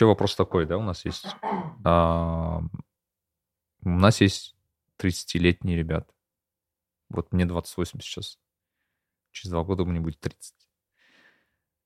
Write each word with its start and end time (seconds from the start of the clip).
Еще 0.00 0.06
вопрос 0.06 0.34
такой, 0.34 0.64
да, 0.64 0.78
у 0.78 0.82
нас 0.82 1.04
есть. 1.04 1.26
А, 1.84 2.62
у 3.82 3.88
нас 3.90 4.22
есть 4.22 4.56
30-летние 4.96 5.76
ребята. 5.76 6.10
Вот 7.10 7.34
мне 7.34 7.44
28 7.44 8.00
сейчас. 8.00 8.38
Через 9.30 9.50
два 9.50 9.62
года 9.62 9.84
мне 9.84 10.00
будет 10.00 10.18
30. 10.18 10.54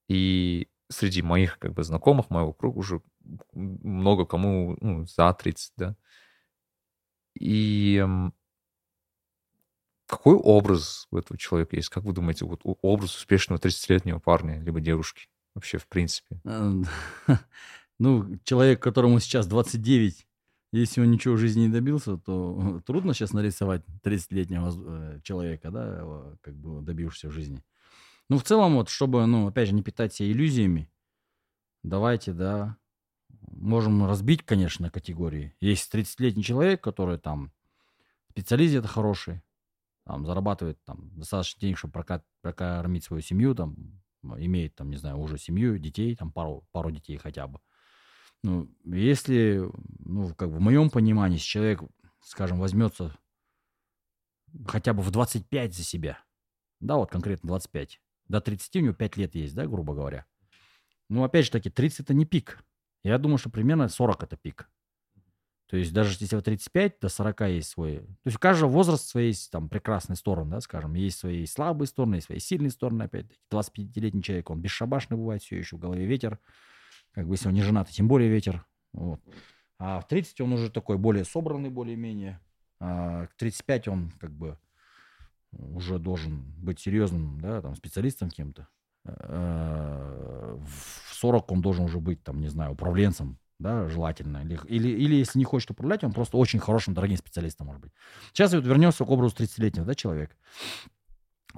И 0.07 0.69
среди 0.89 1.23
моих 1.23 1.59
как 1.59 1.73
бы 1.73 1.83
знакомых, 1.83 2.31
моего 2.31 2.53
круга 2.53 2.79
уже 2.79 3.03
много 3.53 4.27
кому 4.27 4.77
ну, 4.81 5.07
за 5.07 5.35
30, 5.35 5.73
да. 5.77 5.97
И 7.35 8.01
какой 10.07 10.37
образ 10.37 11.09
у 11.11 11.17
этого 11.17 11.37
человека 11.37 11.75
есть? 11.75 11.89
Как 11.89 12.05
вы 12.05 12.13
думаете, 12.13 12.45
вот 12.45 12.61
образ 12.63 13.17
успешного 13.17 13.59
30-летнего 13.59 14.21
парня 14.21 14.61
либо 14.61 14.81
девушки 14.81 15.27
вообще 15.57 15.79
в 15.79 15.89
принципе? 15.89 16.41
Ну, 17.99 18.39
человек, 18.45 18.83
которому 18.83 19.21
сейчас 19.21 19.47
29, 19.47 20.27
если 20.73 21.01
он 21.01 21.11
ничего 21.11 21.35
в 21.35 21.39
жизни 21.39 21.63
не 21.63 21.69
добился, 21.69 22.17
то 22.17 22.81
трудно 22.87 23.15
сейчас 23.15 23.33
нарисовать 23.33 23.83
30-летнего 24.03 24.73
э, 24.75 25.21
человека, 25.23 25.71
да, 25.71 26.37
как 26.41 26.55
бы 26.57 26.83
добившегося 26.83 27.29
в 27.29 27.33
жизни. 27.33 27.63
Ну, 28.29 28.39
в 28.39 28.43
целом, 28.43 28.75
вот, 28.75 28.89
чтобы, 28.89 29.25
ну, 29.27 29.47
опять 29.47 29.69
же, 29.69 29.75
не 29.75 29.83
питать 29.83 30.15
себя 30.15 30.31
иллюзиями, 30.31 30.91
давайте, 31.83 32.33
да, 32.33 32.77
можем 33.51 34.05
разбить, 34.07 34.45
конечно, 34.45 34.91
категории. 34.91 35.55
Есть 35.61 35.95
30-летний 35.95 36.43
человек, 36.43 36.83
который 36.83 37.19
там 37.19 37.53
специалист 38.31 38.73
где-то 38.73 38.89
хороший, 38.89 39.43
там, 40.05 40.27
зарабатывает 40.27 40.83
там 40.85 41.11
достаточно 41.17 41.61
денег, 41.61 41.79
чтобы 41.79 42.05
прокормить 42.43 43.05
свою 43.05 43.23
семью, 43.23 43.55
там, 43.55 44.03
имеет, 44.23 44.75
там, 44.75 44.91
не 44.91 44.97
знаю, 44.97 45.19
уже 45.19 45.39
семью, 45.39 45.79
детей, 45.79 46.17
там, 46.17 46.33
пару, 46.33 46.67
пару 46.73 46.91
детей 46.91 47.17
хотя 47.17 47.47
бы. 47.47 47.61
Ну, 48.45 48.69
если, 48.85 49.71
ну, 50.01 50.35
как 50.35 50.51
бы 50.51 50.57
в 50.57 50.61
моем 50.61 50.91
понимании, 50.91 51.37
если 51.37 51.47
человек, 51.47 51.81
скажем, 52.21 52.61
возьмется 52.61 53.17
хотя 54.67 54.93
бы 54.93 55.01
в 55.01 55.11
25 55.11 55.75
за 55.75 55.83
себя, 55.83 56.19
да, 56.79 56.97
вот 56.97 57.11
конкретно 57.11 57.47
25, 57.47 58.03
до 58.29 58.43
30 58.43 58.77
у 58.77 58.81
него 58.81 58.93
5 58.93 59.17
лет 59.17 59.35
есть, 59.35 59.55
да, 59.55 59.67
грубо 59.67 59.95
говоря. 59.95 60.27
Ну, 61.09 61.25
опять 61.25 61.47
же 61.47 61.53
таки, 61.53 61.71
30 61.71 62.01
это 62.01 62.13
не 62.13 62.27
пик. 62.27 62.63
Я 63.03 63.17
думаю, 63.17 63.39
что 63.39 63.49
примерно 63.49 63.89
40 63.89 64.25
это 64.25 64.37
пик. 64.37 64.69
То 65.69 65.79
есть 65.79 65.95
даже 65.95 66.15
если 66.21 66.37
вот 66.37 66.45
35 66.45 67.01
до 67.01 67.09
40 67.09 67.41
есть 67.49 67.71
свой... 67.71 68.01
То 68.01 68.27
есть 68.27 68.37
у 68.37 68.41
каждого 68.41 68.69
возраста 68.69 69.09
свои 69.09 69.29
есть 69.29 69.51
там 69.51 69.71
прекрасные 69.71 70.17
стороны, 70.17 70.51
да, 70.51 70.61
скажем. 70.61 70.93
Есть 70.93 71.19
свои 71.19 71.47
слабые 71.47 71.89
стороны, 71.89 72.17
есть 72.17 72.27
свои 72.27 72.41
сильные 72.41 72.71
стороны, 72.71 73.05
опять-таки. 73.05 73.41
25-летний 73.51 74.23
человек, 74.23 74.51
он 74.51 74.61
бесшабашный 74.61 75.17
бывает, 75.17 75.43
все 75.43 75.57
еще 75.57 75.77
в 75.77 75.79
голове 75.79 76.05
ветер. 76.05 76.39
Как 77.15 77.27
бы 77.27 77.35
если 77.35 77.49
он 77.49 77.55
не 77.55 77.63
женат, 77.63 77.89
тем 77.89 78.09
более 78.09 78.29
ветер. 78.29 78.67
Вот. 78.93 79.21
А 79.79 80.01
в 80.01 80.09
30 80.09 80.41
он 80.41 80.53
уже 80.53 80.71
такой 80.71 80.99
более 80.99 81.25
собранный, 81.25 81.71
более-менее. 81.71 82.41
А 82.81 83.27
к 83.27 83.35
35 83.37 83.89
он 83.89 84.11
как 84.21 84.33
бы 84.33 84.59
уже 85.53 85.99
должен 85.99 86.43
быть 86.59 86.81
серьезным, 86.81 87.41
да, 87.41 87.63
там, 87.63 87.77
специалистом 87.77 88.31
кем-то. 88.31 88.69
А 89.05 90.57
в 90.57 91.15
40 91.15 91.53
он 91.53 91.61
должен 91.61 91.85
уже 91.85 92.01
быть, 92.01 92.23
там, 92.25 92.41
не 92.41 92.49
знаю, 92.49 92.73
управленцем, 92.73 93.39
да, 93.59 93.89
желательно. 93.89 94.39
Или, 94.39 94.59
или, 94.67 94.89
или 94.89 95.15
если 95.15 95.39
не 95.39 95.45
хочет 95.45 95.71
управлять, 95.71 96.03
он 96.03 96.13
просто 96.13 96.37
очень 96.37 96.59
хорошим, 96.59 96.95
дорогим 96.95 97.17
специалистом 97.17 97.69
может 97.69 97.83
быть. 97.83 97.93
Сейчас 98.33 98.53
вот 98.53 98.65
вернемся 98.65 99.05
к 99.05 99.11
образу 99.11 99.37
30-летнего, 99.37 99.87
да, 99.87 99.95
человека. 99.95 100.35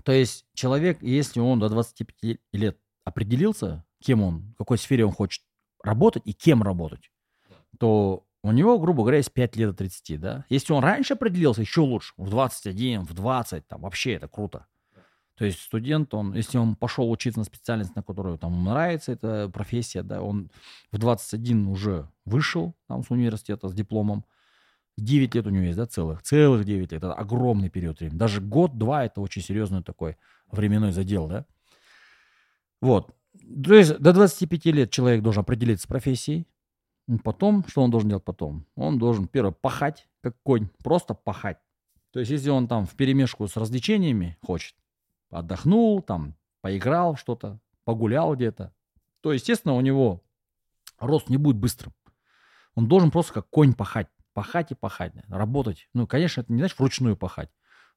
То 0.04 0.12
есть 0.12 0.44
человек, 0.52 1.02
если 1.02 1.40
он 1.40 1.58
до 1.58 1.68
25 1.70 2.38
лет 2.52 2.78
определился, 3.04 3.84
кем 4.06 4.22
он, 4.22 4.52
в 4.54 4.58
какой 4.58 4.78
сфере 4.78 5.04
он 5.04 5.12
хочет 5.12 5.42
работать 5.82 6.22
и 6.26 6.32
кем 6.32 6.62
работать, 6.62 7.10
то 7.78 8.24
у 8.42 8.52
него, 8.52 8.78
грубо 8.78 9.02
говоря, 9.02 9.16
есть 9.16 9.32
5 9.32 9.56
лет 9.56 9.70
до 9.70 9.76
30, 9.76 10.20
да. 10.20 10.44
Если 10.48 10.72
он 10.72 10.84
раньше 10.84 11.14
определился, 11.14 11.62
еще 11.62 11.80
лучше, 11.80 12.14
в 12.16 12.30
21, 12.30 13.02
в 13.02 13.12
20, 13.12 13.66
там, 13.66 13.80
вообще 13.80 14.12
это 14.12 14.28
круто. 14.28 14.66
То 15.36 15.44
есть 15.44 15.60
студент, 15.60 16.14
он, 16.14 16.34
если 16.34 16.56
он 16.56 16.76
пошел 16.76 17.10
учиться 17.10 17.40
на 17.40 17.44
специальность, 17.44 17.96
на 17.96 18.02
которую 18.02 18.38
там 18.38 18.64
нравится 18.64 19.12
эта 19.12 19.50
профессия, 19.52 20.02
да, 20.02 20.22
он 20.22 20.50
в 20.92 20.98
21 20.98 21.66
уже 21.66 22.08
вышел 22.24 22.74
там 22.86 23.02
с 23.02 23.10
университета 23.10 23.68
с 23.68 23.74
дипломом, 23.74 24.24
9 24.96 25.34
лет 25.34 25.46
у 25.46 25.50
него 25.50 25.64
есть, 25.64 25.76
да, 25.76 25.86
целых, 25.86 26.22
целых 26.22 26.64
9 26.64 26.92
лет, 26.92 27.02
это 27.02 27.12
огромный 27.12 27.68
период 27.68 27.98
времени. 27.98 28.16
Даже 28.16 28.40
год-два 28.40 29.04
это 29.04 29.20
очень 29.20 29.42
серьезный 29.42 29.82
такой 29.82 30.16
временной 30.52 30.92
задел, 30.92 31.26
да. 31.26 31.44
Вот. 32.80 33.15
То 33.64 33.74
есть 33.74 33.98
до 33.98 34.12
25 34.12 34.66
лет 34.66 34.90
человек 34.90 35.22
должен 35.22 35.40
определиться 35.40 35.84
с 35.84 35.86
профессией. 35.86 36.46
Потом, 37.22 37.64
что 37.68 37.82
он 37.82 37.90
должен 37.90 38.08
делать 38.08 38.24
потом? 38.24 38.66
Он 38.74 38.98
должен, 38.98 39.28
первое, 39.28 39.52
пахать, 39.52 40.08
как 40.22 40.36
конь, 40.42 40.68
просто 40.82 41.14
пахать. 41.14 41.58
То 42.10 42.20
есть 42.20 42.32
если 42.32 42.50
он 42.50 42.66
там 42.66 42.86
в 42.86 42.94
перемешку 42.96 43.46
с 43.46 43.56
развлечениями 43.56 44.36
хочет, 44.42 44.74
отдохнул, 45.30 46.02
там, 46.02 46.34
поиграл 46.62 47.16
что-то, 47.16 47.60
погулял 47.84 48.34
где-то, 48.34 48.72
то, 49.20 49.32
естественно, 49.32 49.74
у 49.74 49.80
него 49.80 50.22
рост 50.98 51.28
не 51.28 51.36
будет 51.36 51.56
быстрым. 51.56 51.92
Он 52.74 52.88
должен 52.88 53.10
просто 53.10 53.34
как 53.34 53.48
конь 53.50 53.74
пахать. 53.74 54.08
Пахать 54.32 54.72
и 54.72 54.74
пахать. 54.74 55.12
Работать. 55.28 55.88
Ну, 55.94 56.06
конечно, 56.06 56.42
это 56.42 56.52
не 56.52 56.58
значит 56.58 56.78
вручную 56.78 57.16
пахать. 57.16 57.50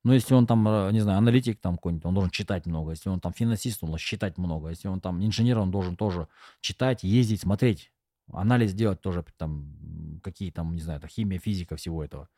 Но 0.03 0.13
если 0.13 0.33
он 0.33 0.47
там, 0.47 0.67
э, 0.67 0.91
не 0.91 1.01
знаю, 1.01 1.17
аналитик 1.17 1.59
там 1.59 1.75
какой-нибудь, 1.75 2.05
он 2.05 2.13
должен 2.13 2.31
читать 2.31 2.65
много. 2.65 2.91
Если 2.91 3.09
он 3.09 3.19
там 3.19 3.33
финансист, 3.33 3.83
он 3.83 3.89
должен 3.89 4.03
считать 4.03 4.37
много. 4.37 4.69
Если 4.69 4.87
он 4.87 5.01
там 5.01 5.23
инженер, 5.23 5.59
он 5.59 5.71
должен 5.71 5.95
тоже 5.95 6.27
читать, 6.61 7.03
ездить, 7.03 7.41
смотреть. 7.41 7.91
Анализ 8.31 8.73
делать 8.73 9.01
тоже, 9.01 9.25
там, 9.37 10.21
какие 10.23 10.51
там, 10.51 10.75
не 10.75 10.81
знаю, 10.81 10.99
это 10.99 11.07
химия, 11.07 11.39
физика, 11.39 11.75
всего 11.75 12.03
этого. 12.03 12.29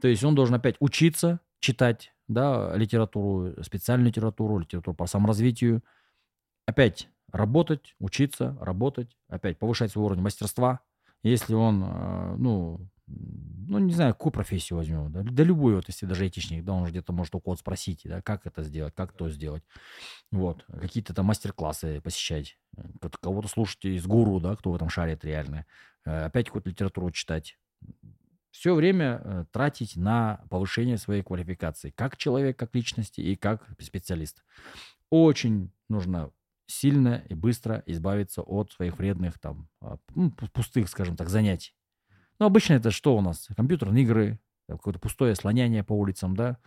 То 0.00 0.08
есть 0.08 0.22
он 0.24 0.34
должен 0.34 0.54
опять 0.54 0.76
учиться, 0.80 1.40
читать, 1.60 2.14
да, 2.28 2.74
литературу, 2.76 3.62
специальную 3.62 4.08
литературу, 4.08 4.58
литературу 4.58 4.96
по 4.96 5.06
саморазвитию. 5.06 5.82
Опять 6.66 7.08
работать, 7.32 7.94
учиться, 7.98 8.56
работать, 8.60 9.16
опять 9.28 9.58
повышать 9.58 9.90
свой 9.90 10.06
уровень 10.06 10.22
мастерства. 10.22 10.80
Если 11.22 11.54
он, 11.54 11.82
э, 11.84 12.36
ну, 12.38 12.88
ну, 13.08 13.78
не 13.78 13.92
знаю, 13.92 14.14
какую 14.14 14.32
профессию 14.32 14.78
возьмем, 14.78 15.12
да, 15.12 15.22
да 15.22 15.42
любую, 15.42 15.76
вот, 15.76 15.88
если 15.88 16.06
даже 16.06 16.24
айтишник, 16.24 16.64
да, 16.64 16.72
он 16.72 16.86
же 16.86 16.90
где-то 16.90 17.12
может 17.12 17.34
у 17.34 17.40
кого-то 17.40 17.60
спросить, 17.60 18.02
да, 18.04 18.22
как 18.22 18.46
это 18.46 18.62
сделать, 18.62 18.94
как 18.94 19.12
то 19.12 19.28
сделать. 19.28 19.62
Вот, 20.30 20.64
какие-то 20.66 21.14
там 21.14 21.26
мастер-классы 21.26 22.00
посещать, 22.00 22.58
э, 22.76 22.82
кого-то 23.20 23.48
слушать 23.48 23.84
из 23.84 24.06
гуру, 24.06 24.40
да, 24.40 24.56
кто 24.56 24.72
в 24.72 24.76
этом 24.76 24.88
шарит 24.88 25.24
реально. 25.24 25.66
Э, 26.04 26.24
опять 26.24 26.46
какую-то 26.46 26.70
литературу 26.70 27.10
читать 27.10 27.58
все 28.50 28.74
время 28.74 29.20
э, 29.22 29.44
тратить 29.52 29.96
на 29.96 30.40
повышение 30.50 30.98
своей 30.98 31.22
квалификации, 31.22 31.90
как 31.90 32.16
человек, 32.16 32.58
как 32.58 32.74
личности 32.74 33.20
и 33.20 33.36
как 33.36 33.68
специалист. 33.80 34.42
Очень 35.10 35.72
нужно 35.88 36.32
сильно 36.66 37.24
и 37.28 37.34
быстро 37.34 37.82
избавиться 37.86 38.42
от 38.42 38.72
своих 38.72 38.98
вредных 38.98 39.38
там 39.38 39.68
а, 39.80 39.98
ну, 40.14 40.30
пустых, 40.30 40.88
скажем 40.88 41.16
так, 41.16 41.28
занятий. 41.28 41.77
Ну, 42.38 42.46
обычно 42.46 42.74
это 42.74 42.90
что 42.90 43.16
у 43.16 43.20
нас? 43.20 43.48
Компьютерные 43.56 44.04
игры, 44.04 44.38
какое-то 44.68 45.00
пустое 45.00 45.34
слоняние 45.34 45.82
по 45.82 45.92
улицам, 45.92 46.36
да, 46.36 46.58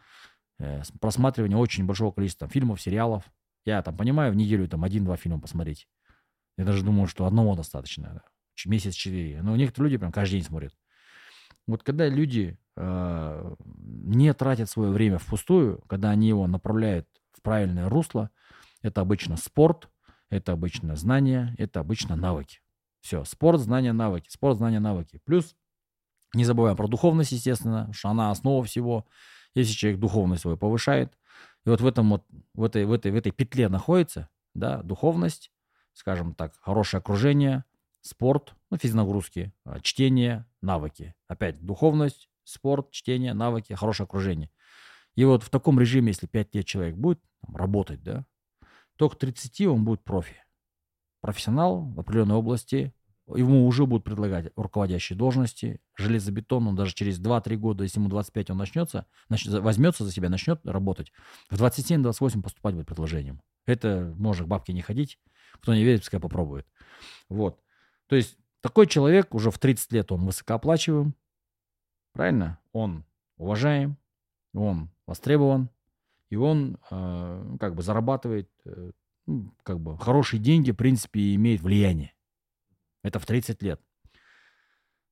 э, 0.59 0.81
просматривание 0.99 1.57
очень 1.57 1.85
большого 1.85 2.11
количества 2.11 2.47
фильмов, 2.47 2.81
сериалов. 2.81 3.23
Я 3.63 3.81
там 3.81 3.95
понимаю, 3.95 4.33
в 4.33 4.35
неделю 4.35 4.67
там 4.67 4.83
один-два 4.83 5.17
фильма 5.17 5.39
посмотреть. 5.39 5.87
Я 6.57 6.65
даже 6.65 6.83
думаю, 6.83 7.07
что 7.07 7.25
одного 7.25 7.55
достаточно. 7.55 8.11
Да. 8.13 8.69
Месяц 8.69 8.95
четыре. 8.95 9.41
Но 9.41 9.55
некоторые 9.55 9.91
люди 9.91 9.99
прям 9.99 10.11
каждый 10.11 10.33
день 10.33 10.43
смотрят. 10.43 10.75
Вот 11.67 11.83
когда 11.83 12.07
люди 12.07 12.59
э, 12.75 13.55
не 13.65 14.33
тратят 14.33 14.69
свое 14.69 14.91
время 14.91 15.19
впустую, 15.19 15.81
когда 15.87 16.09
они 16.09 16.27
его 16.27 16.47
направляют 16.47 17.07
в 17.31 17.41
правильное 17.41 17.87
русло, 17.87 18.29
это 18.81 19.01
обычно 19.01 19.37
спорт, 19.37 19.89
это 20.29 20.51
обычно 20.51 20.95
знания, 20.95 21.55
это 21.57 21.79
обычно 21.79 22.15
навыки. 22.15 22.59
Все, 22.99 23.23
спорт, 23.25 23.59
знания, 23.59 23.93
навыки, 23.93 24.27
спорт, 24.29 24.57
знания, 24.57 24.79
навыки. 24.79 25.19
Плюс 25.23 25.55
не 26.33 26.45
забываем 26.45 26.77
про 26.77 26.87
духовность, 26.87 27.31
естественно, 27.31 27.91
что 27.93 28.09
она 28.09 28.31
основа 28.31 28.63
всего. 28.63 29.05
Если 29.53 29.73
человек 29.73 29.99
духовность 29.99 30.41
свою 30.41 30.57
повышает, 30.57 31.17
и 31.65 31.69
вот 31.69 31.81
в 31.81 31.85
этом 31.85 32.09
вот, 32.09 32.25
в 32.53 32.63
этой, 32.63 32.85
в 32.85 32.93
этой, 32.93 33.11
в 33.11 33.15
этой 33.15 33.31
петле 33.31 33.67
находится, 33.69 34.29
да, 34.53 34.81
духовность, 34.81 35.51
скажем 35.93 36.33
так, 36.33 36.53
хорошее 36.61 36.99
окружение, 36.99 37.65
спорт, 38.01 38.55
ну, 38.69 38.77
физнагрузки, 38.77 39.53
а, 39.65 39.79
чтение, 39.79 40.45
навыки. 40.61 41.13
Опять 41.27 41.63
духовность, 41.63 42.29
спорт, 42.43 42.91
чтение, 42.91 43.33
навыки, 43.33 43.73
хорошее 43.73 44.05
окружение. 44.05 44.49
И 45.15 45.25
вот 45.25 45.43
в 45.43 45.49
таком 45.49 45.79
режиме, 45.79 46.09
если 46.09 46.27
5 46.27 46.55
лет 46.55 46.65
человек 46.65 46.95
будет 46.95 47.21
там, 47.45 47.55
работать, 47.55 48.01
да, 48.03 48.25
то 48.95 49.09
к 49.09 49.17
30 49.17 49.67
он 49.67 49.83
будет 49.83 50.03
профи. 50.03 50.37
Профессионал 51.21 51.81
в 51.81 51.99
определенной 51.99 52.35
области, 52.35 52.93
ему 53.35 53.67
уже 53.67 53.85
будут 53.85 54.03
предлагать 54.03 54.51
руководящие 54.55 55.17
должности, 55.17 55.79
железобетон, 55.95 56.67
он 56.67 56.75
даже 56.75 56.93
через 56.93 57.19
2-3 57.19 57.55
года, 57.57 57.83
если 57.83 57.99
ему 57.99 58.09
25, 58.09 58.51
он 58.51 58.57
начнется, 58.57 59.05
начнет, 59.29 59.53
возьмется 59.61 60.03
за 60.03 60.11
себя, 60.11 60.29
начнет 60.29 60.59
работать, 60.65 61.11
в 61.49 61.61
27-28 61.61 62.41
поступать 62.41 62.75
будет 62.75 62.87
предложением. 62.87 63.41
Это 63.65 64.13
может 64.17 64.45
к 64.45 64.49
бабке 64.49 64.73
не 64.73 64.81
ходить, 64.81 65.19
кто 65.53 65.73
не 65.73 65.83
верит, 65.83 66.01
пускай 66.01 66.19
попробует. 66.19 66.65
Вот. 67.29 67.59
То 68.07 68.15
есть 68.15 68.37
такой 68.61 68.87
человек 68.87 69.33
уже 69.33 69.51
в 69.51 69.59
30 69.59 69.91
лет, 69.91 70.11
он 70.11 70.25
высокооплачиваем, 70.25 71.15
правильно? 72.13 72.59
Он 72.73 73.05
уважаем, 73.37 73.97
он 74.53 74.89
востребован, 75.05 75.69
и 76.29 76.35
он 76.35 76.77
э, 76.89 77.57
как 77.59 77.75
бы 77.75 77.83
зарабатывает 77.83 78.49
э, 78.65 78.91
ну, 79.27 79.53
как 79.63 79.79
бы 79.79 79.97
хорошие 79.97 80.39
деньги, 80.39 80.71
в 80.71 80.75
принципе, 80.75 81.35
имеет 81.35 81.61
влияние. 81.61 82.13
Это 83.03 83.19
в 83.19 83.25
30 83.25 83.61
лет. 83.61 83.81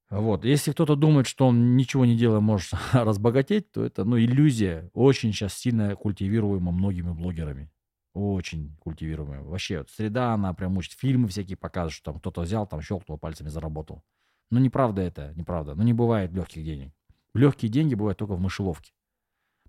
Вот. 0.09 0.43
Если 0.43 0.71
кто-то 0.71 0.95
думает, 0.95 1.27
что 1.27 1.47
он 1.47 1.75
ничего 1.75 2.05
не 2.05 2.17
делая 2.17 2.39
может 2.39 2.71
разбогатеть, 2.93 3.71
то 3.71 3.85
это 3.85 4.03
ну, 4.03 4.17
иллюзия, 4.17 4.89
очень 4.93 5.31
сейчас 5.31 5.53
сильно 5.53 5.95
культивируема 5.95 6.71
многими 6.71 7.11
блогерами. 7.11 7.71
Очень 8.13 8.75
культивируемая. 8.79 9.41
Вообще, 9.41 9.79
вот 9.79 9.89
среда, 9.91 10.33
она 10.33 10.53
прям 10.53 10.77
учит. 10.77 10.93
Фильмы 10.93 11.27
всякие 11.27 11.57
показывают, 11.57 11.93
что 11.93 12.11
там 12.11 12.19
кто-то 12.19 12.41
взял, 12.41 12.65
там 12.65 12.81
щелкнул 12.81 13.19
пальцами, 13.19 13.49
заработал. 13.49 14.03
Ну, 14.49 14.59
неправда 14.59 15.03
это, 15.03 15.31
неправда. 15.35 15.75
Ну, 15.75 15.83
не 15.83 15.93
бывает 15.93 16.33
легких 16.33 16.63
денег. 16.63 16.91
Легкие 17.35 17.71
деньги 17.71 17.93
бывают 17.93 18.17
только 18.17 18.33
в 18.33 18.39
мышеловке. 18.39 18.91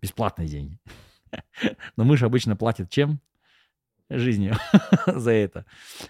Бесплатные 0.00 0.49
деньги. 0.49 0.78
Но 1.96 2.05
мышь 2.05 2.23
обычно 2.23 2.56
платит 2.56 2.88
чем? 2.88 3.20
Жизнью 4.08 4.56
за 5.06 5.32
это. 5.32 5.66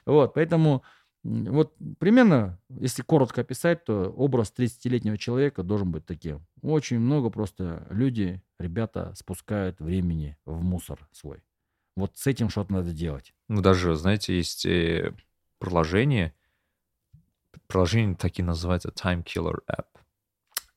Вот, 0.06 0.34
поэтому 0.34 0.84
вот 1.22 1.74
примерно, 1.98 2.58
если 2.70 3.02
коротко 3.02 3.42
описать, 3.42 3.84
то 3.84 4.10
образ 4.10 4.52
30-летнего 4.56 5.18
человека 5.18 5.62
должен 5.62 5.90
быть 5.90 6.06
таким. 6.06 6.46
Очень 6.62 6.98
много 6.98 7.28
просто 7.30 7.86
люди, 7.90 8.42
ребята 8.58 9.12
спускают 9.14 9.80
времени 9.80 10.36
в 10.46 10.62
мусор 10.62 11.06
свой. 11.12 11.42
Вот 11.96 12.16
с 12.16 12.26
этим 12.26 12.48
что-то 12.48 12.72
надо 12.72 12.92
делать. 12.92 13.34
Ну, 13.48 13.60
даже, 13.60 13.94
знаете, 13.96 14.34
есть 14.34 14.64
э, 14.64 15.14
приложение, 15.58 16.32
приложение 17.66 18.16
такие 18.16 18.44
называется 18.44 18.88
Time 18.88 19.22
Killer 19.24 19.58
App. 19.70 19.86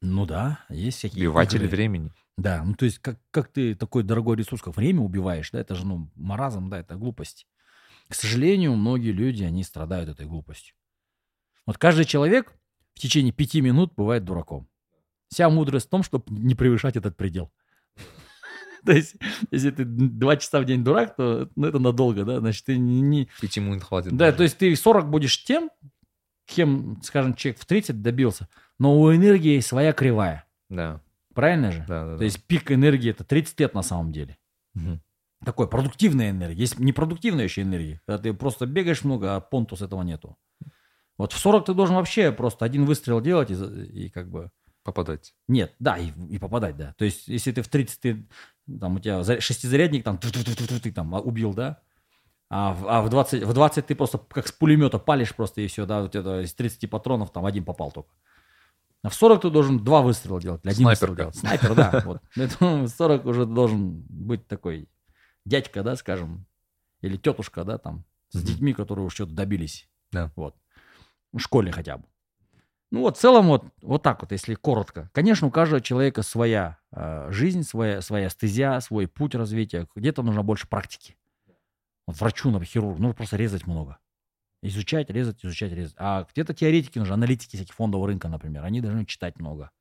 Ну 0.02 0.26
да, 0.26 0.60
есть 0.70 0.98
всякие 0.98 1.30
Убиватель 1.30 1.64
игры. 1.64 1.70
времени. 1.70 2.12
Да, 2.36 2.64
ну 2.66 2.74
то 2.74 2.84
есть 2.86 3.00
как, 3.00 3.20
как 3.32 3.48
ты 3.48 3.76
такой 3.76 4.04
дорогой 4.04 4.36
ресурс, 4.36 4.62
как 4.62 4.76
время 4.76 5.02
убиваешь, 5.02 5.52
да, 5.52 5.60
это 5.62 5.76
же, 5.76 5.86
ну, 5.86 6.10
маразм, 6.16 6.70
да, 6.70 6.80
это 6.80 6.96
глупость. 6.96 7.48
К 8.14 8.16
сожалению, 8.16 8.76
многие 8.76 9.10
люди, 9.10 9.44
они 9.44 9.64
страдают 9.64 10.08
этой 10.08 10.28
глупостью. 10.28 10.76
Вот 11.66 11.80
каждый 11.80 12.06
человек 12.06 12.54
в 12.94 13.00
течение 13.00 13.34
пяти 13.34 13.60
минут 13.60 13.92
бывает 13.96 14.24
дураком. 14.24 14.70
Вся 15.30 15.50
мудрость 15.50 15.88
в 15.88 15.90
том, 15.90 16.04
чтобы 16.04 16.26
не 16.28 16.54
превышать 16.54 16.96
этот 16.96 17.18
предел. 17.18 17.52
То 18.86 18.92
есть, 18.92 19.16
если 19.50 19.72
ты 19.72 19.84
два 19.84 20.38
часа 20.38 20.62
в 20.62 20.66
день 20.66 20.84
дурак, 20.84 21.16
то 21.16 21.50
ну, 21.56 21.66
это 21.66 21.80
надолго, 21.80 22.24
да, 22.24 22.40
значит, 22.40 22.66
ты 22.66 22.78
не... 22.78 23.30
Пяти 23.42 23.60
минут 23.60 23.84
хватит. 23.84 24.12
Да, 24.12 24.26
даже. 24.26 24.38
то 24.38 24.44
есть 24.44 24.58
ты 24.60 24.76
40 24.76 25.10
будешь 25.10 25.44
тем, 25.44 25.72
кем, 26.46 27.02
скажем, 27.02 27.34
человек 27.34 27.60
в 27.60 27.66
30 27.66 28.00
добился, 28.04 28.48
но 28.78 29.02
у 29.02 29.12
энергии 29.12 29.60
своя 29.60 29.92
кривая. 29.92 30.46
Да, 30.70 31.02
Правильно 31.34 31.72
же? 31.72 31.84
да, 31.88 32.06
да. 32.06 32.18
То 32.20 32.26
есть 32.26 32.44
пик 32.44 32.72
энергии 32.72 33.10
это 33.10 33.24
30 33.24 33.60
лет 33.60 33.74
на 33.74 33.82
самом 33.82 34.12
деле. 34.12 34.38
Мгм. 34.76 35.02
Такой 35.46 35.68
продуктивная 35.68 36.30
энергия. 36.32 36.62
Есть 36.62 36.80
непродуктивная 36.80 37.44
еще 37.46 37.62
энергия. 37.62 38.02
Когда 38.06 38.24
ты 38.24 38.34
просто 38.34 38.66
бегаешь 38.66 39.04
много, 39.04 39.36
а 39.36 39.40
понтус 39.40 39.82
этого 39.82 40.02
нету. 40.04 40.38
Вот 41.18 41.34
в 41.34 41.38
40 41.38 41.66
ты 41.66 41.74
должен 41.74 41.96
вообще 41.96 42.32
просто 42.32 42.66
один 42.66 42.86
выстрел 42.86 43.22
делать 43.22 43.52
и, 43.52 43.54
и 43.54 44.10
как 44.10 44.30
бы... 44.30 44.50
попадать. 44.84 45.36
Нет, 45.48 45.74
да, 45.80 45.98
и, 45.98 46.12
и 46.30 46.40
попадать, 46.40 46.76
да. 46.76 46.94
То 46.98 47.06
есть, 47.06 47.28
если 47.28 47.52
ты 47.52 47.62
в 47.62 47.68
30, 47.68 48.00
ты, 48.00 48.28
там 48.80 48.96
у 48.96 49.00
тебя 49.00 49.24
за- 49.24 49.40
шестизарядник, 49.40 50.04
там, 50.04 50.18
ты 50.18 50.92
там 50.92 51.14
убил, 51.14 51.54
да? 51.54 51.82
А 52.50 52.74
в, 52.74 52.88
а 52.88 53.02
в, 53.02 53.10
20, 53.10 53.44
в 53.44 53.54
20 53.54 53.86
ты 53.88 53.96
просто 53.96 54.18
как 54.18 54.48
с 54.48 54.52
пулемета 54.52 55.00
палишь 55.00 55.36
просто 55.36 55.62
и 55.62 55.68
все, 55.68 55.86
да, 55.86 56.04
у 56.04 56.08
тебя 56.08 56.42
из 56.42 56.54
30 56.54 56.90
патронов 56.90 57.32
там 57.32 57.46
один 57.46 57.64
попал 57.64 57.92
только. 57.92 58.10
А 59.02 59.10
в 59.10 59.16
40 59.16 59.42
ты 59.42 59.50
должен 59.50 59.84
два 59.84 60.02
выстрела 60.02 60.40
делать, 60.40 60.62
один 60.66 60.88
выстрел 60.88 61.16
Снайперка. 61.16 61.22
делать. 61.24 61.36
Снайпер, 61.36 61.76
да. 61.76 62.02
Вот. 62.06 62.22
Поэтому 62.36 62.84
в 62.86 62.90
40 62.90 63.26
уже 63.26 63.46
должен 63.46 64.06
быть 64.08 64.48
такой 64.48 64.88
дядька, 65.46 65.84
да, 65.84 65.96
скажем, 65.96 66.46
или 67.02 67.18
тетушка, 67.18 67.64
да, 67.64 67.78
там, 67.78 68.06
с 68.30 68.42
детьми, 68.42 68.74
которые 68.74 69.06
уж 69.06 69.14
что-то 69.14 69.34
добились. 69.34 69.90
Да. 70.12 70.32
Вот. 70.36 70.56
В 71.32 71.40
школе 71.40 71.72
хотя 71.72 71.98
бы. 71.98 72.06
Ну 72.92 73.02
вот, 73.02 73.18
в 73.18 73.20
целом 73.20 73.48
вот, 73.48 73.66
вот 73.82 74.04
так 74.04 74.22
вот, 74.22 74.32
если 74.32 74.54
коротко. 74.54 75.10
Конечно, 75.14 75.48
у 75.48 75.52
каждого 75.52 75.82
человека 75.82 76.22
своя 76.22 76.78
э, 76.92 77.28
жизнь, 77.32 77.64
своя, 77.64 78.02
своя 78.02 78.30
стезя, 78.30 78.80
свой 78.82 79.08
путь 79.08 79.34
развития. 79.34 79.88
Где-то 79.96 80.22
нужно 80.22 80.44
больше 80.44 80.68
практики. 80.68 81.18
Вот 82.06 82.20
врачу, 82.20 82.52
например, 82.52 82.70
хирургу, 82.70 83.02
нужно 83.02 83.16
просто 83.16 83.36
резать 83.38 83.66
много. 83.66 83.98
Изучать, 84.62 85.10
резать, 85.10 85.44
изучать, 85.44 85.74
резать. 85.74 85.96
А 85.98 86.28
где-то 86.32 86.54
теоретики 86.54 87.00
нужны, 87.00 87.14
аналитики 87.14 87.56
всяких 87.56 87.74
фондового 87.74 88.08
рынка, 88.08 88.30
например. 88.30 88.64
Они 88.64 88.80
должны 88.80 89.06
читать 89.06 89.40
много. 89.40 89.72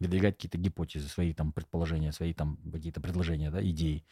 Выдвигать 0.00 0.36
какие-то 0.36 0.58
гипотезы, 0.58 1.08
свои 1.08 1.32
там 1.32 1.52
предположения, 1.52 2.12
свои 2.12 2.34
там 2.34 2.58
какие-то 2.72 3.00
предложения, 3.00 3.50
да, 3.50 3.64
идеи. 3.64 4.04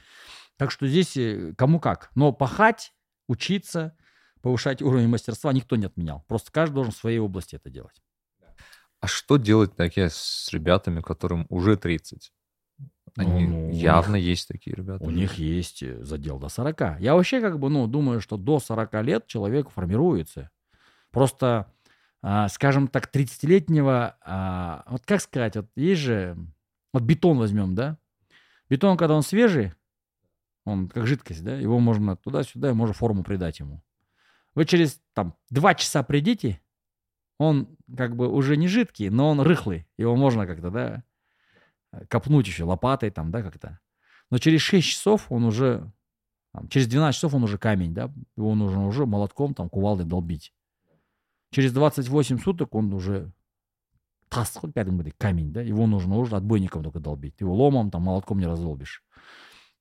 Так 0.56 0.70
что 0.70 0.86
здесь 0.86 1.16
э, 1.16 1.54
кому 1.56 1.80
как. 1.80 2.10
Но 2.14 2.32
пахать, 2.32 2.94
учиться, 3.28 3.96
повышать 4.40 4.82
уровень 4.82 5.08
мастерства 5.08 5.52
никто 5.52 5.76
не 5.76 5.86
отменял. 5.86 6.24
Просто 6.28 6.52
каждый 6.52 6.74
должен 6.74 6.92
в 6.92 6.96
своей 6.96 7.18
области 7.18 7.56
это 7.56 7.70
делать. 7.70 8.02
А 9.00 9.08
что 9.08 9.36
делать 9.36 9.74
такие 9.74 10.10
с 10.10 10.48
ребятами, 10.52 11.00
которым 11.00 11.46
уже 11.48 11.76
30? 11.76 12.32
Они 13.16 13.46
Ну, 13.46 13.66
ну, 13.66 13.70
явно 13.72 14.16
есть 14.16 14.48
такие 14.48 14.74
ребята. 14.74 15.04
У 15.04 15.10
них 15.10 15.34
есть 15.34 15.82
э, 15.82 16.02
задел 16.02 16.38
до 16.38 16.48
40. 16.48 17.00
Я 17.00 17.14
вообще 17.14 17.40
как 17.40 17.58
бы, 17.58 17.68
ну, 17.68 17.86
думаю, 17.86 18.20
что 18.20 18.36
до 18.36 18.58
40 18.58 18.94
лет 19.02 19.26
человек 19.26 19.70
формируется. 19.70 20.50
Просто, 21.10 21.70
скажем 22.50 22.88
так, 22.88 23.10
30-летнего, 23.12 24.16
а, 24.24 24.84
вот 24.88 25.04
как 25.04 25.20
сказать, 25.20 25.56
вот 25.56 25.66
есть 25.74 26.00
же, 26.00 26.36
вот 26.92 27.02
бетон 27.02 27.38
возьмем, 27.38 27.74
да? 27.74 27.98
Бетон, 28.68 28.96
когда 28.96 29.14
он 29.14 29.22
свежий, 29.22 29.72
он 30.64 30.88
как 30.88 31.06
жидкость, 31.06 31.42
да, 31.42 31.56
его 31.56 31.80
можно 31.80 32.16
туда-сюда, 32.16 32.74
можно 32.74 32.94
форму 32.94 33.24
придать 33.24 33.58
ему. 33.58 33.82
Вы 34.54 34.64
через 34.66 35.00
там 35.14 35.34
два 35.50 35.74
часа 35.74 36.02
придите, 36.02 36.60
он 37.38 37.76
как 37.96 38.14
бы 38.14 38.28
уже 38.28 38.56
не 38.56 38.68
жидкий, 38.68 39.08
но 39.08 39.30
он 39.30 39.40
рыхлый, 39.40 39.88
его 39.96 40.14
можно 40.14 40.46
как-то, 40.46 40.70
да, 40.70 41.04
копнуть 42.08 42.46
еще 42.46 42.64
лопатой 42.64 43.10
там, 43.10 43.30
да, 43.30 43.42
как-то. 43.42 43.80
Но 44.30 44.38
через 44.38 44.60
6 44.60 44.86
часов 44.86 45.26
он 45.30 45.44
уже, 45.44 45.90
там, 46.52 46.68
через 46.68 46.86
12 46.86 47.16
часов 47.16 47.34
он 47.34 47.42
уже 47.44 47.58
камень, 47.58 47.94
да, 47.94 48.12
его 48.36 48.54
нужно 48.54 48.86
уже 48.86 49.06
молотком, 49.06 49.54
там, 49.54 49.68
кувалдой 49.68 50.06
долбить. 50.06 50.54
Через 51.52 51.72
28 51.74 52.38
суток 52.38 52.74
он 52.74 52.92
уже 52.94 53.30
тас, 54.30 54.56
кәдімгідей 54.56 55.12
камень, 55.18 55.52
да, 55.52 55.60
его 55.60 55.86
нужно 55.86 56.16
уже 56.16 56.34
отбойником 56.34 56.82
только 56.82 56.98
долбить. 56.98 57.40
Его 57.40 57.54
ломом, 57.54 57.90
там, 57.90 58.02
молотком 58.02 58.38
не 58.38 58.46
раздолбишь. 58.46 59.04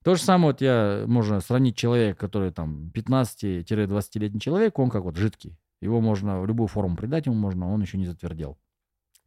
То 0.03 0.15
же 0.15 0.21
самое, 0.21 0.51
вот 0.51 0.61
я, 0.61 1.05
можно 1.07 1.39
сравнить 1.39 1.77
человека, 1.77 2.19
который 2.19 2.51
там 2.51 2.91
15-20-летний 2.93 4.41
человек, 4.41 4.77
он 4.79 4.89
как 4.89 5.03
вот 5.03 5.15
жидкий. 5.15 5.57
Его 5.79 6.01
можно 6.01 6.41
в 6.41 6.45
любую 6.45 6.67
форму 6.67 6.97
придать 6.97 7.27
ему 7.27 7.37
можно, 7.37 7.71
он 7.71 7.81
еще 7.81 7.97
не 7.97 8.05
затвердел. 8.05 8.57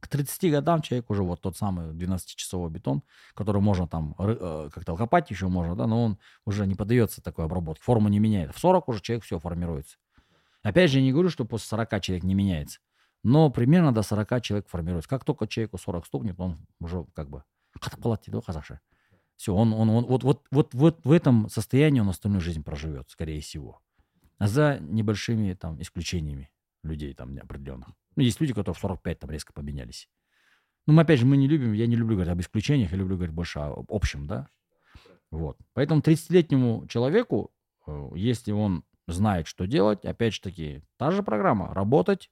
К 0.00 0.08
30 0.08 0.50
годам 0.50 0.82
человек 0.82 1.08
уже 1.08 1.22
вот 1.22 1.40
тот 1.40 1.56
самый 1.56 1.94
12-часовой 1.94 2.68
бетон, 2.68 3.02
который 3.32 3.62
можно 3.62 3.88
там 3.88 4.14
э, 4.18 4.68
как-то 4.70 4.96
копать 4.96 5.30
еще 5.30 5.48
можно, 5.48 5.74
да, 5.76 5.86
но 5.86 6.04
он 6.04 6.18
уже 6.44 6.66
не 6.66 6.74
поддается 6.74 7.22
такой 7.22 7.46
обработке, 7.46 7.82
форму 7.82 8.10
не 8.10 8.18
меняет. 8.18 8.54
В 8.54 8.58
40 8.58 8.88
уже 8.90 9.00
человек 9.00 9.24
все 9.24 9.38
формируется. 9.38 9.96
Опять 10.64 10.90
же, 10.90 10.98
я 10.98 11.04
не 11.04 11.12
говорю, 11.12 11.28
что 11.28 11.44
после 11.44 11.68
40 11.68 12.00
человек 12.00 12.24
не 12.24 12.34
меняется, 12.34 12.80
но 13.22 13.50
примерно 13.50 13.92
до 13.92 14.02
40 14.02 14.42
человек 14.42 14.68
формируется. 14.68 15.08
Как 15.08 15.24
только 15.24 15.46
человеку 15.46 15.78
40 15.78 16.06
стукнет, 16.06 16.40
он 16.40 16.66
уже 16.80 17.06
как 17.14 17.28
бы 17.28 17.44
қатып 17.78 18.00
қалады 18.00 18.30
дейді. 18.30 18.80
Все, 19.36 19.52
он, 19.52 19.72
он, 19.72 19.90
он 19.90 20.06
вот, 20.06 20.22
вот, 20.22 20.46
вот, 20.50 20.74
вот 20.74 21.04
в 21.04 21.10
этом 21.10 21.48
состоянии 21.48 22.00
он 22.00 22.08
остальную 22.08 22.40
жизнь 22.40 22.62
проживет, 22.62 23.10
скорее 23.10 23.40
всего. 23.40 23.80
А 24.38 24.48
за 24.48 24.78
небольшими 24.80 25.52
там 25.54 25.80
исключениями 25.82 26.50
людей 26.82 27.14
там 27.14 27.34
неопределенных. 27.34 27.88
Ну, 28.16 28.22
есть 28.22 28.40
люди, 28.40 28.52
которые 28.52 28.74
в 28.74 28.78
45 28.78 29.18
там 29.18 29.30
резко 29.30 29.52
поменялись. 29.52 30.08
Ну, 30.86 30.94
мы, 30.94 31.02
опять 31.02 31.18
же, 31.18 31.26
мы 31.26 31.36
не 31.36 31.48
любим, 31.48 31.72
я 31.72 31.86
не 31.86 31.96
люблю 31.96 32.16
говорить 32.16 32.32
об 32.32 32.40
исключениях, 32.40 32.92
я 32.92 32.98
люблю 32.98 33.16
говорить 33.16 33.34
больше 33.34 33.58
об 33.58 33.90
общем, 33.90 34.26
да. 34.26 34.48
Вот. 35.30 35.58
Поэтому 35.72 36.00
30-летнему 36.00 36.86
человеку, 36.86 37.52
э, 37.86 38.10
если 38.14 38.52
он 38.52 38.84
знает, 39.06 39.46
что 39.46 39.66
делать, 39.66 40.04
опять 40.04 40.34
же 40.34 40.40
таки, 40.40 40.82
та 40.96 41.10
же 41.10 41.22
программа. 41.22 41.72
Работать, 41.74 42.30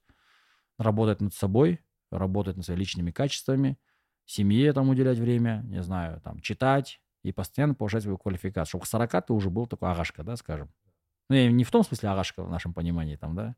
работать 0.77 1.21
над 1.21 1.33
собой, 1.33 1.79
работать 2.11 2.55
над 2.57 2.65
своими 2.65 2.79
личными 2.79 3.11
качествами, 3.11 3.77
семье 4.25 4.73
там 4.73 4.89
уделять 4.89 5.17
время, 5.17 5.61
не 5.65 5.81
знаю, 5.83 6.21
там, 6.21 6.39
читать 6.39 7.01
и 7.23 7.31
постоянно 7.31 7.75
повышать 7.75 8.03
свою 8.03 8.17
квалификацию. 8.17 8.69
Чтобы 8.69 8.83
к 8.83 8.87
40 8.87 9.25
ты 9.27 9.33
уже 9.33 9.49
был 9.49 9.67
такой 9.67 9.91
агашка, 9.91 10.23
да, 10.23 10.35
скажем. 10.35 10.71
Ну, 11.29 11.35
я 11.35 11.51
не 11.51 11.63
в 11.63 11.71
том 11.71 11.83
смысле 11.83 12.09
агашка 12.09 12.43
в 12.43 12.49
нашем 12.49 12.73
понимании, 12.73 13.15
там, 13.15 13.35
да, 13.35 13.55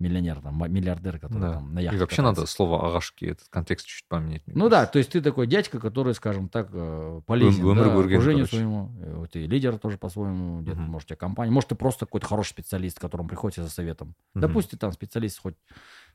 миллионер, 0.00 0.40
там, 0.40 0.58
миллиардер, 0.72 1.18
который 1.18 1.40
Да. 1.42 1.52
там 1.54 1.72
на 1.74 1.78
И 1.80 1.84
яхте 1.84 1.98
вообще 2.00 2.16
катается. 2.16 2.40
надо 2.40 2.50
слово 2.50 2.88
агашки, 2.88 3.26
этот 3.26 3.48
контекст 3.48 3.86
чуть 3.86 4.06
поменять. 4.08 4.42
Ну 4.46 4.68
да, 4.68 4.86
то 4.86 4.98
есть 4.98 5.10
ты 5.12 5.20
такой 5.20 5.46
дядька, 5.46 5.78
который, 5.78 6.14
скажем 6.14 6.48
так, 6.48 6.68
э, 6.72 7.20
полезен 7.26 7.64
Өмір 7.64 7.84
да, 7.84 8.00
окружению 8.00 8.46
своему. 8.46 8.90
Э, 9.00 9.14
Вот 9.14 9.36
и 9.36 9.46
лидер 9.46 9.78
тоже 9.78 9.96
по-своему, 9.98 10.60
где-то, 10.62 10.80
Мгм. 10.80 10.90
может, 10.90 11.06
у 11.06 11.08
тебя 11.10 11.16
компания. 11.16 11.50
Может, 11.52 11.70
ты 11.70 11.74
просто 11.76 12.06
какой-то 12.06 12.26
хороший 12.26 12.50
специалист, 12.50 12.98
к 12.98 13.00
которому 13.00 13.28
приходите 13.28 13.62
за 13.62 13.70
советом. 13.70 14.14
Пусть 14.52 14.70
ты 14.70 14.76
там 14.76 14.92
специалист 14.92 15.40
хоть, 15.40 15.54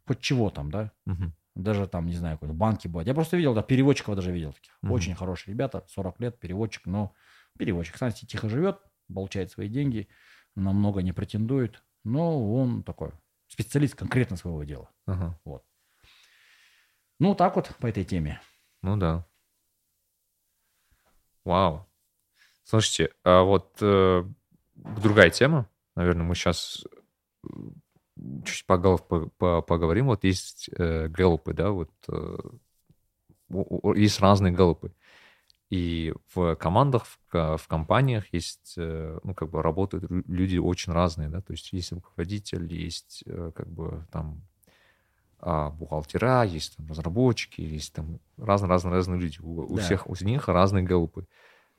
хоть 0.05 0.19
чего 0.19 0.49
там, 0.49 0.69
да. 0.71 0.91
Мгм. 1.05 1.33
Даже 1.55 1.87
там, 1.87 2.05
не 2.05 2.13
знаю, 2.15 2.35
какой-то 2.37 2.53
банки 2.53 2.87
бывает. 2.87 3.07
Я 3.07 3.13
просто 3.13 3.35
видел, 3.37 3.53
да, 3.53 3.61
переводчиков 3.63 4.15
даже 4.15 4.31
видел 4.31 4.53
таких. 4.53 4.77
Мгм. 4.81 4.91
Очень 4.91 5.15
хорошие 5.15 5.53
ребята, 5.53 5.83
40 5.87 6.19
лет, 6.19 6.39
переводчик, 6.39 6.85
но 6.85 7.13
переводчик. 7.57 7.95
Кстати, 7.95 8.25
тихо 8.25 8.49
живет, 8.49 8.77
получает 9.13 9.51
свои 9.51 9.67
деньги, 9.67 10.07
намного 10.55 11.01
не 11.01 11.11
претендует. 11.13 11.83
Но 12.05 12.53
он 12.53 12.83
такой 12.83 13.11
специалист 13.59 13.95
конкретно 13.95 14.37
своего 14.37 14.63
дела. 14.63 14.89
Ага. 15.05 15.37
Ну, 17.19 17.35
так 17.35 17.55
вот 17.57 17.75
по 17.79 17.87
этой 17.87 18.05
теме. 18.05 18.41
Ну 18.81 18.95
да. 18.95 19.25
Вау. 21.43 21.85
Слушайте, 22.63 23.13
а 23.23 23.41
вот 23.41 23.77
э, 23.81 24.23
другая 24.75 25.29
тема, 25.29 25.69
наверное, 25.95 26.23
мы 26.23 26.35
сейчас 26.35 26.85
чуть 28.45 28.65
поголов 28.65 29.05
по- 29.07 29.27
по- 29.37 29.61
поговорим. 29.61 30.05
Вот 30.05 30.23
есть 30.23 30.69
э, 30.77 31.07
гэллопы, 31.07 31.53
да, 31.53 31.71
вот 31.71 31.91
э, 32.07 32.37
есть 33.95 34.19
разные 34.21 34.53
гэллопы. 34.53 34.93
И 35.69 36.13
в 36.33 36.55
командах, 36.55 37.05
в, 37.05 37.19
ко- 37.27 37.57
в 37.57 37.67
компаниях 37.67 38.33
есть, 38.33 38.73
э, 38.77 39.19
ну, 39.23 39.33
как 39.35 39.49
бы 39.51 39.61
работают 39.61 40.09
лю- 40.09 40.23
люди 40.27 40.57
очень 40.57 40.93
разные, 40.93 41.29
да, 41.29 41.41
то 41.41 41.53
есть 41.53 41.71
есть 41.73 41.91
руководитель, 41.91 42.73
есть 42.73 43.23
э, 43.27 43.51
как 43.55 43.67
бы 43.69 44.05
там 44.11 44.41
а, 45.41 45.69
бухгалтера, 45.69 46.43
есть 46.43 46.75
там 46.75 46.87
разработчики, 46.87 47.61
есть 47.61 47.93
там 47.93 48.19
разные-разные-разные 48.37 49.19
люди. 49.19 49.39
У, 49.41 49.61
у 49.61 49.75
Да. 49.75 49.81
всех 49.81 50.09
у 50.09 50.15
них 50.21 50.47
разные 50.49 50.83
гэллопы, 50.83 51.27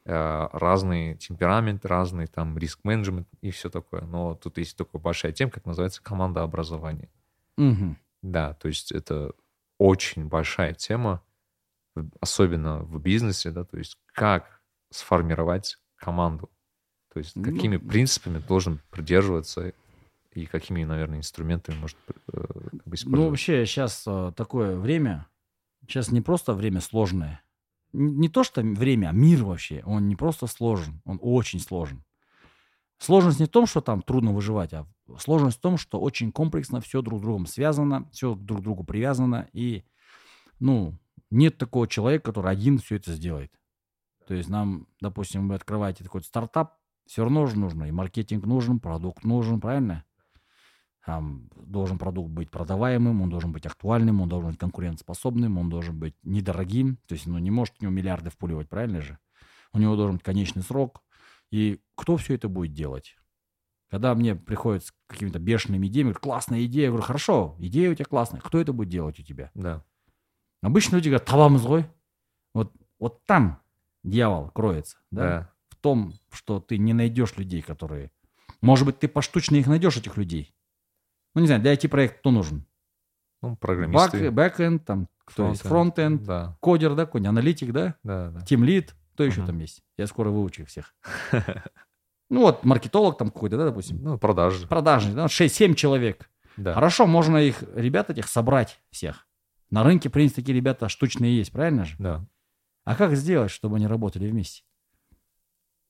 э, 0.06 0.48
разный 0.52 1.16
темперамент, 1.16 1.84
разный 1.84 2.26
там 2.26 2.56
риск-менеджмент 2.56 3.28
и 3.42 3.50
все 3.50 3.68
такое. 3.68 4.02
Но 4.02 4.34
тут 4.34 4.56
есть 4.58 4.76
такая 4.78 5.00
большая 5.02 5.32
тема, 5.32 5.50
как 5.50 5.66
называется 5.66 6.02
команда 6.02 6.42
образования. 6.42 7.10
Мгм. 7.56 7.98
Да, 8.22 8.54
то 8.54 8.68
есть 8.68 8.92
это 8.92 9.32
очень 9.78 10.26
большая 10.26 10.72
тема, 10.74 11.22
особенно 12.20 12.80
в 12.80 13.00
бизнесе, 13.00 13.50
да, 13.50 13.64
то 13.64 13.78
есть 13.78 13.96
как 14.06 14.60
сформировать 14.90 15.78
команду, 15.96 16.50
то 17.12 17.18
есть 17.18 17.36
Ну, 17.36 17.44
какими 17.44 17.76
принципами 17.76 18.38
должен 18.38 18.80
придерживаться 18.90 19.72
и 20.32 20.46
какими, 20.46 20.84
наверное, 20.84 21.18
инструментами 21.18 21.76
может 21.76 21.96
э, 22.08 22.12
как 22.32 22.72
бы 22.72 22.80
Ну, 22.84 22.94
использовать. 22.94 23.30
вообще, 23.30 23.66
сейчас 23.66 24.04
такое 24.36 24.76
время, 24.76 25.26
сейчас 25.86 26.10
не 26.10 26.20
просто 26.20 26.54
время 26.54 26.80
сложное. 26.80 27.42
Не 27.92 28.28
то, 28.28 28.44
что 28.44 28.62
время, 28.62 29.08
а 29.08 29.12
мир 29.12 29.42
вообще. 29.44 29.82
Он 29.84 30.06
не 30.06 30.14
просто 30.14 30.46
сложен, 30.46 31.02
он 31.04 31.18
очень 31.20 31.58
сложен. 31.58 32.04
Сложность 32.98 33.40
не 33.40 33.46
в 33.46 33.50
том, 33.50 33.66
что 33.66 33.80
там 33.80 34.02
трудно 34.02 34.32
выживать, 34.32 34.72
а 34.74 34.86
сложность 35.18 35.58
в 35.58 35.60
том, 35.60 35.78
что 35.78 35.98
очень 35.98 36.30
комплексно 36.32 36.80
все 36.80 37.02
друг 37.02 37.18
с 37.18 37.22
другом 37.22 37.46
связано, 37.46 38.08
все 38.12 38.34
друг 38.34 38.60
к 38.60 38.62
другу 38.62 38.84
привязано, 38.84 39.48
и, 39.52 39.84
ну, 40.60 40.96
нет 41.30 41.58
такого 41.58 41.86
человека, 41.86 42.30
который 42.30 42.50
один 42.50 42.78
все 42.78 42.96
это 42.96 43.12
сделает. 43.12 43.52
То 44.26 44.34
есть 44.34 44.48
нам, 44.48 44.86
допустим, 45.00 45.48
вы 45.48 45.54
открываете 45.54 46.04
такой 46.04 46.22
стартап, 46.22 46.76
все 47.06 47.22
равно 47.22 47.46
же 47.46 47.58
нужно, 47.58 47.84
и 47.84 47.90
маркетинг 47.90 48.46
нужен, 48.46 48.78
продукт 48.78 49.24
нужен, 49.24 49.60
правильно? 49.60 50.04
Там 51.04 51.48
должен 51.56 51.98
продукт 51.98 52.30
быть 52.30 52.50
продаваемым, 52.50 53.22
он 53.22 53.30
должен 53.30 53.52
быть 53.52 53.66
актуальным, 53.66 54.20
он 54.20 54.28
должен 54.28 54.50
быть 54.50 54.60
конкурентоспособным, 54.60 55.58
он 55.58 55.68
должен 55.68 55.98
быть 55.98 56.14
недорогим. 56.22 56.98
То 57.08 57.14
есть, 57.14 57.26
ну, 57.26 57.38
не 57.38 57.50
может 57.50 57.76
в 57.76 57.82
него 57.82 57.90
миллиарды 57.90 58.30
впуливать, 58.30 58.68
правильно 58.68 59.00
же? 59.00 59.18
У 59.72 59.78
него 59.78 59.96
должен 59.96 60.16
быть 60.16 60.24
конечный 60.24 60.62
срок. 60.62 61.02
И 61.50 61.80
кто 61.96 62.16
все 62.16 62.34
это 62.34 62.48
будет 62.48 62.74
делать? 62.74 63.16
Когда 63.90 64.14
мне 64.14 64.36
приходят 64.36 64.84
с 64.84 64.92
какими-то 65.08 65.40
бешеными 65.40 65.88
идеями, 65.88 66.08
говорят, 66.08 66.22
классная 66.22 66.64
идея, 66.66 66.84
я 66.84 66.88
говорю, 66.90 67.04
хорошо, 67.04 67.56
идея 67.58 67.90
у 67.90 67.94
тебя 67.94 68.04
классная, 68.04 68.40
кто 68.40 68.60
это 68.60 68.72
будет 68.72 68.88
делать 68.88 69.18
у 69.18 69.22
тебя? 69.24 69.50
Да. 69.54 69.84
Обычно 70.62 70.96
люди 70.96 71.08
говорят, 71.08 71.26
табамыз 71.26 71.62
ғой. 71.64 71.84
Вот, 72.54 72.72
вот 72.98 73.24
там 73.24 73.60
дьявол 74.02 74.50
кроется, 74.50 74.98
да? 75.10 75.22
Да. 75.22 75.52
в 75.68 75.76
том, 75.76 76.14
что 76.30 76.60
ты 76.60 76.78
не 76.78 76.92
найдешь 76.92 77.36
людей, 77.36 77.62
которые... 77.62 78.10
Может 78.60 78.84
быть, 78.84 78.98
ты 78.98 79.08
поштучно 79.08 79.56
их 79.56 79.66
найдешь, 79.66 79.96
этих 79.96 80.16
людей. 80.16 80.54
Ну, 81.34 81.40
не 81.40 81.46
знаю, 81.46 81.62
для 81.62 81.72
IT-проекта 81.74 82.18
кто 82.18 82.30
нужен? 82.30 82.66
Ну, 83.42 83.56
программисты. 83.56 84.30
бэкэнд, 84.30 84.84
там, 84.84 85.08
кто 85.24 85.48
есть? 85.50 85.62
фронтенд. 85.62 86.22
Да, 86.24 86.58
кодер, 86.60 86.94
да, 86.94 87.06
какой-нибудь, 87.06 87.30
аналитик, 87.30 87.72
да? 87.72 87.94
да, 88.02 88.30
да. 88.30 88.40
Тимлид, 88.42 88.94
кто 89.14 89.24
еще 89.24 89.40
Мгм. 89.40 89.46
там 89.46 89.58
есть? 89.60 89.82
Я 89.96 90.06
скоро 90.06 90.30
выучу 90.30 90.62
их 90.62 90.68
всех. 90.68 90.94
Ну, 92.32 92.42
вот 92.42 92.64
маркетолог 92.64 93.18
там 93.18 93.32
какой-то, 93.32 93.56
да, 93.58 93.64
допустим. 93.64 94.00
Ну, 94.00 94.16
продажи. 94.16 94.68
Продажник, 94.68 95.16
да, 95.16 95.26
6-7 95.26 95.74
человек. 95.74 96.30
Да. 96.56 96.74
Хорошо, 96.74 97.08
можно 97.08 97.38
их, 97.38 97.64
ребят 97.74 98.08
этих, 98.08 98.28
собрать 98.28 98.80
всех. 98.92 99.26
На 99.70 99.82
рынке, 99.84 100.08
в 100.08 100.12
принципе, 100.12 100.42
такие 100.42 100.56
ребята 100.56 100.88
штучные 100.88 101.36
есть, 101.36 101.52
правильно 101.52 101.84
же? 101.84 101.94
Да. 101.98 102.24
А 102.84 102.96
как 102.96 103.14
сделать, 103.14 103.50
чтобы 103.50 103.76
они 103.76 103.86
работали 103.86 104.28
вместе? 104.28 104.62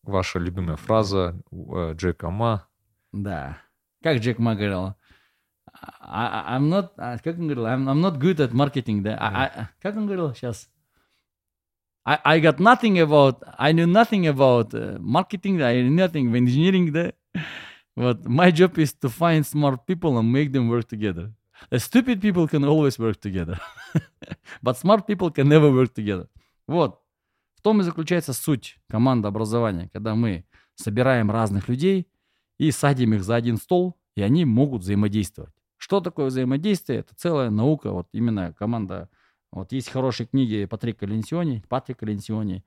Ваша 0.02 0.38
любимая 0.38 0.76
фраза 0.76 1.40
э, 1.50 1.94
Джека 1.94 2.30
Ма. 2.30 2.66
Да. 3.12 3.58
Как 4.02 4.18
Джек 4.18 4.38
Ма 4.38 4.54
говорил, 4.54 4.94
I- 6.00 6.54
I- 6.56 6.58
I'm 6.58 6.68
not, 6.68 6.90
а, 6.96 7.18
как 7.18 7.38
он 7.38 7.48
говорил, 7.48 7.66
I'm, 7.66 7.84
I'm 7.86 8.00
not 8.00 8.18
good 8.18 8.36
at 8.36 8.52
marketing, 8.52 9.02
да. 9.02 9.16
I- 9.20 9.46
I- 9.62 9.68
как 9.80 9.96
он 9.96 10.06
говорил 10.06 10.34
сейчас? 10.34 10.68
I, 12.04 12.18
I 12.24 12.40
got 12.40 12.56
nothing 12.58 12.96
about, 12.98 13.42
I 13.58 13.72
knew 13.72 13.86
nothing 13.86 14.26
about 14.26 14.72
uh, 14.74 14.98
marketing, 15.00 15.60
I 15.62 15.82
knew 15.82 15.94
nothing 15.94 16.28
about 16.28 16.36
engineering, 16.38 16.90
да. 16.90 17.12
Вот, 17.94 18.24
my 18.26 18.50
job 18.50 18.78
is 18.78 18.94
to 19.00 19.08
find 19.10 19.40
smart 19.44 19.84
people 19.86 20.18
and 20.18 20.30
make 20.32 20.50
them 20.52 20.68
work 20.68 20.86
together. 20.88 21.32
Stupid 21.72 22.20
people 22.20 22.48
can 22.48 22.64
always 22.64 22.98
work 22.98 23.20
together. 23.20 23.60
But 24.62 24.78
smart 24.78 25.06
people 25.06 25.30
can 25.30 25.48
never 25.48 25.70
work 25.70 25.92
together. 25.94 26.28
Вот. 26.66 27.00
В 27.54 27.62
том 27.62 27.80
и 27.80 27.84
заключается 27.84 28.32
суть 28.32 28.78
команды 28.88 29.28
образования, 29.28 29.90
когда 29.92 30.14
мы 30.14 30.44
собираем 30.74 31.30
разных 31.30 31.68
людей 31.68 32.08
и 32.58 32.70
садим 32.70 33.14
их 33.14 33.22
за 33.22 33.36
один 33.36 33.58
стол, 33.58 33.96
и 34.16 34.22
они 34.22 34.44
могут 34.44 34.82
взаимодействовать. 34.82 35.52
Что 35.76 36.00
такое 36.00 36.26
взаимодействие? 36.26 37.00
Это 37.00 37.14
целая 37.14 37.50
наука. 37.50 37.90
Вот 37.90 38.08
именно 38.12 38.52
команда... 38.52 39.08
Вот 39.52 39.72
есть 39.72 39.90
хорошие 39.90 40.26
книги 40.26 40.64
Патрика 40.64 41.06
Ленсиони, 41.06 41.64
Патрика 41.68 42.06
Ленсиони, 42.06 42.64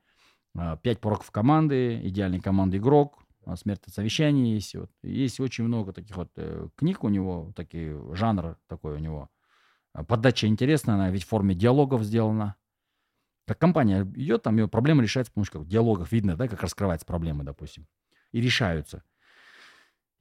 «Пять 0.84 1.00
пороков 1.00 1.32
команды», 1.32 2.00
«Идеальный 2.08 2.40
команды 2.40 2.78
игрок», 2.78 3.23
«Смерть 3.56 3.82
от 3.88 3.94
совещания» 3.94 4.54
есть. 4.54 4.76
Вот. 4.76 4.92
Есть 5.04 5.40
очень 5.40 5.64
много 5.64 5.94
таких 5.94 6.16
вот 6.16 6.30
э, 6.38 6.68
книг 6.76 7.04
у 7.04 7.10
него, 7.10 7.52
такие, 7.56 8.00
жанр 8.16 8.58
такой 8.68 8.96
у 8.96 9.00
него. 9.00 9.30
А, 9.94 10.04
Подача 10.04 10.48
интересная, 10.48 10.96
она 10.96 11.12
ведь 11.12 11.24
в 11.24 11.28
форме 11.28 11.56
диалогов 11.56 12.04
сделана. 12.04 12.56
Как 13.46 13.60
компания 13.60 14.04
идет, 14.16 14.44
там 14.44 14.58
ее 14.58 14.68
проблемы 14.68 15.04
решаются 15.04 15.32
с 15.32 15.34
помощью 15.34 15.54
как, 15.54 15.68
диалогов. 15.68 16.12
Видно, 16.12 16.36
да, 16.36 16.48
как 16.48 16.62
раскрываются 16.62 17.06
проблемы, 17.06 17.44
допустим. 17.44 17.88
И 18.32 18.42
решаются. 18.42 19.04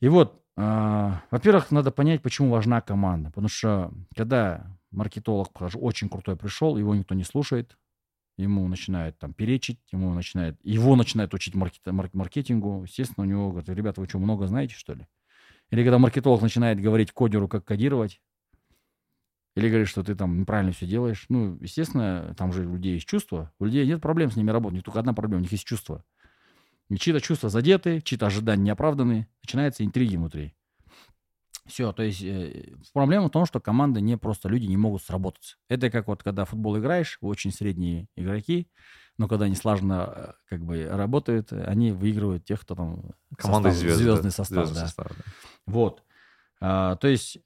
И 0.01 0.09
вот, 0.09 0.45
а, 0.57 1.23
во-первых, 1.31 1.71
надо 1.71 1.93
понять, 1.93 2.23
почему 2.23 2.51
важна 2.51 2.81
команда. 2.81 3.31
Потому 3.31 3.49
что 3.49 3.93
когда 4.17 4.67
маркетолог 4.91 5.51
очень 5.75 6.09
крутой 6.09 6.37
пришел, 6.37 6.77
его 6.77 6.95
никто 6.95 7.15
не 7.15 7.25
слушает, 7.25 7.79
ему 8.43 8.67
начинают 8.69 9.19
там 9.19 9.33
перечить, 9.35 9.79
ему 9.93 10.13
начинает, 10.13 10.59
его 10.63 10.97
начинают 10.97 11.35
учить 11.35 11.55
маркет- 11.55 11.91
мар- 11.91 12.11
маркетингу. 12.13 12.85
Естественно, 12.87 13.27
у 13.27 13.29
него 13.29 13.51
говорят, 13.51 13.69
ребята, 13.69 14.01
вы 14.01 14.09
что, 14.09 14.19
много 14.19 14.47
знаете, 14.47 14.75
что 14.75 14.95
ли? 14.95 15.07
Или 15.71 15.83
когда 15.83 15.99
маркетолог 15.99 16.43
начинает 16.43 16.81
говорить 16.81 17.13
кодеру, 17.13 17.49
как 17.49 17.65
кодировать, 17.65 18.21
или 19.55 19.69
говорит, 19.69 19.89
что 19.89 20.03
ты 20.03 20.15
там 20.15 20.41
неправильно 20.41 20.73
все 20.73 20.87
делаешь. 20.87 21.27
Ну, 21.29 21.59
естественно, 21.61 22.35
там 22.39 22.53
же 22.53 22.67
у 22.67 22.75
людей 22.75 22.95
есть 22.95 23.07
чувства. 23.07 23.53
У 23.59 23.67
людей 23.67 23.87
нет 23.87 24.01
проблем 24.01 24.31
с 24.31 24.37
ними 24.37 24.51
работать. 24.51 24.75
У 24.75 24.77
них 24.77 24.85
только 24.85 25.01
одна 25.01 25.13
проблема, 25.13 25.41
у 25.41 25.43
них 25.43 25.53
есть 25.53 25.65
чувства. 25.65 26.05
И 26.89 26.97
чьи-то 26.97 27.21
чувства 27.21 27.51
задеты, 27.51 28.01
чьи-то 28.01 28.27
ожидания 28.27 28.63
не 28.63 28.71
оправданы. 28.71 29.29
Начинаются 29.43 29.85
интриги 29.85 30.17
внутри. 30.17 30.55
Все, 31.67 31.93
то 31.93 32.03
есть 32.03 32.23
э, 32.23 32.75
проблема 32.93 33.27
в 33.29 33.31
том, 33.31 33.47
что 33.47 33.61
команды 33.61 34.01
не 34.01 34.17
просто, 34.19 34.49
люди 34.49 34.67
не 34.67 34.77
могут 34.77 35.03
сработаться. 35.03 35.57
Это 35.69 35.91
как 35.91 36.09
вот, 36.09 36.23
когда 36.23 36.45
в 36.45 36.51
футбол 36.51 36.77
играешь, 36.79 37.19
очень 37.21 37.53
средние 37.53 38.09
игроки, 38.17 38.69
но 39.17 39.29
когда 39.29 39.45
они 39.45 39.55
слаженно 39.55 40.13
э, 40.15 40.33
как 40.49 40.65
бы 40.65 40.89
работают, 40.91 41.53
они 41.53 41.93
выигрывают 41.93 42.45
тех, 42.45 42.61
кто 42.63 42.75
там 42.75 43.13
Команда 43.37 43.69
состав- 43.71 43.81
звезд. 43.81 43.97
звездный 43.99 44.31
состав, 44.33 44.67
Звездный 44.67 44.81
да. 44.83 44.87
состав, 44.87 45.07
да. 45.17 45.23
Вот. 45.67 46.03
А, 46.61 46.97
то 46.97 47.07
есть, 47.07 47.39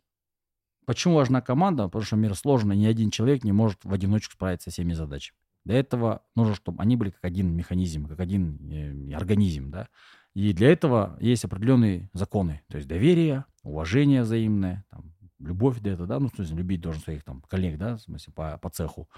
почему 0.86 1.14
важна 1.16 1.40
команда? 1.42 1.84
Потому 1.84 2.04
что 2.04 2.16
мир 2.16 2.34
сложный, 2.34 2.76
ни 2.76 2.86
один 2.86 3.10
человек 3.10 3.44
не 3.44 3.52
может 3.52 3.84
в 3.84 3.92
одиночку 3.92 4.32
справиться 4.32 4.70
со 4.70 4.74
всеми 4.74 4.94
задачами. 4.94 5.36
Для 5.64 5.78
этого 5.78 6.22
нужно, 6.34 6.54
чтобы 6.54 6.80
они 6.82 6.96
были 6.96 7.10
как 7.10 7.24
один 7.24 7.54
механизм, 7.54 8.06
как 8.06 8.20
один 8.20 9.10
э, 9.10 9.14
организм, 9.14 9.70
да. 9.70 9.88
И 10.36 10.52
для 10.52 10.70
этого 10.70 11.16
есть 11.18 11.46
определенные 11.46 12.10
законы, 12.12 12.60
то 12.68 12.76
есть 12.76 12.86
доверие, 12.86 13.46
уважение 13.62 14.20
взаимное, 14.20 14.84
там, 14.90 15.14
любовь 15.38 15.80
до 15.80 15.88
этого, 15.88 16.06
да, 16.06 16.20
ну, 16.20 16.28
в 16.28 16.34
смысле, 16.34 16.58
любить 16.58 16.82
должен 16.82 17.00
своих 17.00 17.24
там 17.24 17.40
коллег, 17.48 17.78
да, 17.78 17.96
в 17.96 18.02
смысле, 18.02 18.34
по, 18.34 18.58
по 18.58 18.68
цеху. 18.68 19.08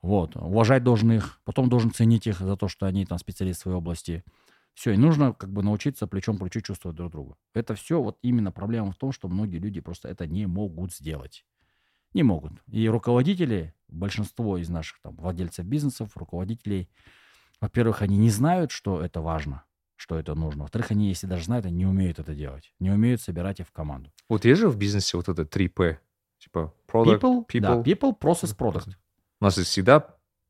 Вот, 0.00 0.36
уважать 0.36 0.84
должен 0.84 1.10
их, 1.10 1.40
потом 1.42 1.68
должен 1.68 1.90
ценить 1.90 2.28
их 2.28 2.38
за 2.38 2.56
то, 2.56 2.68
что 2.68 2.86
они 2.86 3.04
там 3.04 3.18
специалисты 3.18 3.62
своей 3.62 3.78
области. 3.78 4.22
Все, 4.74 4.92
и 4.92 4.96
нужно 4.96 5.32
как 5.32 5.52
бы 5.52 5.64
научиться 5.64 6.06
плечом 6.06 6.36
к 6.36 6.40
плечу 6.42 6.60
чувствовать 6.60 6.96
друг 6.96 7.10
друга. 7.10 7.34
Это 7.52 7.74
все 7.74 8.00
вот 8.00 8.20
именно 8.22 8.52
проблема 8.52 8.92
в 8.92 8.96
том, 8.96 9.10
что 9.10 9.26
многие 9.26 9.58
люди 9.58 9.80
просто 9.80 10.08
это 10.08 10.28
не 10.28 10.46
могут 10.46 10.94
сделать. 10.94 11.44
Не 12.14 12.22
могут. 12.22 12.52
И 12.68 12.88
руководители, 12.88 13.74
большинство 13.88 14.56
из 14.56 14.68
наших 14.68 15.00
там 15.02 15.16
владельцев 15.16 15.66
бизнесов, 15.66 16.16
руководителей, 16.16 16.88
во-первых, 17.60 18.02
они 18.02 18.16
не 18.16 18.30
знают, 18.30 18.70
что 18.70 19.02
это 19.02 19.20
важно, 19.20 19.64
что 20.00 20.18
это 20.18 20.34
нужно. 20.34 20.62
Во-вторых, 20.62 20.90
они, 20.92 21.08
если 21.08 21.26
даже 21.26 21.44
знают, 21.44 21.66
они 21.66 21.76
не 21.76 21.84
умеют 21.86 22.18
это 22.18 22.34
делать. 22.34 22.72
Не 22.80 22.90
умеют 22.90 23.20
собирать 23.20 23.60
их 23.60 23.68
в 23.68 23.72
команду. 23.72 24.10
Вот 24.30 24.46
есть 24.46 24.58
же 24.58 24.70
в 24.70 24.78
бизнесе 24.78 25.18
вот 25.18 25.28
это 25.28 25.42
3P, 25.42 25.98
типа 26.38 26.72
product, 26.90 27.20
People, 27.20 27.46
people. 27.46 27.60
да, 27.60 27.82
people, 27.82 28.18
process, 28.18 28.56
product. 28.56 28.94
У 29.40 29.44
нас 29.44 29.58
всегда 29.58 29.98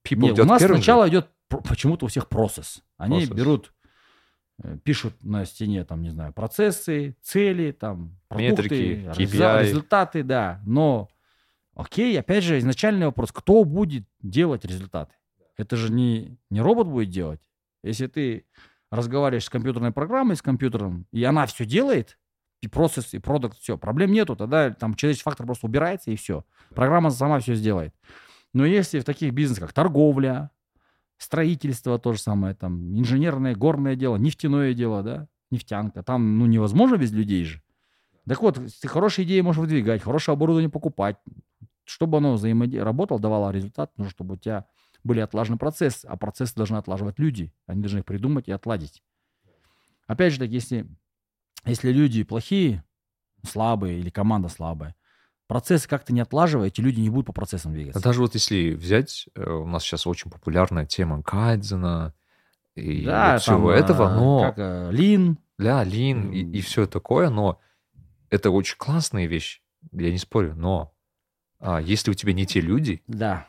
people 0.08 0.20
Нет, 0.20 0.34
идет 0.34 0.44
у 0.44 0.48
нас 0.48 0.60
первым 0.60 0.76
же. 0.76 0.82
сначала 0.84 1.08
идет 1.08 1.28
про- 1.48 1.60
почему-то 1.62 2.06
у 2.06 2.08
всех 2.08 2.28
процесс. 2.28 2.80
Они 2.96 3.24
Process. 3.24 3.34
берут, 3.34 3.74
э, 4.62 4.78
пишут 4.84 5.14
на 5.24 5.44
стене, 5.44 5.84
там, 5.84 6.02
не 6.02 6.10
знаю, 6.10 6.32
процессы, 6.32 7.16
цели, 7.20 7.72
там, 7.72 8.20
продукты, 8.28 8.62
Метрики, 8.62 9.20
KPI. 9.20 9.62
результаты, 9.64 10.22
да. 10.22 10.60
Но, 10.64 11.08
окей, 11.74 12.16
опять 12.20 12.44
же, 12.44 12.56
изначальный 12.60 13.06
вопрос, 13.06 13.32
кто 13.32 13.64
будет 13.64 14.04
делать 14.22 14.64
результаты? 14.64 15.12
Это 15.56 15.74
же 15.74 15.92
не, 15.92 16.38
не 16.50 16.60
робот 16.60 16.86
будет 16.86 17.10
делать. 17.10 17.40
Если 17.82 18.06
ты 18.06 18.44
разговариваешь 18.90 19.44
с 19.44 19.50
компьютерной 19.50 19.92
программой, 19.92 20.36
с 20.36 20.42
компьютером, 20.42 21.06
и 21.12 21.22
она 21.24 21.46
все 21.46 21.64
делает, 21.64 22.18
и 22.60 22.68
процесс, 22.68 23.14
и 23.14 23.18
продукт, 23.18 23.58
все, 23.58 23.78
проблем 23.78 24.12
нету, 24.12 24.36
тогда 24.36 24.70
там 24.70 24.94
человеческий 24.94 25.24
фактор 25.24 25.46
просто 25.46 25.66
убирается, 25.66 26.10
и 26.10 26.16
все. 26.16 26.44
Программа 26.74 27.10
сама 27.10 27.40
все 27.40 27.54
сделает. 27.54 27.94
Но 28.52 28.66
если 28.66 29.00
в 29.00 29.04
таких 29.04 29.32
бизнесах, 29.32 29.66
как 29.66 29.72
торговля, 29.72 30.50
строительство, 31.16 31.98
то 31.98 32.12
же 32.12 32.20
самое, 32.20 32.54
там, 32.54 32.98
инженерное, 32.98 33.54
горное 33.54 33.94
дело, 33.94 34.16
нефтяное 34.16 34.74
дело, 34.74 35.02
да, 35.02 35.28
нефтянка, 35.50 36.02
там, 36.02 36.38
ну, 36.38 36.46
невозможно 36.46 36.96
без 36.96 37.12
людей 37.12 37.44
же. 37.44 37.62
Так 38.26 38.42
вот, 38.42 38.60
ты 38.80 38.88
хорошие 38.88 39.24
идеи 39.24 39.40
можешь 39.40 39.60
выдвигать, 39.60 40.02
хорошее 40.02 40.34
оборудование 40.34 40.70
покупать, 40.70 41.16
чтобы 41.84 42.18
оно 42.18 42.34
взаимодействовало, 42.34 42.86
работало, 42.86 43.20
давало 43.20 43.50
результат, 43.50 43.90
нужно, 43.96 44.10
чтобы 44.10 44.34
у 44.34 44.36
тебя 44.36 44.66
были 45.04 45.20
отлажены 45.20 45.58
процессы, 45.58 46.06
а 46.06 46.16
процессы 46.16 46.54
должны 46.54 46.76
отлаживать 46.76 47.18
люди, 47.18 47.52
они 47.66 47.80
должны 47.80 47.98
их 48.00 48.04
придумать 48.04 48.48
и 48.48 48.52
отладить. 48.52 49.02
Опять 50.06 50.32
же, 50.32 50.40
так, 50.40 50.50
если, 50.50 50.88
если 51.64 51.92
люди 51.92 52.22
плохие, 52.24 52.84
слабые 53.44 53.98
или 53.98 54.10
команда 54.10 54.48
слабая, 54.48 54.94
процессы 55.46 55.88
как-то 55.88 56.12
не 56.12 56.20
отлаживаете, 56.20 56.82
люди 56.82 57.00
не 57.00 57.10
будут 57.10 57.26
по 57.26 57.32
процессам 57.32 57.72
двигаться. 57.72 58.00
А 58.00 58.02
даже 58.02 58.20
вот 58.20 58.34
если 58.34 58.72
взять, 58.72 59.28
э, 59.34 59.50
у 59.50 59.66
нас 59.66 59.82
сейчас 59.82 60.06
очень 60.06 60.30
популярная 60.30 60.86
тема 60.86 61.22
кайдзена 61.22 62.14
и 62.74 63.04
Да, 63.04 63.32
вот 63.32 63.42
всего 63.42 63.72
там, 63.72 63.84
этого, 63.84 64.08
э, 64.08 64.16
но... 64.16 64.40
Как 64.40 64.58
э, 64.58 64.90
Лин, 64.92 65.38
Да, 65.58 65.84
лин 65.84 66.30
и, 66.32 66.58
М. 66.58 66.62
все 66.62 66.86
такое, 66.86 67.30
но 67.30 67.60
это 68.30 68.50
очень 68.50 68.76
классная 68.78 69.26
вещь, 69.26 69.62
я 69.92 70.10
не 70.10 70.18
спорю, 70.18 70.54
но 70.54 70.94
а, 71.58 71.80
если 71.80 72.10
у 72.10 72.14
тебя 72.14 72.32
не 72.32 72.46
те 72.46 72.60
люди, 72.60 73.02
Да. 73.06 73.46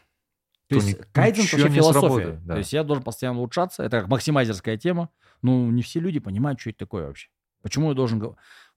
То 0.71 0.79
То 0.79 0.85
есть 0.85 0.99
кайдзен 1.11 1.43
вообще 1.43 1.69
не 1.69 1.75
философия. 1.75 1.99
сработает, 1.99 2.45
да. 2.45 2.53
То 2.53 2.59
есть 2.59 2.71
я 2.71 2.83
должен 2.83 3.03
постоянно 3.03 3.39
улучшаться. 3.39 3.83
Это 3.83 3.99
как 3.99 4.09
максимайзерская 4.09 4.77
тема. 4.77 5.09
Ну, 5.41 5.69
не 5.69 5.81
все 5.81 5.99
люди 5.99 6.19
понимают, 6.19 6.61
что 6.61 6.69
это 6.69 6.79
такое 6.79 7.07
вообще. 7.07 7.29
Почему 7.61 7.89
я 7.89 7.93
должен... 7.93 8.19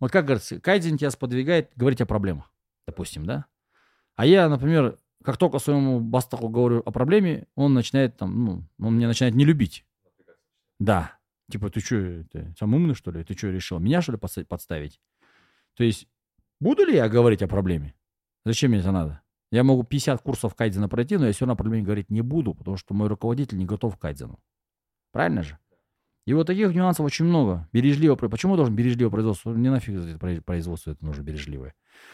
Вот 0.01 0.11
как 0.11 0.25
говорится, 0.25 0.59
кайдзен 0.61 0.99
тебя 0.99 1.13
сподвигает 1.13 1.71
говорить 1.77 2.01
о 2.01 2.07
проблемах, 2.07 2.51
допустим, 2.87 3.25
да? 3.27 3.45
А 4.17 4.27
я, 4.27 4.49
например, 4.49 4.99
как 5.23 5.37
только 5.37 5.61
своему 5.61 6.01
бастаку 6.01 6.49
говорю 6.49 6.83
о 6.85 6.91
проблеме, 6.91 7.47
он 7.55 7.75
начинает 7.75 8.17
там, 8.17 8.45
ну, 8.45 8.65
он 8.81 8.97
меня 8.97 9.07
начинает 9.07 9.37
не 9.37 9.45
любить. 9.45 9.87
Да. 10.81 11.17
Типа, 11.49 11.71
ты 11.71 11.79
что, 11.79 12.25
ты 12.25 12.53
самый 12.59 12.77
умный, 12.77 12.95
что 12.95 13.13
ли? 13.13 13.23
Ты 13.23 13.37
что, 13.37 13.51
решил 13.51 13.79
меня, 13.79 14.03
что 14.03 14.11
ли, 14.13 14.19
подста- 14.19 14.45
подставить? 14.45 15.01
То 15.77 15.85
есть, 15.85 16.09
буду 16.61 16.85
ли 16.85 16.97
я 16.97 17.09
говорить 17.09 17.43
о 17.43 17.47
проблеме? 17.47 17.95
Зачем 18.45 18.73
мне 18.73 18.81
это 18.81 18.91
надо? 18.91 19.21
Я 19.55 19.63
могу 19.63 19.85
50 19.85 20.21
курсов 20.21 20.57
кайдзена 20.57 20.89
пройти, 20.89 21.17
но 21.17 21.27
я 21.27 21.33
все 21.33 21.45
равно 21.45 21.53
о 21.53 21.57
проблеме 21.57 21.85
говорить 21.85 22.11
не 22.11 22.23
буду, 22.23 22.55
потому 22.55 22.77
что 22.77 22.93
мой 22.93 23.07
руководитель 23.07 23.57
не 23.57 23.65
готов 23.65 23.97
к 23.97 24.01
кайдзену. 24.01 24.41
Правильно 25.13 25.43
же? 25.45 25.59
И 26.27 26.35
вот 26.35 26.49
таких 26.49 26.75
нюансов 26.75 27.07
очень 27.07 27.25
много. 27.27 27.69
Бережливо. 27.73 28.17
про- 28.17 28.29
Почему 28.29 28.57
должен 28.57 28.75
бережливо 28.75 29.11
производство? 29.11 29.51
Мне 29.51 29.71
нафиг 29.71 29.95
это 29.95 30.19
про- 30.19 30.41
производство 30.41 30.91
это 30.91 31.05
нужно 31.05 31.23
бережливое. 31.23 31.73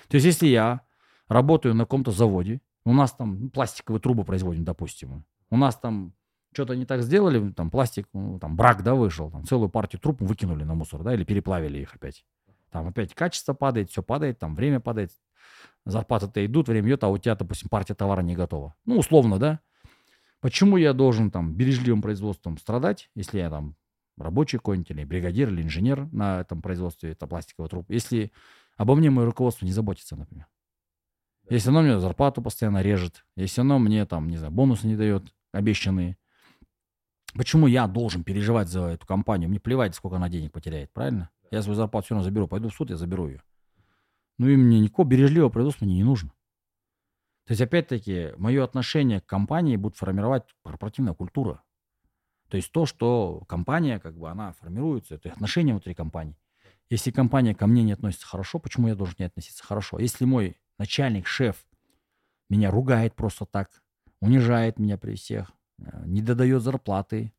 То 0.09 0.17
есть, 0.17 0.27
если 0.27 0.49
я 0.49 0.83
работаю 1.29 1.75
на 1.75 1.85
каком-то 1.85 2.11
заводе, 2.11 2.61
у 2.85 2.93
нас 2.93 3.15
там 3.15 3.41
ну, 3.41 3.49
пластиковые 3.49 4.03
трубы 4.03 4.25
производим, 4.25 4.65
допустим, 4.65 5.25
у 5.49 5.57
нас 5.57 5.77
там 5.77 6.13
что-то 6.53 6.75
не 6.77 6.85
так 6.85 7.01
сделали, 7.03 7.53
там 7.53 7.71
пластик, 7.71 8.07
ну, 8.13 8.39
там 8.39 8.55
брак, 8.55 8.83
да, 8.83 8.95
вышел, 8.95 9.31
там 9.31 9.47
целую 9.47 9.71
партию 9.71 9.99
труб 9.99 10.21
выкинули 10.21 10.65
на 10.65 10.75
мусор, 10.75 11.03
да, 11.03 11.15
или 11.15 11.25
переплавили 11.25 11.79
их 11.79 11.95
опять. 11.95 12.27
Там 12.71 12.89
опять 12.89 13.15
качество 13.15 13.53
падает, 13.55 13.91
все 13.91 14.03
падает, 14.03 14.39
там 14.39 14.55
время 14.55 14.81
падает, 14.81 15.13
зарплаты-то 15.85 16.45
идут, 16.45 16.69
время 16.69 16.89
идет, 16.89 17.05
а 17.05 17.09
у 17.09 17.19
тебя, 17.19 17.35
допустим, 17.35 17.69
партия 17.69 17.95
товара 17.95 18.23
не 18.23 18.35
готова. 18.35 18.75
Ну, 18.85 18.99
условно, 18.99 19.39
да. 19.39 19.61
Почему 20.41 20.77
я 20.77 20.93
должен 20.93 21.31
там 21.31 21.55
бережливым 21.55 22.01
производством 22.01 22.57
страдать, 22.59 23.11
если 23.15 23.39
я 23.39 23.51
там 23.51 23.77
рабочий 24.17 24.59
какой-нибудь, 24.59 24.91
или 24.91 25.05
бригадир, 25.05 25.51
или 25.51 25.63
инженер 25.63 26.09
на 26.13 26.41
этом 26.41 26.63
производстве, 26.63 27.13
это 27.13 27.27
пластиковый 27.27 27.69
труп, 27.69 27.87
если 27.91 28.33
обо 28.77 28.95
мне 28.95 29.11
мое 29.11 29.27
руководство 29.27 29.67
не 29.67 29.73
заботится, 29.73 30.17
например. 30.17 30.47
Если 31.49 31.69
оно 31.71 31.83
мне 31.83 31.99
зарплату 31.99 32.43
постоянно 32.43 32.81
режет, 32.81 33.25
если 33.35 33.63
оно 33.63 33.79
мне 33.79 34.07
там, 34.07 34.29
не 34.29 34.37
знаю, 34.37 34.53
бонусы 34.53 34.87
не 34.87 34.97
дает 34.97 35.35
обещанные, 35.53 36.17
почему 37.35 37.67
я 37.67 37.87
должен 37.87 38.25
переживать 38.25 38.69
за 38.69 38.87
эту 38.87 39.07
компанию? 39.07 39.49
Мне 39.49 39.61
плевать, 39.61 39.95
сколько 39.95 40.17
она 40.17 40.29
денег 40.29 40.53
потеряет, 40.53 40.93
правильно? 40.93 41.31
Я 41.51 41.63
свою 41.63 41.77
зарплату 41.77 42.07
все 42.07 42.15
равно 42.15 42.25
заберу, 42.25 42.47
пойду 42.49 42.69
в 42.69 42.75
суд, 42.75 42.91
я 42.91 42.97
заберу 42.97 43.29
ее. 43.29 43.43
Ну 44.39 44.49
и 44.49 44.57
мне 44.57 44.81
никакого 44.81 45.07
бережливого 45.07 45.51
производства 45.51 45.85
мне 45.85 45.97
не 45.97 46.05
нужно. 46.05 46.31
То 47.47 47.53
есть, 47.53 47.61
опять-таки, 47.61 48.33
мое 48.37 48.63
отношение 48.63 49.21
к 49.21 49.27
компании 49.27 49.77
будет 49.77 49.97
формировать 49.97 50.45
корпоративная 50.63 51.15
культура. 51.15 51.63
То 52.49 52.57
есть 52.57 52.71
то, 52.73 52.87
что 52.87 53.45
компания, 53.49 53.99
как 53.99 54.17
бы, 54.17 54.31
она 54.31 54.53
формируется, 54.53 55.17
это 55.17 55.33
отношения 55.33 55.73
внутри 55.73 55.95
компании. 55.95 56.37
Если 56.91 57.11
компания 57.11 57.55
ко 57.55 57.67
мне 57.67 57.83
не 57.83 57.93
относится 57.93 58.27
хорошо, 58.27 58.59
почему 58.59 58.89
я 58.89 58.95
должен 58.95 59.15
к 59.15 59.19
ней 59.21 59.27
относиться 59.27 59.65
хорошо? 59.65 59.99
Если 59.99 60.25
мой 60.25 60.57
начальник, 60.79 61.27
шеф 61.27 61.65
меня 62.49 62.71
ругает 62.71 63.15
просто 63.15 63.47
так, 63.47 63.83
унижает 64.21 64.79
меня 64.79 64.99
при 64.99 65.15
всех, 65.15 65.53
не 66.05 66.23
додает 66.23 66.63
зарплаты, 66.63 67.33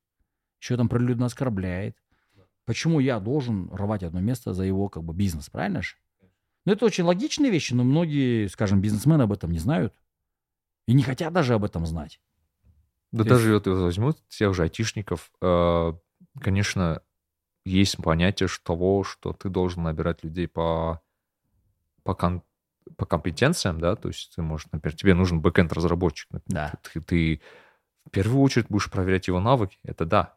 еще 0.60 0.78
там 0.78 0.90
прилюдно 0.90 1.26
оскорбляет, 1.26 1.98
почему 2.66 3.00
я 3.00 3.20
должен 3.20 3.70
рвать 3.74 4.04
одно 4.04 4.20
место 4.20 4.54
за 4.54 4.64
его 4.64 4.90
как 4.90 5.04
бы 5.04 5.14
бизнес, 5.14 5.50
правильно 5.50 5.82
же? 5.82 5.96
Ну, 6.66 6.74
это 6.74 6.86
очень 6.86 7.04
логичные 7.04 7.52
вещи, 7.52 7.74
но 7.74 7.84
многие, 7.84 8.48
скажем, 8.48 8.82
бизнесмены 8.82 9.24
об 9.24 9.32
этом 9.34 9.52
не 9.52 9.60
знают 9.60 9.96
и 10.88 10.94
не 10.94 11.04
хотят 11.04 11.34
даже 11.34 11.56
об 11.56 11.64
этом 11.64 11.86
знать. 11.86 12.22
да 13.12 13.24
То 13.24 13.30
даже 13.30 13.54
вот 13.54 13.68
возьмут 13.68 14.28
тех 14.28 14.54
же 14.54 14.64
айтишников, 14.64 15.32
э, 15.42 15.94
конечно, 16.40 17.02
есть 17.66 17.98
понятие 17.98 18.48
того, 18.64 19.04
что 19.04 19.34
ты 19.34 19.50
должен 19.50 19.84
набирать 19.84 20.24
людей 20.24 20.48
по, 20.48 21.02
по, 22.04 22.14
кон- 22.14 22.44
по 22.98 23.06
компетенциям, 23.06 23.80
да, 23.80 23.96
то 23.96 24.08
есть 24.08 24.34
ты 24.36 24.42
можешь, 24.42 24.68
например, 24.72 24.96
тебе 24.96 25.14
нужен 25.14 25.42
backend 25.42 25.72
разработчик, 25.74 26.30
Да. 26.48 26.74
ты, 26.94 27.02
ты 27.02 27.42
в 28.06 28.10
первую 28.12 28.42
очередь 28.42 28.68
будешь 28.70 28.90
проверять 28.90 29.28
его 29.28 29.40
навыки, 29.40 29.78
это 29.84 30.06
да. 30.06 30.36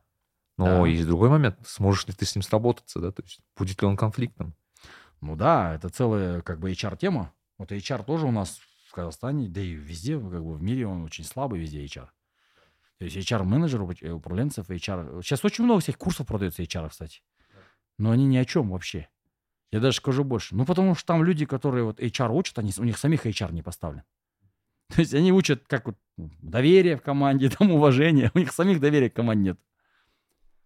Но 0.57 0.67
Да. 0.83 0.87
есть 0.87 1.07
другой 1.07 1.31
момент, 1.31 1.57
сможешь 1.67 2.07
ли 2.07 2.13
ты 2.13 2.25
с 2.25 2.35
ним 2.37 2.43
сработаться, 2.43 3.01
да, 3.01 3.11
то 3.11 3.23
есть 3.23 3.41
будет 3.57 3.81
ли 3.83 3.89
он 3.89 3.97
конфликтным. 3.97 4.55
Ну 5.21 5.37
да, 5.37 5.75
это 5.75 5.89
целая 5.89 6.43
как 6.43 6.61
бы 6.61 6.71
HR-тема. 6.71 7.33
Вот 7.59 7.73
HR 7.73 8.05
тоже 8.05 8.27
у 8.27 8.31
нас 8.31 8.61
в 8.89 8.93
Казахстане, 8.93 9.49
да 9.49 9.61
и 9.61 9.71
везде, 9.73 10.15
как 10.19 10.45
бы 10.45 10.55
в 10.55 10.63
мире 10.63 10.87
он 10.87 11.03
очень 11.05 11.25
слабый 11.25 11.59
везде 11.59 11.85
HR. 11.85 12.09
То 12.99 13.05
есть 13.05 13.17
HR-менеджеров, 13.17 13.91
уп- 13.91 14.09
управленцев, 14.11 14.71
HR... 14.71 15.23
Сейчас 15.23 15.45
очень 15.45 15.65
много 15.65 15.81
всяких 15.81 15.99
курсов 15.99 16.27
продается 16.27 16.63
HR, 16.63 16.89
кстати. 16.91 17.23
Но 17.99 18.11
они 18.13 18.25
ни 18.27 18.37
о 18.37 18.45
чем 18.45 18.71
вообще. 18.71 19.09
Я 19.73 19.81
даже 19.81 19.97
скажу 19.97 20.23
больше. 20.23 20.55
Ну, 20.55 20.65
потому 20.65 20.95
что 20.95 21.07
там 21.07 21.25
люди, 21.25 21.47
которые 21.47 21.85
вот 21.85 21.99
HR 22.01 22.31
учат, 22.31 22.59
они, 22.59 22.73
у 22.79 22.85
них 22.85 22.97
самих 22.99 23.27
HR 23.27 23.53
не 23.53 23.63
поставлен. 23.63 24.03
То 24.95 25.01
есть 25.01 25.15
они 25.15 25.33
учат 25.33 25.65
как 25.67 25.87
вот 25.87 25.97
ну, 26.17 26.31
доверие 26.41 26.97
в 26.97 27.03
команде, 27.03 27.51
там 27.59 27.71
уважение. 27.71 28.31
У 28.35 28.39
них 28.39 28.53
самих 28.53 28.81
доверия 28.81 29.11
к 29.11 29.15
команде 29.15 29.51
нет. 29.51 29.59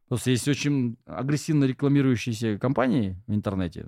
Просто 0.08 0.30
есть 0.30 0.48
очень 0.48 0.96
агрессивно 1.04 1.64
рекламирующиеся 1.64 2.58
компании 2.58 3.22
в 3.26 3.34
интернете. 3.34 3.86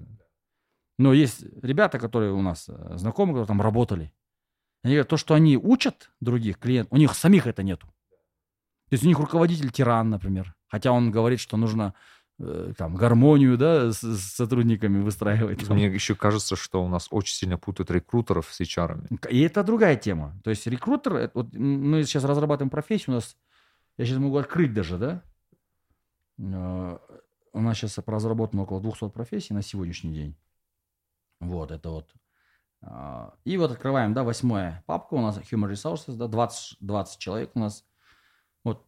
Но 0.99 1.15
есть 1.15 1.45
ребята, 1.63 1.99
которые 1.99 2.33
у 2.33 2.43
нас 2.43 2.69
э, 2.69 2.97
знакомые, 2.97 3.35
которые 3.35 3.47
там 3.47 3.63
работали. 3.63 4.13
Они 4.83 4.95
говорят, 4.95 5.09
то, 5.09 5.17
что 5.17 5.35
они 5.35 5.57
учат 5.57 6.11
других 6.21 6.59
клиентов, 6.59 6.93
у 6.93 6.99
них 6.99 7.15
самих 7.15 7.47
это 7.47 7.63
нету. 7.63 7.87
То 8.89 8.95
есть 8.95 9.05
у 9.05 9.07
них 9.07 9.19
руководитель 9.19 9.71
тиран, 9.71 10.11
например. 10.11 10.55
Хотя 10.67 10.93
он 10.93 11.11
говорит, 11.11 11.41
что 11.41 11.57
нужно 11.57 11.95
там, 12.77 12.95
гармонию, 12.95 13.59
да, 13.59 13.93
с, 13.93 14.01
с 14.01 14.35
сотрудниками 14.35 15.03
выстраивать. 15.03 15.69
Мне 15.69 15.87
еще 15.87 16.15
кажется, 16.15 16.57
что 16.57 16.85
у 16.85 16.89
нас 16.89 17.09
очень 17.11 17.35
сильно 17.35 17.59
путают 17.59 17.91
рекрутеров 17.91 18.49
с 18.51 18.61
HR. 18.61 19.29
И 19.29 19.41
это 19.41 19.63
другая 19.63 19.97
тема. 19.97 20.35
То 20.45 20.51
есть 20.51 20.67
рекрутер, 20.67 21.15
это 21.17 21.33
вот 21.35 21.55
мы 21.55 22.05
сейчас 22.05 22.25
разрабатываем 22.25 22.71
профессию, 22.71 23.13
у 23.13 23.15
нас, 23.17 23.37
я 23.99 24.07
сейчас 24.07 24.19
могу 24.19 24.37
открыть 24.37 24.73
даже, 24.73 24.99
да, 24.99 25.23
Э, 26.41 26.99
у 27.53 27.61
нас 27.61 27.77
сейчас 27.77 27.99
разработано 27.99 28.63
около 28.63 28.81
200 28.81 29.11
профессий 29.11 29.55
на 29.55 29.63
сегодняшний 29.63 30.13
день. 30.13 30.37
Вот, 31.41 31.71
это 31.71 31.91
вот. 31.91 32.13
И 33.45 33.57
вот 33.59 33.73
открываем, 33.73 34.15
да, 34.15 34.25
восьмая 34.25 34.83
папка 34.87 35.15
у 35.15 35.21
нас, 35.21 35.37
Human 35.39 35.71
Resources, 35.71 36.15
да, 36.15 36.29
20, 36.29 36.79
20 36.81 37.19
человек 37.19 37.51
у 37.55 37.59
нас. 37.59 37.85
Вот. 38.65 38.87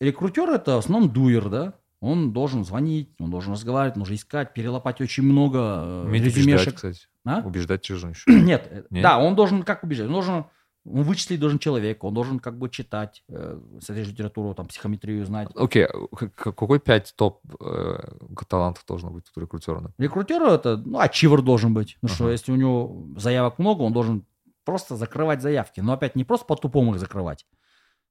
Рекрутер 0.00 0.48
это 0.50 0.76
в 0.76 0.78
основном 0.78 1.12
дуер, 1.12 1.50
да, 1.50 1.74
он 2.04 2.32
должен 2.32 2.64
звонить, 2.64 3.08
он 3.18 3.30
должен 3.30 3.52
разговаривать, 3.52 3.96
нужно 3.96 4.14
искать, 4.14 4.52
перелопать 4.52 5.00
очень 5.00 5.22
много 5.22 6.04
э, 6.06 6.12
резюмешек. 6.12 6.74
кстати. 6.74 7.00
А? 7.24 7.40
Убеждать 7.40 7.86
же 7.86 7.94
еще. 8.08 8.30
Нет, 8.30 8.68
э, 8.70 8.82
Нет, 8.90 9.02
да, 9.02 9.18
он 9.18 9.34
должен 9.34 9.62
как 9.62 9.82
убеждать? 9.84 10.08
Он 10.08 10.12
должен 10.12 10.44
он 10.86 11.02
вычислить 11.02 11.40
должен 11.40 11.58
человек, 11.58 12.04
он 12.04 12.12
должен 12.12 12.40
как 12.40 12.58
бы 12.58 12.68
читать, 12.68 13.24
э, 13.30 13.58
смотреть 13.80 14.08
литературу, 14.08 14.52
там, 14.52 14.66
психометрию 14.66 15.24
знать. 15.24 15.48
Окей, 15.54 15.86
okay. 15.86 16.28
какой 16.28 16.78
пять 16.78 17.14
топ 17.16 17.40
э, 17.58 18.00
талантов 18.46 18.84
должно 18.86 19.08
быть 19.08 19.24
у 19.34 19.40
рекрутера? 19.40 19.80
Например? 19.80 20.10
Рекрутера 20.10 20.50
это, 20.50 20.76
ну, 20.76 20.98
ачивер 20.98 21.40
должен 21.40 21.72
быть. 21.72 21.96
Ну 22.02 22.08
uh-huh. 22.08 22.12
что, 22.12 22.30
если 22.30 22.52
у 22.52 22.56
него 22.56 23.06
заявок 23.16 23.58
много, 23.58 23.80
он 23.80 23.94
должен 23.94 24.26
просто 24.66 24.96
закрывать 24.96 25.40
заявки. 25.40 25.80
Но 25.80 25.94
опять 25.94 26.16
не 26.16 26.24
просто 26.24 26.44
по-тупому 26.44 26.92
их 26.92 27.00
закрывать. 27.00 27.46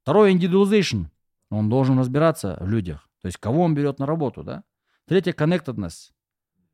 Второе, 0.02 0.34
individualization. 0.34 1.06
Он 1.52 1.70
должен 1.70 2.00
разбираться 2.00 2.58
в 2.60 2.68
людях. 2.68 3.08
То 3.24 3.28
есть, 3.28 3.38
кого 3.38 3.64
он 3.64 3.74
берет 3.74 4.00
на 4.00 4.06
работу, 4.06 4.44
да? 4.44 4.66
Третье, 5.06 5.32
connectedness. 5.32 6.12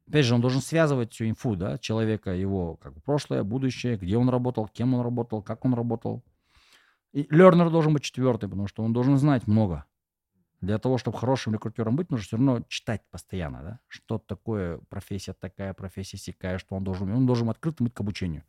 Опять 0.07 0.25
же, 0.25 0.33
он 0.33 0.41
должен 0.41 0.62
связывать 0.62 1.13
всю 1.13 1.29
инфу, 1.29 1.55
да, 1.55 1.77
человека, 1.77 2.31
его 2.31 2.75
как 2.77 2.95
бы, 2.95 3.01
прошлое, 3.01 3.43
будущее, 3.43 3.97
где 3.97 4.17
он 4.17 4.29
работал, 4.29 4.67
кем 4.67 4.95
он 4.95 5.01
работал, 5.01 5.43
как 5.43 5.63
он 5.63 5.75
работал. 5.75 6.23
И 7.13 7.21
learner 7.31 7.69
должен 7.69 7.93
быть 7.93 8.01
четвертый, 8.01 8.49
потому 8.49 8.67
что 8.67 8.81
он 8.81 8.93
должен 8.93 9.17
знать 9.17 9.45
много. 9.45 9.85
Для 10.59 10.79
того, 10.79 10.97
чтобы 10.97 11.19
хорошим 11.19 11.53
рекрутером 11.53 11.95
быть, 11.95 12.09
нужно 12.09 12.25
все 12.25 12.38
равно 12.38 12.65
читать 12.67 13.03
постоянно, 13.12 13.62
да, 13.62 13.79
что 13.88 14.17
такое 14.17 14.79
профессия 14.89 15.33
такая, 15.33 15.75
профессия 15.75 16.17
сякая, 16.17 16.57
что 16.57 16.75
он 16.75 16.83
должен, 16.83 17.12
он 17.12 17.27
должен 17.27 17.47
открытым 17.47 17.85
быть 17.85 17.93
к 17.93 17.99
обучению. 17.99 18.43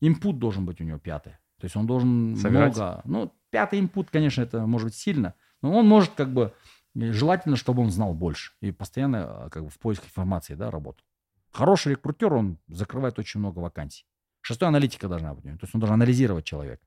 Инпут 0.00 0.36
uh 0.36 0.38
должен 0.38 0.66
быть 0.66 0.82
у 0.82 0.84
него 0.84 0.98
пятый. 0.98 1.32
То 1.58 1.64
есть 1.64 1.76
он 1.76 1.86
должен 1.86 2.36
Сыграть. 2.36 2.76
много, 2.76 3.00
ну, 3.04 3.32
пятый 3.48 3.80
инпут, 3.80 4.10
конечно, 4.10 4.42
это 4.42 4.66
может 4.66 4.88
быть 4.88 4.94
сильно, 4.94 5.34
но 5.62 5.72
он 5.78 5.86
может 5.86 6.10
как 6.10 6.32
бы 6.32 6.52
желательно, 6.94 7.56
чтобы 7.56 7.82
он 7.82 7.90
знал 7.90 8.14
больше 8.14 8.52
и 8.60 8.72
постоянно 8.72 9.44
а, 9.44 9.50
как 9.50 9.64
бы 9.64 9.70
в 9.70 9.78
поиске 9.78 10.06
информации 10.06 10.54
да, 10.54 10.70
работал. 10.70 11.04
Хороший 11.52 11.92
рекрутер, 11.92 12.32
он 12.32 12.58
закрывает 12.68 13.18
очень 13.18 13.40
много 13.40 13.58
вакансий. 13.58 14.06
Шестой 14.40 14.68
аналитика 14.68 15.08
должна 15.08 15.34
быть. 15.34 15.44
То 15.44 15.58
есть 15.62 15.74
он 15.74 15.80
должен 15.80 15.94
анализировать 15.94 16.44
человека. 16.44 16.86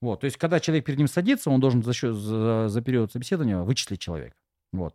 Вот, 0.00 0.20
то 0.20 0.26
есть, 0.26 0.36
когда 0.36 0.60
человек 0.60 0.84
перед 0.84 0.98
ним 0.98 1.08
садится, 1.08 1.50
он 1.50 1.60
должен 1.60 1.82
за, 1.82 1.92
счет, 1.92 2.14
за, 2.14 2.68
за 2.68 2.82
период 2.82 3.10
собеседования 3.10 3.58
вычислить 3.58 4.00
человека. 4.00 4.36
Вот. 4.72 4.94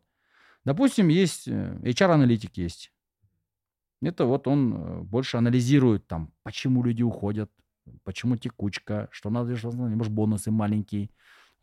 Допустим, 0.63 1.09
есть 1.09 1.47
э, 1.47 1.77
HR-аналитик 1.83 2.55
есть. 2.55 2.93
Это 4.01 4.25
вот 4.25 4.47
он 4.47 4.73
э, 4.73 5.01
больше 5.01 5.35
анализирует 5.35 6.07
там, 6.07 6.31
почему 6.43 6.83
люди 6.83 7.03
уходят, 7.03 7.51
почему 8.03 8.37
текучка, 8.37 9.09
что 9.11 9.29
надо, 9.29 9.57
что 9.57 9.71
может 9.71 10.13
бонусы 10.13 10.51
маленькие, 10.51 11.09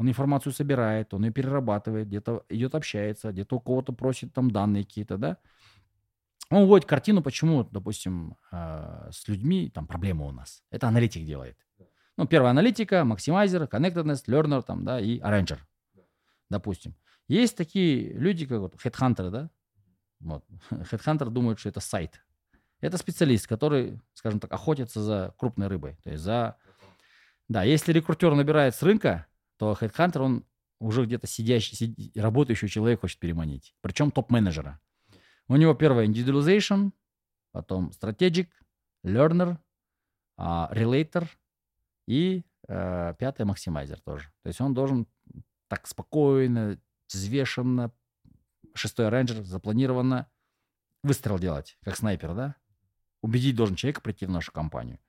он 0.00 0.08
информацию 0.08 0.54
собирает, 0.54 1.12
он 1.12 1.26
ее 1.26 1.30
перерабатывает, 1.30 2.08
где-то 2.08 2.46
идет 2.48 2.74
общается, 2.74 3.32
где-то 3.32 3.56
у 3.56 3.60
кого-то 3.60 3.92
просит 3.92 4.32
там 4.32 4.50
данные 4.50 4.84
какие-то, 4.84 5.18
да. 5.18 5.36
Он 6.48 6.64
вводит 6.66 6.88
картину, 6.88 7.22
почему, 7.22 7.64
допустим, 7.64 8.38
э, 8.50 9.10
с 9.12 9.28
людьми 9.28 9.68
там 9.68 9.86
проблемы 9.86 10.26
у 10.26 10.32
нас. 10.32 10.62
Это 10.70 10.88
аналитик 10.88 11.26
делает. 11.26 11.58
Ну, 12.16 12.26
первая 12.26 12.52
аналитика, 12.52 13.04
максимайзер, 13.04 13.64
connectedness, 13.64 14.24
learner 14.26 14.62
там, 14.62 14.86
да, 14.86 14.98
и 14.98 15.20
arranger, 15.20 15.58
допустим. 16.48 16.94
Есть 17.28 17.58
такие 17.58 18.14
люди, 18.14 18.46
как 18.46 18.60
вот 18.60 18.74
headhunter, 18.76 19.28
да, 19.30 19.50
вот. 20.20 20.46
Headhunter 20.70 21.28
думает, 21.28 21.58
что 21.58 21.68
это 21.68 21.80
сайт. 21.80 22.22
Это 22.80 22.96
специалист, 22.96 23.46
который, 23.46 24.00
скажем 24.14 24.40
так, 24.40 24.50
охотится 24.50 25.02
за 25.02 25.34
крупной 25.36 25.66
рыбой. 25.66 25.98
То 26.04 26.10
есть 26.10 26.22
за... 26.22 26.56
Да, 27.48 27.64
если 27.64 27.92
рекрутер 27.92 28.34
набирает 28.34 28.74
с 28.74 28.82
рынка, 28.82 29.26
то 29.61 29.77
HeadHunter, 29.79 30.20
он 30.20 30.46
уже 30.79 31.05
где-то 31.05 31.27
сидящий, 31.27 31.77
сид... 31.77 32.16
работающий 32.16 32.66
человек 32.66 33.03
хочет 33.03 33.18
переманить. 33.18 33.75
Причем 33.83 34.11
топ-менеджера. 34.11 34.81
У 35.49 35.57
него 35.57 35.75
первое 35.75 36.07
individualization, 36.07 36.92
потом 37.53 37.90
strategic, 37.90 38.49
learner, 39.05 39.59
uh, 40.38 40.73
relator 40.73 41.29
и 42.07 42.42
uh, 42.68 43.14
пятое 43.18 43.46
максимайзер 43.46 44.01
тоже. 44.01 44.33
То 44.42 44.49
есть 44.49 44.62
он 44.62 44.73
должен 44.73 45.07
так 45.68 45.87
спокойно, 45.87 46.81
взвешенно, 47.12 47.92
шестой 48.73 49.11
рейнджер, 49.11 49.42
запланированно 49.42 50.27
выстрел 51.03 51.38
делать, 51.38 51.77
как 51.83 51.96
снайпер, 51.96 52.35
да? 52.35 52.57
Убедить 53.20 53.57
должен 53.57 53.77
человека 53.77 54.01
прийти 54.01 54.25
в 54.25 54.31
нашу 54.31 54.53
компанию. 54.53 55.01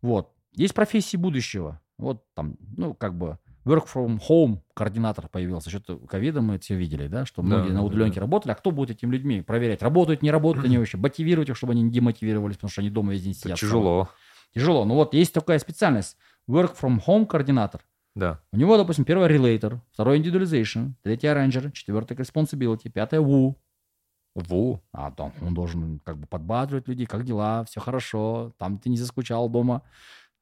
Вот. 0.00 0.32
Есть 0.52 0.74
профессии 0.74 1.16
будущего. 1.16 1.82
Вот 1.98 2.24
там, 2.34 2.56
ну, 2.76 2.94
как 2.94 3.18
бы 3.18 3.40
work 3.64 3.86
from 3.92 4.20
home 4.28 4.58
координатор 4.74 5.28
появился. 5.28 5.70
Что-то 5.70 5.96
ковида 5.98 6.40
мы 6.40 6.58
все 6.58 6.76
видели, 6.76 7.06
да, 7.06 7.26
что 7.26 7.42
многие 7.42 7.68
да, 7.68 7.74
на 7.74 7.84
удаленке 7.84 8.16
да, 8.16 8.22
работали. 8.22 8.52
А 8.52 8.54
кто 8.54 8.70
будет 8.70 8.90
этим 8.90 9.12
людьми 9.12 9.42
проверять, 9.42 9.82
работают, 9.82 10.22
не 10.22 10.30
работают 10.30 10.66
они 10.66 10.78
вообще, 10.78 10.96
мотивировать 10.96 11.48
их, 11.48 11.56
чтобы 11.56 11.72
они 11.72 11.82
не 11.82 11.90
демотивировались, 11.90 12.56
потому 12.56 12.70
что 12.70 12.80
они 12.80 12.90
дома 12.90 13.12
весь 13.12 13.22
день 13.22 13.34
сидят. 13.34 13.52
Это 13.52 13.60
тяжело. 13.60 14.08
Тяжело. 14.54 14.84
Ну 14.84 14.94
вот 14.94 15.14
есть 15.14 15.32
такая 15.32 15.58
специальность. 15.58 16.16
Work 16.48 16.76
from 16.80 17.00
home 17.06 17.26
координатор. 17.26 17.82
Да. 18.16 18.40
У 18.52 18.56
него, 18.56 18.76
допустим, 18.76 19.04
первый 19.04 19.28
relator, 19.28 19.78
второй 19.92 20.18
individualization, 20.18 20.94
третий 21.02 21.28
arranger, 21.28 21.70
четвертый 21.70 22.16
responsibility, 22.16 22.90
пятое 22.90 23.20
woo. 23.20 23.54
Ву. 24.34 24.80
А 24.92 25.10
там 25.10 25.32
он 25.42 25.54
должен 25.54 26.00
как 26.04 26.18
бы 26.18 26.26
подбадривать 26.26 26.88
людей, 26.88 27.06
как 27.06 27.24
дела, 27.24 27.64
все 27.64 27.80
хорошо, 27.80 28.52
там 28.58 28.78
ты 28.78 28.88
не 28.88 28.96
заскучал 28.96 29.48
дома 29.48 29.82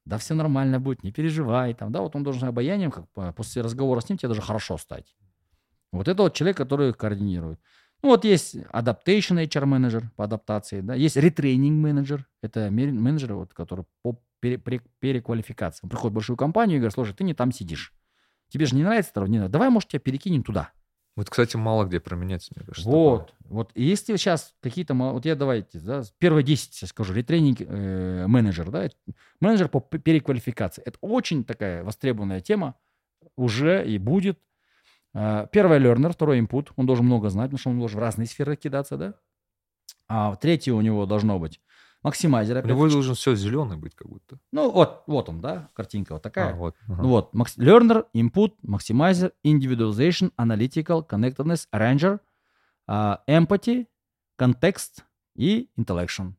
да 0.08 0.16
все 0.16 0.34
нормально 0.34 0.80
будет, 0.80 1.04
не 1.04 1.12
переживай, 1.12 1.74
там, 1.74 1.92
да, 1.92 2.00
вот 2.00 2.16
он 2.16 2.22
должен 2.22 2.48
обаянием, 2.48 2.90
как 2.90 3.34
после 3.34 3.60
разговора 3.62 4.00
с 4.00 4.08
ним 4.08 4.16
тебе 4.16 4.30
даже 4.30 4.40
хорошо 4.40 4.78
стать. 4.78 5.14
Вот 5.92 6.08
это 6.08 6.22
вот 6.22 6.34
человек, 6.34 6.56
который 6.56 6.94
координирует. 6.94 7.60
Ну, 8.02 8.10
вот 8.10 8.24
есть 8.24 8.56
adaptation 8.56 9.44
HR 9.44 9.66
менеджер 9.66 10.10
по 10.16 10.24
адаптации, 10.24 10.80
да, 10.80 10.94
есть 10.94 11.16
retraining 11.18 11.72
менеджер, 11.72 12.26
это 12.42 12.70
менеджер, 12.70 13.34
вот, 13.34 13.52
который 13.52 13.84
по 14.02 14.18
пере, 14.40 14.56
пере, 14.56 14.80
переквалификации. 14.98 15.80
Он 15.82 15.90
приходит 15.90 16.12
в 16.12 16.14
большую 16.14 16.36
компанию 16.38 16.76
и 16.76 16.80
говорит, 16.80 16.94
слушай, 16.94 17.12
ты 17.12 17.24
не 17.24 17.34
там 17.34 17.52
сидишь. 17.52 17.92
Тебе 18.48 18.64
же 18.64 18.76
не 18.76 18.84
нравится 18.84 19.12
не 19.26 19.46
давай, 19.48 19.68
может, 19.68 19.90
тебя 19.90 20.00
перекинем 20.00 20.42
туда. 20.42 20.72
Вот, 21.18 21.30
кстати, 21.30 21.56
мало 21.56 21.84
где 21.84 21.98
променяться, 21.98 22.52
мне 22.54 22.64
кажется. 22.64 22.88
Вот, 22.88 23.34
вот. 23.40 23.72
Если 23.74 24.14
сейчас 24.14 24.54
какие-то, 24.60 24.94
вот 24.94 25.24
я 25.24 25.34
давайте, 25.34 25.80
да, 25.80 26.04
первые 26.18 26.44
10 26.44 26.80
я 26.82 26.86
скажу, 26.86 27.12
ретренинг 27.12 27.60
э, 27.60 28.26
менеджер, 28.28 28.70
да, 28.70 28.88
менеджер 29.40 29.68
по 29.68 29.80
переквалификации. 29.80 30.80
Это 30.86 30.96
очень 31.00 31.42
такая 31.42 31.82
востребованная 31.82 32.40
тема 32.40 32.76
уже 33.34 33.84
и 33.84 33.98
будет. 33.98 34.38
Э, 35.12 35.48
первый 35.50 35.80
learner, 35.80 36.12
второй 36.12 36.38
input, 36.38 36.68
он 36.76 36.86
должен 36.86 37.06
много 37.06 37.30
знать, 37.30 37.46
потому 37.46 37.58
что 37.58 37.70
он 37.70 37.80
должен 37.80 37.98
в 37.98 38.00
разные 38.00 38.28
сферы 38.28 38.54
кидаться, 38.54 38.96
да. 38.96 39.14
А 40.06 40.36
третье 40.36 40.72
у 40.72 40.80
него 40.80 41.04
должно 41.04 41.40
быть 41.40 41.60
максимайзер. 42.02 42.64
У 42.64 42.68
него 42.68 42.88
должен 42.88 43.14
все 43.14 43.34
зеленый 43.34 43.76
быть 43.76 43.94
как 43.94 44.08
будто. 44.08 44.38
Ну, 44.52 44.70
вот, 44.70 45.02
вот 45.06 45.28
он, 45.28 45.40
да, 45.40 45.70
картинка 45.74 46.14
вот 46.14 46.22
такая. 46.22 46.52
А, 46.52 46.56
вот. 46.56 46.76
Ага. 46.88 47.02
Ну, 47.02 47.08
вот, 47.08 47.34
learner, 47.34 48.04
input, 48.14 48.54
maximizer, 48.66 49.32
individualization, 49.44 50.32
analytical, 50.36 51.06
connectedness, 51.06 51.66
arranger, 51.72 52.20
uh, 52.88 53.18
empathy, 53.28 53.86
context 54.38 55.02
и 55.34 55.70
intellection. 55.76 56.34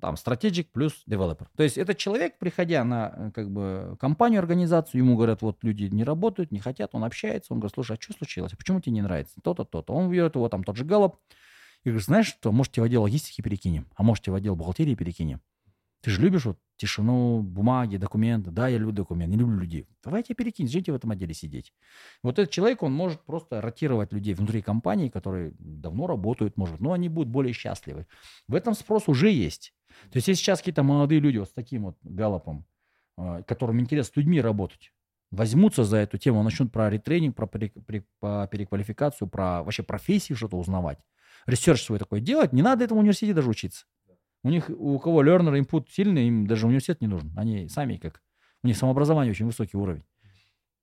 Там 0.00 0.14
strategic 0.14 0.68
плюс 0.72 1.02
developer. 1.08 1.48
То 1.56 1.64
есть 1.64 1.76
этот 1.76 1.98
человек, 1.98 2.38
приходя 2.38 2.84
на 2.84 3.12
э, 3.12 3.30
как 3.34 3.50
бы 3.50 3.96
компанию, 3.98 4.38
организацию, 4.38 5.00
ему 5.02 5.16
говорят, 5.16 5.42
вот 5.42 5.64
люди 5.64 5.84
не 5.84 6.04
работают, 6.04 6.52
не 6.52 6.60
хотят, 6.60 6.90
он 6.92 7.02
общается, 7.02 7.52
он 7.52 7.58
говорит, 7.58 7.74
слушай, 7.74 7.96
а 7.96 8.00
что 8.00 8.12
случилось? 8.12 8.52
Почему 8.56 8.80
тебе 8.80 8.92
не 8.92 9.02
нравится? 9.02 9.40
То-то, 9.42 9.64
то-то. 9.64 9.92
Он 9.92 10.08
берет 10.08 10.36
его 10.36 10.48
там 10.48 10.62
тот 10.62 10.76
же 10.76 10.84
галоп, 10.84 11.16
и 11.84 11.88
говоришь, 11.88 12.06
знаешь 12.06 12.26
что, 12.26 12.52
можете 12.52 12.80
в 12.80 12.84
отдел 12.84 13.02
логистики 13.02 13.42
перекинем, 13.42 13.86
а 13.94 14.02
можете 14.02 14.30
в 14.30 14.34
отдел 14.34 14.56
бухгалтерии 14.56 14.94
перекинем. 14.94 15.40
Ты 16.02 16.10
же 16.10 16.22
любишь 16.22 16.46
вот 16.46 16.58
тишину, 16.76 17.42
бумаги, 17.42 17.98
документы. 17.98 18.50
Да, 18.50 18.68
я 18.68 18.78
люблю 18.78 18.92
документы, 18.92 19.36
не 19.36 19.40
люблю 19.40 19.58
людей. 19.58 19.86
Давайте 20.02 20.34
перекинь, 20.34 20.66
жите 20.66 20.92
в 20.92 20.94
этом 20.94 21.10
отделе 21.10 21.34
сидеть. 21.34 21.74
Вот 22.22 22.38
этот 22.38 22.50
человек, 22.50 22.82
он 22.82 22.92
может 22.92 23.22
просто 23.24 23.60
ротировать 23.60 24.12
людей 24.12 24.32
внутри 24.32 24.62
компании, 24.62 25.10
которые 25.10 25.52
давно 25.58 26.06
работают, 26.06 26.56
может, 26.56 26.80
но 26.80 26.92
они 26.92 27.10
будут 27.10 27.28
более 27.28 27.52
счастливы. 27.52 28.06
В 28.48 28.54
этом 28.54 28.72
спрос 28.74 29.08
уже 29.08 29.30
есть. 29.30 29.74
То 30.10 30.16
есть, 30.16 30.28
если 30.28 30.42
сейчас 30.42 30.60
какие-то 30.60 30.82
молодые 30.82 31.20
люди 31.20 31.36
вот 31.36 31.48
с 31.48 31.52
таким 31.52 31.84
вот 31.84 31.98
Gallup 32.02 32.43
ом, 32.43 32.64
а, 33.18 33.42
которым 33.42 33.80
интересно 33.80 34.12
с 34.14 34.16
людьми 34.16 34.40
работать, 34.40 34.94
возьмутся 35.30 35.84
за 35.84 35.98
эту 35.98 36.16
тему, 36.16 36.42
начнут 36.42 36.72
про 36.72 36.88
retraining, 36.88 37.36
про 37.36 37.46
переквалификацию, 37.46 39.28
про 39.28 39.62
вообще 39.62 39.82
профессии 39.82 40.32
что-то 40.32 40.56
узнавать, 40.56 40.98
research 41.46 41.82
свой 41.82 41.98
такой 41.98 42.20
делать, 42.20 42.52
не 42.52 42.62
надо 42.62 42.84
этому 42.84 43.00
в 43.00 43.02
университете 43.02 43.34
даже 43.34 43.48
учиться. 43.48 43.86
У 44.42 44.48
них, 44.48 44.70
у 44.70 44.98
кого 44.98 45.22
learner 45.22 45.60
input 45.60 45.86
сильный, 45.90 46.26
им 46.28 46.46
даже 46.46 46.66
университет 46.66 47.00
не 47.00 47.06
нужен. 47.06 47.32
Они 47.36 47.68
сами 47.68 47.96
как, 47.96 48.22
у 48.62 48.66
них 48.66 48.76
самообразование 48.76 49.30
очень 49.30 49.46
высокий 49.46 49.76
уровень. 49.76 50.04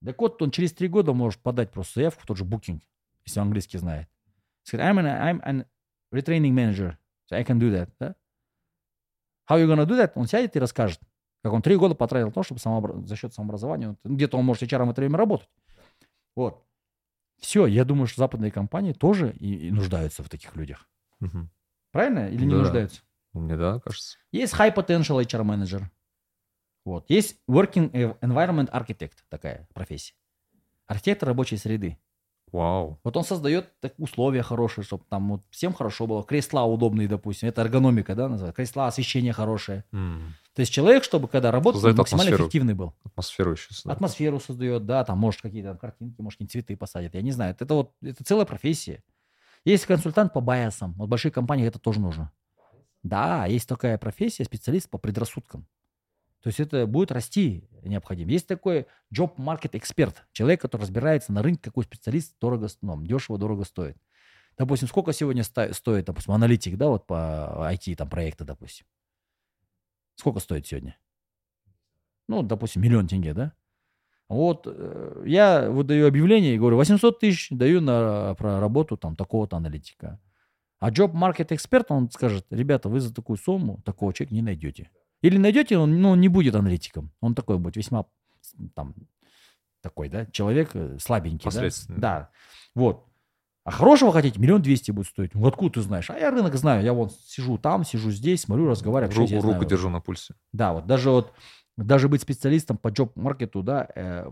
Так 0.06 0.20
вот, 0.22 0.42
он 0.42 0.52
через 0.52 0.74
три 0.74 0.88
года 0.88 1.14
может 1.14 1.42
подать 1.42 1.72
просто 1.72 2.00
заявку 2.00 2.24
тот 2.26 2.38
же 2.38 2.46
Booking, 2.46 2.82
если 3.26 3.40
он 3.40 3.48
английский 3.48 3.80
знает. 3.80 4.08
Сказать, 4.64 4.86
I'm 4.86 5.00
an, 5.00 5.06
I'm 5.06 5.44
an 5.44 5.66
retraining 6.14 6.54
manager, 6.54 6.98
so 7.30 7.36
I 7.36 7.44
can 7.44 7.60
do 7.60 7.72
that. 7.72 7.90
Да? 8.00 8.16
How 9.50 9.58
you 9.58 9.68
gonna 9.68 9.86
do 9.86 9.98
that? 9.98 10.12
Он 10.16 10.28
сядет 10.28 10.56
и 10.56 10.60
расскажет, 10.60 11.00
как 11.42 11.54
он 11.54 11.62
три 11.62 11.76
года 11.78 11.96
потратил 11.96 12.28
на 12.28 12.34
то, 12.34 12.44
чтобы 12.44 12.60
самообра- 12.60 13.04
за 13.06 13.16
счет 13.16 13.34
самообразования, 13.34 13.96
где-то 14.04 14.38
он 14.38 14.46
может 14.46 14.64
HR 14.64 14.86
в 14.86 14.92
это 14.92 15.02
время 15.02 15.18
работать. 15.18 15.50
Вот. 16.36 16.67
Все, 17.40 17.66
я 17.68 17.86
думаю, 17.86 18.08
что 18.08 18.20
западные 18.22 18.52
компании 18.52 18.94
тоже 18.94 19.32
и, 19.40 19.68
и 19.68 19.72
нуждаются 19.72 20.24
в 20.24 20.30
таких 20.30 20.56
людях. 20.56 20.88
Мгм. 21.20 21.50
Правильно? 21.92 22.28
Или 22.30 22.46
не 22.46 22.52
Да. 22.52 22.58
нуждаются? 22.58 23.02
Мне, 23.34 23.56
да, 23.56 23.80
кажется. 23.80 24.18
Есть 24.32 24.54
high 24.56 24.74
potential 24.74 25.22
HR 25.22 25.44
manager. 25.44 25.84
Вот. 26.86 27.06
Есть 27.10 27.38
working 27.50 27.92
environment 28.22 28.72
architect, 28.72 29.14
такая 29.30 29.68
профессия. 29.74 30.14
Архитектор 30.88 31.28
рабочей 31.30 31.58
среды. 31.58 31.98
Вау. 32.52 32.98
Вот 33.04 33.18
он 33.18 33.24
создает 33.26 33.78
так- 33.82 33.94
условия 33.98 34.42
хорошие, 34.42 34.86
чтобы 34.86 35.04
там 35.10 35.30
вот 35.30 35.42
всем 35.50 35.74
хорошо 35.74 36.08
было. 36.08 36.24
Кресла 36.24 36.64
удобные, 36.64 37.08
допустим. 37.10 37.50
Это 37.50 37.62
эргономика, 37.62 38.16
да, 38.16 38.30
называется. 38.30 38.56
Кресла, 38.56 38.88
освещение 38.88 39.34
хорошее. 39.34 39.84
М. 39.92 40.34
То 40.58 40.62
есть 40.62 40.74
человек, 40.74 41.04
чтобы 41.04 41.28
когда 41.28 41.52
работал, 41.52 41.76
Создает 41.76 42.00
максимально 42.00 42.30
атмосферу. 42.30 42.46
эффективный 42.46 42.74
был. 42.74 42.96
Атмосферу 43.04 43.52
еще 43.52 43.72
создает. 43.72 43.96
Атмосферу 43.96 44.40
создает, 44.40 44.88
да, 44.88 45.04
там 45.04 45.20
может 45.20 45.40
какие-то 45.40 45.76
картинки, 45.76 46.20
может 46.20 46.40
какие 46.40 46.48
цветы 46.48 46.76
посадят. 46.76 47.14
Я 47.14 47.22
не 47.22 47.32
знаю. 47.32 47.56
Это 47.60 47.72
вот 47.76 47.92
это 48.02 48.24
целая 48.24 48.48
профессия. 48.48 49.04
Есть 49.66 49.86
консультант 49.86 50.34
по 50.34 50.42
байасам. 50.42 50.94
Вот 50.94 51.06
в 51.06 51.10
больших 51.10 51.32
компаниях 51.32 51.68
это 51.68 51.78
тоже 51.78 52.00
нужно. 52.00 52.32
Да, 53.04 53.46
есть 53.46 53.70
такая 53.70 54.00
профессия, 54.00 54.46
специалист 54.46 54.90
по 54.90 54.98
предрассудкам. 54.98 55.68
То 56.42 56.48
есть 56.48 56.60
это 56.60 56.88
будет 56.88 57.12
расти 57.12 57.70
необходимо. 57.84 58.32
Есть 58.32 58.48
такой 58.48 58.88
job 59.14 59.36
market 59.36 59.78
эксперт, 59.78 60.26
человек, 60.32 60.60
который 60.60 60.82
разбирается 60.82 61.32
на 61.34 61.44
рынке, 61.44 61.66
какой 61.66 61.84
специалист 61.84 62.34
дорого, 62.42 62.68
ну, 62.82 63.00
дешево, 63.04 63.38
дорого 63.38 63.64
стоит. 63.64 63.96
Допустим, 64.58 64.88
сколько 64.88 65.14
сегодня 65.14 65.44
стоит, 65.44 66.06
допустим, 66.06 66.34
аналитик, 66.34 66.78
да, 66.78 66.88
вот 66.88 67.06
по 67.06 67.70
IT 67.72 67.96
там 67.96 68.10
проекта, 68.10 68.44
допустим. 68.44 68.88
Сколько 70.18 70.40
стоит 70.40 70.66
сегодня? 70.68 70.98
Ну, 72.28 72.42
допустим, 72.42 72.82
миллион 72.82 73.08
тенге, 73.08 73.34
да? 73.34 73.54
Вот 74.28 74.64
э, 74.66 75.24
я 75.26 75.70
выдаю 75.70 76.08
объявление 76.08 76.56
и 76.56 76.58
говорю, 76.58 76.76
800 76.76 77.20
тысяч 77.20 77.48
даю 77.52 77.80
на 77.80 78.36
про 78.36 78.60
работу 78.60 78.98
там 78.98 79.16
такого-то 79.16 79.56
аналитика. 79.56 80.20
А 80.80 80.92
job 80.92 81.14
market 81.14 81.48
эксперт, 81.52 81.92
он 81.92 82.10
скажет, 82.12 82.46
ребята, 82.50 82.90
вы 82.90 83.00
за 83.00 83.14
такую 83.14 83.38
сумму 83.38 83.82
такого 83.86 84.14
человека 84.14 84.36
не 84.36 84.42
найдете. 84.42 84.90
Или 85.22 85.38
найдете, 85.38 85.78
он, 85.78 86.02
ну, 86.02 86.10
он 86.10 86.20
не 86.20 86.28
будет 86.28 86.56
аналитиком. 86.56 87.12
Он 87.22 87.34
такой 87.36 87.58
будет 87.58 87.78
весьма 87.78 88.06
там 88.76 88.96
такой, 89.82 90.10
да, 90.10 90.26
человек 90.26 90.72
э, 90.74 90.98
слабенький. 91.00 91.46
Да? 91.90 91.98
Да. 92.02 92.30
Вот. 92.76 93.06
А 93.68 93.72
хорошего 93.72 94.14
хотите, 94.14 94.40
миллион 94.40 94.62
двести 94.62 94.92
будет 94.92 95.08
стоить. 95.08 95.36
Ну, 95.36 95.46
откуда 95.46 95.74
ты 95.74 95.82
знаешь? 95.82 96.10
А 96.10 96.18
я 96.18 96.32
рынок 96.32 96.56
знаю. 96.56 96.86
Я 96.86 96.94
вот 96.94 97.12
сижу 97.26 97.58
там, 97.58 97.84
сижу 97.84 98.12
здесь, 98.12 98.44
смотрю, 98.44 98.70
разговариваю. 98.70 99.28
я 99.28 99.42
Руку, 99.42 99.52
знаю. 99.52 99.66
держу 99.66 99.90
на 99.90 100.00
пульсе. 100.00 100.36
Да, 100.54 100.72
вот 100.72 100.88
даже 100.88 101.10
вот 101.10 101.34
даже 101.76 102.08
быть 102.08 102.22
специалистом 102.22 102.78
по 102.78 102.88
джоб-маркету, 102.88 103.64
да, 103.64 103.90
э, 103.94 104.32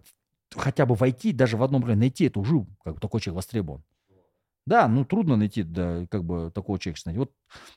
хотя 0.55 0.85
бы 0.85 0.95
войти, 0.95 1.33
даже 1.33 1.57
в 1.57 1.63
одном 1.63 1.83
районе 1.83 1.99
найти, 1.99 2.27
это 2.27 2.39
уже 2.39 2.65
как 2.81 2.93
бы 2.93 2.99
такой 3.01 3.19
человек 3.19 3.35
востребован. 3.35 3.83
Да, 4.65 4.87
ну 4.87 5.03
трудно 5.03 5.35
найти, 5.35 5.63
да, 5.63 6.07
как 6.09 6.23
бы 6.23 6.49
такого 6.55 6.79
человека. 6.79 7.01
знаете. 7.01 7.19
Вот 7.19 7.31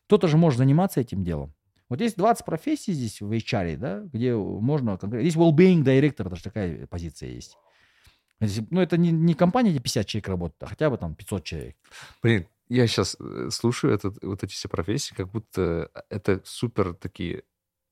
кто-то 0.06 0.28
же 0.28 0.36
может 0.36 0.58
заниматься 0.58 1.00
этим 1.00 1.24
делом. 1.24 1.54
Вот 1.88 2.00
есть 2.00 2.16
20 2.16 2.44
профессий 2.44 2.92
здесь 2.92 3.20
в 3.20 3.32
HR, 3.32 3.76
да, 3.78 4.02
где 4.12 4.32
можно 4.32 4.96
конкретно... 4.96 5.24
Есть 5.24 5.36
well-being 5.36 5.82
директор, 5.82 6.30
даже 6.30 6.44
такая 6.44 6.86
позиция 6.86 7.30
есть. 7.30 7.56
Ну, 8.40 8.80
это 8.80 8.96
не, 8.96 9.10
не 9.10 9.34
компания, 9.34 9.70
где 9.70 9.80
50 9.80 10.06
человек 10.06 10.28
работает, 10.28 10.62
а 10.62 10.66
хотя 10.66 10.90
бы 10.90 10.96
там 10.98 11.14
500 11.14 11.44
человек. 11.44 11.76
Блин, 12.22 12.46
я 12.68 12.86
сейчас 12.86 13.16
слушаю 13.50 13.92
этот, 13.94 14.22
вот 14.22 14.42
эти 14.44 14.52
все 14.52 14.68
профессии, 14.68 15.14
как 15.14 15.30
будто 15.30 15.90
это 16.08 16.40
супер 16.44 16.94
такие 16.94 17.42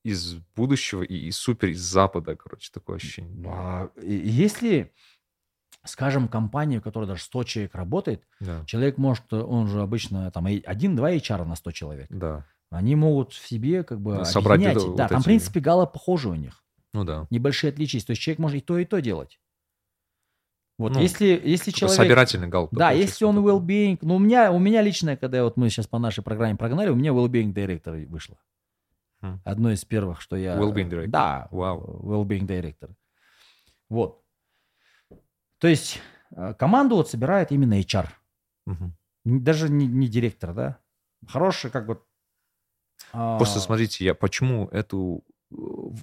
из 0.04 0.34
будущего 0.54 1.02
и, 1.02 1.16
и 1.16 1.30
супер 1.32 1.68
из 1.70 1.80
запада, 1.80 2.36
короче, 2.36 2.70
такое 2.72 2.96
ощущение. 2.96 3.50
А, 3.50 3.90
и- 4.00 4.16
и 4.18 4.28
Если, 4.28 4.92
скажем, 5.84 6.28
компания, 6.28 6.78
в 6.78 6.82
которой 6.82 7.06
даже 7.06 7.22
100 7.24 7.42
человек 7.44 7.74
работает, 7.74 8.22
Да. 8.40 8.64
Человек 8.66 8.98
может, 8.98 9.32
он 9.32 9.66
же 9.66 9.80
обычно 9.82 10.30
там 10.30 10.46
и 10.46 10.62
один-два 10.62 11.10
HR 11.12 11.44
на 11.44 11.56
100 11.56 11.72
человек. 11.72 12.06
Да. 12.10 12.46
Они 12.70 12.94
могут 12.94 13.32
в 13.32 13.48
себе 13.48 13.82
как 13.82 14.00
бы 14.00 14.16
Ну, 14.18 14.24
собрать 14.24 14.60
объединять. 14.60 14.76
это- 14.84 14.96
да, 14.96 15.02
вот 15.04 15.08
там, 15.08 15.18
в 15.18 15.20
эти- 15.22 15.24
принципе, 15.24 15.60
гала 15.60 15.86
похожи 15.86 16.28
у 16.28 16.34
них. 16.34 16.62
Ну 16.94 17.04
да. 17.04 17.26
Небольшие 17.30 17.70
отличия. 17.70 18.00
То 18.00 18.10
есть 18.10 18.22
человек 18.22 18.38
может 18.38 18.58
и 18.58 18.60
то, 18.60 18.78
и 18.78 18.84
то 18.84 19.00
делать. 19.00 19.40
Вот 20.78 20.92
Ну, 20.92 21.00
если, 21.00 21.40
если 21.42 21.70
человек... 21.70 21.96
Собирательный 21.96 22.48
галп. 22.48 22.70
Да, 22.74 22.90
если 22.90 23.24
он 23.24 23.38
well-being... 23.38 23.98
Ну, 24.02 24.16
у 24.16 24.18
меня, 24.18 24.52
у 24.52 24.58
меня 24.58 24.82
лично, 24.82 25.16
когда 25.16 25.42
вот 25.42 25.56
мы 25.56 25.70
сейчас 25.70 25.86
по 25.86 25.98
нашей 25.98 26.22
программе 26.22 26.56
прогнали, 26.56 26.90
у 26.90 26.94
меня 26.94 27.12
well-being 27.12 27.52
директор 27.52 27.94
вышло. 28.08 28.36
Хм. 29.22 29.40
Одно 29.44 29.70
из 29.72 29.84
первых, 29.86 30.20
что 30.20 30.36
я... 30.36 30.56
Well-being 30.56 30.90
director. 30.90 31.06
Да, 31.08 31.48
Вау. 31.50 32.00
well-being 32.04 32.46
директор. 32.46 32.90
Вот. 33.88 34.22
То 35.58 35.68
есть 35.68 36.00
э, 36.32 36.52
команду 36.58 36.96
вот 36.96 37.08
собирает 37.08 37.52
именно 37.52 37.80
HR. 37.80 38.08
Н- 38.66 38.92
Даже 39.24 39.70
не, 39.70 39.86
не 39.86 40.08
директор, 40.08 40.52
да? 40.52 40.78
Хороший, 41.26 41.70
как 41.70 41.86
бы... 41.86 42.02
а, 43.12 43.38
Просто 43.38 43.60
смотрите, 43.60 44.04
я 44.04 44.14
почему 44.14 44.68
эту, 44.68 45.24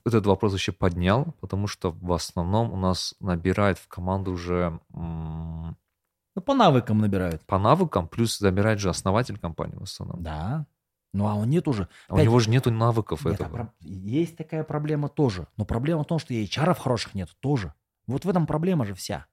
этот 0.06 0.25
вопрос 0.25 0.53
вообще 0.53 0.71
поднял, 0.71 1.34
потому 1.41 1.67
что 1.67 1.91
в 1.91 2.12
основном 2.13 2.71
у 2.73 2.77
нас 2.77 3.13
набирает 3.19 3.77
в 3.77 3.88
команду 3.88 4.32
уже 4.32 4.79
Ну, 4.91 6.41
по 6.45 6.53
навыкам 6.56 6.99
набирают. 6.99 7.45
по 7.45 7.60
навыкам, 7.60 8.08
плюс 8.08 8.38
забирает 8.39 8.79
же 8.79 8.89
основатель 8.89 9.38
компании 9.38 9.75
в 9.75 9.84
основном. 9.84 10.23
Да. 10.23 10.65
Ну, 11.13 11.27
а 11.27 11.36
он 11.36 11.49
нет 11.49 11.67
уже. 11.67 11.88
А 12.08 12.13
у 12.13 12.15
Опять- 12.15 12.25
него 12.25 12.39
же 12.39 12.49
нету 12.49 12.71
навыков 12.71 13.23
Нет, 13.23 13.34
а 13.34 13.43
этого. 13.45 13.49
про- 13.56 13.73
Есть 13.82 14.36
такая 14.36 14.63
проблема 14.63 15.10
тоже. 15.10 15.47
Но 15.58 15.65
проблема 15.65 16.03
в 16.03 16.08
том, 16.08 16.17
что 16.17 16.34
и 16.34 16.43
HR 16.43 16.73
хороших 16.73 17.13
нет 17.13 17.29
тоже. 17.39 17.73
Вот 18.08 18.25
в 18.25 18.29
этом 18.29 18.47
проблема 18.47 18.86
же 18.86 18.95
вся. 18.95 19.27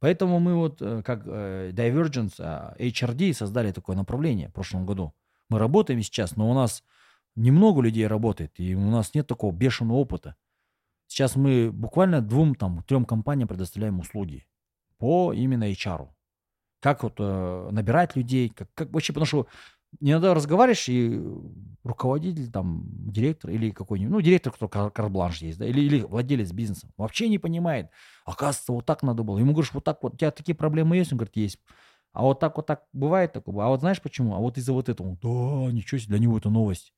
Поэтому 0.00 0.40
мы 0.40 0.54
вот 0.56 0.80
э, 0.82 1.02
как 1.02 1.22
э, 1.26 1.70
Divergence, 1.72 2.34
а, 2.38 2.74
HRD 2.78 3.32
создали 3.32 3.72
такое 3.72 3.96
направление 3.96 4.48
в 4.48 4.52
прошлом 4.52 4.84
году. 4.86 5.14
Мы 5.48 5.58
работаем 5.58 6.02
сейчас, 6.02 6.36
но 6.36 6.50
у 6.50 6.54
нас 6.54 6.82
немного 7.40 7.82
людей 7.82 8.06
работает, 8.06 8.52
и 8.58 8.74
у 8.74 8.90
нас 8.90 9.14
нет 9.14 9.26
такого 9.26 9.52
бешеного 9.52 9.96
опыта. 9.96 10.36
Сейчас 11.06 11.36
мы 11.36 11.70
буквально 11.72 12.20
двум, 12.20 12.54
там, 12.54 12.82
трем 12.84 13.04
компаниям 13.04 13.48
предоставляем 13.48 13.98
услуги 13.98 14.46
по 14.98 15.32
именно 15.32 15.64
HR. 15.64 16.08
Как 16.80 17.02
вот 17.02 17.14
э, 17.18 17.68
набирать 17.72 18.16
людей, 18.16 18.48
как, 18.50 18.68
как 18.74 18.90
вообще, 18.92 19.12
потому 19.12 19.26
что 19.26 19.46
иногда 20.00 20.34
разговариваешь, 20.34 20.88
и 20.88 21.20
руководитель, 21.82 22.50
там, 22.50 22.84
директор 23.10 23.50
или 23.50 23.70
какой-нибудь, 23.70 24.12
ну, 24.12 24.20
директор, 24.20 24.52
кто 24.52 24.68
кар- 24.68 24.90
карт-бланш 24.90 25.42
есть, 25.42 25.58
да, 25.58 25.66
или, 25.66 25.80
или 25.80 26.00
владелец 26.02 26.52
бизнеса, 26.52 26.88
вообще 26.96 27.28
не 27.28 27.38
понимает. 27.38 27.90
Оказывается, 28.24 28.72
вот 28.72 28.86
так 28.86 29.02
надо 29.02 29.22
было. 29.22 29.38
Ему 29.38 29.52
говоришь, 29.52 29.72
вот 29.74 29.84
так 29.84 30.02
вот, 30.02 30.14
у 30.14 30.16
тебя 30.16 30.30
такие 30.30 30.54
проблемы 30.54 30.96
есть? 30.96 31.12
Он 31.12 31.18
говорит, 31.18 31.36
есть. 31.36 31.58
А 32.12 32.22
вот 32.22 32.40
так 32.40 32.56
вот 32.56 32.66
так 32.66 32.84
бывает 32.92 33.32
такое. 33.32 33.64
А 33.64 33.68
вот 33.68 33.80
знаешь 33.80 34.02
почему? 34.02 34.34
А 34.34 34.38
вот 34.38 34.58
из-за 34.58 34.72
вот 34.72 34.88
этого. 34.88 35.16
Да, 35.22 35.72
ничего 35.72 35.98
себе, 35.98 36.16
для 36.16 36.18
него 36.18 36.38
это 36.38 36.50
новость. 36.50 36.92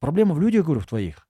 Проблема 0.00 0.34
в 0.34 0.40
людях, 0.40 0.64
говорю, 0.64 0.80
в 0.80 0.86
твоих. 0.86 1.26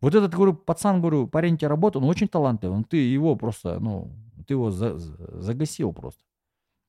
Вот 0.00 0.14
этот, 0.14 0.32
говорю, 0.32 0.54
пацан, 0.54 1.00
говорю, 1.00 1.26
парень 1.26 1.54
у 1.54 1.56
тебя 1.56 1.68
работает, 1.70 2.04
он 2.04 2.08
очень 2.10 2.28
талантливый. 2.28 2.76
Он, 2.76 2.84
ты 2.84 2.98
его 2.98 3.34
просто, 3.36 3.80
ну, 3.80 4.12
ты 4.46 4.54
его 4.54 4.70
за- 4.70 4.96
за- 4.96 5.40
загасил 5.40 5.92
просто. 5.92 6.22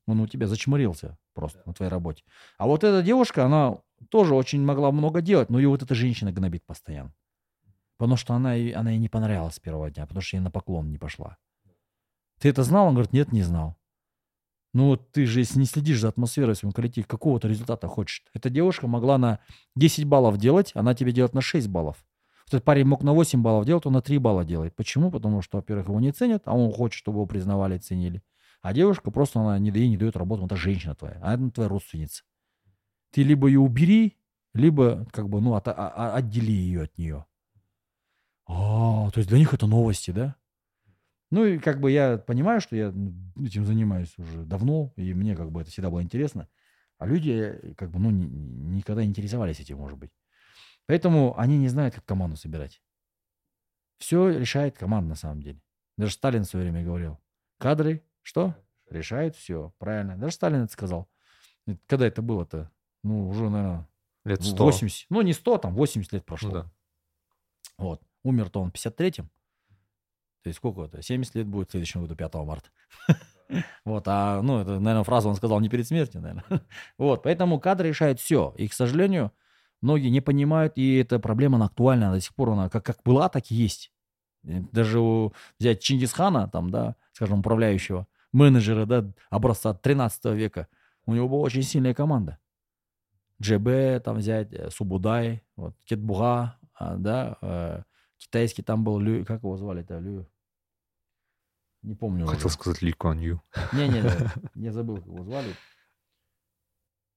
Он 0.06 0.20
у 0.20 0.28
тебя 0.28 0.48
зачморился 0.48 1.18
просто 1.34 1.62
на 1.66 1.74
твоей 1.74 1.90
работе. 1.92 2.24
А 2.58 2.68
вот 2.68 2.84
эта 2.84 3.02
девушка, 3.02 3.46
она 3.46 3.78
тоже 4.10 4.36
очень 4.36 4.64
могла 4.64 4.92
много 4.92 5.22
делать, 5.22 5.50
но 5.50 5.60
ее 5.60 5.70
вот 5.70 5.82
эта 5.82 5.96
женщина 5.96 6.32
гнобит 6.32 6.64
постоянно. 6.66 7.14
Потому 7.98 8.16
что 8.16 8.34
она, 8.34 8.52
она 8.52 8.92
ей 8.92 9.00
не 9.00 9.10
понравилась 9.10 9.56
с 9.56 9.60
первого 9.60 9.90
дня, 9.92 10.06
потому 10.06 10.22
что 10.22 10.38
ей 10.38 10.42
на 10.42 10.52
поклон 10.52 10.92
не 10.92 10.98
пошла. 10.98 11.38
Ты 12.40 12.50
это 12.50 12.64
знал? 12.64 12.88
Он 12.88 12.94
говорит, 12.94 13.14
нет, 13.14 13.32
не 13.32 13.42
знал. 13.44 13.76
Ну 14.74 14.88
вот 14.88 15.12
ты 15.12 15.26
же, 15.26 15.40
если 15.40 15.60
не 15.60 15.66
следишь 15.66 16.00
за 16.00 16.10
атмосферой 16.10 16.54
в 16.54 16.58
своем 16.60 16.74
коллективе, 16.74 17.06
какого-то 17.08 17.48
результата 17.48 17.88
хочешь. 17.88 18.24
Эта 18.34 18.50
девушка 18.50 18.88
могла 18.88 19.18
на 19.18 19.40
10 19.76 20.06
баллов 20.06 20.38
делать, 20.38 20.72
она 20.76 20.94
тебе 20.94 21.12
делает 21.12 21.34
на 21.34 21.42
6 21.42 21.68
баллов. 21.68 21.98
Этот 22.48 22.64
парень 22.64 22.86
мог 22.86 23.04
на 23.04 23.14
8 23.14 23.42
баллов 23.42 23.66
делать, 23.66 23.86
он 23.86 23.94
на 23.94 24.02
3 24.02 24.18
балла 24.20 24.46
делает. 24.46 24.76
Почему? 24.76 25.12
Потому 25.12 25.42
что, 25.42 25.58
во-первых, 25.58 25.88
его 25.88 26.00
не 26.00 26.12
ценят, 26.12 26.44
а 26.46 26.56
он 26.56 26.72
хочет, 26.72 26.98
чтобы 26.98 27.18
его 27.18 27.26
признавали 27.26 27.78
и 27.78 27.80
ценили. 27.80 28.22
А 28.62 28.74
девушка 28.74 29.10
просто, 29.12 29.40
она 29.40 29.58
не, 29.60 29.70
ей 29.72 29.88
не 29.90 29.98
дает 29.98 30.18
работу, 30.18 30.46
это 30.46 30.56
женщина 30.56 30.94
твоя, 30.96 31.20
а 31.22 31.34
это 31.36 31.50
твоя 31.50 31.70
родственница. 31.70 32.24
Ты 33.12 33.24
либо 33.24 33.48
ее 33.48 33.60
убери, 33.60 34.18
либо 34.54 35.08
как 35.12 35.30
бы, 35.30 35.42
ну, 35.42 35.56
от- 35.56 35.68
а- 35.68 35.74
а- 35.74 36.16
отдели 36.16 36.52
ее 36.52 36.84
от 36.84 36.98
нее. 36.98 37.26
А, 38.48 39.10
то 39.12 39.20
есть 39.20 39.30
для 39.30 39.38
них 39.38 39.54
это 39.54 39.68
новости, 39.68 40.12
да? 40.12 40.36
Ну 41.32 41.46
и 41.46 41.60
как 41.60 41.80
бы 41.80 41.92
я 41.92 42.18
понимаю, 42.18 42.60
что 42.60 42.76
я 42.76 42.88
этим 42.88 43.66
занимаюсь 43.66 44.18
уже 44.18 44.44
давно, 44.46 44.94
и 44.96 45.14
мне 45.14 45.36
как 45.36 45.52
бы 45.52 45.62
это 45.62 45.70
всегда 45.70 45.90
было 45.90 46.02
интересно. 46.02 46.48
А 46.98 47.06
люди 47.06 47.32
э, 47.32 47.74
как 47.76 47.92
бы 47.92 48.00
ну, 48.00 48.10
ни- 48.10 48.26
никогда 48.78 49.04
не 49.04 49.10
интересовались 49.10 49.60
этим, 49.60 49.78
может 49.78 49.98
быть. 49.98 50.12
Поэтому 50.88 51.38
они 51.38 51.58
не 51.58 51.68
знают, 51.68 51.96
как 51.96 52.06
команду 52.06 52.36
собирать. 52.36 52.82
Все 54.00 54.30
решает 54.30 54.78
команда 54.78 55.10
на 55.10 55.16
самом 55.16 55.42
деле. 55.42 55.62
Даже 55.98 56.14
Сталин 56.14 56.44
в 56.44 56.48
свое 56.48 56.66
время 56.70 56.84
говорил. 56.84 57.20
Кадры, 57.58 58.04
что? 58.22 58.56
Решают 58.90 59.36
все. 59.36 59.74
Правильно. 59.78 60.18
Даже 60.18 60.34
Сталин 60.36 60.64
это 60.64 60.74
сказал. 60.74 61.10
Это 61.68 61.80
Когда 61.86 62.08
это 62.08 62.22
было-то? 62.22 62.72
Ну, 63.04 63.28
уже, 63.30 63.50
наверное, 63.50 63.88
Лет 64.26 64.44
100. 64.44 64.64
80. 64.64 65.06
Ну, 65.10 65.22
не 65.22 65.34
100, 65.34 65.58
там 65.60 65.76
80 65.76 66.14
лет 66.14 66.26
прошло. 66.26 66.50
Ну 66.50 66.56
да. 66.56 66.72
Вот. 67.78 68.02
Умер-то 68.24 68.62
он 68.62 68.72
в 68.72 68.76
53-м. 68.76 69.30
То 70.44 70.48
есть 70.48 70.58
сколько 70.58 70.84
это? 70.84 71.02
70 71.02 71.36
лет 71.36 71.48
будет 71.48 71.70
в 71.70 71.72
следующем 71.72 72.02
году, 72.02 72.16
5 72.16 72.34
марта. 72.36 72.70
Вот, 73.84 74.04
а, 74.08 74.44
ну, 74.44 74.60
это, 74.60 74.80
наверное, 74.80 75.04
фразу 75.04 75.28
он 75.28 75.36
сказал 75.36 75.60
не 75.60 75.70
перед 75.70 75.88
смертью, 75.88 76.22
наверное. 76.22 76.62
Вот, 77.00 77.24
поэтому 77.24 77.60
кадры 77.60 77.90
решают 77.90 78.20
все. 78.20 78.54
И, 78.58 78.68
к 78.68 78.74
сожалению, 78.74 79.32
многие 79.82 80.10
не 80.10 80.22
понимают, 80.22 80.74
и 80.78 80.98
эта 80.98 81.18
проблема, 81.18 81.56
она 81.56 81.66
актуальна 81.66 82.12
до 82.12 82.22
сих 82.22 82.36
пор, 82.36 82.52
она 82.52 82.70
как, 82.70 82.86
как 82.86 83.00
была, 83.04 83.28
так 83.28 83.50
и 83.50 83.56
есть. 83.56 83.92
И 84.44 84.60
Даже 84.72 85.00
у- 85.00 85.34
взять 85.60 85.82
Чингисхана, 85.82 86.48
там, 86.48 86.70
да, 86.70 86.96
скажем, 87.12 87.40
управляющего, 87.40 88.06
менеджера, 88.32 88.86
да, 88.86 89.12
образца 89.32 89.74
13 89.74 90.36
века, 90.36 90.68
у 91.08 91.16
него 91.16 91.28
была 91.28 91.42
очень 91.42 91.64
сильная 91.64 91.96
команда. 91.96 92.38
ДЖБ 93.40 94.04
там 94.04 94.18
взять, 94.18 94.54
э, 94.54 94.70
Субудай, 94.70 95.44
вот, 95.56 95.74
Кетбуга, 95.86 96.58
а, 96.76 96.96
да, 96.98 97.38
э, 97.42 97.84
китайский 98.20 98.62
там 98.62 98.84
был, 98.84 99.00
Лю, 99.00 99.26
как 99.26 99.42
его 99.44 99.58
звали-то, 99.58 99.98
Лю? 100.00 100.30
Не 101.82 101.96
помню. 101.96 102.26
уже. 102.26 102.36
Хотел 102.36 102.50
сказать 102.50 102.82
Ли 102.82 102.92
Куан 102.92 103.20
Ю. 103.20 103.42
Не-не-не, 103.74 104.12
я 104.56 104.72
забыл, 104.72 104.98
как 104.98 105.06
его 105.06 105.24
звали. 105.24 105.56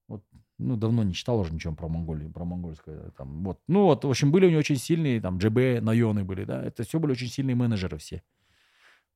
Вот, 0.08 0.24
ну, 0.58 0.76
давно 0.76 1.02
не 1.02 1.14
читал 1.14 1.40
уже 1.40 1.52
ничего 1.52 1.74
про 1.74 1.88
Монголию, 1.88 2.30
про 2.30 2.44
монгольское. 2.44 3.10
Там, 3.12 3.44
вот. 3.44 3.60
Ну, 3.66 3.84
вот, 3.84 4.04
в 4.04 4.10
общем, 4.10 4.30
были 4.30 4.46
у 4.46 4.50
него 4.50 4.60
очень 4.60 4.76
сильные, 4.76 5.20
там, 5.20 5.38
ДЖБ, 5.38 5.82
Найоны 5.82 6.24
были, 6.24 6.44
да, 6.44 6.62
это 6.62 6.84
все 6.84 7.00
были 7.00 7.12
очень 7.12 7.28
сильные 7.28 7.56
менеджеры 7.56 7.98
все. 7.98 8.22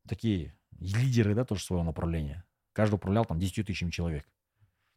Такие 0.09 0.57
лидеры, 0.79 1.35
да, 1.35 1.45
тоже 1.45 1.63
своего 1.63 1.85
направления. 1.85 2.45
Каждый 2.73 2.97
управлял 2.97 3.25
там 3.25 3.39
10 3.39 3.67
тысячами 3.67 3.91
человек. 3.91 4.29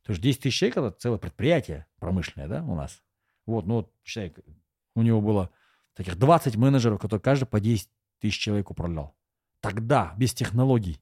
То 0.04 0.12
есть 0.12 0.22
10 0.22 0.42
тысяч 0.42 0.58
человек 0.58 0.78
это 0.78 0.92
целое 0.92 1.20
предприятие 1.20 1.86
промышленное, 2.00 2.48
да, 2.48 2.64
у 2.64 2.76
нас. 2.76 3.02
Вот, 3.46 3.66
ну, 3.68 3.76
вот, 3.76 3.94
считай, 4.04 4.34
у 4.96 5.02
него 5.02 5.22
было 5.22 5.52
таких 5.96 6.18
20 6.18 6.56
менеджеров, 6.56 7.00
которые 7.00 7.22
каждый 7.22 7.46
по 7.46 7.60
10 7.60 7.90
тысяч 8.20 8.38
человек 8.40 8.72
управлял. 8.72 9.16
Тогда, 9.62 10.14
без 10.18 10.34
технологий. 10.34 11.00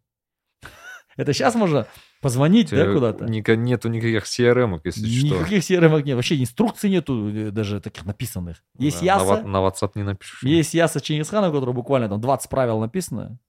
Это 1.17 1.33
сейчас 1.33 1.55
можно 1.55 1.87
позвонить, 2.21 2.69
да, 2.71 2.91
куда-то. 2.93 3.25
Ника- 3.25 3.55
Нету 3.55 3.89
никаких 3.89 4.23
CRM, 4.25 4.79
если 4.83 5.05
что. 5.07 5.37
Никаких 5.39 5.59
CRM 5.63 6.03
нет. 6.03 6.15
Вообще 6.15 6.39
инструкций 6.41 6.89
нету 6.89 7.29
э, 7.29 7.51
даже 7.51 7.79
таких 7.79 8.05
написанных. 8.05 8.63
Есть 8.77 9.01
Да, 9.03 9.17
на 9.17 9.21
Яса, 9.21 9.43
На 9.43 9.57
WhatsApp 9.57 9.91
не 9.95 10.03
напишешь. 10.03 10.43
есть 10.43 10.73
Яса 10.73 10.99
Чингисхана, 10.99 11.49
у 11.49 11.51
которого 11.53 11.73
буквально 11.73 12.09
там 12.09 12.19
20 12.21 12.49
правил 12.49 12.79
написано. 12.79 13.39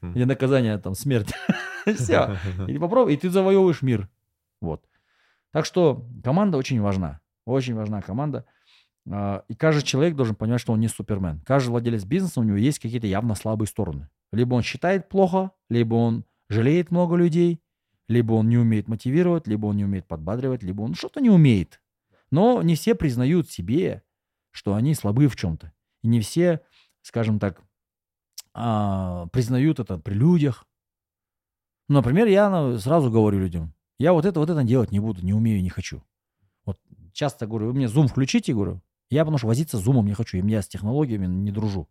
Мгм. 0.00 0.18
И 0.18 0.24
наказание 0.24 0.78
там 0.78 0.94
смерть. 0.94 1.32
Все. 1.86 2.36
И 2.68 2.78
попробуй, 2.78 3.14
и 3.14 3.16
ты 3.16 3.30
завоевываешь 3.30 3.80
мир. 3.82 4.08
Вот. 4.60 4.82
Так 5.52 5.64
что 5.64 6.06
команда 6.22 6.58
очень 6.58 6.80
важна. 6.80 7.20
Очень 7.46 7.74
важна 7.74 8.02
команда. 8.02 8.44
А, 9.08 9.44
И 9.48 9.54
каждый 9.54 9.82
человек 9.82 10.16
должен 10.16 10.34
понимать, 10.34 10.60
что 10.60 10.72
он 10.72 10.80
не 10.80 10.88
супермен. 10.88 11.40
Каждый 11.46 11.70
владелец 11.70 12.04
бизнеса, 12.04 12.40
у 12.40 12.42
него 12.42 12.56
есть 12.56 12.78
какие-то 12.78 13.06
явно 13.06 13.34
слабые 13.34 13.68
стороны. 13.68 14.08
Либо 14.32 14.54
он 14.54 14.62
считает 14.62 15.08
плохо, 15.08 15.52
либо 15.68 15.94
он 15.94 16.24
жалеет 16.48 16.90
много 16.90 17.16
людей, 17.16 17.60
либо 18.08 18.32
он 18.32 18.48
не 18.48 18.58
умеет 18.58 18.88
мотивировать, 18.88 19.46
либо 19.46 19.66
он 19.66 19.76
не 19.76 19.84
умеет 19.84 20.06
подбадривать, 20.06 20.62
либо 20.62 20.82
он 20.82 20.94
что-то 20.94 21.20
не 21.20 21.30
умеет. 21.30 21.80
Но 22.30 22.62
не 22.62 22.74
все 22.74 22.94
признают 22.94 23.50
себе, 23.50 24.02
что 24.50 24.74
они 24.74 24.94
слабы 24.94 25.28
в 25.28 25.36
чем-то. 25.36 25.72
И 26.02 26.08
не 26.08 26.20
все, 26.20 26.60
скажем 27.02 27.38
так, 27.38 27.62
а, 28.52 29.26
признают 29.28 29.80
это 29.80 29.98
при 29.98 30.14
людях. 30.14 30.66
Например, 31.88 32.26
я 32.26 32.78
сразу 32.78 33.10
говорю 33.10 33.40
людям, 33.40 33.74
я 33.98 34.12
вот 34.12 34.24
это, 34.24 34.40
вот 34.40 34.50
это 34.50 34.62
делать 34.64 34.92
не 34.92 35.00
буду, 35.00 35.24
не 35.24 35.32
умею, 35.32 35.62
не 35.62 35.70
хочу. 35.70 36.02
Вот 36.64 36.78
часто 37.12 37.46
говорю, 37.46 37.66
вы 37.66 37.74
мне 37.74 37.86
Zoom 37.86 38.06
включите, 38.06 38.54
говорю, 38.54 38.80
я 39.10 39.22
потому 39.22 39.38
что 39.38 39.46
возиться 39.46 39.78
с 39.78 39.86
Zoom 39.86 40.02
не 40.04 40.14
хочу, 40.14 40.38
и 40.38 40.50
я 40.50 40.62
с 40.62 40.68
технологиями 40.68 41.26
не 41.26 41.50
дружу. 41.50 41.88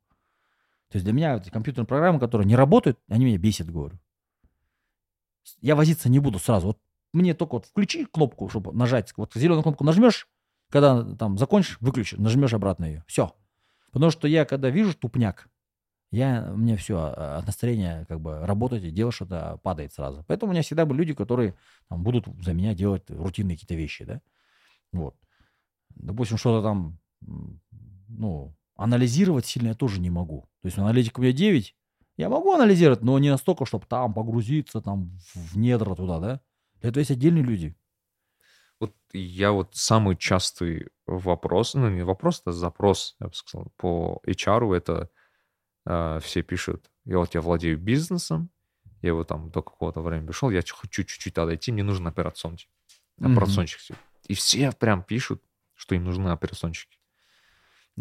То 0.90 0.96
есть 0.96 1.06
для 1.06 1.14
меня 1.14 1.40
компьютерные 1.40 1.88
программы, 1.88 2.20
которые 2.20 2.48
не 2.48 2.56
работают, 2.56 3.00
они 3.08 3.26
меня 3.26 3.38
бесят, 3.38 3.70
говорю. 3.70 4.00
Я 5.62 5.76
возиться 5.76 6.10
не 6.10 6.20
буду 6.20 6.40
сразу. 6.40 6.68
Вот 6.68 6.80
мне 7.14 7.34
только 7.34 7.54
вот 7.54 7.66
включи 7.66 8.06
кнопку, 8.06 8.50
чтобы 8.50 8.72
нажать. 8.74 9.14
Вот 9.18 9.34
зеленую 9.34 9.64
кнопку 9.64 9.84
нажмешь, 9.84 10.28
когда 10.70 11.04
там 11.16 11.38
закончишь, 11.38 11.78
выключишь, 11.82 12.20
нажмешь 12.20 12.54
обратно 12.54 12.86
ее. 12.86 13.04
Все. 13.08 13.36
Потому 13.92 14.12
что 14.12 14.28
я, 14.28 14.46
когда 14.46 14.70
вижу 14.70 14.94
тупняк, 14.96 15.50
я, 16.12 16.52
мне 16.56 16.76
все, 16.76 16.98
от 17.00 17.46
настроения 17.46 18.06
как 18.08 18.20
бы 18.20 18.40
работать 18.46 18.84
и 18.84 18.92
делать 18.92 19.14
что-то 19.14 19.60
падает 19.62 19.94
сразу. 19.94 20.24
Поэтому 20.28 20.52
у 20.52 20.54
меня 20.54 20.64
всегда 20.64 20.86
были 20.86 21.00
люди, 21.00 21.14
которые 21.14 21.56
там, 21.88 22.04
будут 22.04 22.26
за 22.44 22.54
меня 22.54 22.74
делать 22.74 23.04
рутинные 23.10 23.56
какие-то 23.56 23.76
вещи, 23.76 24.06
да. 24.06 24.22
Вот. 24.92 25.16
Допустим, 25.90 26.38
что-то 26.38 26.64
там, 26.64 26.99
ну, 27.22 28.56
анализировать 28.76 29.46
сильно 29.46 29.70
я 29.70 29.74
тоже 29.74 30.00
не 30.00 30.10
могу. 30.10 30.50
То 30.62 30.68
есть 30.68 30.78
аналитика 30.78 31.20
у 31.20 31.24
меня 31.24 31.34
9, 31.34 31.76
я 32.18 32.30
могу 32.30 32.54
анализировать, 32.54 33.02
но 33.02 33.18
не 33.20 33.30
настолько, 33.30 33.66
чтобы 33.66 33.86
там 33.86 34.14
погрузиться 34.14 34.82
там 34.82 35.18
в 35.34 35.58
недра 35.58 35.96
туда, 35.96 36.20
да. 36.20 36.42
Для 36.82 36.90
этого 36.90 37.00
есть 37.00 37.12
отдельные 37.12 37.44
люди. 37.44 37.76
Вот 38.80 38.96
я 39.14 39.52
вот 39.52 39.76
самый 39.76 40.16
частый 40.16 40.88
вопрос, 41.06 41.74
ну 41.74 41.90
не 41.90 42.04
вопрос, 42.04 42.42
это 42.42 42.54
запрос, 42.54 43.16
я 43.20 43.28
бы 43.28 43.34
сказал, 43.34 43.72
по 43.76 44.22
HR 44.26 44.76
это 44.76 45.10
э, 45.86 46.20
все 46.22 46.44
пишут, 46.44 46.90
я 47.04 47.18
вот 47.18 47.36
я 47.36 47.42
владею 47.42 47.78
бизнесом, 47.78 48.50
я 49.02 49.14
вот 49.14 49.28
там 49.28 49.50
до 49.50 49.62
какого-то 49.62 50.02
времени 50.02 50.28
пришел, 50.28 50.50
я 50.50 50.62
хочу 50.62 51.04
чуть-чуть 51.04 51.38
отойти, 51.38 51.72
мне 51.72 51.84
нужен 51.84 52.08
операционщик. 52.08 52.70
Операционщик. 53.20 53.80
всё. 53.80 53.96
И 54.28 54.34
все 54.34 54.72
прям 54.72 55.04
пишут, 55.04 55.44
что 55.76 55.96
им 55.96 56.06
нужны 56.06 56.30
операционщики. 56.30 56.99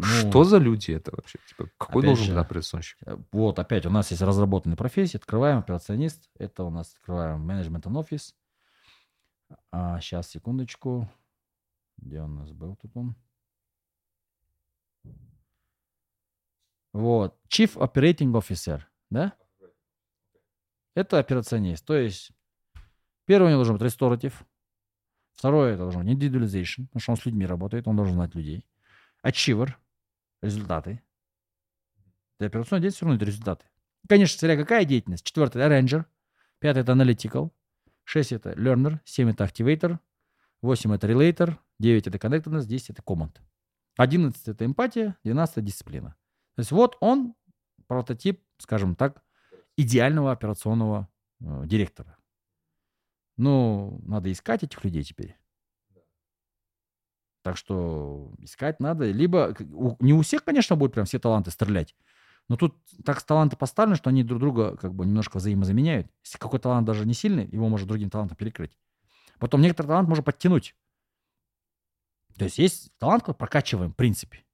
Ну, 0.01 0.05
Что 0.05 0.45
за 0.45 0.59
люди 0.59 0.91
это 0.91 1.11
вообще? 1.13 1.39
Типа, 1.49 1.69
какой 1.77 2.03
должен 2.03 2.23
же, 2.23 2.33
быть 2.33 2.41
операционщик? 2.41 2.97
Э, 3.05 3.17
Вот, 3.33 3.59
опять, 3.59 3.85
у 3.85 3.89
нас 3.89 4.11
есть 4.11 4.21
разработанные 4.21 4.77
профессии. 4.77 5.17
Открываем 5.17 5.57
операционист. 5.57 6.29
Это 6.35 6.63
у 6.63 6.69
нас 6.69 6.93
открываем 6.93 7.41
менеджмент 7.41 7.85
and 7.85 7.99
офис. 7.99 8.33
А, 9.71 9.99
сейчас, 9.99 10.29
секундочку. 10.29 11.09
Где 11.97 12.21
у 12.21 12.27
нас 12.27 12.53
был 12.53 12.77
тут 12.77 12.95
он? 12.95 13.15
Вот. 16.93 17.37
Chief 17.49 17.73
Operating 17.75 18.31
Officer, 18.31 18.83
да? 19.09 19.33
Это 20.95 21.19
операционист. 21.19 21.85
То 21.85 21.95
есть, 21.95 22.31
первый 23.25 23.47
у 23.47 23.49
него 23.49 23.65
должен 23.65 23.77
быть 23.77 23.85
restorative. 23.85 24.33
Второе, 25.33 25.73
это 25.73 25.83
должен 25.83 26.05
быть 26.05 26.15
individualization, 26.15 26.85
потому 26.85 27.01
что 27.01 27.11
он 27.11 27.17
с 27.17 27.25
людьми 27.25 27.45
работает, 27.45 27.85
он 27.85 27.97
должен 27.97 28.13
знать 28.13 28.33
людей. 28.33 28.65
Achiever, 29.25 29.73
результаты. 30.41 31.01
Для 32.39 32.47
операционной 32.47 32.81
деятельности 32.81 32.97
все 32.97 33.05
равно 33.05 33.17
это 33.17 33.25
результаты. 33.25 33.65
Конечно, 34.07 34.39
смотря 34.39 34.57
какая 34.57 34.85
деятельность. 34.85 35.25
Четвертый 35.25 35.61
это 35.61 35.73
arranger. 35.73 36.05
Пятый 36.59 36.81
это 36.83 36.93
analytical. 36.93 37.51
Шесть 38.05 38.31
это 38.31 38.51
learner. 38.53 38.99
Семь 39.05 39.29
это 39.29 39.43
activator. 39.43 39.99
Восемь 40.61 40.93
это 40.93 41.07
relator. 41.07 41.57
Девять 41.79 42.07
это 42.07 42.17
connectedness. 42.17 42.65
Десять 42.65 42.91
это 42.91 43.03
command. 43.03 43.35
Одиннадцать 43.97 44.47
это 44.47 44.65
эмпатия. 44.65 45.17
Двенадцать 45.23 45.57
это 45.57 45.67
дисциплина. 45.67 46.15
То 46.55 46.61
есть 46.61 46.71
вот 46.71 46.97
он 47.01 47.35
прототип, 47.87 48.43
скажем 48.57 48.95
так, 48.95 49.23
идеального 49.77 50.31
операционного 50.31 51.09
э, 51.41 51.63
директора. 51.65 52.17
Ну, 53.37 54.01
надо 54.05 54.31
искать 54.31 54.63
этих 54.63 54.83
людей 54.83 55.03
теперь. 55.03 55.37
Так 57.49 57.57
что 57.57 58.31
искать 58.37 58.79
надо. 58.79 59.09
Либо, 59.09 59.55
не 59.99 60.13
у 60.13 60.21
всех, 60.21 60.43
конечно, 60.43 60.75
будет 60.75 60.93
прям 60.93 61.07
все 61.07 61.17
таланты 61.17 61.49
стрелять. 61.49 61.95
Но 62.47 62.57
тут 62.57 62.75
так 63.03 63.23
таланты 63.23 63.57
поставлены, 63.57 63.95
что 63.95 64.11
они 64.11 64.23
друг 64.23 64.39
друга 64.39 64.77
как 64.77 64.93
бы 64.93 65.03
немножко 65.03 65.37
взаимозаменяют. 65.37 66.05
Если 66.23 66.37
какой 66.37 66.59
талант 66.59 66.85
даже 66.85 67.07
не 67.07 67.15
сильный, 67.15 67.47
его 67.47 67.67
может 67.67 67.87
другим 67.87 68.11
талантом 68.11 68.37
перекрыть. 68.37 68.77
Потом 69.39 69.61
некоторый 69.61 69.87
талант 69.87 70.07
можно 70.07 70.23
подтянуть. 70.23 70.75
То 72.37 72.45
есть 72.45 72.59
есть 72.59 72.91
талант, 72.99 73.23
который 73.23 73.37
прокачиваем 73.37 73.93
в 73.93 73.95
принципе. 73.95 74.45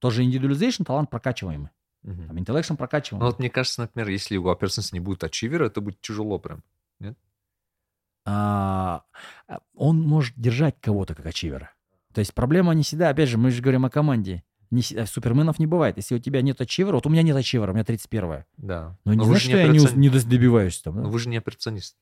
Тоже 0.00 0.24
individualization, 0.24 0.82
талант 0.82 1.10
прокачиваемый. 1.10 1.70
Мгм. 2.02 2.26
Там 2.26 2.36
intellection 2.38 2.70
Ну 2.70 2.76
прокачиваемый. 2.76 3.30
вот 3.30 3.38
мне 3.38 3.50
кажется, 3.50 3.82
например, 3.82 4.08
если 4.08 4.36
у 4.36 4.48
операциониста 4.48 4.96
не 4.96 5.00
будет 5.00 5.22
ачивера, 5.22 5.66
это 5.66 5.80
будет 5.80 6.00
тяжело 6.00 6.40
прям. 6.40 6.64
а, 8.24 9.02
а, 9.48 9.60
он 9.74 10.00
может 10.00 10.34
держать 10.36 10.80
кого-то 10.80 11.14
как 11.14 11.26
ачивера. 11.26 11.72
То 12.12 12.18
есть 12.20 12.34
проблема 12.34 12.72
не 12.74 12.82
всегда, 12.82 13.10
опять 13.10 13.28
же, 13.28 13.38
мы 13.38 13.50
же 13.50 13.62
говорим 13.62 13.84
о 13.84 13.90
команде. 13.90 14.42
Не, 14.70 14.82
э, 14.94 15.06
суперменов 15.06 15.58
не 15.58 15.66
бывает. 15.66 15.96
Если 15.96 16.14
у 16.14 16.18
тебя 16.18 16.42
нет 16.42 16.60
ачивера, 16.60 16.94
вот 16.94 17.06
у 17.06 17.10
меня 17.10 17.22
нет 17.22 17.36
ачивера, 17.36 17.70
у 17.70 17.74
меня 17.74 17.84
31 17.84 18.44
Да. 18.56 18.96
Но 19.04 19.12
не 19.12 19.18
Но 19.18 19.24
вы 19.24 19.30
значит, 19.30 19.44
же 19.44 19.50
что 19.50 19.58
я 19.58 19.68
не, 19.68 19.78
операцион- 19.78 19.96
не 19.98 20.08
дос- 20.08 20.28
добиваюсь 20.28 20.80
там. 20.80 20.94
да? 20.96 21.02
но 21.02 21.10
вы 21.10 21.18
же 21.18 21.28
не 21.28 21.36
операционист. 21.36 21.96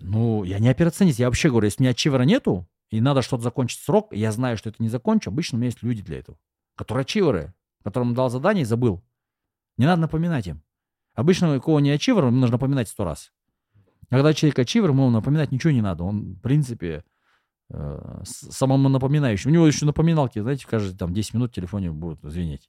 Ну, 0.00 0.44
я 0.44 0.58
не 0.58 0.68
операционист. 0.68 1.18
Я 1.18 1.26
вообще 1.26 1.50
говорю, 1.50 1.66
если 1.66 1.82
у 1.82 1.84
меня 1.84 1.90
ачивера 1.90 2.22
нету, 2.22 2.66
и 2.90 3.00
надо 3.00 3.22
что-то 3.22 3.42
закончить 3.42 3.80
срок, 3.82 4.12
и 4.12 4.18
я 4.18 4.32
знаю, 4.32 4.56
что 4.56 4.70
это 4.70 4.82
не 4.82 4.88
закончу, 4.88 5.30
обычно 5.30 5.56
у 5.56 5.58
меня 5.58 5.66
есть 5.66 5.82
люди 5.82 6.02
для 6.02 6.18
этого, 6.18 6.38
которые 6.74 7.02
ачиверы, 7.02 7.52
которым 7.84 8.14
дал 8.14 8.30
задание 8.30 8.62
и 8.62 8.66
забыл. 8.66 9.02
Не 9.76 9.86
надо 9.86 10.02
напоминать 10.02 10.46
им. 10.46 10.62
Обычно, 11.14 11.54
у 11.56 11.60
кого 11.60 11.80
не 11.80 11.90
ачивер, 11.90 12.24
ему 12.24 12.36
нужно 12.36 12.52
напоминать 12.56 12.88
сто 12.88 13.04
раз. 13.04 13.32
А 14.08 14.16
Когда 14.16 14.32
человек 14.32 14.58
ачивер, 14.58 14.90
ему 14.90 15.08
напоминать 15.10 15.52
ничего 15.52 15.70
не 15.72 15.82
надо. 15.82 16.04
Он, 16.04 16.34
в 16.34 16.40
принципе, 16.40 17.04
э, 17.70 18.22
самому 18.24 18.88
напоминающий. 18.88 19.50
У 19.50 19.52
него 19.52 19.66
еще 19.66 19.86
напоминалки, 19.86 20.40
знаете, 20.40 20.66
каждые 20.66 20.96
там 20.96 21.12
10 21.12 21.34
минут 21.34 21.52
в 21.52 21.54
телефоне 21.54 21.90
будут 21.90 22.20
звенеть. 22.22 22.68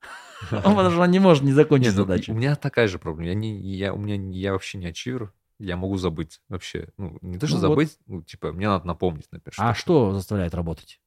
Потому 0.50 0.90
что 0.90 1.00
он 1.00 1.10
не 1.10 1.18
может 1.18 1.42
не 1.42 1.52
закончить 1.52 1.92
ну, 1.92 2.04
задачу. 2.04 2.32
У 2.32 2.34
меня 2.34 2.56
такая 2.56 2.88
же 2.88 2.98
проблема. 2.98 3.28
Я, 3.28 3.34
не, 3.34 3.60
я, 3.60 3.94
у 3.94 3.98
меня, 3.98 4.16
я 4.36 4.52
вообще 4.52 4.78
не 4.78 4.86
ачивер. 4.86 5.32
Я 5.58 5.76
могу 5.76 5.96
забыть 5.96 6.40
вообще. 6.48 6.88
Ну, 6.96 7.16
не 7.22 7.38
то, 7.38 7.46
что 7.46 7.56
Ну 7.56 7.60
забыть, 7.60 7.96
ну, 8.06 8.22
типа, 8.22 8.52
мне 8.52 8.68
надо 8.68 8.86
напомнить, 8.86 9.28
например. 9.30 9.54
А 9.56 9.72
что 9.72 10.12
заставляет 10.12 10.52
работать? 10.54 11.00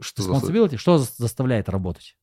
Что 0.00 0.22
за... 0.22 0.32
Responsibility? 0.32 0.76
Что 0.76 0.98
за- 0.98 1.12
заставляет 1.16 1.68
работать? 1.68 2.16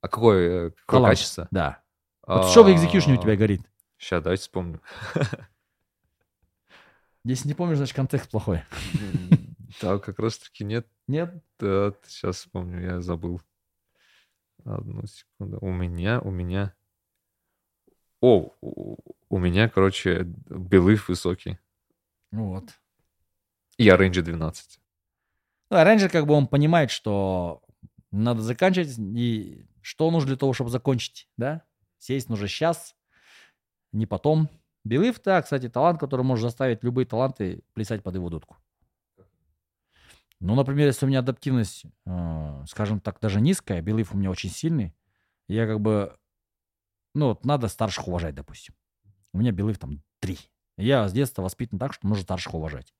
А 0.00 0.08
какое, 0.08 0.68
э, 0.68 0.70
какое 0.86 1.10
качество? 1.10 1.48
Да. 1.50 1.82
Вот 2.26 2.46
что 2.46 2.64
в 2.64 2.72
экзекьюшне 2.72 3.14
у 3.14 3.22
тебя 3.22 3.36
горит? 3.36 3.60
Сейчас, 3.98 4.22
давайте 4.22 4.42
вспомним. 4.42 4.80
Если 7.26 7.48
не 7.48 7.54
помнишь, 7.54 7.78
значит 7.78 7.96
контекст 7.96 8.30
плохой. 8.30 8.62
Да, 9.82 9.98
как 9.98 10.18
раз 10.20 10.38
таки 10.38 10.64
нет. 10.64 10.86
Нет? 11.06 11.34
Да, 11.58 11.92
сейчас 12.06 12.36
вспомню, 12.36 12.80
я 12.82 13.00
забыл. 13.02 13.42
Одну 14.64 15.04
секунду. 15.06 15.58
У 15.60 15.70
меня, 15.70 16.18
у 16.20 16.30
меня... 16.30 16.72
О, 18.22 18.52
у, 18.62 19.38
меня, 19.38 19.68
короче, 19.68 20.22
белыв 20.22 21.08
высокий. 21.08 21.58
Ну 22.30 22.54
вот. 22.54 22.70
И 23.76 23.86
оранжи 23.88 24.22
12. 24.22 24.80
Ну, 25.68 25.76
а 25.76 25.84
рейнджер 25.84 26.08
как 26.08 26.26
бы 26.26 26.32
он 26.32 26.46
понимает, 26.46 26.90
что 26.90 27.60
надо 28.12 28.40
заканчивать, 28.40 28.96
и 28.98 29.66
что 29.82 30.10
нужно 30.10 30.28
для 30.28 30.36
того, 30.36 30.54
чтобы 30.54 30.70
закончить, 30.70 31.28
да? 31.36 31.64
Сесть 31.98 32.30
нужно 32.30 32.48
сейчас, 32.48 32.96
не 33.92 34.06
потом. 34.06 34.48
Белыв, 34.86 35.20
да, 35.24 35.42
кстати, 35.42 35.68
талант, 35.68 35.98
который 35.98 36.22
может 36.22 36.44
заставить 36.44 36.84
любые 36.84 37.06
таланты 37.06 37.64
плясать 37.74 38.04
под 38.04 38.14
его 38.14 38.30
дудку. 38.30 38.56
Ну, 40.38 40.54
например, 40.54 40.86
если 40.86 41.06
у 41.06 41.08
меня 41.08 41.18
адаптивность, 41.18 41.86
э, 42.04 42.64
скажем 42.68 43.00
так, 43.00 43.18
даже 43.20 43.40
низкая, 43.40 43.82
белыв 43.82 44.14
у 44.14 44.16
меня 44.16 44.30
очень 44.30 44.50
сильный, 44.50 44.94
я 45.48 45.66
как 45.66 45.80
бы, 45.80 46.16
ну, 47.14 47.28
вот 47.30 47.44
надо 47.44 47.66
старших 47.66 48.06
уважать, 48.06 48.36
допустим. 48.36 48.76
У 49.32 49.38
меня 49.38 49.50
белыв 49.50 49.76
там 49.76 50.04
три. 50.20 50.38
Я 50.76 51.08
с 51.08 51.12
детства 51.12 51.42
воспитан 51.42 51.80
так, 51.80 51.92
что 51.92 52.06
нужно 52.06 52.22
старших 52.22 52.54
уважать. 52.54 52.94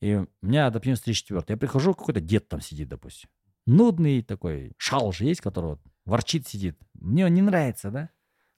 И 0.00 0.14
у 0.14 0.28
меня 0.46 0.68
адаптивность 0.68 1.02
34. 1.04 1.44
Я 1.48 1.56
прихожу, 1.56 1.94
какой-то 1.94 2.20
дед 2.20 2.48
там 2.48 2.60
сидит, 2.60 2.88
допустим. 2.88 3.28
Нудный 3.66 4.22
такой, 4.22 4.72
шал 4.76 5.10
же 5.10 5.24
есть, 5.24 5.40
который 5.40 5.70
вот 5.70 5.80
ворчит, 6.04 6.46
сидит. 6.46 6.78
Мне 6.94 7.26
он 7.26 7.34
не 7.34 7.42
нравится, 7.42 7.90
да? 7.90 8.10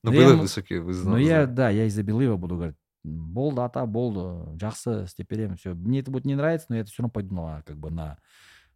Ну, 0.05 0.13
я 0.13 0.19
белыв 0.21 0.33
ему- 0.33 0.43
высокий, 0.43 0.79
вы 0.79 0.93
Но 0.93 1.01
знаете. 1.01 1.29
я, 1.29 1.47
да, 1.47 1.71
я 1.71 1.87
из-за 1.87 2.03
белыва 2.03 2.37
буду 2.37 2.57
говорить, 2.57 2.77
болды 3.03 3.61
ата, 3.63 3.85
болды, 3.87 4.59
жақсы, 4.59 5.07
степерем, 5.07 5.57
все. 5.57 5.75
Мне 5.75 6.01
это 6.01 6.11
будет 6.11 6.25
не 6.27 6.35
нравиться, 6.35 6.67
но 6.69 6.77
я 6.77 6.83
это 6.83 6.91
все 6.91 7.03
равно 7.03 7.11
пойду 7.13 7.35
на, 7.35 7.63
как 7.63 7.79
бы 7.79 7.91
на, 7.91 8.19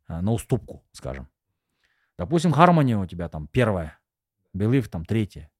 а, 0.06 0.22
на 0.22 0.32
уступку, 0.32 0.84
скажем. 0.92 1.28
Допустим, 2.16 2.50
гармония 2.50 2.98
у 2.98 3.06
тебя 3.06 3.28
там 3.28 3.46
первая, 3.46 3.98
белыв 4.52 4.88
там 4.88 5.04
третья. 5.04 5.50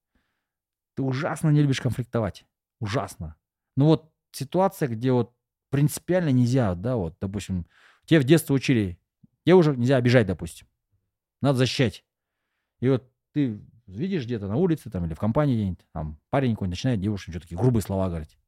Ты 0.94 1.02
ужасно 1.02 1.50
не 1.50 1.62
любишь 1.62 1.80
конфликтовать. 1.80 2.44
Ужасно. 2.80 3.36
Ну 3.76 3.86
вот 3.86 4.12
ситуация, 4.32 4.88
где 4.88 5.12
вот 5.12 5.34
принципиально 5.70 6.30
нельзя, 6.30 6.74
да, 6.74 6.96
вот, 6.96 7.16
допустим, 7.20 7.66
тебе 8.06 8.20
в 8.20 8.24
детстве 8.24 8.54
учили, 8.54 8.98
девушек 9.46 9.76
нельзя 9.76 9.96
обижать, 9.96 10.26
допустим. 10.26 10.66
Надо 11.40 11.58
защищать. 11.58 12.04
И 12.80 12.88
вот 12.88 13.08
ты 13.32 13.60
видишь 13.88 14.24
где-то 14.24 14.46
на 14.48 14.56
улице 14.56 14.90
там 14.90 15.04
или 15.06 15.14
в 15.14 15.18
компании 15.18 15.54
где-нибудь, 15.54 15.86
там 15.92 16.20
парень 16.30 16.52
какой-нибудь 16.52 16.76
начинает 16.78 17.00
девушке 17.00 17.30
что-то 17.32 17.44
такие 17.46 17.56
грубые 17.58 17.82
слова 17.82 18.08
говорить. 18.08 18.38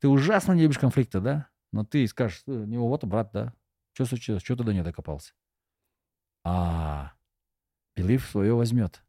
Ты 0.00 0.08
ужасно 0.08 0.52
не 0.52 0.62
любишь 0.62 0.78
конфликта, 0.78 1.20
да? 1.20 1.48
Но 1.72 1.84
ты 1.84 2.06
скажешь, 2.06 2.42
«Э, 2.46 2.52
у 2.52 2.64
него 2.64 2.88
вот 2.88 3.04
брат, 3.04 3.30
да? 3.32 3.52
Что 3.92 4.06
случилось? 4.06 4.42
Что 4.42 4.56
ты 4.56 4.64
до 4.64 4.72
нее 4.72 4.82
докопался? 4.82 5.32
А, 6.44 7.12
Белив 7.96 8.26
свое 8.30 8.54
возьмет. 8.54 9.02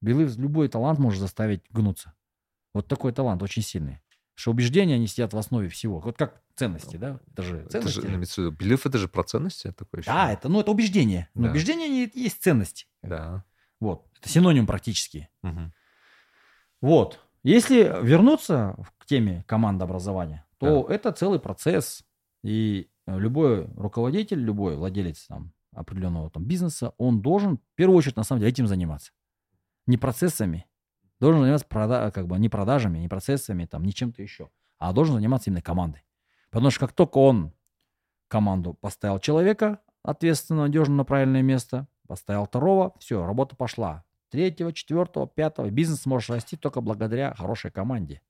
Белив 0.00 0.36
любой 0.36 0.68
талант 0.68 0.98
может 0.98 1.20
заставить 1.20 1.62
гнуться. 1.70 2.14
Вот 2.74 2.88
такой 2.88 3.12
талант 3.12 3.42
очень 3.42 3.62
сильный. 3.62 4.00
Что 4.34 4.50
убеждения, 4.50 4.94
они 4.96 5.06
сидят 5.06 5.32
в 5.32 5.38
основе 5.38 5.68
всего. 5.68 6.00
Вот 6.00 6.18
как 6.18 6.42
ценности, 6.56 6.96
да? 6.96 7.20
Это 7.32 7.42
же 7.42 7.56
Это 7.58 7.70
ценности. 7.70 8.00
же, 8.00 8.06
имеется 8.08 8.34
в 8.42 8.44
виду, 8.44 8.56
белыв 8.56 8.84
это 8.84 8.98
же 8.98 9.08
про 9.08 9.22
ценности 9.22 9.72
такое 9.72 10.02
Да, 10.02 10.30
это, 10.32 10.48
ну, 10.48 10.60
это 10.60 10.70
убеждение. 10.70 11.28
Но 11.34 11.44
Да. 11.44 11.50
убеждение 11.52 11.86
они 11.86 12.10
есть 12.14 12.42
ценности. 12.42 12.86
Да. 13.02 13.44
Вот. 13.80 14.06
Это 14.18 14.28
синоним 14.28 14.66
практически. 14.66 15.28
Мгм. 15.42 15.72
Вот. 16.80 17.20
Если 17.42 17.82
вернуться 18.02 18.76
к 18.98 19.06
теме 19.06 19.44
командообразования, 19.46 20.46
то 20.58 20.86
это 20.88 21.12
целый 21.12 21.38
процесс. 21.38 22.02
И 22.42 22.90
э, 23.06 23.18
любой 23.18 23.66
руководитель, 23.76 24.38
любой 24.40 24.76
владелец 24.76 25.26
там, 25.26 25.52
определенного 25.74 26.30
там, 26.30 26.44
бизнеса, 26.44 26.92
он 26.98 27.20
должен 27.20 27.58
в 27.58 27.74
первую 27.74 27.96
очередь 27.98 28.16
на 28.16 28.24
самом 28.24 28.40
деле 28.40 28.50
этим 28.52 28.66
заниматься. 28.66 29.12
Не 29.86 29.96
процессами. 29.96 30.66
Должен 31.20 31.42
заниматься 31.42 31.66
прода- 31.68 32.10
как 32.10 32.26
бы, 32.26 32.38
не 32.38 32.48
продажами, 32.48 32.98
не 32.98 33.08
процессами, 33.08 33.64
там, 33.66 33.84
не 33.84 33.92
чем-то 33.92 34.22
еще. 34.22 34.50
А 34.78 34.92
должен 34.92 35.14
заниматься 35.14 35.50
именно 35.50 35.62
командой. 35.62 36.04
Потому 36.50 36.70
что 36.70 36.80
как 36.80 36.92
только 36.92 37.18
он 37.18 37.52
команду 38.28 38.74
поставил 38.74 39.18
человека, 39.18 39.80
ответственно, 40.02 40.62
надежно 40.62 40.96
на 40.96 41.04
правильное 41.04 41.42
место, 41.42 41.86
поставил 42.06 42.46
второго, 42.46 42.94
все, 42.98 43.24
работа 43.26 43.56
пошла. 43.56 44.04
Третьего, 44.30 44.72
четвертого, 44.72 45.26
пятого. 45.26 45.70
Бизнес 45.70 46.06
может 46.06 46.30
расти 46.30 46.56
только 46.56 46.80
благодаря 46.80 47.34
хорошей 47.34 47.70
команде. 47.70 48.22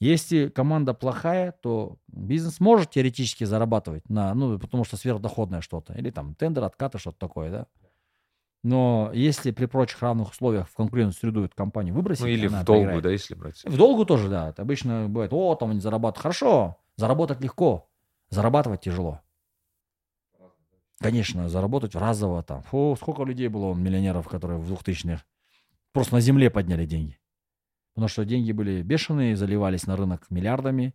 Если 0.00 0.48
команда 0.48 0.94
плохая, 0.94 1.52
то 1.52 1.96
бизнес 2.08 2.58
может 2.58 2.90
теоретически 2.90 3.44
зарабатывать 3.44 4.08
на, 4.08 4.34
ну, 4.34 4.58
потому 4.58 4.84
что 4.84 4.96
сверхдоходное 4.96 5.60
что-то. 5.60 5.92
Или 5.94 6.10
там 6.10 6.34
тендер, 6.34 6.64
откаты, 6.64 6.98
что-то 6.98 7.18
такое, 7.18 7.50
да. 7.50 7.66
Но 8.64 9.10
если 9.12 9.50
при 9.50 9.66
прочих 9.66 10.02
равных 10.02 10.30
условиях 10.30 10.68
в 10.68 10.74
конкурентную 10.74 11.14
среду 11.14 11.44
эту 11.44 11.54
компанию 11.56 11.94
выбросить, 11.94 12.22
Ну 12.22 12.28
или 12.28 12.46
в 12.46 12.50
долгую, 12.50 12.64
проиграет. 12.64 13.02
да, 13.04 13.10
если 13.10 13.34
брать. 13.34 13.62
В 13.64 13.76
долгу 13.76 14.04
тоже, 14.04 14.28
да. 14.28 14.48
Это 14.48 14.62
обычно 14.62 15.08
бывает, 15.08 15.32
о, 15.32 15.54
там 15.56 15.70
они 15.70 15.80
зарабатывают. 15.80 16.22
Хорошо, 16.22 16.76
заработать 16.96 17.40
легко, 17.40 17.88
зарабатывать 18.30 18.80
тяжело. 18.80 19.20
Конечно, 21.02 21.48
заработать 21.48 21.94
разово 21.94 22.42
там. 22.42 22.62
Фу, 22.64 22.96
сколько 23.00 23.24
людей 23.24 23.48
было 23.48 23.74
миллионеров, 23.74 24.28
которые 24.28 24.58
в 24.58 24.72
2000-х 24.72 25.24
просто 25.92 26.14
на 26.14 26.20
земле 26.20 26.50
подняли 26.50 26.86
деньги. 26.86 27.18
Потому 27.94 28.08
что 28.08 28.24
деньги 28.24 28.52
были 28.52 28.82
бешеные, 28.82 29.36
заливались 29.36 29.86
на 29.86 29.96
рынок 29.96 30.30
миллиардами. 30.30 30.94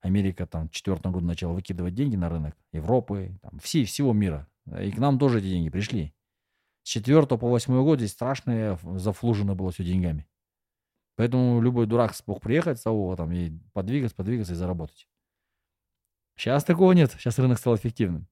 Америка 0.00 0.46
там 0.46 0.68
четвертом 0.70 1.12
году 1.12 1.26
начала 1.26 1.52
выкидывать 1.52 1.94
деньги 1.94 2.16
на 2.16 2.28
рынок. 2.28 2.56
Европы, 2.72 3.38
там, 3.42 3.60
все, 3.60 3.84
всего 3.84 4.12
мира. 4.12 4.48
И 4.80 4.90
к 4.90 4.98
нам 4.98 5.18
тоже 5.18 5.38
эти 5.38 5.46
деньги 5.46 5.68
пришли. 5.68 6.12
С 6.82 6.88
четвертого 6.88 7.38
по 7.38 7.48
восьмой 7.48 7.82
год 7.82 8.00
здесь 8.00 8.10
страшно 8.10 8.78
зафлужено 8.96 9.54
было 9.54 9.70
все 9.70 9.84
деньгами. 9.84 10.26
Поэтому 11.14 11.60
любой 11.60 11.86
дурак 11.86 12.14
смог 12.14 12.40
приехать 12.40 12.80
с 12.80 12.86
АО 12.86 13.14
там, 13.16 13.30
и 13.32 13.52
подвигаться, 13.72 14.16
подвигаться 14.16 14.54
и 14.54 14.56
заработать. 14.56 15.08
Сейчас 16.36 16.64
такого 16.64 16.92
нет. 16.92 17.12
Сейчас 17.12 17.38
рынок 17.38 17.58
стал 17.58 17.76
эффективным. 17.76 18.26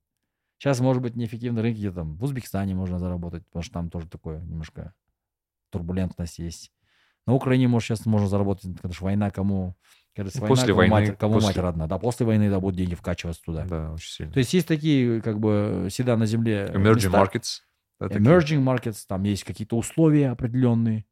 Сейчас, 0.61 0.79
может 0.81 1.03
быть, 1.03 1.17
неэффективный 1.17 1.63
рынок 1.63 1.79
где-то 1.79 1.97
там 1.97 2.17
в 2.17 2.23
Узбекистане 2.23 2.75
можно 2.75 2.99
заработать, 2.99 3.47
потому 3.47 3.63
что 3.63 3.73
там 3.73 3.89
тоже 3.89 4.09
такое 4.09 4.43
немножко 4.43 4.93
турбулентность 5.71 6.39
есть. 6.39 6.71
На 7.27 7.33
Украине, 7.33 7.67
может, 7.67 7.89
сейчас 7.89 8.05
можно 8.05 8.29
заработать, 8.29 8.77
потому 8.77 8.93
что 8.93 9.05
война 9.05 9.31
кому... 9.31 9.75
Кажется, 10.15 10.39
война, 10.39 10.49
после 10.49 10.67
кому, 10.67 10.77
войны, 10.77 10.91
мать, 10.91 11.19
кому 11.19 11.35
мать 11.35 11.45
после- 11.45 11.63
родна. 11.63 11.87
Да, 11.87 11.99
после 11.99 12.27
войны, 12.27 12.51
да, 12.51 12.61
будут 12.61 12.77
деньги 12.77 12.95
вкачиваться 12.95 13.43
туда. 13.43 13.65
Да, 13.65 13.93
очень 13.93 14.11
сильно. 14.11 14.33
То 14.33 14.39
есть 14.41 14.53
есть 14.53 14.69
такие, 14.69 15.23
как 15.23 15.41
бы, 15.41 15.87
всегда 15.89 16.19
на 16.19 16.27
земле... 16.27 16.71
Emerging 16.75 17.11
места- 17.11 17.25
markets. 17.25 17.61
да, 17.99 18.09
такие. 18.09 18.21
Emerging 18.21 18.63
markets, 18.63 19.05
там 19.09 19.23
есть 19.23 19.45
какие-то 19.45 19.79
условия 19.79 20.29
определенные, 20.29 21.07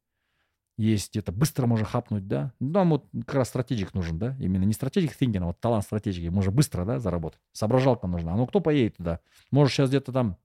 есть 0.79 1.11
где-то 1.11 1.33
быстро 1.33 1.67
можно 1.67 1.85
хапнуть, 1.85 2.27
да. 2.27 2.53
Ну, 2.61 2.69
Нам 2.69 2.91
вот 2.91 3.05
как 3.25 3.35
раз 3.35 3.49
стратегик 3.49 3.93
нужен, 3.93 4.17
да, 4.17 4.37
именно 4.39 4.63
не 4.63 4.71
стратегик 4.71 5.11
thinking, 5.11 5.39
а 5.39 5.47
вот 5.47 5.59
талант 5.59 5.83
стратегии, 5.83 6.29
можно 6.29 6.53
быстро, 6.53 6.85
да, 6.85 6.99
заработать. 6.99 7.41
Соображалка 7.51 8.07
нужна. 8.07 8.33
Ну 8.37 8.47
кто 8.47 8.61
поедет 8.61 8.95
туда? 8.95 9.19
Может 9.51 9.73
сейчас 9.73 9.89
где-то 9.89 10.13
там, 10.13 10.37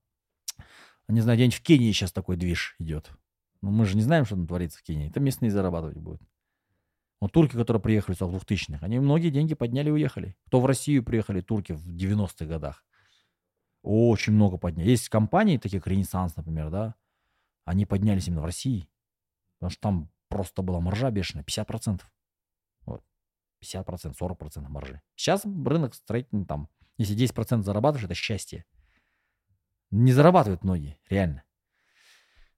не 1.06 1.20
знаю, 1.20 1.38
где-нибудь 1.38 1.56
в 1.56 1.62
Кении 1.62 1.92
сейчас 1.92 2.10
такой 2.10 2.36
движ 2.36 2.74
идет. 2.80 3.12
Ну 3.62 3.70
мы 3.70 3.86
же 3.86 3.94
не 3.94 4.02
знаем, 4.02 4.24
что 4.24 4.34
там 4.34 4.48
творится 4.48 4.80
в 4.80 4.82
Кении. 4.82 5.08
Это 5.08 5.20
местные 5.20 5.52
зарабатывать 5.52 5.98
будут. 5.98 6.20
Вот 7.20 7.30
турки, 7.30 7.54
которые 7.54 7.80
приехали 7.80 8.16
в 8.18 8.20
2000-х, 8.20 8.84
они 8.84 8.98
многие 8.98 9.30
деньги 9.30 9.54
подняли 9.54 9.88
и 9.88 9.92
уехали. 9.92 10.36
Кто 10.46 10.60
в 10.60 10.66
Россию 10.66 11.04
приехали, 11.04 11.42
турки 11.42 11.72
в 11.72 11.88
90-х 11.88 12.44
годах. 12.44 12.84
Очень 13.82 14.32
много 14.32 14.56
поднялись. 14.56 14.90
Есть 14.90 15.08
компании, 15.10 15.58
такие 15.58 15.80
как 15.80 15.92
Ренессанс, 15.92 16.34
например, 16.34 16.70
да, 16.70 16.96
они 17.64 17.86
поднялись 17.86 18.26
именно 18.26 18.42
в 18.42 18.46
России. 18.46 18.88
Потому 19.58 19.70
что 19.70 19.80
там 19.80 20.10
просто 20.34 20.62
была 20.62 20.80
маржа 20.80 21.12
бешеная, 21.12 21.44
50%. 21.44 22.00
Вот. 22.86 23.04
50%, 23.62 24.16
40% 24.20 24.68
маржи. 24.68 25.00
Сейчас 25.14 25.44
рынок 25.44 25.94
строительный 25.94 26.44
там, 26.44 26.68
если 26.98 27.16
10% 27.16 27.62
зарабатываешь, 27.62 28.04
это 28.04 28.14
счастье. 28.14 28.64
Не 29.92 30.12
зарабатывают 30.12 30.64
многие, 30.64 30.98
реально. 31.08 31.44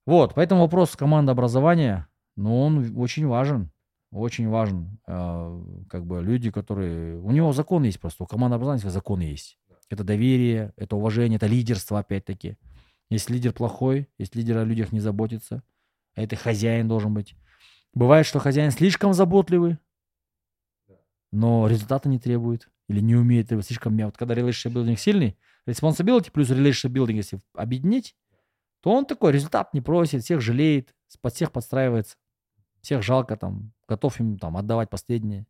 Вот, 0.07 0.33
поэтому 0.35 0.63
вопрос 0.63 0.97
командообразования, 0.97 2.09
ну, 2.35 2.63
он 2.63 2.99
очень 2.99 3.27
важен. 3.27 3.71
Очень 4.11 4.49
важен. 4.49 4.99
Э, 5.07 5.85
как 5.91 6.07
бы 6.07 6.23
люди, 6.23 6.51
которые... 6.51 7.19
У 7.21 7.31
него 7.31 7.53
закон 7.53 7.83
есть 7.83 8.01
просто, 8.01 8.25
у 8.25 8.27
командообразования 8.27 8.91
закон 8.91 9.21
есть. 9.21 9.59
Это 9.91 10.03
доверие, 10.03 10.73
это 10.77 10.97
уважение, 10.97 11.37
это 11.37 11.47
лидерство, 11.47 11.99
опять-таки. 11.99 12.57
Если 13.11 13.35
лидер 13.35 13.53
плохой, 13.53 14.09
если 14.17 14.39
лидер 14.39 14.57
о 14.57 14.65
людях 14.65 14.93
не 14.93 15.01
заботится, 15.01 15.63
а 16.15 16.23
это 16.23 16.37
хозяин 16.37 16.89
должен 16.89 17.13
быть. 17.13 17.37
Бывает, 17.97 18.27
что 18.27 18.41
хозяин 18.41 18.73
слишком 18.73 19.15
заботливый, 19.15 19.79
но 21.33 21.67
результата 21.67 22.11
не 22.11 22.19
требует 22.19 22.69
или 22.89 23.01
не 23.01 23.17
умеет 23.17 23.51
его 23.51 23.63
слишком... 23.63 23.97
Вот 23.97 24.19
когда 24.19 24.35
relationship 24.35 24.75
building 24.75 24.97
сильный, 24.97 25.39
responsibility 25.67 26.31
плюс 26.31 26.51
relationship 26.51 26.91
building, 26.91 27.15
если 27.15 27.41
объединить, 27.55 28.15
то 28.83 28.93
он 28.93 29.07
такой 29.07 29.33
результат 29.33 29.73
не 29.73 29.81
просит, 29.81 30.23
всех 30.23 30.43
жалеет, 30.43 30.95
под 31.23 31.33
всех 31.33 31.53
подстраивается, 31.53 32.19
всех 32.83 33.03
жалко 33.03 33.35
там, 33.39 33.73
готов 33.89 34.21
им 34.21 34.39
там 34.39 34.59
отдавать 34.59 34.91
последнее. 34.91 35.47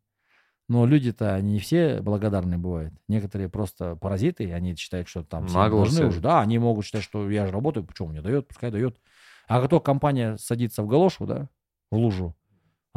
Но 0.69 0.85
люди-то 0.85 1.41
не 1.41 1.59
все 1.59 2.01
благодарны 2.01 2.57
бывают. 2.57 2.93
Некоторые 3.09 3.49
просто 3.49 3.97
паразиты, 3.97 4.53
они 4.53 4.73
считают, 4.75 5.09
что 5.09 5.21
там 5.21 5.47
все 5.47 5.69
должны 5.69 6.05
уже. 6.05 6.21
Да, 6.21 6.39
они 6.39 6.59
могут 6.59 6.85
считать, 6.85 7.03
что 7.03 7.29
я 7.29 7.45
же 7.45 7.51
работаю, 7.51 7.85
почему 7.85 8.07
мне 8.07 8.21
дает, 8.21 8.47
пускай 8.47 8.71
дает. 8.71 9.01
А 9.47 9.59
как 9.59 9.69
только 9.69 9.83
компания 9.83 10.37
садится 10.37 10.81
в 10.81 10.87
галошу, 10.87 11.25
да, 11.25 11.49
в 11.91 11.97
лужу, 11.97 12.35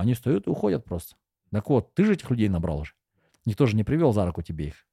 они 0.01 0.15
встают 0.15 0.47
и 0.47 0.51
уходят 0.51 0.85
просто. 0.85 1.17
Так 1.51 1.69
вот, 1.69 1.95
ты 1.95 2.05
же 2.05 2.15
этих 2.15 2.31
людей 2.31 2.49
набрал 2.49 2.85
же. 2.85 2.93
Никто 3.45 3.67
же 3.67 3.77
не 3.77 3.85
привел 3.85 4.13
за 4.13 4.27
руку 4.27 4.43
тебе 4.43 4.69
их. 4.69 4.87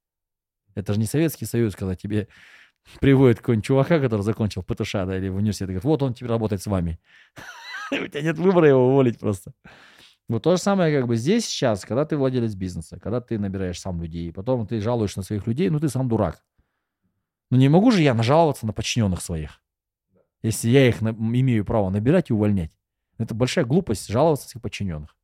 Это 0.75 0.93
же 0.93 0.99
не 0.99 1.05
Советский 1.05 1.45
Союз, 1.45 1.75
когда 1.75 1.95
тебе 1.95 2.27
приводит 2.99 3.39
какого-нибудь 3.39 3.65
чувака, 3.65 3.99
который 3.99 4.21
закончил 4.21 4.63
ПТШ, 4.63 4.93
да, 4.93 5.17
или 5.17 5.29
в 5.29 5.35
университете, 5.35 5.65
говорит, 5.65 5.83
вот 5.83 6.03
он 6.03 6.13
теперь 6.13 6.29
работает 6.29 6.61
с 6.61 6.67
вами. 6.67 6.99
У 7.91 8.07
тебя 8.07 8.21
нет 8.21 8.37
выбора 8.37 8.69
его 8.69 8.89
уволить 8.89 9.19
просто. 9.19 9.53
Вот 10.29 10.43
то 10.43 10.55
же 10.55 10.61
самое 10.61 10.97
как 10.97 11.07
бы 11.07 11.15
здесь 11.15 11.45
сейчас, 11.45 11.85
когда 11.85 12.03
ты 12.03 12.17
владелец 12.17 12.53
бизнеса, 12.53 12.99
когда 12.99 13.21
ты 13.21 13.39
набираешь 13.39 13.79
сам 13.79 14.01
людей, 14.01 14.31
потом 14.33 14.67
ты 14.67 14.81
жалуешь 14.81 15.15
на 15.15 15.23
своих 15.23 15.47
людей, 15.47 15.69
ну 15.69 15.79
ты 15.79 15.87
сам 15.87 16.09
дурак. 16.09 16.43
Ну 17.49 17.57
не 17.57 17.69
могу 17.69 17.91
же 17.91 18.01
я 18.01 18.13
нажаловаться 18.13 18.65
на 18.65 18.73
подчиненных 18.73 19.21
своих, 19.21 19.61
если 20.41 20.69
я 20.69 20.85
их 20.85 21.01
на, 21.01 21.11
имею 21.11 21.63
право 21.63 21.89
набирать 21.89 22.29
и 22.29 22.33
увольнять. 22.33 22.77
Это 23.17 23.33
большая 23.33 23.65
глупость 23.65 24.07
жаловаться 24.07 24.47
своих 24.47 24.61
подчиненных. 24.61 25.15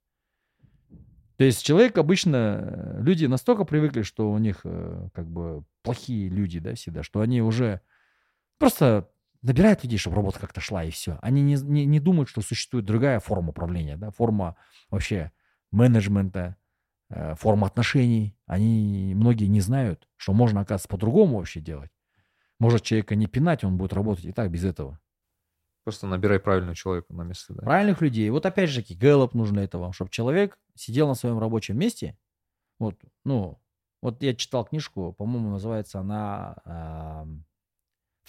То 1.37 1.45
есть 1.45 1.63
человек 1.63 1.97
обычно, 1.97 2.97
люди 2.99 3.25
настолько 3.25 3.65
привыкли, 3.65 4.03
что 4.03 4.31
у 4.31 4.37
них 4.37 4.61
э, 4.63 5.09
как 5.13 5.27
бы 5.27 5.65
плохие 5.81 6.29
люди, 6.29 6.59
да, 6.59 6.75
всегда, 6.75 7.03
что 7.03 7.21
они 7.21 7.41
уже 7.41 7.81
просто 8.59 9.09
набирают 9.41 9.83
людей, 9.83 9.97
чтобы 9.97 10.15
работа 10.15 10.39
как-то 10.39 10.61
шла, 10.61 10.83
и 10.83 10.91
все. 10.91 11.17
Они 11.21 11.41
не, 11.41 11.55
не, 11.55 11.85
не 11.85 11.99
думают, 11.99 12.29
что 12.29 12.41
существует 12.41 12.85
другая 12.85 13.19
форма 13.19 13.49
управления, 13.49 13.97
да, 13.97 14.11
форма 14.11 14.55
вообще 14.89 15.31
менеджмента, 15.71 16.55
э, 17.09 17.35
форма 17.35 17.67
отношений. 17.67 18.37
Они, 18.45 19.13
многие 19.15 19.45
не 19.45 19.59
знают, 19.59 20.07
что 20.15 20.33
можно, 20.33 20.61
оказывается, 20.61 20.87
по-другому 20.87 21.37
вообще 21.37 21.59
делать. 21.59 21.91
Может 22.59 22.83
человека 22.83 23.15
не 23.15 23.25
пинать, 23.25 23.63
он 23.63 23.77
будет 23.77 23.93
работать 23.93 24.25
и 24.25 24.31
так 24.31 24.51
без 24.51 24.63
этого. 24.63 24.99
Просто 25.83 26.07
набирай 26.07 26.39
правильного 26.39 26.75
человека 26.75 27.13
на 27.13 27.23
место. 27.23 27.53
Да. 27.53 27.63
Правильных 27.63 28.01
людей. 28.01 28.29
Вот 28.29 28.45
опять 28.45 28.69
же 28.69 28.81
таки, 28.81 28.95
Гэллоп 28.95 29.33
нужно 29.33 29.59
этого, 29.59 29.91
чтобы 29.91 30.11
человек 30.11 30.57
сидел 30.75 31.07
на 31.07 31.13
своем 31.13 31.39
рабочем 31.39 31.77
месте. 31.77 32.17
Вот, 32.79 32.95
ну, 33.25 33.59
вот 34.01 34.21
я 34.23 34.33
читал 34.33 34.65
книжку, 34.65 35.13
по-моему, 35.13 35.49
называется 35.49 35.99
она 35.99 36.55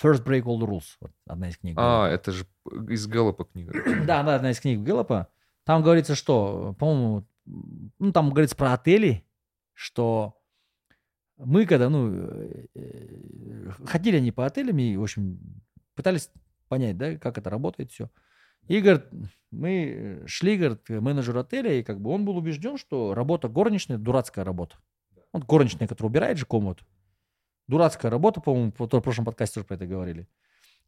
First 0.01 0.25
Break 0.25 0.43
All 0.43 0.59
the 0.59 0.67
Rules. 0.67 0.97
Вот 1.01 1.13
одна 1.27 1.49
из 1.49 1.57
книг. 1.57 1.77
А, 1.79 2.09
это 2.09 2.33
же 2.33 2.47
из 2.89 3.07
Гэллопа 3.07 3.45
книга. 3.45 3.73
да, 4.07 4.23
да, 4.23 4.35
одна 4.37 4.51
из 4.51 4.61
книг 4.61 4.81
Гэллопа. 4.81 5.29
Там 5.65 5.83
говорится, 5.83 6.15
что, 6.15 6.75
по-моему, 6.79 7.27
ну, 7.47 8.13
там 8.13 8.31
говорится 8.31 8.57
про 8.57 8.75
отели, 8.75 9.25
что 9.73 10.41
мы 11.37 11.67
когда, 11.67 11.89
ну, 11.89 12.13
э, 12.13 12.67
э, 12.75 13.71
ходили 13.87 14.17
они 14.17 14.31
по 14.31 14.47
отелям 14.47 14.79
и, 14.79 14.97
в 14.97 15.03
общем, 15.03 15.39
пытались 15.95 16.31
понять, 16.69 16.97
да, 16.97 17.17
как 17.17 17.39
это 17.39 17.51
работает 17.51 17.91
все. 17.91 18.11
И, 18.69 18.81
говорит, 18.81 19.05
мы 19.51 20.23
шли, 20.27 20.57
говорит, 20.57 20.81
к 20.83 21.01
менеджеру 21.01 21.41
отеля, 21.41 21.73
и 21.73 21.83
как 21.83 22.01
бы 22.01 22.11
он 22.11 22.25
был 22.25 22.37
убежден, 22.37 22.79
что 22.79 23.15
работа 23.15 23.49
горничной– 23.49 23.99
дурацкая 23.99 24.45
работа. 24.45 24.77
Он 25.33 25.43
горничная, 25.43 25.87
которая 25.87 26.11
убирает 26.11 26.39
же 26.39 26.47
комнату. 26.47 26.85
Дурацкая 27.67 28.11
работа, 28.11 28.41
по-моему, 28.41 28.73
в 28.77 29.01
прошлом 29.01 29.25
подкасте 29.25 29.61
уже 29.61 29.67
про 29.67 29.75
это 29.75 29.87
говорили. 29.87 30.29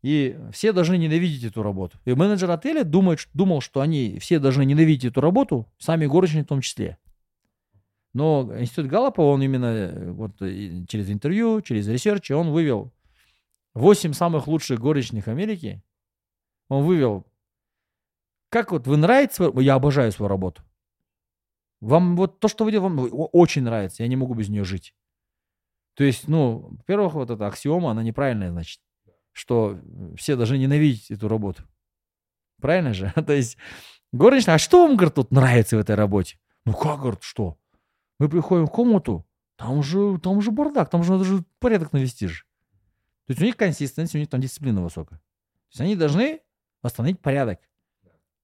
И 0.02 0.38
все 0.52 0.72
должны 0.72 0.96
ненавидеть 0.96 1.44
эту 1.44 1.62
работу. 1.62 1.98
И 2.04 2.14
менеджер 2.14 2.50
отеля 2.50 2.84
думает, 2.84 3.26
думал, 3.34 3.60
что 3.60 3.80
они 3.80 4.18
все 4.20 4.38
должны 4.38 4.64
ненавидеть 4.64 5.12
эту 5.12 5.20
работу, 5.20 5.66
сами 5.78 6.06
горничные 6.06 6.44
в 6.44 6.48
том 6.48 6.60
числе. 6.60 6.98
Но 8.12 8.50
институт 8.58 8.86
Gallup 8.86 9.12
а, 9.12 9.20
он 9.20 9.42
именно 9.42 9.66
э, 9.66 10.10
вот 10.12 10.38
через 10.38 11.10
интервью, 11.10 11.60
через 11.60 11.86
research, 11.86 12.30
он 12.30 12.50
вывел 12.50 12.92
8 13.76 14.14
самых 14.14 14.46
лучших 14.46 14.80
горничных 14.80 15.28
Америки. 15.28 15.82
Он 16.68 16.84
вывел, 16.84 17.26
как 18.48 18.72
вот 18.72 18.86
вы 18.86 18.96
нравится, 18.96 19.52
я 19.56 19.74
обожаю 19.74 20.10
свою 20.12 20.28
работу. 20.28 20.62
Вам 21.80 22.16
вот 22.16 22.40
то, 22.40 22.48
что 22.48 22.64
вы 22.64 22.72
делаете, 22.72 22.96
вам 22.96 23.28
очень 23.32 23.62
нравится, 23.62 24.02
я 24.02 24.08
не 24.08 24.16
могу 24.16 24.32
без 24.32 24.48
нее 24.48 24.64
жить. 24.64 24.94
То 25.94 26.04
есть, 26.04 26.26
ну, 26.26 26.70
во-первых, 26.70 27.14
вот 27.14 27.30
эта 27.30 27.46
аксиома, 27.46 27.90
она 27.90 28.02
неправильная, 28.02 28.50
значит, 28.50 28.80
что 29.32 29.78
все 30.16 30.36
должны 30.36 30.56
ненавидеть 30.56 31.10
эту 31.10 31.28
работу. 31.28 31.62
Правильно 32.60 32.94
же? 32.94 33.12
То 33.26 33.34
есть, 33.34 33.58
горничная, 34.10 34.54
а 34.54 34.58
что 34.58 34.86
вам, 34.86 34.96
говорит, 34.96 35.16
тут 35.16 35.30
нравится 35.30 35.76
в 35.76 35.80
этой 35.80 35.96
работе? 35.96 36.38
Ну 36.64 36.72
как, 36.72 37.00
говорит, 37.00 37.22
что? 37.22 37.58
Мы 38.18 38.30
приходим 38.30 38.66
в 38.66 38.70
комнату, 38.70 39.26
там 39.56 39.82
же, 39.82 40.18
там 40.18 40.40
же 40.40 40.50
бардак, 40.50 40.88
там 40.88 41.04
же 41.04 41.12
надо 41.12 41.24
же 41.24 41.44
порядок 41.58 41.92
навести 41.92 42.26
же. 42.26 42.45
То 43.26 43.32
есть 43.32 43.42
у 43.42 43.44
них 43.44 43.56
консистенция, 43.56 44.18
у 44.18 44.20
них 44.20 44.28
там 44.28 44.40
дисциплина 44.40 44.82
высокая. 44.82 45.18
То 45.18 45.70
есть 45.70 45.80
они 45.80 45.96
должны 45.96 46.40
восстановить 46.82 47.20
порядок. 47.20 47.60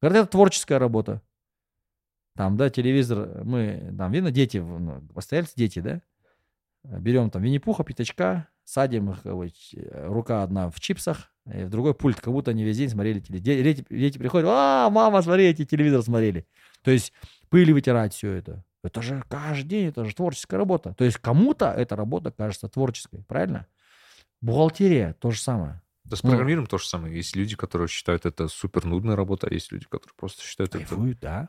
Говорят, 0.00 0.24
это 0.24 0.32
творческая 0.32 0.78
работа. 0.78 1.22
Там, 2.36 2.56
да, 2.56 2.70
телевизор, 2.70 3.44
мы, 3.44 3.94
там, 3.96 4.10
видно, 4.10 4.30
дети, 4.30 4.56
ну, 4.56 5.02
постояльцы, 5.14 5.52
дети, 5.54 5.80
да? 5.80 6.00
берем 6.84 7.30
там 7.30 7.42
Винни-Пуха, 7.42 7.84
пятачка, 7.84 8.48
садим 8.64 9.10
их, 9.10 9.20
рука 9.24 10.42
одна 10.42 10.70
в 10.70 10.80
чипсах, 10.80 11.30
и 11.46 11.64
в 11.64 11.70
другой 11.70 11.94
пульт, 11.94 12.20
как 12.20 12.32
будто 12.32 12.50
они 12.50 12.64
весь 12.64 12.78
день 12.78 12.88
смотрели 12.88 13.20
телевизор. 13.20 13.64
Дети, 13.64 13.86
дети 13.88 14.18
приходят, 14.18 14.48
а, 14.50 14.90
мама, 14.90 15.22
смотри, 15.22 15.44
эти 15.44 15.64
телевизор 15.64 16.02
смотрели. 16.02 16.46
То 16.82 16.90
есть 16.90 17.12
пыль 17.48 17.72
вытирать 17.72 18.14
все 18.14 18.32
это. 18.32 18.64
Это 18.82 19.00
же 19.02 19.22
каждый 19.28 19.68
день, 19.68 19.88
это 19.88 20.04
же 20.04 20.14
творческая 20.14 20.56
работа. 20.56 20.94
То 20.94 21.04
есть 21.04 21.18
кому-то 21.18 21.66
эта 21.70 21.94
работа 21.94 22.32
кажется 22.32 22.68
творческой, 22.68 23.22
правильно? 23.24 23.66
Бухгалтерия 24.42 25.14
то 25.14 25.30
же 25.30 25.40
самое. 25.40 25.80
Да 26.04 26.16
с 26.16 26.22
ну, 26.22 26.30
программированием 26.30 26.64
ну, 26.64 26.66
то 26.66 26.78
же 26.78 26.86
самое. 26.86 27.16
Есть 27.16 27.36
люди, 27.36 27.56
которые 27.56 27.88
считают 27.88 28.26
это 28.26 28.48
супер 28.48 28.84
нудная 28.84 29.16
работа, 29.16 29.46
а 29.46 29.54
есть 29.54 29.72
люди, 29.72 29.86
которые 29.86 30.14
просто 30.16 30.42
считают 30.42 30.72
Кайфуют, 30.72 31.18
это... 31.18 31.26
да. 31.26 31.48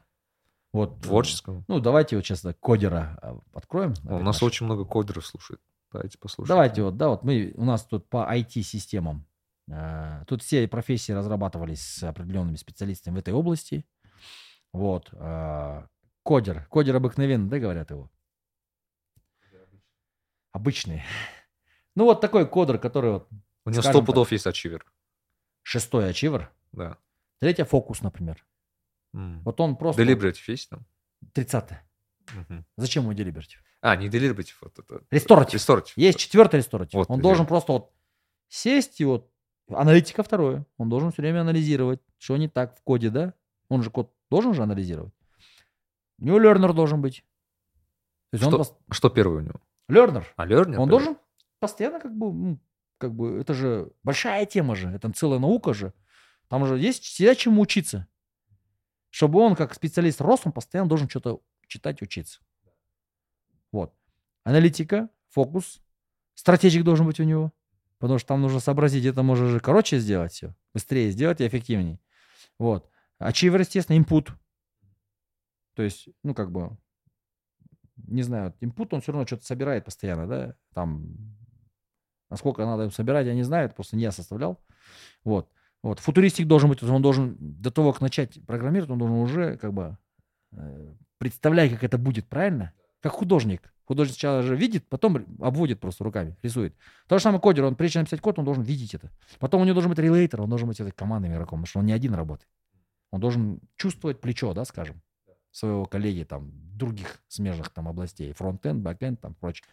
Вот, 0.72 1.02
Творческого. 1.02 1.64
Ну, 1.68 1.80
давайте 1.80 2.16
вот 2.16 2.26
сейчас 2.26 2.46
кодера 2.60 3.20
а, 3.22 3.40
откроем. 3.54 3.94
у 4.06 4.20
нас 4.20 4.38
наш. 4.38 4.44
очень 4.44 4.66
много 4.66 4.86
кодеров 4.86 5.26
слушает. 5.26 5.60
Давайте 5.92 6.18
послушаем. 6.18 6.48
Давайте 6.48 6.84
вот, 6.84 6.98
да, 6.98 7.10
вот 7.10 7.24
мы, 7.24 7.54
у 7.56 7.66
нас 7.66 7.86
тут 7.86 8.10
по 8.10 8.28
IT-системам. 8.34 9.28
Э, 9.70 10.24
тут 10.28 10.42
все 10.42 10.68
профессии 10.68 11.12
разрабатывались 11.12 11.82
с 11.82 12.04
определенными 12.04 12.56
специалистами 12.56 13.16
в 13.16 13.20
этой 13.20 13.34
области. 13.34 13.86
Вот. 14.72 15.10
Э, 15.14 15.86
кодер. 16.24 16.66
Кодер 16.70 16.96
обыкновенный, 16.96 17.50
да, 17.50 17.60
говорят 17.60 17.92
его? 17.92 18.10
Обычный. 20.52 21.04
Ну, 21.96 22.06
вот 22.06 22.22
такой 22.22 22.48
кодер, 22.48 22.78
который 22.78 23.12
вот... 23.12 23.30
У 23.66 23.70
него 23.70 23.82
сто 23.82 24.02
пудов 24.02 24.32
есть 24.32 24.48
ачивер. 24.48 24.86
Шестой 25.62 26.10
ачивер? 26.10 26.52
Да. 26.72 26.98
Третья 27.40 27.66
фокус, 27.66 28.02
например. 28.02 28.46
Mm. 29.16 29.42
Вот 29.44 29.60
он 29.62 29.76
просто... 29.76 30.02
Deliberative 30.02 30.44
есть 30.48 30.70
там? 30.70 30.86
30 31.34 31.72
угу. 32.32 32.64
Зачем 32.78 33.04
ему 33.04 33.14
deliberative? 33.14 33.60
А, 33.82 33.96
не 33.96 34.10
deliberative. 34.10 34.56
Вот 34.62 34.78
это. 34.80 35.04
Restorative. 35.12 35.56
restorative. 35.56 35.94
Есть 35.96 36.20
четвертый 36.20 36.60
restorative. 36.60 36.94
Вот, 36.94 37.10
он 37.10 37.20
должен 37.20 37.46
просто 37.46 37.74
вот 37.74 37.92
сесть 38.50 39.00
и 39.02 39.06
вот... 39.06 39.30
Аналитика 39.70 40.24
второе. 40.24 40.66
Он 40.78 40.90
должен 40.90 41.12
все 41.12 41.22
время 41.22 41.42
анализировать, 41.42 42.02
что 42.18 42.36
не 42.36 42.50
так 42.50 42.78
в 42.78 42.82
коде, 42.84 43.10
да? 43.10 43.34
Он 43.70 43.82
же 43.82 43.90
код 43.90 44.14
должен 44.30 44.54
же 44.54 44.62
анализировать. 44.62 45.14
У 46.20 46.26
него 46.26 46.40
learner 46.40 46.74
должен 46.74 47.02
быть. 47.02 47.24
То 48.32 48.38
есть 48.38 48.46
что, 48.46 48.58
он 48.58 48.66
что 48.94 49.10
первый 49.10 49.38
у 49.38 49.42
него? 49.42 49.62
Learner. 49.90 50.26
А 50.36 50.46
learner? 50.46 50.76
Он 50.76 50.90
должен 50.90 51.18
постоянно 51.64 52.02
как 52.02 52.14
бы 52.14 52.34
ну, 52.34 52.60
как 52.98 53.16
бы, 53.16 53.40
это 53.40 53.54
же 53.54 53.90
большая 54.04 54.46
тема 54.46 54.76
же, 54.76 54.90
это 54.90 55.10
целая 55.14 55.40
наука 55.40 55.74
же. 55.74 55.94
Там 56.50 56.66
же 56.66 56.78
есть 56.78 57.04
всегда 57.04 57.36
чему 57.36 57.62
учиться. 57.62 58.06
Чтобы 59.10 59.40
он, 59.40 59.56
как 59.56 59.74
специалист 59.74 60.20
рос, 60.20 60.42
он 60.44 60.52
постоянно 60.52 60.90
должен 60.90 61.08
что-то 61.08 61.40
читать, 61.68 62.02
учиться. 62.02 62.42
Вот. 63.72 63.96
Аналитика, 64.44 65.10
фокус, 65.30 65.82
стратегик 66.34 66.84
должен 66.84 67.06
быть 67.06 67.22
у 67.22 67.24
него. 67.24 67.54
Потому 67.98 68.20
что 68.20 68.28
там 68.28 68.42
нужно 68.42 68.60
сообразить, 68.60 69.06
это 69.06 69.24
можно 69.24 69.48
же 69.48 69.62
короче 69.62 70.00
сделать 70.00 70.34
все, 70.34 70.54
быстрее 70.74 71.12
сделать 71.12 71.40
и 71.40 71.48
эффективнее. 71.48 72.02
Вот. 72.60 72.90
Ачивер, 73.20 73.62
естественно, 73.62 73.98
input. 73.98 74.32
То 75.76 75.84
есть, 75.84 76.10
ну, 76.24 76.34
как 76.34 76.52
бы, 76.52 76.78
не 77.96 78.24
знаю, 78.24 78.54
input, 78.60 78.90
он 78.92 79.00
все 79.00 79.14
равно 79.14 79.26
что-то 79.26 79.46
собирает 79.46 79.86
постоянно, 79.86 80.28
да, 80.28 80.56
там, 80.74 81.38
насколько 82.34 82.66
надо 82.66 82.90
собирать, 82.90 83.28
я 83.28 83.36
не 83.36 83.44
знаю, 83.44 83.66
это 83.66 83.76
просто 83.76 83.96
не 83.96 84.02
я 84.02 84.12
составлял. 84.12 84.60
Вот. 85.24 85.50
Вот. 85.84 86.00
Футуристик 86.00 86.48
должен 86.48 86.68
быть, 86.68 86.82
он 86.82 87.02
должен 87.02 87.38
до 87.40 87.70
того, 87.70 87.92
как 87.92 88.02
начать 88.02 88.44
программировать, 88.48 88.90
он 88.90 88.98
должен 88.98 89.18
уже 89.18 89.58
как 89.58 89.72
бы 89.72 89.98
э, 90.54 90.94
представлять, 91.20 91.72
как 91.72 91.84
это 91.84 92.00
будет, 92.00 92.28
правильно? 92.28 92.74
Как 93.02 93.12
художник. 93.12 93.72
Художник 93.86 94.16
сначала 94.16 94.42
же 94.42 94.56
видит, 94.56 94.88
потом 94.88 95.26
обводит 95.42 95.80
просто 95.80 96.04
руками, 96.04 96.36
рисует. 96.42 96.76
То 97.08 97.20
же 97.20 97.24
самое 97.24 97.40
кодер, 97.40 97.66
он 97.66 97.76
прежде 97.76 97.94
чем 97.94 98.02
написать 98.02 98.22
код, 98.22 98.40
он 98.40 98.46
должен 98.46 98.64
видеть 98.64 98.96
это. 98.96 99.12
Потом 99.38 99.62
у 99.62 99.66
него 99.66 99.76
должен 99.76 99.92
быть 99.92 100.00
relator, 100.00 100.42
он 100.42 100.50
должен 100.50 100.68
быть 100.68 100.80
этой 100.80 100.92
командой 100.92 101.28
игроком, 101.28 101.60
потому 101.60 101.68
что 101.68 101.80
он 101.80 101.86
не 101.86 101.94
один 101.94 102.16
работает. 102.16 102.50
Он 103.12 103.20
должен 103.20 103.60
чувствовать 103.76 104.22
плечо, 104.22 104.56
да, 104.56 104.66
скажем, 104.66 105.04
своего 105.52 105.86
коллеги 105.86 106.24
там 106.24 106.50
других 106.76 107.20
смежных 107.28 107.70
там 107.70 107.88
областей, 107.88 108.34
front-end, 108.34 108.82
back-end, 108.82 109.22
там 109.22 109.36
прочее. 109.36 109.66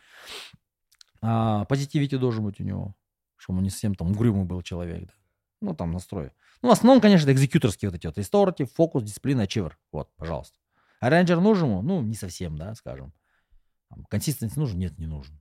А 1.23 1.65
positivity 1.67 2.17
должен 2.17 2.45
быть 2.45 2.61
у 2.61 2.65
него, 2.65 2.95
чтобы 3.37 3.59
он 3.59 3.65
не 3.65 3.71
совсем 3.71 3.95
там 3.95 4.11
угрюмый 4.11 4.45
был 4.45 4.63
человек, 4.63 5.07
да. 5.07 5.15
Ну, 5.61 5.75
там 5.75 5.93
настрой. 5.93 6.33
Ну, 6.63 6.71
в 6.71 6.73
основном, 6.73 7.01
конечно, 7.03 7.31
executor 7.31 7.71
ские 7.71 7.91
вот 7.91 7.97
эти 7.97 8.07
вот. 8.07 8.17
Restorative, 8.17 8.71
focus, 8.75 9.03
дисциплина, 9.03 9.43
achiever. 9.43 9.79
Вот, 9.93 10.09
пожалуйста. 10.17 10.57
А 11.01 11.11
нужен 11.11 11.69
ему? 11.69 11.83
Ну, 11.83 12.03
не 12.03 12.15
совсем, 12.15 12.57
да, 12.57 12.75
скажем. 12.75 13.13
Consistency 14.09 14.59
нужен? 14.59 14.79
Нет, 14.79 14.99
не 14.99 15.07
нужен. 15.07 15.41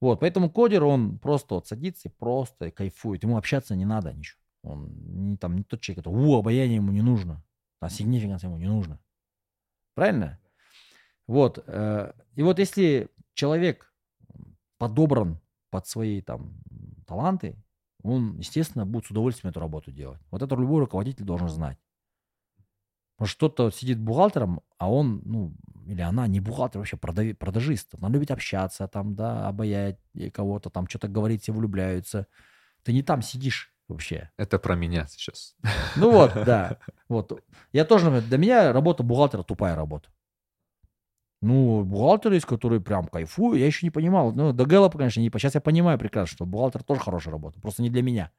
Вот, 0.00 0.20
поэтому 0.20 0.50
кодер, 0.50 0.84
он 0.84 1.18
просто 1.18 1.54
вот 1.54 1.66
садится 1.66 2.08
и 2.08 2.12
просто 2.12 2.70
кайфует. 2.70 3.22
Ему 3.22 3.36
общаться 3.36 3.74
не 3.74 3.84
надо 3.84 4.12
ничего. 4.12 4.40
Он 4.62 5.30
не, 5.30 5.36
там, 5.36 5.56
не 5.56 5.64
тот 5.64 5.80
человек, 5.80 6.04
который, 6.04 6.14
у, 6.14 6.36
обаяние 6.36 6.76
ему 6.76 6.92
не 6.92 7.02
нужно. 7.02 7.42
А 7.80 7.88
significance 7.88 8.44
ему 8.44 8.58
не 8.58 8.66
нужно. 8.66 9.00
Правильно? 9.94 10.38
Вот. 11.26 11.62
Э, 11.66 12.12
и 12.34 12.42
вот 12.42 12.58
если 12.58 13.08
человек 13.34 13.87
подобран 14.78 15.40
под 15.70 15.86
свои 15.86 16.22
там 16.22 16.60
таланты, 17.06 17.56
он, 18.02 18.38
естественно, 18.38 18.86
будет 18.86 19.06
с 19.06 19.10
удовольствием 19.10 19.50
эту 19.50 19.60
работу 19.60 19.90
делать. 19.90 20.20
Вот 20.30 20.42
это 20.42 20.54
любой 20.54 20.80
руководитель 20.80 21.24
должен 21.24 21.48
знать. 21.48 21.78
Может, 23.18 23.36
кто-то 23.36 23.70
сидит 23.70 23.98
бухгалтером, 23.98 24.60
а 24.78 24.90
он, 24.90 25.22
ну, 25.24 25.52
или 25.86 26.00
она 26.00 26.28
не 26.28 26.38
бухгалтер, 26.38 26.78
вообще 26.78 26.96
продави, 26.96 27.32
продажист. 27.32 27.94
Она 27.96 28.08
любит 28.10 28.30
общаться, 28.30 28.86
там, 28.86 29.16
да, 29.16 29.48
обаять 29.48 29.98
кого-то, 30.32 30.70
там, 30.70 30.86
что-то 30.88 31.08
говорить, 31.08 31.42
все 31.42 31.52
влюбляются. 31.52 32.28
Ты 32.84 32.92
не 32.92 33.02
там 33.02 33.22
сидишь 33.22 33.74
вообще. 33.88 34.30
Это 34.36 34.60
про 34.60 34.76
меня 34.76 35.06
сейчас. 35.08 35.56
Ну 35.96 36.12
вот, 36.12 36.32
да. 36.34 36.78
Вот. 37.08 37.42
Я 37.72 37.86
тоже, 37.86 38.20
для 38.20 38.36
меня 38.36 38.72
работа 38.72 39.02
бухгалтера 39.02 39.42
тупая 39.42 39.74
работа. 39.74 40.10
Ну, 41.40 41.84
бухгалтер 41.84 42.32
есть, 42.32 42.46
который 42.46 42.80
прям 42.80 43.06
кайфует. 43.06 43.60
Я 43.60 43.66
еще 43.66 43.86
не 43.86 43.90
понимал. 43.90 44.32
Ну, 44.32 44.52
до 44.52 44.64
Гэллопа, 44.64 44.98
конечно, 44.98 45.20
не... 45.20 45.30
Сейчас 45.30 45.54
я 45.54 45.60
понимаю 45.60 45.98
прекрасно, 45.98 46.34
что 46.34 46.46
бухгалтер 46.46 46.82
тоже 46.82 47.00
хорошая 47.00 47.32
работа. 47.32 47.60
Просто 47.60 47.82
не 47.82 47.90
для 47.90 48.02
меня. 48.02 48.32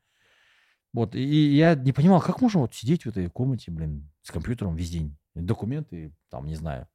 Вот. 0.91 1.15
И 1.15 1.55
я 1.55 1.75
не 1.75 1.93
понимал, 1.93 2.19
как 2.19 2.41
можно 2.41 2.61
вот 2.61 2.75
сидеть 2.75 3.05
в 3.05 3.09
этой 3.09 3.29
комнате, 3.29 3.71
блин, 3.71 4.11
с 4.21 4.31
компьютером 4.31 4.75
весь 4.75 4.89
день. 4.89 5.17
Документы, 5.33 6.13
там, 6.29 6.45
не 6.45 6.55
знаю. 6.55 6.87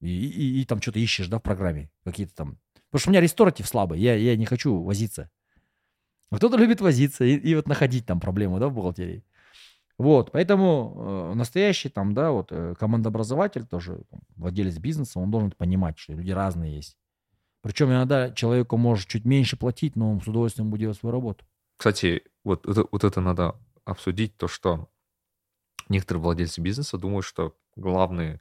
И, 0.00 0.08
и, 0.08 0.60
и 0.60 0.64
там 0.64 0.82
что-то 0.82 0.98
ищешь, 0.98 1.28
да, 1.28 1.38
в 1.38 1.42
программе. 1.42 1.90
Какие-то 2.04 2.34
там... 2.34 2.58
Потому 2.90 3.00
что 3.00 3.10
у 3.10 3.12
меня 3.12 3.20
ресторатив 3.20 3.66
слабый. 3.66 4.00
Я, 4.00 4.14
я 4.14 4.36
не 4.36 4.44
хочу 4.46 4.82
возиться. 4.82 5.30
А 6.30 6.36
кто-то 6.36 6.56
любит 6.58 6.80
возиться 6.80 7.24
и, 7.24 7.36
и 7.36 7.54
вот 7.54 7.66
находить 7.66 8.04
там 8.04 8.20
проблему, 8.20 8.58
да, 8.58 8.68
в 8.68 8.74
бухгалтерии. 8.74 9.24
Вот, 9.98 10.30
поэтому 10.30 11.30
э, 11.32 11.34
настоящий 11.34 11.88
там, 11.88 12.14
да, 12.14 12.30
вот 12.30 12.52
э, 12.52 12.74
командообразователь 12.78 13.66
тоже, 13.66 14.02
там, 14.10 14.20
владелец 14.36 14.78
бизнеса, 14.78 15.18
он 15.18 15.30
должен 15.30 15.50
понимать, 15.50 15.98
что 15.98 16.12
люди 16.12 16.30
разные 16.30 16.76
есть. 16.76 16.96
Причем 17.62 17.90
иногда 17.90 18.30
человеку 18.30 18.76
может 18.76 19.08
чуть 19.08 19.24
меньше 19.24 19.56
платить, 19.56 19.96
но 19.96 20.12
он 20.12 20.20
с 20.20 20.28
удовольствием 20.28 20.70
будет 20.70 20.80
делать 20.82 20.96
свою 20.98 21.12
работу. 21.12 21.44
Кстати, 21.76 22.22
вот 22.44 22.64
это, 22.66 22.84
вот 22.90 23.02
это 23.02 23.20
надо 23.20 23.56
обсудить, 23.84 24.36
то, 24.36 24.46
что 24.46 24.88
некоторые 25.88 26.22
владельцы 26.22 26.60
бизнеса 26.60 26.96
думают, 26.96 27.24
что 27.26 27.56
главная 27.74 28.40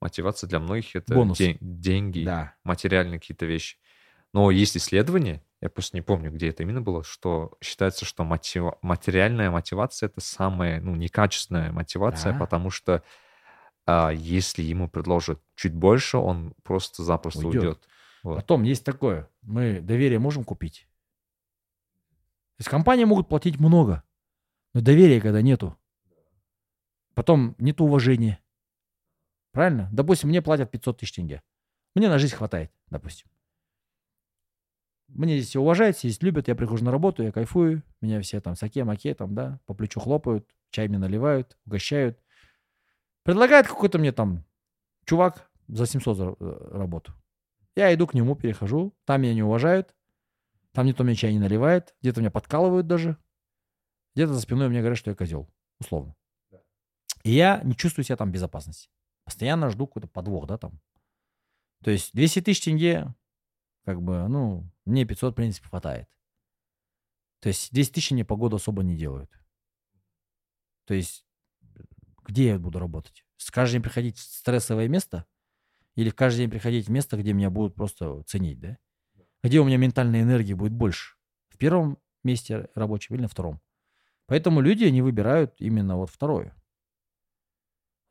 мотивация 0.00 0.48
для 0.48 0.58
многих 0.58 0.96
это 0.96 1.14
Бонус. 1.14 1.38
день- 1.38 1.58
деньги, 1.60 2.24
Да. 2.24 2.54
материальные 2.64 3.20
какие-то 3.20 3.46
вещи. 3.46 3.78
Но 4.32 4.50
есть 4.50 4.76
исследование, 4.76 5.42
я 5.60 5.70
просто 5.70 5.96
не 5.96 6.02
помню, 6.02 6.30
где 6.30 6.48
это 6.48 6.62
именно 6.62 6.80
было, 6.82 7.02
что 7.02 7.56
считается, 7.62 8.04
что 8.04 8.22
мотива- 8.24 8.78
материальная 8.82 9.50
мотивация 9.50 10.08
это 10.08 10.20
самая, 10.20 10.80
ну, 10.80 10.94
некачественная 10.96 11.72
мотивация, 11.72 12.32
Да. 12.32 12.38
потому 12.38 12.70
что 12.70 13.02
а, 13.86 14.10
если 14.10 14.62
ему 14.62 14.86
предложат 14.88 15.40
чуть 15.54 15.72
больше, 15.74 16.18
он 16.18 16.54
просто-запросто 16.62 17.46
Уйдет. 17.46 17.62
уйдет. 17.62 17.88
Вот. 18.22 18.36
Потом 18.36 18.62
есть 18.62 18.84
такое, 18.84 19.30
мы 19.40 19.80
доверие 19.80 20.18
можем 20.18 20.44
купить. 20.44 20.86
То 22.56 22.60
есть 22.62 22.68
компании 22.68 23.04
могут 23.04 23.28
платить 23.28 23.58
много, 23.58 24.02
но 24.74 24.82
доверия 24.82 25.20
когда 25.22 25.40
нету. 25.40 25.78
Потом 27.14 27.54
нету 27.58 27.84
уважения. 27.84 28.38
Правильно? 29.52 29.88
Допустим, 29.90 30.28
мне 30.28 30.42
платят 30.42 30.70
500 30.70 30.98
тысяч 30.98 31.12
тенге. 31.12 31.42
Мне 31.94 32.08
на 32.08 32.18
жизнь 32.18 32.34
хватает, 32.36 32.70
допустим. 32.90 33.28
Мне 35.08 35.38
здесь 35.38 35.48
все 35.48 35.60
уважают, 35.60 35.98
здесь 35.98 36.22
любят, 36.22 36.48
я 36.48 36.54
прихожу 36.54 36.84
на 36.84 36.90
работу, 36.90 37.22
я 37.22 37.32
кайфую, 37.32 37.82
меня 38.00 38.20
все 38.20 38.40
там 38.40 38.54
саке-маке, 38.54 39.14
там, 39.14 39.34
да, 39.34 39.58
по 39.66 39.74
плечу 39.74 40.00
хлопают, 40.00 40.46
чай 40.70 40.88
мне 40.88 40.98
наливают, 40.98 41.56
угощают. 41.66 42.18
Предлагает 43.22 43.66
какой-то 43.66 43.98
мне 43.98 44.12
там 44.12 44.44
чувак 45.04 45.50
за 45.66 45.86
700 45.86 46.16
за 46.16 46.36
э, 46.38 46.68
работу. 46.72 47.14
Я 47.74 47.92
иду 47.94 48.06
к 48.06 48.14
нему, 48.14 48.36
перехожу, 48.36 48.94
там 49.04 49.22
меня 49.22 49.34
не 49.34 49.42
уважают, 49.42 49.94
там 50.72 50.86
никто 50.86 51.04
мне 51.04 51.14
чай 51.14 51.32
не 51.32 51.38
наливает, 51.38 51.94
где-то 52.00 52.20
меня 52.20 52.30
подкалывают 52.30 52.86
даже, 52.86 53.16
где-то 54.14 54.34
за 54.34 54.40
спиной 54.40 54.68
мне 54.68 54.80
говорят, 54.80 54.98
что 54.98 55.10
я 55.10 55.16
козел, 55.16 55.48
условно. 55.80 56.14
И 57.22 57.30
я 57.30 57.60
не 57.64 57.74
чувствую 57.74 58.04
себя 58.04 58.16
там 58.16 58.30
в 58.30 58.32
безопасности. 58.32 58.88
Постоянно 59.24 59.70
жду 59.70 59.86
какой-то 59.86 60.08
подвох, 60.08 60.46
да, 60.46 60.58
там. 60.58 60.80
То 61.82 61.90
есть 61.90 62.10
200 62.14 62.42
тысяч 62.42 62.62
тенге, 62.62 63.14
как 63.88 64.02
бы, 64.02 64.28
ну, 64.28 64.70
мне 64.84 65.06
500, 65.06 65.32
в 65.32 65.36
принципе, 65.36 65.66
хватает. 65.66 66.10
То 67.40 67.48
есть 67.48 67.72
10 67.72 67.94
тысяч 67.94 68.10
мне 68.10 68.22
погоду 68.22 68.56
особо 68.56 68.82
не 68.82 68.94
делают. 68.94 69.30
То 70.84 70.92
есть 70.92 71.24
где 72.22 72.48
я 72.48 72.58
буду 72.58 72.78
работать? 72.78 73.24
Каждый 73.50 73.76
день 73.76 73.82
приходить 73.82 74.18
в 74.18 74.20
стрессовое 74.20 74.88
место? 74.88 75.24
Или 75.94 76.10
каждый 76.10 76.40
день 76.40 76.50
приходить 76.50 76.86
в 76.86 76.90
место, 76.90 77.16
где 77.16 77.32
меня 77.32 77.48
будут 77.48 77.76
просто 77.76 78.22
ценить, 78.24 78.60
да? 78.60 78.76
Где 79.42 79.58
у 79.60 79.64
меня 79.64 79.78
ментальной 79.78 80.20
энергии 80.20 80.52
будет 80.52 80.74
больше? 80.74 81.16
В 81.48 81.56
первом 81.56 81.96
месте 82.22 82.68
рабочем 82.74 83.14
или 83.14 83.22
на 83.22 83.28
втором? 83.28 83.58
Поэтому 84.26 84.60
люди, 84.60 84.84
они 84.84 85.00
выбирают 85.00 85.54
именно 85.60 85.96
вот 85.96 86.10
второе. 86.10 86.54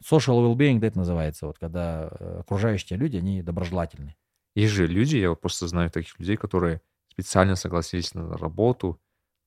Social 0.04 0.42
well-being, 0.44 0.80
да, 0.80 0.88
это 0.88 0.98
называется, 0.98 1.46
вот 1.46 1.60
когда 1.60 2.10
э, 2.10 2.40
окружающие 2.40 2.98
люди, 2.98 3.18
они 3.18 3.44
доброжелательны. 3.44 4.18
Есть 4.58 4.74
же 4.74 4.88
люди, 4.88 5.18
я 5.18 5.36
просто 5.36 5.68
знаю 5.68 5.92
таких 5.92 6.18
людей, 6.20 6.36
которые 6.36 6.82
специально 7.10 7.56
согласились 7.56 8.16
на 8.16 8.36
работу, 8.38 9.00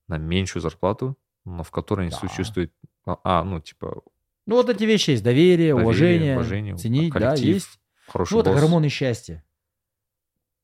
на 0.07 0.17
меньшую 0.17 0.61
зарплату, 0.61 1.17
но 1.43 1.63
в 1.63 1.71
которой 1.71 2.07
они 2.07 2.15
Да. 2.21 2.27
чувствуют, 2.29 2.71
а, 3.05 3.17
а, 3.25 3.43
ну, 3.43 3.59
типа, 3.59 4.03
Ну, 4.45 4.55
вот 4.55 4.69
эти 4.69 4.85
вещи 4.85 5.09
есть. 5.11 5.21
Доверие, 5.23 5.73
Доверие, 5.73 5.75
уважение, 5.75 6.35
уважение, 6.37 6.77
ценить, 6.77 7.11
да, 7.13 7.19
коллектив, 7.19 7.55
есть. 7.55 7.79
хороший 8.07 8.33
Ну, 8.35 8.39
это 8.39 8.51
босс. 8.51 8.61
гормоны 8.61 8.87
счастья. 8.87 9.43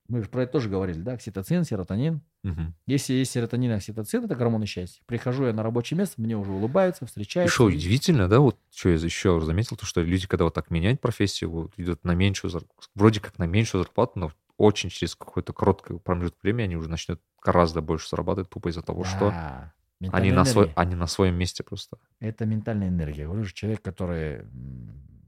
Мы 0.08 0.24
же 0.24 0.30
про 0.30 0.44
это 0.44 0.54
тоже 0.54 0.70
говорили, 0.70 1.00
да, 1.00 1.14
окситоцин, 1.14 1.64
серотонин. 1.64 2.22
Мгм. 2.44 2.74
Если 2.86 3.14
есть 3.14 3.32
серотонин 3.32 3.72
и 3.72 3.76
окситоцин, 3.76 4.26
это 4.26 4.36
гормоны 4.36 4.66
счастья. 4.66 5.02
Прихожу 5.06 5.46
я 5.46 5.54
на 5.54 5.64
рабочее 5.64 5.98
место, 5.98 6.22
мне 6.22 6.38
уже 6.38 6.52
улыбаются, 6.52 7.06
И 7.06 7.08
встречаются. 7.08 7.54
что 7.54 7.66
удивительно, 7.66 8.28
да, 8.30 8.40
вот 8.40 8.58
что 8.74 8.90
я 8.90 8.96
еще 8.96 9.42
заметил, 9.42 9.76
то 9.76 9.86
что 9.86 10.02
люди, 10.02 10.28
когда 10.28 10.46
вот 10.46 10.54
так 10.54 10.70
меняют 10.72 11.02
профессию, 11.02 11.52
вот 11.52 11.74
идут 11.78 12.04
на 12.04 12.14
меньшую 12.16 12.52
зарплату, 12.52 12.90
вроде 12.96 13.20
как 13.20 13.38
на 13.38 13.46
меньшую 13.46 13.84
зарплату, 13.84 14.14
но 14.16 14.32
очень 14.58 14.90
через 14.90 15.16
какой-то 15.16 15.54
короткий 15.54 16.00
промежуток 16.00 16.42
времени 16.42 16.64
они 16.64 16.76
уже 16.78 16.90
начнут 16.90 17.22
гораздо 17.44 17.82
больше 17.82 18.10
зарабатывать 18.10 18.50
тупо 18.50 18.70
из-за 18.70 18.82
того, 18.82 19.04
что 19.04 19.30
Да, 19.30 19.74
они 20.00 20.08
ментальная 20.08 20.34
на, 20.36 20.46
свой, 20.46 20.72
они 20.76 20.96
на 20.96 21.08
своем 21.08 21.36
месте 21.36 21.64
просто. 21.64 21.98
Это 22.20 22.46
ментальная 22.46 22.88
энергия. 22.90 23.26
Говорю 23.26 23.44
же, 23.44 23.54
человек, 23.54 23.82
который 23.82 24.46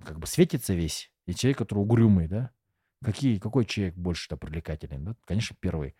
как 0.04 0.20
бы 0.20 0.26
светится 0.26 0.74
весь, 0.74 1.12
и 1.28 1.36
человек, 1.36 1.58
который 1.60 1.80
угрюмый, 1.80 2.28
да? 2.28 2.52
Какие, 3.04 3.40
какой 3.40 3.66
человек 3.66 3.96
больше-то 3.96 4.38
привлекателен? 4.38 5.06
Да? 5.06 5.16
Конечно, 5.26 5.56
первый. 5.60 5.96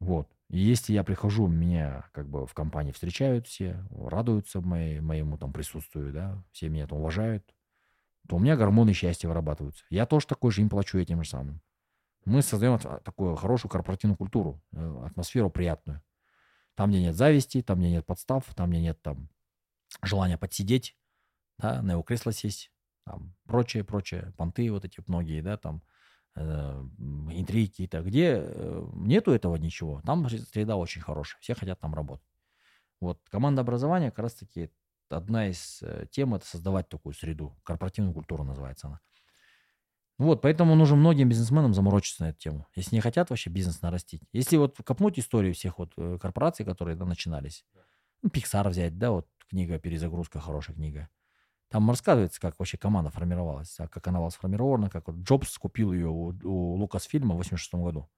Вот. 0.00 0.28
И 0.48 0.58
если 0.58 0.92
я 0.92 1.04
прихожу, 1.04 1.46
меня 1.46 2.08
как 2.12 2.28
бы 2.28 2.46
в 2.46 2.54
компании 2.54 2.92
встречают 2.92 3.46
все, 3.46 3.84
радуются 3.90 4.60
моей, 4.60 5.00
моему 5.00 5.36
там 5.38 5.52
присутствию, 5.52 6.12
да, 6.12 6.42
все 6.52 6.68
меня 6.68 6.86
там 6.86 6.98
уважают, 6.98 7.54
то 8.28 8.36
у 8.36 8.38
меня 8.38 8.56
гормоны 8.56 8.92
счастья 8.92 9.28
вырабатываются. 9.28 9.84
Я 9.90 10.06
тоже 10.06 10.26
такой 10.26 10.52
же 10.52 10.62
им 10.62 10.68
плачу 10.68 10.98
этим 10.98 11.22
же 11.22 11.30
самым. 11.30 11.60
Мы 12.24 12.42
создаем 12.42 12.74
от- 12.74 13.04
такую 13.04 13.36
хорошую 13.36 13.70
корпоративную 13.70 14.16
культуру, 14.16 14.60
э, 14.72 15.02
атмосферу 15.06 15.50
приятную. 15.50 16.02
Там, 16.74 16.90
где 16.90 17.00
нет 17.00 17.16
зависти, 17.16 17.62
там, 17.62 17.78
где 17.80 17.90
нет 17.90 18.06
подстав, 18.06 18.44
там, 18.54 18.70
где 18.70 18.80
нет 18.80 19.00
там 19.02 19.28
желания 20.02 20.38
подсидеть, 20.38 20.96
да, 21.58 21.82
на 21.82 21.92
его 21.92 22.02
кресло 22.02 22.32
сесть, 22.32 22.72
там, 23.04 23.34
прочее, 23.46 23.84
прочее, 23.84 24.32
понты 24.36 24.70
вот 24.70 24.84
эти 24.84 25.02
многие, 25.06 25.40
да, 25.40 25.56
там, 25.56 25.82
интриги 26.36 27.70
какие-то, 27.70 28.02
где 28.02 28.42
э, 28.44 28.86
нету 28.94 29.32
этого 29.32 29.56
ничего, 29.56 30.02
там 30.04 30.28
среда 30.28 30.76
очень 30.76 31.00
хорошая, 31.00 31.40
все 31.40 31.54
хотят 31.54 31.80
там 31.80 31.94
работать. 31.94 32.26
Вот 33.00 33.20
команда 33.30 33.62
образования 33.62 34.10
как 34.10 34.20
раз-таки 34.20 34.70
одна 35.08 35.48
из 35.48 35.82
э, 35.82 36.06
тем 36.10 36.34
это 36.34 36.46
создавать 36.46 36.88
такую 36.88 37.14
среду, 37.14 37.56
корпоративную 37.62 38.14
культуру 38.14 38.44
называется 38.44 38.88
она. 38.88 39.00
Вот, 40.18 40.40
поэтому 40.40 40.74
нужно 40.74 40.96
многим 40.96 41.28
бизнесменам 41.28 41.74
заморочиться 41.74 42.22
на 42.22 42.30
эту 42.30 42.38
тему, 42.38 42.66
если 42.74 42.94
не 42.94 43.02
хотят 43.02 43.28
вообще 43.28 43.50
бизнес 43.50 43.82
нарастить. 43.82 44.22
Если 44.32 44.56
вот 44.56 44.78
копнуть 44.82 45.18
историю 45.18 45.52
всех 45.52 45.78
вот 45.78 45.92
э, 45.96 46.18
корпораций, 46.20 46.64
которые 46.64 46.96
да, 46.96 47.04
начинались, 47.04 47.66
ну, 48.22 48.30
Pixar 48.30 48.68
взять, 48.68 48.98
да, 48.98 49.10
вот 49.10 49.28
книга 49.48 49.78
«Перезагрузка», 49.78 50.40
хорошая 50.40 50.74
книга. 50.74 51.08
Там 51.68 51.90
рассказывается, 51.90 52.40
как 52.40 52.58
вообще 52.58 52.78
команда 52.78 53.10
формировалась, 53.10 53.74
а 53.80 53.88
как 53.88 54.06
она 54.06 54.20
была 54.20 54.30
сформирована, 54.30 54.88
как 54.88 55.08
вот 55.08 55.16
Джобс 55.16 55.58
купил 55.58 55.92
ее 55.92 56.08
у, 56.08 56.32
у 56.44 56.74
Лукасфильма 56.76 57.34
в 57.34 57.38
86 57.38 57.74
году. 57.74 58.08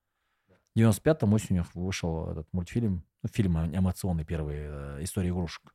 В 0.75 0.79
95-м 0.79 1.33
осенью 1.33 1.67
вышел 1.75 2.31
этот 2.31 2.53
мультфильм, 2.53 3.05
ну, 3.23 3.29
фильм 3.33 3.59
эмоционный 3.75 4.25
первый, 4.25 4.57
э, 4.59 4.99
«История 5.03 5.31
игрушек». 5.31 5.75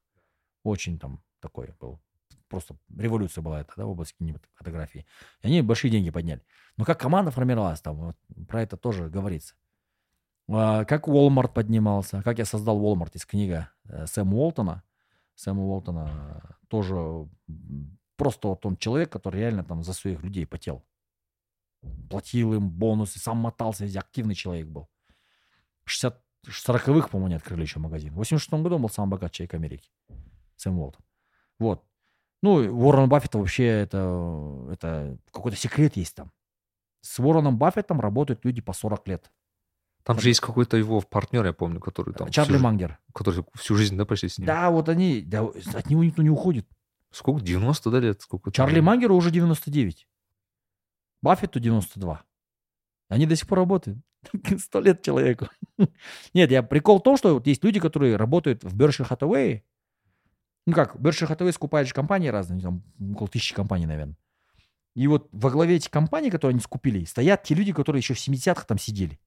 Очень 0.64 1.00
там 1.00 1.22
такой 1.40 1.74
был. 1.80 2.00
Просто 2.48 2.78
революция 2.96 3.42
была 3.42 3.62
это, 3.62 3.74
да, 3.76 3.86
в 3.86 3.90
области 3.90 4.16
кинематографии. 4.18 5.06
И 5.42 5.48
они 5.48 5.62
большие 5.64 5.90
деньги 5.90 6.12
подняли. 6.12 6.44
Но 6.78 6.86
как 6.86 7.00
команда 7.00 7.32
формировалась 7.32 7.82
там, 7.82 7.96
вот, 7.96 8.16
про 8.48 8.62
это 8.62 8.78
тоже 8.78 9.10
говорится. 9.10 9.56
А, 10.48 10.86
Как 10.86 11.08
Walmart 11.08 11.54
поднимался, 11.54 12.22
как 12.22 12.38
я 12.38 12.46
создал 12.46 12.80
Walmart, 12.80 13.12
есть 13.14 13.26
книга 13.26 13.70
э, 13.86 14.06
Сэма 14.06 14.36
Уолтона. 14.36 14.84
Сэма 15.36 15.62
Уолтона 15.62 16.58
тоже 16.68 17.28
просто 18.16 18.48
вот 18.48 18.66
он 18.66 18.78
человек, 18.78 19.12
который 19.12 19.42
реально 19.42 19.64
там 19.64 19.84
за 19.84 19.94
своих 19.94 20.24
людей 20.24 20.46
потел. 20.46 20.86
Платил 22.10 22.54
им 22.54 22.70
бонусы, 22.70 23.20
сам 23.20 23.38
мотался, 23.38 23.86
активный 24.00 24.36
человек 24.36 24.68
был. 24.68 24.90
60 25.86 26.24
40-х, 26.48 27.08
по-моему, 27.08 27.28
они 27.28 27.36
открыли 27.36 27.62
еще 27.62 27.80
магазин. 27.80 28.14
В 28.14 28.18
86 28.18 28.64
году 28.64 28.76
он 28.76 28.82
был 28.82 28.90
самый 28.90 29.12
богатый 29.12 29.36
человек 29.36 29.54
Америки. 29.54 29.90
Сэм 30.58 30.78
Уолтон. 30.78 31.02
Вот. 31.60 31.86
Ну, 32.42 32.56
Уоррен 32.56 33.08
Баффета 33.08 33.38
вообще 33.38 33.66
это, 33.66 34.68
это 34.70 35.18
какой-то 35.32 35.58
секрет 35.58 35.96
есть 35.96 36.16
там. 36.16 36.32
С 37.00 37.20
Уорреном 37.20 37.58
Баффетом 37.58 38.02
работают 38.02 38.44
люди 38.44 38.62
по 38.62 38.74
40 38.74 39.08
лет. 39.08 39.32
Там 40.04 40.20
же 40.20 40.30
есть 40.30 40.42
какой-то 40.42 40.76
его 40.76 41.02
партнер, 41.02 41.46
я 41.46 41.54
помню, 41.54 41.80
который 41.80 42.14
там... 42.14 42.30
Чарли 42.30 42.56
всю, 42.56 42.64
Мангер. 42.64 43.00
Который 43.14 43.46
всю 43.56 43.76
жизнь, 43.76 43.96
да, 43.96 44.06
почти 44.06 44.28
с 44.28 44.38
ним? 44.38 44.48
Да, 44.48 44.70
вот 44.70 44.90
они, 44.90 45.22
да, 45.22 45.44
от 45.44 45.90
него 45.90 46.04
никто 46.04 46.22
не 46.22 46.30
уходит. 46.30 46.68
Сколько? 47.12 47.42
90, 47.42 47.90
да, 47.90 48.00
лет? 48.00 48.22
Сколько 48.22 48.52
там? 48.52 48.54
Чарли 48.54 48.82
Мангеру 48.82 49.16
уже 49.16 49.32
99. 49.32 50.08
Баффету 51.22 51.60
92. 51.60 52.22
Они 53.08 53.26
до 53.26 53.36
сих 53.36 53.48
пор 53.48 53.60
работают. 53.60 54.00
Сто 54.60 54.82
лет 54.82 55.02
человеку. 55.04 55.48
Нет, 56.34 56.52
я 56.52 56.64
прикол 56.64 57.00
в 57.00 57.04
том, 57.04 57.16
что 57.16 57.34
вот 57.36 57.48
есть 57.48 57.64
люди, 57.64 57.80
которые 57.80 58.18
работают 58.18 58.64
в 58.64 58.76
Berkshire 58.76 59.08
Hathaway. 59.08 59.62
Ну 60.66 60.74
как, 60.74 60.96
Berkshire 60.96 61.30
Hathaway 61.30 61.54
скупает 61.54 61.88
же 61.88 61.94
компании 61.94 62.28
разные, 62.28 62.62
там 62.62 62.84
около 63.14 63.30
тысячи 63.30 63.54
компаний, 63.54 63.86
наверное. 63.86 64.18
И 64.96 65.08
вот 65.08 65.30
во 65.32 65.50
главе 65.50 65.78
этих 65.78 65.92
компаний, 65.92 66.30
которые 66.30 66.54
они 66.54 66.62
скупили, 66.62 67.04
стоят 67.06 67.44
те 67.44 67.56
люди, 67.56 67.74
которые 67.74 68.00
еще 68.02 68.14
в 68.14 68.18
70-х 68.18 68.66
там 68.66 68.78
сидели. 68.78 69.20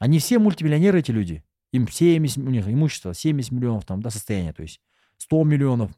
Они 0.00 0.18
все 0.18 0.38
мультимиллионеры, 0.38 0.98
эти 0.98 1.12
люди. 1.12 1.44
Им 1.72 1.86
70, 1.86 2.38
у 2.38 2.50
них 2.50 2.66
имущество 2.66 3.14
70 3.14 3.52
миллионов 3.52 3.84
там, 3.84 4.02
да, 4.02 4.10
состояние, 4.10 4.52
то 4.52 4.62
есть 4.62 4.80
100 5.18 5.44
миллионов. 5.44 5.92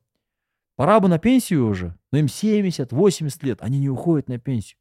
Пора 0.76 1.00
бы 1.00 1.08
на 1.08 1.18
пенсию 1.18 1.66
уже, 1.66 1.96
но 2.10 2.18
им 2.18 2.28
70, 2.28 2.92
80 2.92 3.42
лет, 3.44 3.62
они 3.62 3.78
не 3.78 3.88
уходят 3.88 4.28
на 4.28 4.38
пенсию. 4.38 4.78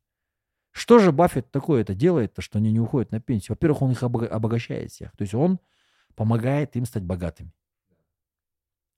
Что 0.71 0.99
же 0.99 1.11
Баффет 1.11 1.51
такое 1.51 1.81
это 1.81 1.93
делает-то, 1.93 2.41
что 2.41 2.57
они 2.57 2.71
не 2.71 2.79
уходят 2.79 3.11
на 3.11 3.21
пенсию? 3.21 3.55
Во-первых, 3.55 3.83
он 3.83 3.91
их 3.91 4.03
обога- 4.03 4.27
обогащает 4.27 4.91
всех. 4.91 5.15
То 5.15 5.21
есть 5.21 5.33
он 5.33 5.59
помогает 6.15 6.75
им 6.75 6.85
стать 6.85 7.03
богатыми. 7.03 7.53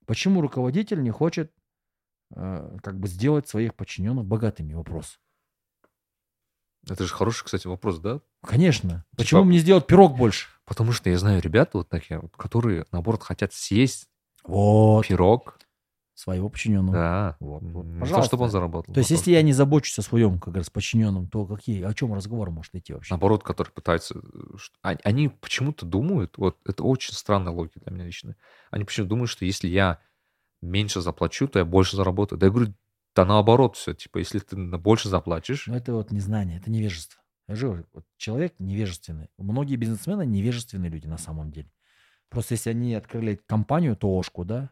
Почему 0.06 0.42
руководитель 0.42 1.02
не 1.02 1.12
хочет 1.12 1.52
э, 2.36 2.78
как 2.82 3.00
бы 3.00 3.08
сделать 3.08 3.48
своих 3.48 3.76
подчиненных 3.76 4.26
богатыми? 4.26 4.74
Вопрос. 4.74 5.20
Это 6.90 7.06
же 7.06 7.14
хороший, 7.14 7.46
кстати, 7.46 7.68
вопрос, 7.68 8.00
да? 8.00 8.20
Конечно. 8.46 9.06
Почему 9.18 9.44
мне 9.44 9.60
сделать 9.60 9.88
пирог 9.88 10.18
больше? 10.18 10.48
Потому 10.66 10.92
что 10.92 11.10
я 11.10 11.18
знаю 11.18 11.42
ребят 11.42 11.72
вот 11.74 11.90
такие, 11.90 12.22
которые, 12.38 12.86
наоборот, 12.92 13.24
хотят 13.24 13.54
съесть 13.54 14.08
Вот. 14.44 15.08
пирог, 15.08 15.58
Своего 16.16 16.48
подчиненного. 16.50 16.94
да, 16.94 17.38
Вот, 17.40 17.64
вот. 17.64 17.86
не 17.86 17.94
то, 17.96 18.00
Пожалуйста. 18.02 18.28
чтобы 18.28 18.44
он 18.44 18.52
заработал. 18.52 18.94
То 18.94 19.00
есть, 19.00 19.12
а 19.12 19.16
если 19.16 19.32
я 19.32 19.42
не 19.42 19.52
забочусь 19.54 19.98
о 20.00 20.02
своем, 20.04 20.40
как 20.40 20.56
раз, 20.56 20.70
подчиненном, 20.70 21.28
то 21.28 21.46
какие, 21.46 21.84
о 21.84 21.94
чем 21.94 22.14
разговор 22.14 22.52
может 22.52 22.76
идти 22.76 22.94
вообще? 22.94 23.14
наоборот, 23.14 23.44
которые 23.44 23.74
пытаются... 23.74 24.16
э, 24.20 24.58
Они, 24.82 25.00
они 25.04 25.30
почему-то 25.30 25.86
думают, 25.86 26.38
вот 26.38 26.58
это 26.66 26.84
очень 26.84 27.14
странная 27.14 27.52
логика 27.54 27.80
для 27.80 27.92
меня 27.92 28.06
лично, 28.06 28.36
они 28.72 28.84
почему-то 28.84 29.10
думают, 29.10 29.30
что 29.32 29.46
если 29.46 29.68
я 29.68 30.00
меньше 30.62 31.02
заплачу, 31.02 31.48
то 31.48 31.60
я 31.60 31.66
больше 31.66 31.96
заработаю. 31.98 32.40
Да 32.40 32.46
я 32.46 32.52
говорю, 32.52 32.74
да 33.16 33.26
наоборот 33.26 33.76
все, 33.76 33.94
типа, 33.94 34.20
если 34.20 34.40
ты 34.40 34.56
больше 34.78 35.10
заплатишь, 35.10 35.68
Ну, 35.68 35.76
это 35.76 35.94
вот 35.94 36.12
незнание, 36.12 36.58
это 36.58 36.72
невежество. 36.72 37.22
Я 37.48 37.56
же 37.56 37.68
говорю, 37.68 37.86
вот 37.94 38.06
человек 38.18 38.56
невежественный. 38.60 39.30
Многие 39.38 39.76
бизнесмены 39.76 40.26
невежественные 40.26 40.90
люди 40.90 41.08
на 41.08 41.18
самом 41.18 41.52
деле. 41.52 41.72
Просто 42.30 42.54
если 42.54 42.72
они 42.72 42.96
открыли 42.96 43.40
компанию, 43.46 43.96
ТОшку, 43.96 44.46
да, 44.46 44.72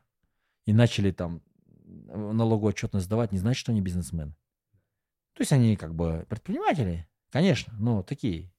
и 0.66 0.74
начали 0.74 1.12
там 1.12 1.44
налоговую 1.84 2.70
отчетность 2.70 3.06
сдавать, 3.06 3.32
не 3.32 3.40
значит, 3.40 3.60
что 3.60 3.72
они 3.72 3.82
бизнесмены. 3.82 4.36
То 5.34 5.42
есть 5.42 5.52
они 5.52 5.76
как 5.76 5.94
бы 5.94 6.26
предприниматели, 6.30 7.08
конечно, 7.30 7.74
но 7.78 8.04
такие. 8.04 8.54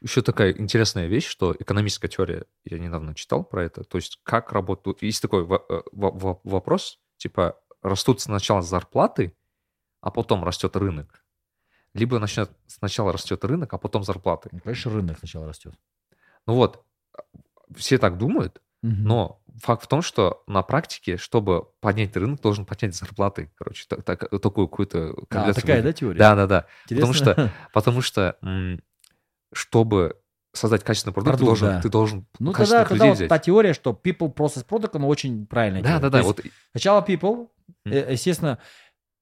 Еще 0.00 0.22
такая 0.22 0.52
интересная 0.52 1.06
вещь, 1.06 1.26
что 1.26 1.54
экономическая 1.58 2.08
теория, 2.08 2.44
я 2.64 2.78
недавно 2.78 3.14
читал 3.14 3.44
про 3.44 3.64
это, 3.64 3.82
то 3.82 3.98
есть 3.98 4.20
как 4.22 4.52
работают... 4.52 5.02
Есть 5.02 5.22
такой 5.22 5.42
э, 5.42 5.46
во- 5.46 6.10
во- 6.10 6.40
вопрос, 6.44 7.00
типа, 7.16 7.58
растут 7.86 8.20
сначала 8.20 8.62
зарплаты, 8.62 9.36
а 10.00 10.10
потом 10.10 10.44
растет 10.44 10.76
рынок. 10.76 11.24
Либо 11.94 12.18
начнет, 12.18 12.50
сначала 12.66 13.12
растет 13.12 13.44
рынок, 13.44 13.72
а 13.72 13.78
потом 13.78 14.02
зарплаты. 14.04 14.50
Ну, 14.52 14.60
конечно, 14.60 14.92
рынок 14.92 15.18
сначала 15.18 15.48
растет. 15.48 15.74
Ну 16.46 16.54
вот, 16.54 16.84
все 17.74 17.98
так 17.98 18.18
думают, 18.18 18.60
Мгм. 18.82 19.04
но 19.04 19.42
факт 19.62 19.84
в 19.84 19.88
том, 19.88 20.02
что 20.02 20.42
на 20.46 20.62
практике, 20.62 21.16
чтобы 21.16 21.64
поднять 21.80 22.14
рынок, 22.16 22.40
должен 22.40 22.66
поднять 22.66 22.94
зарплаты. 22.94 23.50
Короче, 23.56 23.86
так- 23.88 24.04
так- 24.04 24.28
такую 24.42 24.68
какую-то... 24.68 25.14
А, 25.30 25.52
такая, 25.54 25.82
да, 25.82 25.92
теория? 25.92 26.18
Да, 26.18 26.34
да, 26.34 26.46
да. 26.46 26.66
Потому 26.88 27.12
Интересно. 27.12 27.32
что, 27.32 27.52
потому 27.72 28.02
что 28.02 28.38
чтобы 29.52 30.20
создать 30.56 30.84
качественный 30.84 31.12
продукт, 31.14 31.34
ты 31.38 31.44
Продукт, 31.44 31.60
должен, 31.60 31.76
да. 31.76 31.82
ты 31.82 31.88
должен 31.88 32.26
Ну, 32.38 32.52
тогда, 32.52 32.84
тогда 32.84 32.94
людей 32.94 33.08
вот 33.08 33.16
взять. 33.16 33.28
та 33.28 33.38
теория, 33.38 33.74
что 33.74 33.90
people 33.90 34.32
process 34.34 34.66
product, 34.66 34.90
она 34.94 35.06
очень 35.06 35.46
правильная. 35.46 35.82
Да, 35.82 35.88
теория. 35.98 36.00
да, 36.02 36.10
да. 36.10 36.22
Вот 36.22 36.40
Сначала 36.72 37.04
people, 37.06 37.48
э, 37.84 38.12
естественно, 38.12 38.58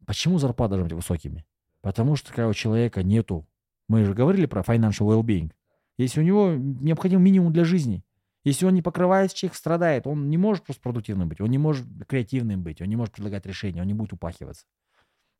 почему 0.07 0.39
зарплаты 0.39 0.71
должны 0.71 0.85
быть 0.85 0.93
высокими? 0.95 1.45
Потому 1.81 2.17
что 2.17 2.29
когда 2.31 2.49
у 2.49 2.55
человека 2.55 3.03
нету, 3.03 3.47
мы 3.89 4.05
же 4.05 4.15
говорили 4.15 4.47
про 4.47 4.63
financial 4.63 5.07
well-being, 5.09 5.51
если 5.99 6.21
у 6.21 6.25
него 6.25 6.53
необходим 6.55 7.23
минимум 7.23 7.53
для 7.53 7.65
жизни, 7.65 8.03
если 8.43 8.67
он 8.67 8.75
не 8.75 8.83
покрывает, 8.83 9.33
человек 9.33 9.57
страдает, 9.57 10.07
он 10.07 10.29
не 10.29 10.37
может 10.37 10.65
просто 10.65 10.83
продуктивным 10.83 11.29
быть, 11.29 11.41
он 11.41 11.49
не 11.51 11.59
может 11.59 11.87
креативным 12.09 12.63
быть, 12.63 12.81
он 12.83 12.89
не 12.89 12.97
может 12.97 13.15
предлагать 13.15 13.47
решения, 13.47 13.81
он 13.81 13.87
не 13.87 13.95
будет 13.95 14.13
упахиваться. 14.13 14.67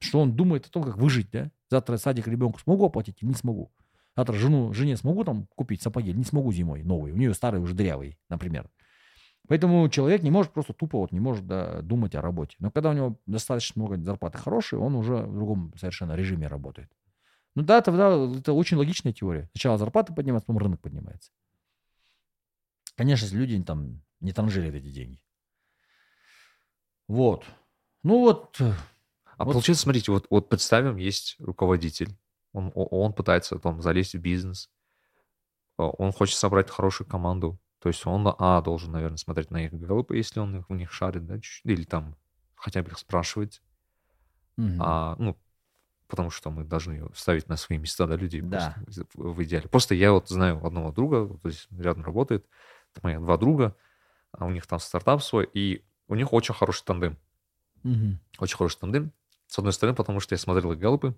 Что 0.01 0.21
он 0.21 0.35
думает 0.35 0.67
о 0.67 0.71
том, 0.71 0.83
как 0.85 0.97
выжить, 0.97 1.31
да? 1.31 1.51
Завтра 1.71 1.97
садик 1.97 2.27
ребенку 2.29 2.59
смогу 2.61 2.85
оплатить 2.87 3.17
или 3.21 3.29
не 3.29 3.35
смогу? 3.35 3.71
Завтра 4.17 4.35
жену, 4.35 4.73
жене 4.73 4.97
смогу 4.97 5.25
там 5.25 5.47
купить 5.57 5.83
сапоги 5.83 6.13
не 6.13 6.25
смогу 6.25 6.53
зимой 6.53 6.83
новые? 6.83 7.15
У 7.15 7.17
нее 7.17 7.35
старые 7.35 7.61
уже 7.61 7.75
дырявые, 7.75 8.17
например. 8.29 8.71
Поэтому 9.49 9.89
человек 9.89 10.23
не 10.23 10.31
может 10.31 10.53
просто 10.53 10.73
тупо 10.73 10.99
вот 10.99 11.13
не 11.13 11.21
может 11.21 11.47
да, 11.47 11.83
думать 11.83 12.15
о 12.15 12.23
работе. 12.23 12.57
Но 12.61 12.71
когда 12.71 12.91
у 12.91 12.93
него 12.95 13.19
достаточно 13.27 13.83
много 13.83 14.03
зарплаты 14.03 14.39
хорошие, 14.39 14.79
он 14.79 14.95
уже 14.95 15.17
в 15.17 15.35
другом 15.35 15.75
совершенно 15.77 16.15
режиме 16.15 16.47
работает. 16.47 16.91
Ну 17.55 17.63
да, 17.63 17.83
тогда 17.83 18.15
это 18.39 18.53
очень 18.53 18.77
логичная 18.77 19.13
теория. 19.13 19.49
Сначала 19.53 19.79
зарплата 19.79 20.13
поднимается, 20.13 20.47
потом 20.47 20.59
рынок 20.59 20.81
поднимается. 20.81 21.31
Конечно, 22.97 23.25
если 23.27 23.37
люди 23.37 23.63
там 23.63 24.03
не 24.21 24.33
транжирят 24.33 24.75
эти 24.75 24.91
деньги. 24.91 25.21
Вот. 27.07 27.45
Ну 28.03 28.21
вот, 28.21 28.57
А 28.61 29.45
Вот. 29.45 29.53
получается, 29.53 29.83
смотрите, 29.83 30.13
вот, 30.13 30.27
вот 30.31 30.49
представим, 30.49 30.97
есть 30.97 31.37
руководитель, 31.39 32.17
он, 32.55 32.73
он 32.75 33.13
пытается 33.13 33.59
там 33.59 33.83
залезть 33.83 34.15
в 34.15 34.21
бизнес, 34.21 34.71
э, 35.79 35.83
он 35.83 36.13
хочет 36.13 36.39
собрать 36.39 36.71
хорошую 36.71 37.07
команду. 37.09 37.59
То 37.81 37.89
есть 37.89 38.07
он, 38.07 38.27
а, 38.39 38.63
должен, 38.63 38.93
наверное, 38.93 39.19
смотреть 39.19 39.51
на 39.51 39.67
их 39.67 39.75
галопы, 39.75 40.17
если 40.17 40.41
он 40.41 40.65
в 40.67 40.73
них 40.73 40.91
шарит, 40.91 41.27
да, 41.27 41.39
или 41.65 41.85
там 41.85 42.17
хотя 42.55 42.83
бы 42.83 42.91
их 42.91 42.99
спрашивать. 42.99 43.61
Мгм. 44.57 44.81
А, 44.81 45.17
ну, 45.19 45.37
потому 46.09 46.31
что 46.31 46.51
мы 46.51 46.65
должны 46.65 47.07
ставить 47.15 47.49
на 47.49 47.57
свои 47.57 47.79
места, 47.79 48.07
да, 48.07 48.17
людей 48.17 48.41
Да. 48.41 48.75
просто 48.87 49.07
в 49.15 49.43
идеале. 49.45 49.69
Просто 49.69 49.95
я 49.95 50.13
вот 50.13 50.29
знаю 50.29 50.65
одного 50.65 50.93
друга, 50.93 51.25
вот 51.25 51.41
здесь 51.45 51.69
рядом 51.71 52.05
работает, 52.05 52.47
это 52.93 53.01
мои 53.03 53.17
два 53.17 53.37
друга, 53.37 53.77
а 54.33 54.47
у 54.47 54.51
них 54.51 54.67
там 54.67 54.79
стартап 54.79 55.23
свой, 55.23 55.49
и 55.53 55.85
у 56.09 56.15
них 56.15 56.33
очень 56.33 56.55
хороший 56.55 56.85
тандем. 56.85 57.19
Мгм. 57.83 58.19
Очень 58.39 58.57
хороший 58.57 58.79
тандем. 58.79 59.13
С 59.47 59.59
одной 59.59 59.73
стороны, 59.73 59.95
потому 59.97 60.21
что 60.21 60.35
я 60.35 60.39
смотрел 60.39 60.73
их 60.73 60.79
галопы. 60.79 61.15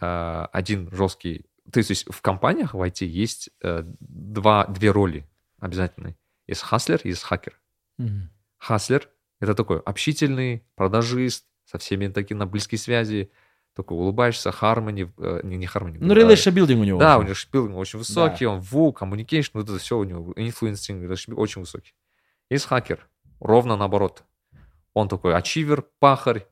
А, 0.00 0.48
Один 0.52 0.90
жесткий... 0.92 1.46
То 1.72 1.78
есть 1.80 2.06
в 2.10 2.22
компаниях 2.22 2.74
в 2.74 2.80
IT 2.80 3.04
есть 3.04 3.50
э, 3.62 3.82
два, 4.00 4.66
две 4.66 4.90
роли 4.90 5.26
обязательные. 5.58 6.16
Есть 6.46 6.62
хаслер, 6.62 7.00
есть 7.04 7.22
хакер. 7.22 7.60
Хаслер— 8.58 9.08
это 9.40 9.54
такой 9.54 9.80
общительный 9.80 10.64
продажист, 10.74 11.44
со 11.64 11.78
всеми 11.78 12.08
такие 12.08 12.36
на 12.36 12.46
близкие 12.46 12.78
связи, 12.78 13.30
такой 13.74 13.98
улыбаешься, 13.98 14.50
хармони, 14.50 15.12
э, 15.18 15.40
не, 15.44 15.56
не 15.56 15.66
хармони. 15.66 15.98
Ну, 16.00 16.14
да, 16.14 16.20
relationship 16.20 16.54
building 16.54 16.80
у 16.80 16.84
него. 16.84 16.98
Да, 16.98 17.18
у 17.18 17.22
него 17.22 17.34
шпилинг 17.34 17.76
очень 17.76 17.98
высокий, 17.98 18.46
он 18.46 18.60
ву, 18.60 18.96
communication, 18.98 19.50
вот 19.54 19.68
это 19.68 19.78
все 19.78 19.98
у 19.98 20.04
него, 20.04 20.32
influencing, 20.32 21.06
relationship 21.06 21.34
очень 21.34 21.60
высокий. 21.60 21.92
Есть 22.50 22.64
хакер, 22.64 23.06
ровно 23.40 23.76
наоборот. 23.76 24.24
Он 24.94 25.08
такой 25.08 25.34
ачивер, 25.36 25.84
пахарь, 26.00 26.46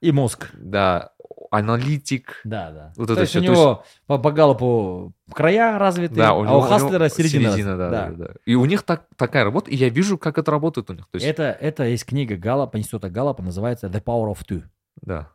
И 0.00 0.10
мозг. 0.10 0.50
да, 0.54 1.12
аналитик. 1.52 2.40
Да, 2.44 2.70
да. 2.70 2.92
Вот 2.96 3.06
то 3.06 3.12
это 3.12 3.22
есть 3.22 3.30
всё, 3.32 3.40
у 3.40 3.44
то 3.44 3.50
него 3.52 3.84
по, 4.06 4.18
по 4.18 4.32
галопу 4.32 5.12
края 5.32 5.78
развиты, 5.78 6.14
Да, 6.14 6.30
а 6.30 6.32
у 6.34 6.40
у 6.40 6.44
него, 6.44 6.54
у 6.58 6.58
него 6.60 6.68
Хаслера 6.68 7.08
середина. 7.08 7.50
середина, 7.52 7.76
да, 7.76 7.90
да. 7.90 8.06
да, 8.10 8.16
да. 8.26 8.34
И 8.46 8.54
у 8.54 8.64
них 8.64 8.82
так, 8.82 9.06
такая 9.16 9.44
работа, 9.44 9.70
и 9.70 9.76
я 9.76 9.88
вижу, 9.88 10.18
как 10.18 10.38
это 10.38 10.50
работает 10.50 10.90
у 10.90 10.94
них. 10.94 11.06
То 11.10 11.16
есть, 11.16 11.26
Это, 11.26 11.42
это 11.44 11.84
есть 11.84 12.04
книга 12.06 12.36
Галлопа, 12.36 12.78
института 12.78 13.10
Галлопа, 13.10 13.42
называется 13.42 13.86
The 13.86 14.02
Power 14.02 14.32
of 14.32 14.38
Two. 14.48 14.62
да, 15.02 15.28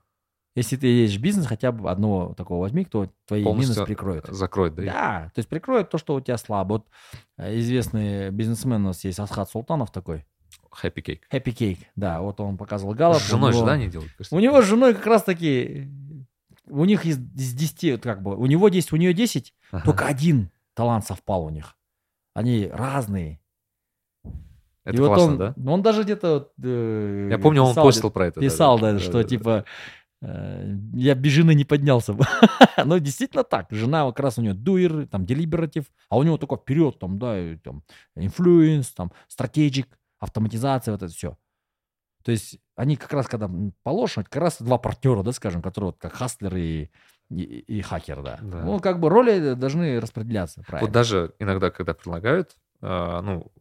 Если 0.56 0.76
ты 0.76 0.88
есть 0.88 1.18
бизнес, 1.20 1.46
хотя 1.46 1.72
бы 1.72 1.90
одного 1.90 2.34
такого 2.34 2.62
возьми, 2.62 2.84
кто 2.84 3.10
твои 3.28 3.44
Полностью 3.44 3.76
минусы 3.76 3.86
прикроет. 3.86 4.28
закроет, 4.28 4.74
да. 4.76 4.84
Да, 4.84 5.32
то 5.36 5.40
есть 5.40 5.48
прикроет 5.50 5.90
то, 5.92 5.98
что 6.00 6.16
у 6.16 6.20
тебя 6.22 6.38
слабо. 6.38 6.74
Вот 6.74 6.86
э, 7.38 7.58
известный 7.60 8.32
бизнесмен 8.32 8.84
у 8.84 8.88
нас 8.88 9.04
есть 9.04 9.20
Асхат 9.20 9.50
Султанов 9.52 9.92
такой. 9.92 10.26
Happy 10.84 11.02
cake. 11.04 11.22
Happy 11.32 11.54
Cake. 11.56 11.80
Да, 11.96 12.22
вот 12.22 12.40
он 12.40 12.58
показывал 12.58 12.94
Галлоп. 12.94 13.18
С 13.22 13.30
женой 13.30 13.52
же, 13.52 13.58
него- 13.60 13.68
да, 13.68 13.78
не 13.78 13.88
делают? 13.88 14.12
У 14.32 14.40
него 14.40 14.62
с 14.62 14.66
женой 14.66 14.94
как 14.94 15.08
раз 15.08 15.24
таки... 15.24 15.88
У 16.70 16.84
них 16.86 17.06
из, 17.06 17.18
из 17.18 17.54
10, 17.54 17.92
вот 17.94 18.02
как 18.04 18.22
бы, 18.22 18.36
у 18.36 18.46
него 18.46 18.68
10, 18.70 18.92
у 18.92 18.98
нее 18.98 19.14
10, 19.14 19.54
Ага. 19.72 19.86
только 19.86 20.06
один 20.06 20.52
талант 20.74 21.06
совпал 21.06 21.46
у 21.46 21.50
них. 21.50 21.76
Они 22.34 22.68
разные. 22.72 23.40
Это 24.84 24.96
И 24.98 25.00
вот 25.00 25.08
классно, 25.08 25.26
он, 25.32 25.38
да? 25.38 25.54
он 25.72 25.82
даже 25.82 26.04
где-то... 26.04 26.34
вот, 26.34 26.54
э, 26.64 27.28
Я 27.32 27.40
помню, 27.40 27.62
он 27.62 27.72
писал 27.72 27.86
постил 27.86 28.12
про 28.12 28.28
это. 28.28 28.40
Писал, 28.40 28.80
да, 28.80 28.94
да, 28.94 29.00
что 29.00 29.14
да, 29.14 29.24
да. 29.24 29.30
типа 29.30 29.66
э, 30.22 30.76
я 30.94 31.16
без 31.16 31.32
жены 31.32 31.54
не 31.56 31.66
поднялся 31.66 32.14
бы. 32.14 32.26
Ну, 32.86 33.00
действительно 33.00 33.44
так. 33.44 33.68
Жена 33.72 34.06
как 34.08 34.20
раз 34.20 34.38
у 34.38 34.42
нее 34.44 34.54
дуэр, 34.54 35.08
там, 35.08 35.26
делибератив, 35.26 35.86
а 36.10 36.18
у 36.18 36.24
него 36.24 36.38
только 36.38 36.58
вперед, 36.58 37.00
там, 37.00 37.18
да, 37.18 37.40
и 37.40 37.56
там, 37.58 37.82
influence, 38.16 38.92
там, 38.92 39.12
strategic, 39.28 39.88
автоматизация, 40.20 40.92
вот 40.92 41.04
это 41.04 41.14
все. 41.14 41.38
То 42.24 42.32
есть 42.32 42.60
они 42.76 42.96
как 42.98 43.14
раз, 43.14 43.28
когда 43.28 43.50
положено, 43.84 44.24
как 44.24 44.36
раз 44.36 44.62
два 44.62 44.78
партнера, 44.78 45.24
да, 45.24 45.32
скажем, 45.32 45.62
которые 45.62 45.92
вот 45.92 45.98
как 45.98 46.14
хаслер 46.14 46.56
и, 46.58 46.90
и, 47.30 47.42
и 47.42 47.82
хакер, 47.82 48.22
да. 48.22 48.38
Да. 48.42 48.64
Ну, 48.64 48.80
как 48.80 49.00
бы 49.00 49.10
роли 49.10 49.54
должны 49.54 50.00
распределяться, 50.00 50.62
правильно. 50.64 50.88
Вот 50.88 50.94
даже 50.94 51.34
иногда, 51.40 51.72
когда 51.72 51.94
предлагают, 51.94 52.58
а, 52.82 53.22
ну, 53.22 53.52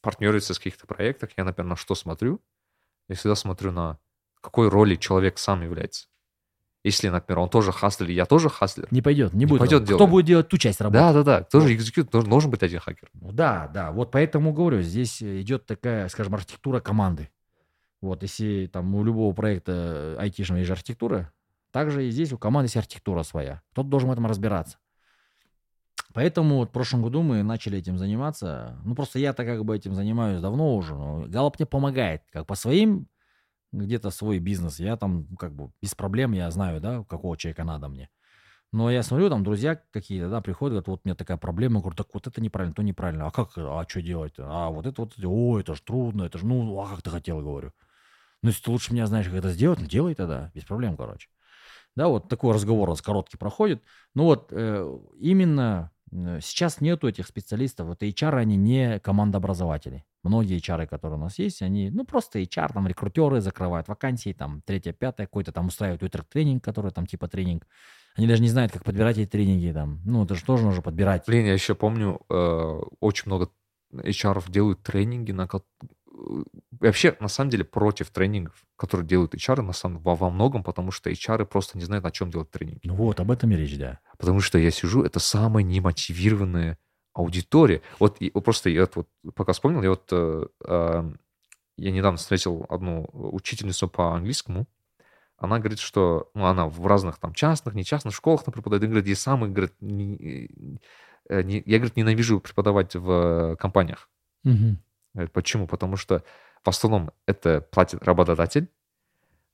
партнериться 0.00 0.54
с 0.54 0.58
каких-то 0.58 0.86
проектах, 0.86 1.30
я, 1.36 1.44
например, 1.44 1.70
на 1.70 1.76
что 1.76 1.94
смотрю? 1.94 2.40
Я 3.08 3.14
всегда 3.14 3.34
смотрю 3.34 3.72
на 3.72 3.98
какой 4.40 4.68
роли 4.68 4.94
человек 4.96 5.38
сам 5.38 5.62
является. 5.62 6.06
Если, 6.86 7.08
например, 7.08 7.40
он 7.40 7.48
тоже 7.48 7.72
хаслер, 7.72 8.08
и 8.10 8.12
я 8.12 8.26
тоже 8.26 8.48
хаслер. 8.48 8.86
Не 8.92 9.02
пойдет, 9.02 9.32
не, 9.32 9.40
Не 9.40 9.46
будет. 9.46 9.58
пойдет 9.58 9.82
Кто 9.82 10.06
будет 10.06 10.24
делать 10.24 10.46
ту 10.48 10.56
часть 10.56 10.80
работы? 10.80 11.00
Да, 11.00 11.12
да, 11.12 11.22
да. 11.24 11.42
Тоже 11.42 11.74
execute, 11.74 12.10
должен, 12.12 12.30
должен 12.30 12.48
быть 12.48 12.62
один 12.62 12.78
хакер. 12.78 13.10
Ну 13.14 13.32
да, 13.32 13.68
да. 13.74 13.90
Вот 13.90 14.12
поэтому 14.12 14.52
говорю, 14.52 14.82
здесь 14.82 15.20
идет 15.20 15.66
такая, 15.66 16.06
скажем, 16.06 16.34
архитектура 16.34 16.78
команды. 16.78 17.28
Вот 18.00 18.22
если 18.22 18.70
там 18.72 18.94
у 18.94 19.02
любого 19.02 19.34
проекта 19.34 20.14
айтишного 20.20 20.60
есть 20.60 20.70
архитектура, 20.70 21.32
также 21.72 22.06
и 22.06 22.10
здесь 22.10 22.32
у 22.32 22.38
команды 22.38 22.66
есть 22.66 22.76
архитектура 22.76 23.24
своя. 23.24 23.62
Кто-то 23.72 23.88
должен 23.88 24.08
в 24.08 24.12
этом 24.12 24.26
разбираться. 24.26 24.78
Поэтому 26.14 26.58
вот 26.58 26.68
в 26.68 26.72
прошлом 26.72 27.02
году 27.02 27.22
мы 27.22 27.42
начали 27.42 27.78
этим 27.78 27.98
заниматься. 27.98 28.78
Ну, 28.84 28.94
просто 28.94 29.18
я-то 29.18 29.44
как 29.44 29.64
бы 29.64 29.74
этим 29.74 29.96
занимаюсь 29.96 30.40
давно 30.40 30.76
уже. 30.76 30.94
Но 30.94 31.24
Галоп 31.26 31.58
мне 31.58 31.66
помогает. 31.66 32.22
Как 32.32 32.46
по 32.46 32.54
своим, 32.54 33.08
где-то 33.72 34.10
свой 34.10 34.38
бизнес. 34.38 34.80
Я 34.80 34.96
там 34.96 35.26
как 35.36 35.54
бы 35.54 35.70
без 35.80 35.94
проблем, 35.94 36.32
я 36.32 36.50
знаю, 36.50 36.80
да, 36.80 37.04
какого 37.04 37.36
человека 37.36 37.64
надо 37.64 37.88
мне. 37.88 38.08
Но 38.72 38.90
я 38.90 39.02
смотрю, 39.02 39.30
там 39.30 39.44
друзья 39.44 39.80
какие-то, 39.90 40.28
да, 40.28 40.40
приходят, 40.40 40.72
говорят, 40.72 40.88
вот 40.88 41.00
у 41.04 41.08
меня 41.08 41.14
такая 41.14 41.36
проблема, 41.36 41.76
я 41.76 41.80
говорю, 41.80 41.96
так 41.96 42.08
вот 42.12 42.26
это 42.26 42.40
неправильно, 42.40 42.74
то 42.74 42.82
неправильно, 42.82 43.26
а 43.26 43.30
как, 43.30 43.52
а 43.56 43.84
что 43.88 44.02
делать? 44.02 44.34
А 44.38 44.70
вот 44.70 44.86
это 44.86 45.02
вот, 45.02 45.14
о, 45.24 45.60
это 45.60 45.74
же 45.74 45.82
трудно, 45.82 46.24
это 46.24 46.38
же, 46.38 46.46
ну, 46.46 46.78
а 46.80 46.88
как 46.88 47.02
ты 47.02 47.10
хотел, 47.10 47.40
говорю. 47.40 47.72
Ну, 48.42 48.50
если 48.50 48.64
ты 48.64 48.70
лучше 48.70 48.92
меня 48.92 49.06
знаешь, 49.06 49.26
как 49.26 49.36
это 49.36 49.52
сделать, 49.52 49.80
ну, 49.80 49.86
делай 49.86 50.14
тогда, 50.14 50.50
без 50.54 50.64
проблем, 50.64 50.96
короче. 50.96 51.28
Да, 51.96 52.08
вот 52.08 52.28
такой 52.28 52.54
разговор 52.54 52.88
у 52.88 52.92
нас 52.92 53.00
короткий 53.00 53.38
проходит. 53.38 53.82
Ну 54.14 54.24
вот 54.24 54.48
э, 54.52 54.98
именно 55.18 55.90
э, 56.12 56.40
сейчас 56.42 56.82
нету 56.82 57.08
этих 57.08 57.26
специалистов. 57.26 57.86
Вот 57.88 58.02
HR, 58.02 58.36
они 58.36 58.56
не 58.56 59.00
командообразователи. 59.00 60.04
Многие 60.26 60.58
HR, 60.58 60.86
которые 60.86 61.18
у 61.18 61.22
нас 61.22 61.38
есть, 61.38 61.62
они, 61.62 61.90
ну, 61.90 62.04
просто 62.04 62.40
HR, 62.40 62.72
там, 62.72 62.86
рекрутеры 62.86 63.40
закрывают 63.40 63.88
вакансии, 63.88 64.32
там, 64.32 64.62
третье, 64.64 64.92
пятое, 64.92 65.26
какой-то 65.26 65.52
там 65.52 65.66
устраивают 65.66 66.02
тренинг, 66.28 66.64
который 66.64 66.90
там 66.90 67.06
типа 67.06 67.28
тренинг. 67.28 67.66
Они 68.16 68.26
даже 68.26 68.42
не 68.42 68.48
знают, 68.48 68.72
как 68.72 68.84
подбирать 68.84 69.18
эти 69.18 69.28
тренинги, 69.28 69.72
там. 69.72 70.00
Ну, 70.04 70.24
это 70.24 70.34
же 70.34 70.44
тоже 70.44 70.64
нужно 70.64 70.82
подбирать. 70.82 71.24
Блин, 71.26 71.46
я 71.46 71.52
еще 71.52 71.74
помню, 71.74 72.20
э, 72.30 72.80
очень 73.00 73.24
много 73.26 73.50
HR 73.92 74.50
делают 74.50 74.82
тренинги, 74.82 75.32
на 75.32 75.48
э, 75.52 76.42
вообще, 76.80 77.16
на 77.20 77.28
самом 77.28 77.50
деле, 77.50 77.64
против 77.64 78.10
тренингов, 78.10 78.64
которые 78.76 79.06
делают 79.06 79.34
HR, 79.34 79.62
на 79.62 79.72
самом, 79.72 79.98
во, 80.00 80.14
во 80.14 80.30
многом, 80.30 80.64
потому 80.64 80.90
что 80.92 81.10
HR 81.10 81.44
просто 81.44 81.76
не 81.76 81.84
знают, 81.84 82.04
на 82.04 82.10
чем 82.10 82.30
делать 82.30 82.50
тренинги. 82.50 82.80
Ну 82.84 82.94
вот, 82.94 83.20
об 83.20 83.30
этом 83.30 83.50
и 83.50 83.56
речь, 83.56 83.76
да. 83.78 84.00
Потому 84.18 84.40
что 84.40 84.58
я 84.58 84.70
сижу, 84.70 85.02
это 85.02 85.20
самая 85.20 85.62
немотивированная 85.62 86.78
аудитория. 87.16 87.82
Вот, 87.98 88.16
и, 88.20 88.30
просто 88.30 88.70
я 88.70 88.88
вот 88.94 89.08
пока 89.34 89.52
вспомнил, 89.52 89.82
я 89.82 89.90
вот 89.90 90.08
э, 90.12 90.46
э, 90.66 91.12
я 91.76 91.90
недавно 91.90 92.18
встретил 92.18 92.66
одну 92.68 93.08
учительницу 93.12 93.88
по 93.88 94.14
английскому. 94.14 94.66
Она 95.38 95.58
говорит, 95.58 95.78
что 95.78 96.30
ну, 96.34 96.46
она 96.46 96.66
в 96.66 96.86
разных 96.86 97.18
там 97.18 97.34
частных, 97.34 97.74
нечастных 97.74 98.14
школах, 98.14 98.46
например, 98.46 98.62
преподает. 98.62 98.82
И 98.84 98.86
говорит, 98.86 99.08
я 99.08 99.16
сам, 99.16 99.52
говорит, 99.52 99.74
не- 99.80 100.78
э, 101.28 101.42
не- 101.42 101.62
я, 101.66 101.78
говорит, 101.78 101.96
ненавижу 101.96 102.40
преподавать 102.40 102.94
в 102.94 103.10
э, 103.10 103.56
компаниях. 103.56 104.08
Говорит, 105.14 105.32
почему? 105.32 105.66
Потому 105.66 105.96
что 105.96 106.22
в 106.62 106.68
основном 106.68 107.10
это 107.26 107.60
платит 107.60 108.02
работодатель, 108.02 108.68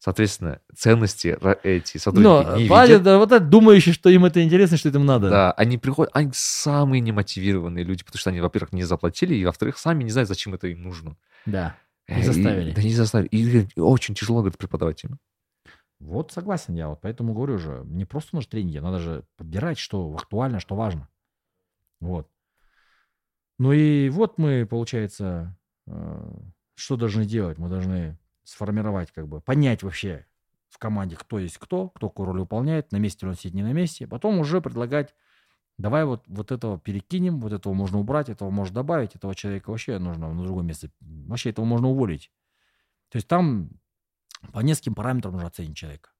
соответственно, 0.02 0.60
ценности 0.76 1.38
эти 1.62 1.96
сотрудники 1.98 2.24
Но 2.26 2.56
не 2.56 2.66
платят, 2.66 2.88
видят. 2.90 3.02
да, 3.04 3.18
вот 3.18 3.30
это 3.30 3.44
думающие, 3.44 3.94
что 3.94 4.08
им 4.10 4.24
это 4.24 4.42
интересно, 4.42 4.76
что 4.76 4.88
это 4.88 4.98
им 4.98 5.06
надо. 5.06 5.30
Да, 5.30 5.52
они 5.52 5.78
приходят, 5.78 6.10
они 6.12 6.30
самые 6.34 7.00
немотивированные 7.00 7.84
люди, 7.84 8.02
потому 8.04 8.18
что 8.18 8.30
они, 8.30 8.40
во-первых, 8.40 8.72
не 8.72 8.82
заплатили, 8.82 9.36
и, 9.36 9.44
во-вторых, 9.44 9.78
сами 9.78 10.02
не 10.02 10.10
знают, 10.10 10.28
зачем 10.28 10.54
это 10.54 10.66
им 10.66 10.82
нужно. 10.82 11.16
Да. 11.46 11.76
Э, 12.08 12.16
Не 12.16 12.20
и- 12.22 12.24
заставили. 12.24 12.72
да 12.72 12.82
не 12.82 12.92
заставили. 12.94 13.28
И 13.28 13.44
говорит, 13.44 13.70
очень 13.78 14.14
тяжело, 14.16 14.40
говорит, 14.40 14.58
преподавать 14.58 15.04
им. 15.04 15.18
Вот 16.00 16.32
согласен 16.32 16.74
я, 16.74 16.88
вот 16.88 17.00
поэтому 17.00 17.32
говорю 17.32 17.58
же, 17.58 17.82
не 17.84 18.04
просто 18.04 18.34
нужно 18.34 18.50
тренинги, 18.50 18.78
надо 18.78 18.98
же 18.98 19.22
подбирать, 19.36 19.78
что 19.78 20.12
актуально, 20.16 20.58
что 20.58 20.74
важно. 20.74 21.08
Вот. 22.00 22.28
Ну 23.60 23.72
и 23.72 24.08
вот 24.08 24.36
мы, 24.36 24.66
получается, 24.66 25.56
э, 25.86 26.32
что 26.74 26.96
должны 26.96 27.24
делать? 27.24 27.58
Мы 27.58 27.68
должны 27.68 28.18
сформировать, 28.44 29.12
как 29.12 29.28
бы, 29.28 29.40
понять 29.40 29.82
вообще 29.82 30.26
в 30.68 30.78
команде, 30.78 31.16
кто 31.16 31.38
есть 31.38 31.58
кто, 31.58 31.88
кто 31.90 32.08
какую 32.08 32.26
роль 32.26 32.40
выполняет, 32.40 32.92
на 32.92 32.96
месте 32.96 33.26
ли 33.26 33.30
он 33.30 33.36
сидит, 33.36 33.54
не 33.54 33.62
на 33.62 33.72
месте. 33.72 34.06
Потом 34.06 34.38
уже 34.38 34.60
предлагать, 34.60 35.14
давай 35.76 36.04
вот, 36.04 36.24
вот 36.26 36.50
этого 36.50 36.78
перекинем, 36.78 37.40
вот 37.40 37.52
этого 37.52 37.74
можно 37.74 37.98
убрать, 37.98 38.30
этого 38.30 38.50
можно 38.50 38.76
добавить, 38.76 39.14
этого 39.14 39.34
человека 39.34 39.70
вообще 39.70 39.98
нужно 39.98 40.32
на 40.32 40.42
другое 40.42 40.64
место. 40.64 40.90
Вообще 41.00 41.50
этого 41.50 41.66
можно 41.66 41.88
уволить. 41.88 42.30
То 43.10 43.16
есть 43.16 43.28
там 43.28 43.70
по 44.52 44.60
нескольким 44.60 44.94
параметрам 44.94 45.34
нужно 45.34 45.48
оценить 45.48 45.76
человека. 45.76 46.10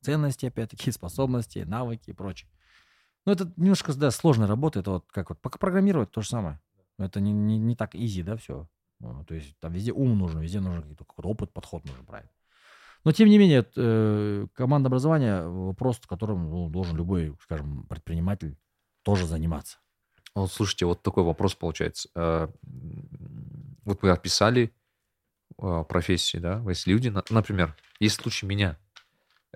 Ценности, 0.00 0.46
опять-таки, 0.46 0.90
способности, 0.90 1.60
навыки 1.60 2.10
и 2.10 2.14
прочее. 2.14 2.50
Ну, 3.24 3.32
это 3.32 3.52
немножко, 3.56 3.94
да, 3.94 4.10
сложная 4.10 4.48
работа. 4.48 4.80
Это 4.80 4.90
вот 4.92 5.12
как 5.12 5.28
вот 5.28 5.40
программировать 5.40 6.10
то 6.10 6.22
же 6.22 6.28
самое. 6.28 6.60
Это 6.98 7.20
не, 7.20 7.32
не, 7.32 7.58
не 7.58 7.76
так 7.76 7.94
изи, 7.94 8.22
да, 8.22 8.36
все. 8.36 8.68
То 9.26 9.34
есть 9.34 9.58
там 9.58 9.72
везде 9.72 9.92
ум 9.92 10.18
нужен, 10.18 10.40
везде 10.40 10.60
нужен 10.60 10.82
какой-то 10.82 11.28
опыт, 11.28 11.52
подход 11.52 11.84
нужен, 11.84 12.04
правильно. 12.06 12.30
Но, 13.04 13.10
тем 13.12 13.28
не 13.28 13.38
менее, 13.38 13.66
э, 13.76 14.46
команда 14.54 14.86
образования– 14.86 15.42
вопрос, 15.48 15.98
которым 16.06 16.48
ну, 16.50 16.68
должен 16.70 16.96
любой, 16.96 17.36
скажем, 17.42 17.84
предприниматель 17.88 18.56
тоже 19.02 19.26
заниматься. 19.26 19.78
Вот 20.36 20.52
слушайте, 20.52 20.86
вот 20.86 21.02
такой 21.02 21.24
вопрос 21.24 21.54
получается. 21.54 22.08
Э, 22.14 22.48
Вот 23.84 24.02
мы 24.02 24.10
описали 24.10 24.72
э, 25.58 25.84
профессии, 25.88 26.38
да, 26.38 26.62
есть 26.68 26.86
люди, 26.86 27.08
на- 27.08 27.24
например, 27.30 27.74
есть 27.98 28.20
случай 28.20 28.46
меня. 28.46 28.78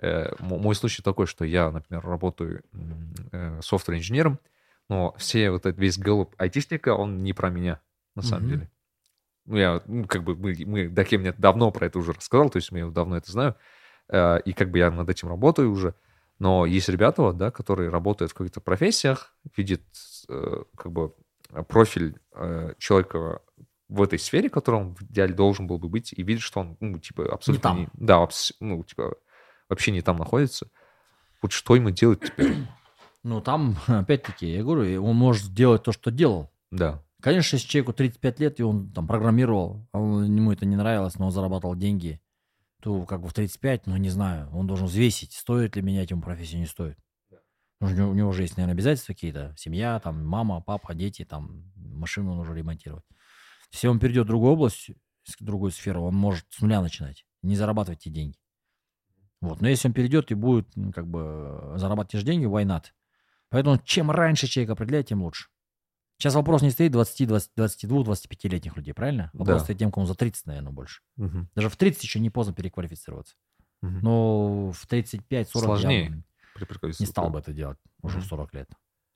Э, 0.01 0.33
мо- 0.39 0.57
Мой 0.57 0.75
случай 0.75 1.01
такой, 1.01 1.25
что 1.25 1.45
я, 1.45 1.71
например, 1.71 2.05
работаю 2.05 2.61
софтвер-инженером, 3.61 4.39
но 4.89 5.15
все 5.17 5.51
вот 5.51 5.65
этот 5.65 5.79
весь 5.79 5.97
голубь 5.97 6.33
айтишника, 6.37 6.93
он 6.95 7.23
не 7.23 7.31
про 7.33 7.49
меня, 7.49 7.79
на 8.15 8.21
самом 8.21 8.43
Мгм. 8.43 8.51
деле. 8.51 8.71
Ну, 9.47 9.57
я, 9.57 9.81
ну, 9.87 10.05
как 10.05 10.23
бы, 10.23 10.35
мы, 10.35 10.55
мы 10.65 10.89
да, 10.89 11.03
мне 11.11 11.33
давно 11.37 11.71
про 11.71 11.87
это 11.87 11.97
уже 11.99 12.13
рассказал, 12.13 12.49
то 12.49 12.57
есть 12.57 12.69
я 12.71 12.87
давно 12.87 13.17
это 13.17 13.31
знаю, 13.31 13.55
э, 14.09 14.41
и 14.41 14.53
как 14.53 14.69
бы 14.69 14.77
я 14.77 14.91
над 14.91 15.09
этим 15.09 15.29
работаю 15.29 15.71
уже, 15.71 15.95
но 16.39 16.65
есть 16.65 16.89
ребята, 16.89 17.21
вот, 17.21 17.37
да, 17.37 17.49
которые 17.49 17.89
работают 17.89 18.31
в 18.31 18.35
каких-то 18.35 18.61
профессиях, 18.61 19.33
видят 19.55 19.81
э, 20.29 20.63
как 20.75 20.91
бы 20.91 21.13
профиль 21.67 22.19
э, 22.33 22.73
человека 22.77 23.41
в 23.89 24.01
этой 24.01 24.19
сфере, 24.19 24.49
которым 24.49 24.95
в 24.95 25.03
идеале 25.03 25.33
должен 25.33 25.65
был 25.65 25.79
бы 25.79 25.87
быть, 25.87 26.13
и 26.13 26.23
видят, 26.23 26.43
что 26.43 26.59
он, 26.59 26.77
ну, 26.79 26.99
типа, 26.99 27.33
абсолютно... 27.33 27.69
там. 27.69 27.89
да, 27.93 28.21
абс- 28.21 28.53
ну, 28.59 28.83
типа, 28.83 29.15
вообще 29.69 29.91
не 29.91 30.01
там 30.01 30.17
находится. 30.17 30.69
Вот 31.41 31.51
что 31.51 31.75
ему 31.75 31.91
делать 31.91 32.21
теперь? 32.21 32.57
Ну, 33.23 33.41
там, 33.41 33.77
опять-таки, 33.87 34.47
я 34.47 34.63
говорю, 34.63 35.03
он 35.03 35.15
может 35.15 35.53
делать 35.53 35.83
то, 35.83 35.91
что 35.91 36.11
делал. 36.11 36.51
Да. 36.71 37.01
Конечно, 37.21 37.55
если 37.55 37.67
человеку 37.67 37.93
35 37.93 38.39
лет, 38.39 38.59
и 38.59 38.63
он 38.63 38.91
там 38.91 39.07
программировал, 39.07 39.87
а 39.91 39.99
он- 39.99 40.35
ему 40.35 40.51
это 40.51 40.65
не 40.65 40.75
нравилось, 40.75 41.15
но 41.15 41.25
он 41.25 41.31
зарабатывал 41.31 41.75
деньги, 41.75 42.21
то 42.81 43.05
как 43.05 43.21
бы 43.21 43.27
в 43.27 43.33
35, 43.33 43.87
ну, 43.87 43.97
не 43.97 44.09
знаю, 44.09 44.49
он 44.53 44.67
должен 44.67 44.85
взвесить, 44.85 45.33
стоит 45.33 45.75
ли 45.75 45.81
менять 45.81 46.11
ему 46.11 46.21
профессию, 46.21 46.59
не 46.59 46.67
стоит. 46.67 46.97
У 47.79 47.87
него, 47.87 48.09
у 48.09 48.13
него 48.13 48.29
уже 48.29 48.43
есть, 48.43 48.57
наверное, 48.57 48.73
обязательства 48.73 49.13
какие-то. 49.13 49.53
Семья, 49.57 49.99
там, 49.99 50.25
мама, 50.25 50.61
папа, 50.61 50.95
дети, 50.95 51.25
там, 51.25 51.71
машину 51.75 52.35
нужно 52.35 52.53
ремонтировать. 52.53 53.05
Если 53.71 53.87
он 53.87 53.99
перейдет 53.99 54.25
в 54.25 54.27
другую 54.29 54.53
область, 54.53 54.89
в 55.23 55.43
другую 55.43 55.71
сферу, 55.71 56.03
он 56.03 56.15
может 56.15 56.45
с 56.51 56.61
нуля 56.61 56.81
начинать, 56.81 57.25
не 57.41 57.55
зарабатывать 57.55 57.99
эти 58.01 58.09
деньги. 58.09 58.39
Вот. 59.41 59.61
Но 59.61 59.67
если 59.67 59.87
он 59.87 59.93
перейдет 59.93 60.31
и 60.31 60.35
будет 60.35 60.67
как 60.93 61.07
бы 61.07 61.73
зарабатывать 61.75 62.11
те 62.11 62.17
же 62.19 62.25
деньги, 62.25 62.45
why 62.45 62.63
not? 62.63 62.85
Поэтому 63.49 63.77
чем 63.83 64.09
раньше 64.09 64.47
человек 64.47 64.71
определяет, 64.71 65.07
тем 65.07 65.21
лучше. 65.21 65.49
Сейчас 66.17 66.33
вопрос 66.33 66.61
не 66.63 66.71
стоит 66.71 66.91
20, 66.91 67.27
20 67.27 67.51
22, 67.55 68.03
25-летних 68.03 68.75
людей, 68.75 68.93
правильно? 68.93 69.29
Вопрос 69.33 69.59
Да. 69.59 69.63
стоит 69.65 69.77
тем, 69.79 69.91
кому 69.91 70.05
за 70.07 70.15
30, 70.15 70.45
наверное, 70.47 70.71
больше. 70.71 71.01
Мгм. 71.15 71.49
Даже 71.55 71.69
в 71.69 71.75
30 71.77 72.03
еще 72.03 72.19
не 72.19 72.29
поздно 72.31 72.53
переквалифицироваться. 72.53 73.35
Мгм. 73.81 73.99
Но 74.01 74.71
в 74.71 74.87
35-40 74.87 75.65
Сложнее. 75.65 76.23
я 76.83 76.93
не 76.99 77.05
стал 77.05 77.29
бы 77.29 77.39
это 77.39 77.53
делать 77.53 77.77
уже 78.01 78.15
в 78.17 78.21
Мгм. 78.21 78.29
40 78.29 78.53
лет. 78.55 78.69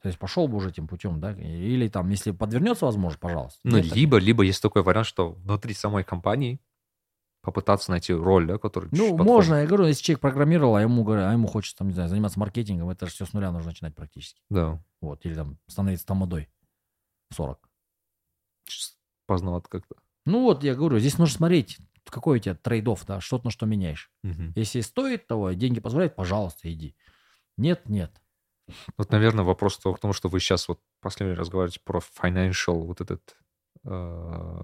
То 0.04 0.08
есть 0.08 0.20
пошел 0.20 0.48
бы 0.48 0.58
уже 0.58 0.70
этим 0.70 0.88
путем, 0.88 1.20
да? 1.20 1.32
Или 1.34 1.88
там, 1.88 2.10
если 2.10 2.32
подвернется 2.32 2.86
возможность, 2.86 3.20
пожалуйста. 3.20 3.60
Ну, 3.64 3.78
Нет, 3.78 3.88
так 3.90 3.96
либо, 3.98 4.18
либо 4.18 4.44
есть 4.44 4.62
такой 4.62 4.84
вариант, 4.84 5.08
что 5.08 5.32
внутри 5.32 5.74
самой 5.74 6.04
компании 6.04 6.60
попытаться 7.42 7.90
найти 7.90 8.14
роль, 8.14 8.46
да, 8.48 8.58
которая 8.60 8.90
Ну, 8.92 8.98
чуть-чуть 8.98 9.18
можно, 9.18 9.36
подходит. 9.56 9.62
я 9.64 9.68
говорю, 9.68 9.86
если 9.88 10.04
человек 10.04 10.20
программировал, 10.22 10.76
а 10.76 10.82
ему, 10.82 11.10
а 11.12 11.32
ему 11.32 11.48
хочется, 11.48 11.78
там, 11.80 11.88
не 11.88 11.94
знаю, 11.96 12.10
заниматься 12.10 12.40
маркетингом, 12.40 12.90
это 12.92 13.08
же 13.08 13.12
все 13.14 13.26
с 13.26 13.34
нуля 13.34 13.52
нужно 13.52 13.70
начинать 13.72 13.96
практически. 13.96 14.40
Да. 14.50 14.84
Вот, 15.02 15.26
или 15.26 15.34
там 15.34 15.58
становиться 15.68 16.06
тамадой 16.06 16.50
в 16.61 16.61
40. 17.32 17.70
Чё-то 18.66 18.98
Поздновато 19.28 19.70
как-то. 19.70 19.96
Ну 20.26 20.42
вот, 20.44 20.64
я 20.64 20.76
говорю, 20.76 21.00
здесь 21.00 21.18
нужно 21.18 21.36
смотреть, 21.38 21.78
какой 22.06 22.38
у 22.38 22.42
тебя 22.42 22.56
трейдов, 22.56 23.06
да, 23.06 23.22
что-то 23.22 23.46
на 23.46 23.52
что 23.52 23.66
меняешь. 23.66 24.12
Мгм. 24.24 24.54
Если 24.56 24.82
стоит 24.82 25.28
того, 25.28 25.52
деньги 25.52 25.80
позволяют, 25.80 26.16
пожалуйста, 26.16 26.72
иди. 26.72 26.96
Нет, 27.58 27.88
нет. 27.88 28.12
Вот, 28.98 29.12
наверное, 29.12 29.44
вопрос 29.44 29.80
в 29.84 29.98
том, 29.98 30.14
что 30.14 30.30
вы 30.30 30.40
сейчас 30.40 30.68
вот 30.68 30.80
последний 31.02 31.36
раз 31.36 31.50
говорите 31.50 31.80
про 31.84 32.00
financial 32.00 32.86
вот 32.86 33.02
этот 33.02 33.36
э, 33.84 33.90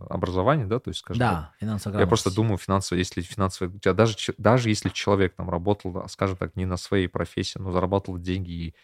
образование, 0.10 0.66
да, 0.66 0.80
то 0.80 0.90
есть, 0.90 1.00
скажем. 1.00 1.22
Да, 1.22 1.54
финансовая 1.60 2.00
Я 2.00 2.08
просто 2.08 2.34
думаю, 2.34 2.58
финансово, 2.58 2.98
если 2.98 3.22
финансовое, 3.22 3.72
даже, 3.94 4.16
даже 4.38 4.70
если 4.70 4.90
человек 4.90 5.36
там 5.36 5.50
работал, 5.50 6.08
скажем 6.08 6.38
так, 6.38 6.56
не 6.56 6.66
на 6.66 6.78
своей 6.78 7.08
профессии, 7.08 7.60
но 7.60 7.72
заработал 7.72 8.18
деньги 8.18 8.52
и 8.52 8.76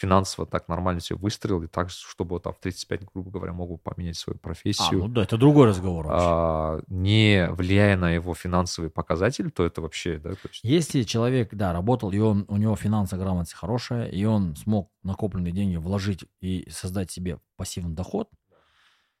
финансово 0.00 0.46
так 0.46 0.68
нормально 0.68 1.00
себе 1.00 1.18
выстроил, 1.18 1.62
и 1.62 1.66
так, 1.68 1.90
чтобы 1.90 2.40
там 2.40 2.52
в 2.54 2.60
35, 2.60 3.04
грубо 3.12 3.30
говоря, 3.30 3.52
мог 3.52 3.70
бы 3.70 3.78
поменять 3.78 4.16
свою 4.16 4.38
А, 4.76 4.92
профессию, 4.92 4.98
ну 4.98 5.08
да, 5.08 5.22
это 5.22 5.36
другой 5.36 5.68
разговор 5.68 6.06
вообще. 6.06 6.34
а, 6.38 6.80
не 6.88 7.48
влияя 7.52 7.96
на 7.96 8.10
его 8.12 8.34
финансовые 8.34 8.90
показатели, 8.90 9.50
то 9.50 9.64
это 9.64 9.80
вообще, 9.82 10.18
да, 10.18 10.36
то 10.36 10.48
есть, 10.48 10.64
Если 10.64 11.02
человек, 11.04 11.54
да, 11.54 11.72
работал, 11.72 12.10
и 12.12 12.18
он, 12.18 12.44
у 12.48 12.56
него 12.56 12.76
финансовая 12.76 13.24
грамотность 13.24 13.54
хорошая, 13.54 14.06
и 14.08 14.24
он 14.24 14.56
смог 14.56 14.90
накопленные 15.02 15.52
деньги 15.52 15.76
вложить 15.76 16.24
и 16.42 16.68
создать 16.70 17.10
себе 17.10 17.40
пассивный 17.56 17.94
доход, 17.94 18.28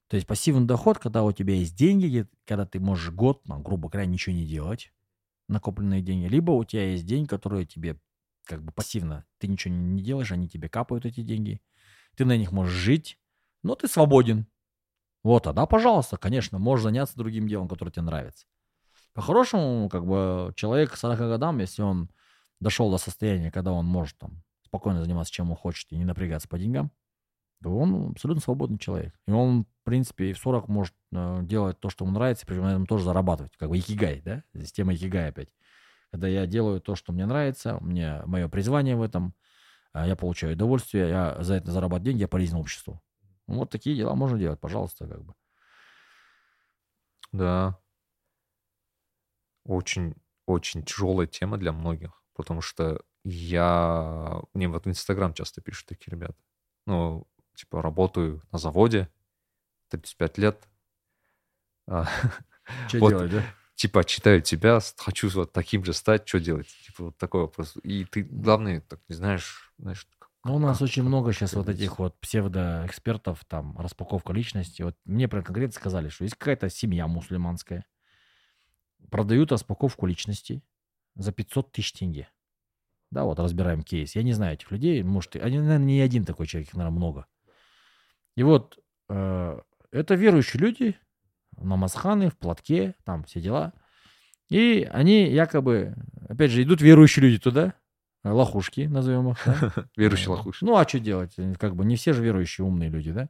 то 0.08 0.16
есть 0.16 0.26
пассивный 0.26 0.66
доход, 0.66 0.98
когда 0.98 1.22
у 1.22 1.32
тебя 1.32 1.54
есть 1.54 1.76
деньги, 1.76 2.26
когда 2.44 2.66
ты 2.66 2.80
можешь 2.80 3.10
год, 3.12 3.42
ну, 3.46 3.60
грубо 3.60 3.88
говоря, 3.88 4.06
ничего 4.06 4.34
не 4.34 4.44
делать, 4.44 4.92
накопленные 5.48 6.02
деньги, 6.02 6.26
либо 6.26 6.52
у 6.52 6.64
тебя 6.64 6.90
есть 6.92 7.06
деньги, 7.06 7.28
которые 7.28 7.66
тебе 7.66 8.00
как 8.50 8.62
бы 8.64 8.72
пассивно, 8.72 9.24
ты 9.38 9.46
ничего 9.46 9.72
не- 9.72 10.02
делаешь, 10.02 10.32
они 10.32 10.48
тебе 10.48 10.68
капают 10.68 11.06
эти 11.06 11.22
деньги, 11.22 11.62
ты 12.16 12.24
на 12.24 12.36
них 12.36 12.50
можешь 12.50 12.74
жить, 12.74 13.18
но 13.62 13.76
ты 13.76 13.86
свободен. 13.88 14.46
Вот, 15.22 15.44
тогда, 15.44 15.66
пожалуйста, 15.66 16.16
конечно, 16.16 16.58
можешь 16.58 16.82
заняться 16.82 17.16
другим 17.16 17.46
делом, 17.46 17.68
которое 17.68 17.92
тебе 17.92 18.02
нравится. 18.02 18.46
По-хорошему, 19.14 19.88
как 19.88 20.04
бы 20.04 20.52
человек 20.56 20.92
к 20.92 20.96
40 20.96 21.28
годам, 21.28 21.58
если 21.58 21.82
он 21.82 22.10
дошел 22.58 22.90
до 22.90 22.98
состояния, 22.98 23.50
когда 23.50 23.72
он 23.72 23.86
может 23.86 24.18
там 24.18 24.42
спокойно 24.64 25.02
заниматься 25.02 25.32
чем 25.32 25.50
он 25.50 25.56
хочет 25.56 25.90
и 25.92 25.96
не 25.96 26.04
напрягаться 26.04 26.48
по 26.48 26.58
деньгам, 26.58 26.90
то 27.62 27.76
он 27.76 28.10
абсолютно 28.12 28.42
свободный 28.42 28.78
человек. 28.78 29.14
И 29.26 29.32
он, 29.32 29.64
в 29.64 29.84
принципе, 29.84 30.30
и 30.30 30.32
в 30.32 30.38
40 30.38 30.68
может 30.68 30.94
э, 31.12 31.40
делать 31.42 31.78
то, 31.78 31.90
что 31.90 32.04
ему 32.04 32.14
нравится, 32.14 32.44
и 32.44 32.48
причем 32.48 32.62
на 32.62 32.70
этом 32.70 32.86
тоже 32.86 33.04
зарабатывать. 33.04 33.56
Как 33.56 33.68
бы 33.68 33.78
икигай, 33.78 34.22
да? 34.22 34.42
Система 34.54 34.94
икигай 34.94 35.28
опять. 35.28 35.50
Когда 36.10 36.28
я 36.28 36.46
делаю 36.46 36.80
то, 36.80 36.96
что 36.96 37.12
мне 37.12 37.26
нравится, 37.26 37.76
у 37.76 37.84
меня 37.84 38.22
мое 38.26 38.48
призвание 38.48 38.96
в 38.96 39.02
этом, 39.02 39.34
а 39.92 40.06
я 40.06 40.16
получаю 40.16 40.54
удовольствие, 40.54 41.08
я 41.08 41.36
за 41.42 41.54
это 41.54 41.72
зарабатываю 41.72 42.06
деньги, 42.06 42.22
я 42.22 42.28
полезен 42.28 42.56
обществу. 42.56 43.02
Вот 43.46 43.70
такие 43.70 43.96
дела 43.96 44.14
можно 44.14 44.38
делать, 44.38 44.60
пожалуйста, 44.60 45.06
как 45.08 45.24
бы. 45.24 45.34
да, 47.32 47.78
очень, 49.64 50.14
очень 50.46 50.82
тяжелая 50.82 51.26
тема 51.26 51.58
для 51.58 51.72
многих, 51.72 52.22
потому 52.34 52.60
что 52.60 53.02
я, 53.24 54.40
мне 54.54 54.68
вот 54.68 54.86
в 54.86 54.88
Инстаграм 54.88 55.34
часто 55.34 55.60
пишут 55.60 55.88
такие 55.88 56.12
ребята, 56.12 56.36
ну, 56.86 57.26
типа, 57.54 57.82
работаю 57.82 58.42
на 58.52 58.58
заводе, 58.58 59.08
35 59.88 60.38
лет, 60.38 60.68
а, 61.86 62.06
Что 62.88 62.98
Вот. 62.98 63.10
делать, 63.10 63.30
да? 63.32 63.42
Типа, 63.80 64.04
читаю 64.04 64.42
тебя, 64.42 64.78
хочу 64.98 65.30
вот 65.30 65.52
таким 65.52 65.86
же 65.86 65.94
стать, 65.94 66.28
что 66.28 66.38
делать? 66.38 66.66
Типа, 66.84 67.04
вот 67.04 67.16
такой 67.16 67.40
вопрос. 67.42 67.76
И 67.82 68.04
ты, 68.04 68.22
главное, 68.22 68.82
так 68.82 69.00
не 69.08 69.14
знаешь, 69.14 69.72
знаешь, 69.78 70.06
Ну, 70.44 70.56
у 70.56 70.58
нас 70.58 70.78
как- 70.78 70.84
очень 70.84 71.02
много 71.02 71.32
сейчас 71.32 71.54
вот 71.54 71.66
этих 71.70 71.98
вот 71.98 72.20
псевдоэкспертов, 72.20 73.42
там, 73.46 73.78
распаковка 73.78 74.34
личности. 74.34 74.82
Вот 74.82 74.96
мне 75.06 75.28
прям 75.28 75.42
конкретно 75.42 75.72
сказали, 75.72 76.10
что 76.10 76.24
есть 76.24 76.36
какая-то 76.36 76.68
семья 76.68 77.06
мусульманская, 77.06 77.86
продают 79.10 79.50
распаковку 79.52 80.06
личности 80.06 80.62
за 81.14 81.32
500 81.32 81.72
тысяч 81.72 81.92
тенге. 81.94 82.28
Да, 83.10 83.24
вот 83.24 83.38
разбираем 83.40 83.82
кейс. 83.82 84.14
Я 84.14 84.22
не 84.22 84.34
знаю 84.34 84.54
этих 84.54 84.70
людей, 84.70 85.02
может, 85.02 85.36
они, 85.36 85.58
наверное, 85.58 85.86
не 85.86 86.00
один 86.00 86.26
такой 86.26 86.46
человек, 86.46 86.68
их, 86.68 86.74
наверное, 86.74 86.96
много. 86.98 87.26
И 88.36 88.42
вот 88.42 88.78
э, 89.08 89.60
это 89.90 90.14
верующие 90.14 90.60
люди, 90.60 90.96
намазханы, 91.60 92.30
в 92.30 92.36
платке, 92.36 92.94
там 93.04 93.24
все 93.24 93.40
дела. 93.40 93.72
И 94.50 94.88
они 94.90 95.30
якобы, 95.30 95.94
опять 96.28 96.50
же, 96.50 96.62
идут 96.62 96.80
верующие 96.80 97.24
люди 97.24 97.38
туда, 97.38 97.74
э, 98.24 98.30
лохушки, 98.30 98.82
назовем 98.82 99.30
их, 99.30 99.38
да? 99.46 99.72
верующий 99.96 100.26
Э, 100.26 100.30
лохуш. 100.30 100.62
Ну, 100.62 100.76
а 100.76 100.86
что 100.86 100.98
делать? 100.98 101.36
Как 101.58 101.76
бы 101.76 101.84
не 101.84 101.96
все 101.96 102.12
же 102.12 102.22
верующие 102.22 102.66
умные 102.66 102.90
люди, 102.90 103.12
да? 103.12 103.28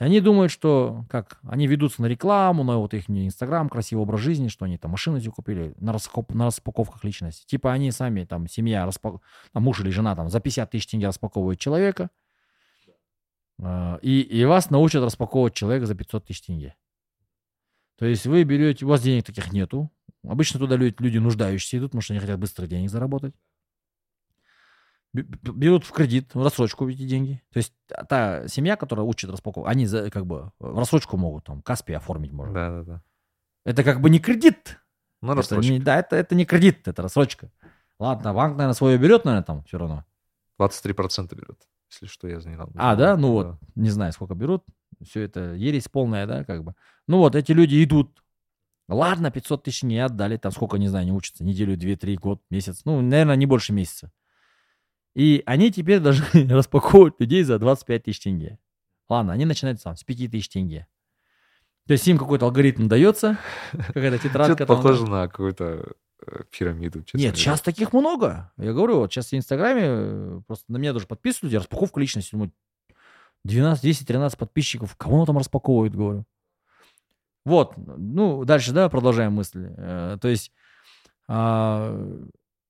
И 0.00 0.04
они 0.04 0.20
думают, 0.20 0.50
что 0.50 1.04
как 1.08 1.38
они 1.46 1.66
ведутся 1.66 2.02
на 2.02 2.06
рекламу, 2.06 2.64
на 2.64 2.78
вот 2.78 2.94
их 2.94 3.08
Инстаграм, 3.08 3.68
красивый 3.68 4.02
образ 4.02 4.20
жизни, 4.20 4.48
что 4.48 4.64
они 4.64 4.76
там 4.76 4.90
машины 4.90 5.20
себе 5.20 5.30
купили, 5.30 5.74
на, 5.78 5.90
раскоп- 5.90 6.34
на 6.34 6.46
распаковках 6.46 7.04
личности. 7.04 7.46
Типа 7.46 7.72
они 7.72 7.92
сами, 7.92 8.24
там, 8.24 8.48
семья, 8.48 8.86
распак... 8.86 9.16
там, 9.52 9.62
муж 9.62 9.80
или 9.80 9.90
жена 9.90 10.16
там 10.16 10.30
за 10.30 10.40
50 10.40 10.70
тысяч 10.70 10.86
тенге 10.88 11.08
распаковывают 11.08 11.60
человека, 11.60 12.10
э, 13.60 13.98
и, 14.02 14.20
и 14.20 14.44
вас 14.44 14.70
научат 14.70 15.04
распаковывать 15.04 15.54
человека 15.54 15.86
за 15.86 15.94
500 15.94 16.26
тысяч 16.26 16.42
тенге. 16.42 16.74
То 17.96 18.06
есть 18.06 18.26
вы 18.26 18.42
берете, 18.44 18.84
у 18.84 18.88
вас 18.88 19.02
денег 19.02 19.24
таких 19.24 19.52
нету. 19.52 19.90
Обычно 20.26 20.58
туда 20.58 20.76
люди, 20.76 20.94
люди 20.98 21.18
нуждающиеся 21.18 21.78
идут, 21.78 21.90
потому 21.90 22.02
что 22.02 22.12
они 22.14 22.20
хотят 22.20 22.38
быстро 22.40 22.66
денег 22.66 22.90
заработать. 22.90 23.34
Берут 25.12 25.84
в 25.84 25.92
кредит, 25.92 26.34
в 26.34 26.42
рассрочку 26.42 26.88
эти 26.88 27.06
деньги. 27.06 27.40
То 27.52 27.58
есть 27.58 27.72
та- 28.08 28.48
семья, 28.48 28.74
которая 28.76 29.06
учит 29.06 29.30
распаковку, 29.30 29.68
они 29.68 29.86
за, 29.86 30.10
как 30.10 30.26
бы 30.26 30.50
в 30.58 30.76
рассрочку 30.76 31.16
могут, 31.16 31.44
там, 31.44 31.62
Каспи 31.62 31.92
оформить 31.92 32.32
можно. 32.32 32.52
Да, 32.52 32.70
да, 32.70 32.82
да. 32.82 33.02
Это 33.64 33.84
как 33.84 34.00
бы 34.00 34.10
не 34.10 34.18
кредит. 34.18 34.80
Ну, 35.22 35.28
Это 35.32 35.36
рассрочка. 35.42 35.72
не, 35.72 35.78
да, 35.78 35.98
это, 36.00 36.16
это 36.16 36.34
не 36.34 36.44
кредит, 36.44 36.88
это 36.88 37.00
рассрочка. 37.02 37.52
Ладно, 38.00 38.34
банк, 38.34 38.56
наверное, 38.56 38.74
свое 38.74 38.98
берет, 38.98 39.24
наверное, 39.24 39.44
там 39.44 39.62
все 39.64 39.78
равно. 39.78 40.04
23% 40.60 41.32
берет. 41.36 41.60
Если 41.90 42.06
что, 42.06 42.26
я 42.26 42.40
знал. 42.40 42.68
А, 42.74 42.96
да? 42.96 43.16
Ну 43.16 43.30
вот, 43.32 43.58
не 43.76 43.90
знаю, 43.90 44.12
сколько 44.12 44.34
берут. 44.34 44.64
Все 45.04 45.22
это 45.22 45.54
ересь 45.54 45.88
полная, 45.88 46.26
да, 46.26 46.44
как 46.44 46.64
бы. 46.64 46.74
Ну 47.06 47.18
вот, 47.18 47.34
эти 47.34 47.52
люди 47.52 47.82
идут. 47.82 48.22
Ладно, 48.88 49.30
500 49.30 49.62
тысяч 49.62 49.82
не 49.82 49.98
отдали, 49.98 50.36
там 50.36 50.52
сколько, 50.52 50.76
не 50.76 50.88
знаю, 50.88 51.06
не 51.06 51.12
учатся, 51.12 51.42
неделю, 51.44 51.76
две, 51.76 51.96
три, 51.96 52.16
год, 52.16 52.42
месяц. 52.50 52.82
Ну, 52.84 53.00
наверное, 53.00 53.36
не 53.36 53.46
больше 53.46 53.72
месяца. 53.72 54.12
И 55.14 55.42
они 55.46 55.70
теперь 55.72 56.00
должны 56.00 56.48
распаковывать 56.48 57.14
людей 57.18 57.42
за 57.44 57.58
25 57.58 58.02
тысяч 58.02 58.20
тенге. 58.20 58.58
Ладно, 59.08 59.32
они 59.32 59.44
начинают 59.44 59.80
сам 59.80 59.96
с 59.96 60.04
5 60.04 60.30
тысяч 60.30 60.48
тенге. 60.48 60.86
То 61.86 61.92
есть 61.92 62.06
им 62.08 62.18
какой-то 62.18 62.46
алгоритм 62.46 62.88
дается, 62.88 63.38
какая-то 63.72 64.18
тетрадка. 64.18 64.54
Что-то 64.54 64.66
похоже 64.66 65.06
на 65.06 65.28
какую-то 65.28 65.92
э, 66.26 66.42
пирамиду. 66.50 67.02
честно 67.02 67.18
Нет, 67.18 67.32
говоря. 67.32 67.42
сейчас 67.42 67.60
таких 67.60 67.92
много. 67.92 68.52
Я 68.56 68.72
говорю, 68.72 68.96
вот 68.96 69.12
сейчас 69.12 69.30
в 69.30 69.34
Инстаграме 69.34 69.82
э, 69.84 70.40
просто 70.46 70.64
на 70.72 70.78
меня 70.78 70.94
даже 70.94 71.06
подписывают 71.06 71.44
люди, 71.44 71.56
распаковка 71.56 72.00
личности. 72.00 72.30
Думаю, 72.32 72.52
12, 73.44 73.82
10, 73.82 74.06
13 74.06 74.38
подписчиков. 74.38 74.96
Кого 74.96 75.20
он 75.20 75.26
там 75.26 75.38
распаковывает, 75.38 75.94
говорю. 75.94 76.24
Вот, 77.44 77.74
ну, 77.76 78.44
дальше, 78.44 78.72
да, 78.72 78.88
продолжаем 78.88 79.34
мысли. 79.34 79.74
Э, 79.76 80.18
То 80.20 80.28
есть 80.28 80.50
а, 81.28 81.94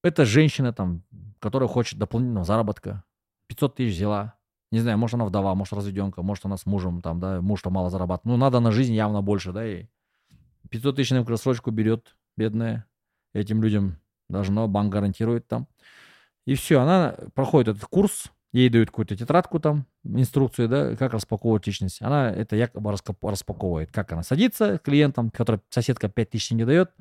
это 0.02 0.24
женщина 0.24 0.72
там, 0.72 1.02
которая 1.38 1.68
хочет 1.68 1.98
дополнительного 1.98 2.44
заработка. 2.44 3.04
500 3.46 3.76
тысяч 3.76 3.96
взяла. 3.96 4.34
Не 4.72 4.80
знаю, 4.80 4.98
может 4.98 5.14
она 5.14 5.24
вдова, 5.24 5.54
может 5.54 5.72
разведенка, 5.74 6.22
может 6.22 6.44
она 6.44 6.56
с 6.56 6.66
мужем 6.66 7.02
там, 7.02 7.20
да, 7.20 7.40
муж-то 7.40 7.70
мало 7.70 7.90
зарабатывает. 7.90 8.24
Ну, 8.24 8.36
надо 8.36 8.60
на 8.60 8.72
жизнь 8.72 8.94
явно 8.94 9.22
больше, 9.22 9.52
да, 9.52 9.62
ей. 9.62 9.88
500 10.70 10.96
тысяч 10.96 11.10
на 11.10 11.24
рассрочку 11.24 11.70
берет, 11.70 12.16
бедная. 12.36 12.86
Этим 13.32 13.62
людям 13.62 14.00
должно, 14.28 14.66
банк 14.66 14.92
гарантирует 14.92 15.46
там. 15.46 15.68
И 16.46 16.54
все, 16.54 16.80
она 16.80 17.14
проходит 17.34 17.76
этот 17.76 17.88
курс, 17.88 18.32
ей 18.54 18.68
дают 18.68 18.90
какую-то 18.90 19.16
тетрадку 19.16 19.58
там, 19.58 19.84
инструкцию, 20.04 20.68
да, 20.68 20.94
как 20.94 21.12
распаковывать 21.12 21.66
личность. 21.66 22.00
Она 22.00 22.30
это 22.30 22.54
якобы 22.54 22.94
распаковывает. 23.22 23.90
Как 23.90 24.12
она 24.12 24.22
садится 24.22 24.78
к 24.78 24.82
клиентам, 24.82 25.30
который 25.30 25.60
соседка 25.70 26.08
5 26.08 26.30
тысяч 26.30 26.52
не 26.52 26.64
дает, 26.64 26.92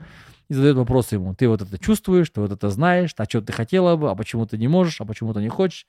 и 0.50 0.54
задает 0.56 0.76
вопросы 0.78 1.16
ему. 1.16 1.36
Ты 1.36 1.48
вот 1.48 1.62
это 1.62 1.78
чувствуешь, 1.78 2.32
ты 2.32 2.42
вот 2.42 2.52
это 2.52 2.70
знаешь, 2.70 3.14
а 3.18 3.26
что 3.26 3.42
ты 3.42 3.54
хотела 3.54 3.96
бы, 3.96 4.10
а 4.10 4.16
почему 4.16 4.48
ты 4.48 4.58
не 4.58 4.68
можешь, 4.68 5.00
а 5.00 5.06
почему 5.06 5.32
ты 5.34 5.42
не 5.42 5.50
хочешь. 5.50 5.86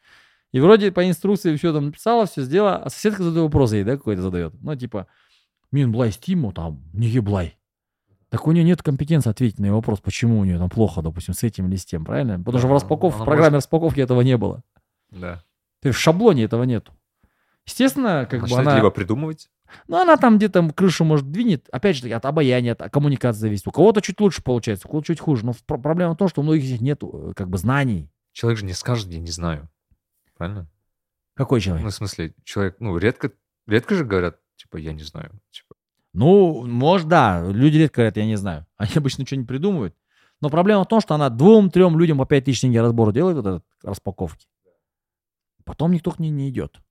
И 0.52 0.60
вроде 0.60 0.92
по 0.92 1.08
инструкции 1.08 1.56
все 1.56 1.72
там 1.72 1.86
написала, 1.86 2.26
все 2.26 2.42
сделала, 2.42 2.76
а 2.76 2.90
соседка 2.90 3.22
задает 3.22 3.44
вопрос 3.44 3.72
ей, 3.72 3.84
да, 3.84 3.96
какой-то 3.96 4.20
задает. 4.20 4.52
Ну, 4.60 4.76
типа, 4.76 5.06
мин 5.72 5.90
блай 5.90 6.12
стиму, 6.12 6.52
там, 6.52 6.82
не 6.92 7.08
еблай. 7.08 7.56
Так 8.28 8.46
у 8.46 8.52
нее 8.52 8.64
нет 8.64 8.82
компетенции 8.82 9.30
ответить 9.30 9.58
на 9.60 9.72
вопрос, 9.72 10.00
почему 10.00 10.40
у 10.40 10.44
нее 10.44 10.58
там 10.58 10.68
плохо, 10.68 11.00
допустим, 11.00 11.32
с 11.32 11.42
этим 11.42 11.68
или 11.68 11.76
с 11.76 11.86
тем, 11.86 12.04
правильно? 12.04 12.38
Потому 12.38 12.58
что 12.58 12.66
в 12.66 12.70
Да, 12.70 12.74
распаковке, 12.74 13.22
в 13.22 13.24
программе 13.24 13.56
распаковки 13.56 14.00
этого 14.00 14.20
не 14.20 14.36
было. 14.36 14.62
Да. 15.10 15.42
То 15.84 15.88
есть 15.88 15.98
в 15.98 16.00
шаблоне 16.00 16.44
этого 16.44 16.62
нету. 16.62 16.94
Естественно, 17.66 18.26
как 18.30 18.40
бы 18.40 18.44
Начинает 18.46 18.68
она... 18.68 18.76
либо 18.78 18.90
придумывать. 18.90 19.50
Ну, 19.86 20.00
она 20.00 20.16
там 20.16 20.38
где-то 20.38 20.66
крышу, 20.72 21.04
может, 21.04 21.30
двинет. 21.30 21.68
Опять 21.70 21.96
же, 21.96 22.08
от 22.10 22.24
обаяния, 22.24 22.72
от 22.72 22.90
коммуникации 22.90 23.40
зависит. 23.40 23.66
У 23.68 23.70
кого-то 23.70 24.00
чуть 24.00 24.18
лучше 24.18 24.42
получается, 24.42 24.88
у 24.88 24.90
кого-то 24.90 25.08
чуть 25.08 25.20
хуже. 25.20 25.44
Но 25.44 25.52
проблема 25.66 26.14
в 26.14 26.16
том, 26.16 26.28
что 26.28 26.40
у 26.40 26.44
многих 26.44 26.64
из 26.64 26.70
них 26.70 26.80
нет 26.80 27.02
как 27.36 27.50
бы 27.50 27.58
знаний. 27.58 28.08
Человек 28.32 28.60
же 28.60 28.64
не 28.64 28.72
скажет, 28.72 29.08
я 29.08 29.20
не 29.20 29.30
знаю. 29.30 29.68
Правильно? 30.38 30.68
Какой 31.34 31.58
Ну, 31.58 31.64
человек? 31.64 31.86
в 31.86 31.90
смысле, 31.90 32.34
человек, 32.44 32.76
ну, 32.78 32.96
редко, 32.96 33.32
редко 33.66 33.94
же 33.94 34.06
говорят, 34.06 34.38
типа, 34.56 34.78
я 34.78 34.94
не 34.94 35.02
знаю. 35.02 35.32
Типа, 35.50 35.74
Ну, 36.14 36.66
может, 36.66 37.08
да. 37.08 37.44
Люди 37.46 37.76
редко 37.76 37.96
говорят, 37.96 38.16
я 38.16 38.24
не 38.24 38.36
знаю. 38.36 38.64
Они 38.78 38.92
обычно 38.96 39.26
что-нибудь 39.26 39.48
придумывают. 39.48 39.94
Но 40.40 40.48
проблема 40.48 40.84
в 40.84 40.88
том, 40.88 41.02
что 41.02 41.14
она 41.14 41.28
двум-трем 41.28 41.98
людям 41.98 42.16
по 42.16 42.24
5 42.24 42.46
тысяч 42.46 42.62
тенге 42.62 42.80
разбор 42.80 43.12
делает, 43.12 43.36
вот 43.36 43.46
этот 43.46 43.64
распаковки. 43.82 44.46
Потом 45.65 45.91
никто 45.91 46.11
к 46.11 46.19
ней 46.19 46.29
не 46.31 46.49
идет. 46.49 46.81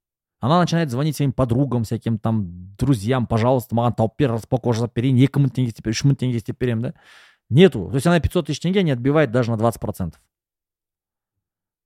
Она 0.41 0.61
начинает 0.61 0.91
звонить 0.91 1.17
своим 1.17 1.33
подругам, 1.33 1.83
всяким 1.83 2.19
там 2.19 2.75
друзьям, 2.77 3.27
пожалуйста, 3.27 3.75
маған 3.75 3.97
тауып 3.97 4.15
бер, 4.19 4.33
распаковка 4.33 4.87
берейін, 4.95 5.17
2 5.17 5.43
мың 5.43 5.51
теңге 5.51 5.73
істеп 5.73 5.87
бер, 5.87 5.95
3 5.95 6.05
мың 6.07 6.17
теңге 6.17 6.37
істеп 6.39 6.59
беремін, 6.61 6.83
да? 6.83 6.95
Нету. 7.51 7.89
То 7.89 7.95
есть 7.97 8.07
она 8.07 8.21
500 8.21 8.47
тысяч 8.47 8.61
тенге 8.61 8.83
не 8.85 8.93
отбивает 8.93 9.33
даже 9.33 9.51
на 9.51 9.57
20%. 9.57 10.15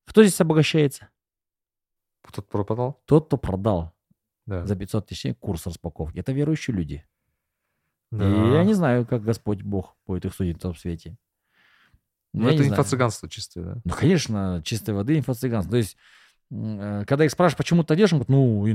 Кто 0.07 0.23
здесь 0.23 0.41
обогащается? 0.41 1.09
тот 2.33 2.49
пропадал? 2.49 3.01
Тот, 3.07 3.27
кто 3.27 3.37
продал 3.37 3.93
Да. 4.47 4.67
за 4.67 4.77
500 4.77 5.07
тысяч 5.07 5.23
тенге 5.23 5.37
курс 5.41 5.67
распаковки. 5.67 6.19
Это 6.19 6.33
верующие 6.33 6.77
люди. 6.77 7.05
Да. 8.11 8.29
И 8.29 8.53
я 8.53 8.65
не 8.65 8.75
знаю, 8.75 9.07
как 9.07 9.23
Господь 9.23 9.63
Бог 9.63 9.97
будет 10.07 10.27
их 10.27 10.35
судить 10.35 10.59
в 10.59 10.61
том 10.61 10.75
свете. 10.75 11.17
Ну, 12.35 12.49
Я 12.49 12.55
это 12.55 12.63
не 12.63 12.69
знаю. 12.69 12.83
инфо-цыганство 12.83 13.29
чистое, 13.29 13.65
да? 13.65 13.81
Ну, 13.85 13.95
конечно, 13.95 14.63
чистой 14.65 14.95
воды 14.95 15.19
инфо-цыганство. 15.19 15.71
То 15.71 15.77
есть, 15.79 15.97
м, 15.97 16.01
э, 16.01 16.26
когда 16.50 17.26
их 17.26 17.32
спрашивают, 17.32 17.58
почему 17.58 17.84
ты 17.84 17.96
делаешь, 17.96 18.14
он 18.14 18.20
говорит, 18.20 18.30
ну, 18.30 18.68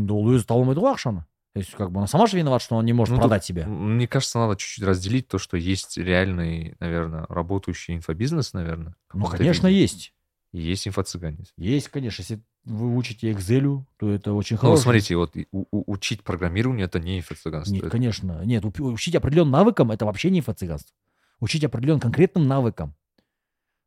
алмайды 0.55 0.81
ғой 0.81 0.95
ақшаны. 0.95 1.25
То 1.55 1.59
есть, 1.61 1.73
как 1.73 1.91
бы 1.91 1.99
она 1.99 2.07
сама 2.07 2.27
же 2.27 2.39
виновата, 2.39 2.65
что 2.65 2.77
он 2.77 2.85
не 2.87 2.95
может 2.95 3.15
Ну, 3.15 3.21
продать 3.21 3.45
себя. 3.45 3.67
Мне 3.67 4.09
кажется, 4.09 4.39
надо 4.39 4.57
чуть-чуть 4.57 4.85
разделить 4.85 5.29
то, 5.29 5.37
что 5.39 5.57
есть 5.59 5.99
реальный, 5.99 6.77
наверное, 6.81 7.27
работающий 7.29 7.95
инфобизнес, 7.95 8.55
наверное. 8.55 8.95
Ну, 9.13 9.27
конечно, 9.27 9.67
виде, 9.67 9.81
есть. 9.83 10.15
И 10.53 10.61
есть 10.63 10.87
инфо-цыгане. 10.89 11.45
Есть, 11.59 11.89
конечно. 11.89 12.23
Если 12.23 12.41
вы 12.65 12.97
учите 12.97 13.31
Excel, 13.33 13.85
то 13.99 14.11
это 14.11 14.33
очень 14.33 14.57
Ну, 14.57 14.61
хорошо. 14.61 14.83
смотрите, 14.83 15.17
вот 15.17 15.35
у- 15.53 15.65
у- 15.71 15.93
учить 15.93 16.23
программированию 16.23 16.87
это 16.87 17.01
не 17.01 17.19
инфо-цыганство. 17.21 17.73
Нет, 17.75 17.83
Это- 17.85 17.91
конечно. 17.91 18.43
Нет, 18.45 18.65
учить 18.65 19.15
определенным 19.15 19.53
навыкам 19.53 19.91
это 19.91 20.07
вообще 20.07 20.31
не 20.31 20.41
инфо-цыганство. 20.41 20.95
Учить 21.41 21.65
определенным 21.65 22.01
конкретным 22.01 22.47
навыкам. 22.49 22.95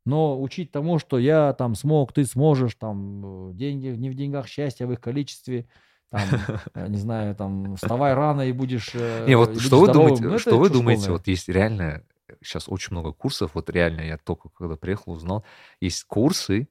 Но 0.06 0.40
учить 0.40 0.72
тому, 0.72 1.00
что 1.00 1.18
я 1.18 1.54
там 1.54 1.74
смог, 1.74 2.14
ты 2.14 2.26
сможешь, 2.26 2.76
там 2.76 3.50
э, 3.50 3.54
деньги, 3.54 3.88
не 3.88 4.10
в 4.10 4.14
деньгах 4.14 4.48
счастье, 4.48 4.86
а 4.86 4.88
в 4.88 4.92
их 4.94 5.02
количестве, 5.02 5.68
там, 6.12 6.22
э, 6.76 6.88
не 6.88 6.98
знаю, 6.98 7.36
там, 7.36 7.76
вставай 7.76 8.14
рано 8.14 8.42
и 8.42 8.52
будешь 8.52 8.92
э, 8.94 9.26
Не, 9.28 9.36
вот 9.36 9.60
что 9.60 9.80
вы 9.80 9.92
думаете, 9.92 10.24
Ну, 10.24 10.38
что 10.38 10.60
вы 10.60 10.70
думаете, 10.70 11.12
вот 11.12 11.28
есть 11.28 11.50
реально, 11.50 12.04
сейчас 12.44 12.70
очень 12.70 12.92
много 12.92 13.14
курсов, 13.14 13.52
вот 13.56 13.70
реально, 13.72 14.02
я 14.02 14.18
только 14.18 14.50
когда 14.50 14.76
приехал, 14.76 15.14
узнал, 15.14 15.44
есть 15.82 16.04
курсы, 16.04 16.68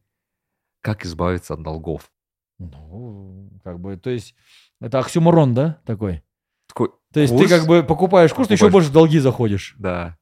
как 0.81 1.05
избавиться 1.05 1.55
от 1.55 1.63
долгов. 1.63 2.13
Ну, 2.59 3.51
как 3.65 3.81
бы, 3.81 3.97
то 3.97 4.11
есть, 4.11 4.37
это 4.81 5.01
оксюморон, 5.01 5.55
да, 5.55 5.81
такой? 5.85 6.23
Такой 6.69 6.91
То 7.13 7.19
есть 7.21 7.33
ты 7.33 7.41
курс, 7.41 7.51
как 7.51 7.67
бы 7.67 7.83
покупаешь 7.83 8.33
курс, 8.33 8.47
ты 8.47 8.55
еще 8.55 8.67
покупаешь- 8.67 8.73
больше 8.73 8.91
в 8.91 8.93
долги 8.93 9.19
заходишь. 9.19 9.75
Да. 9.77 10.17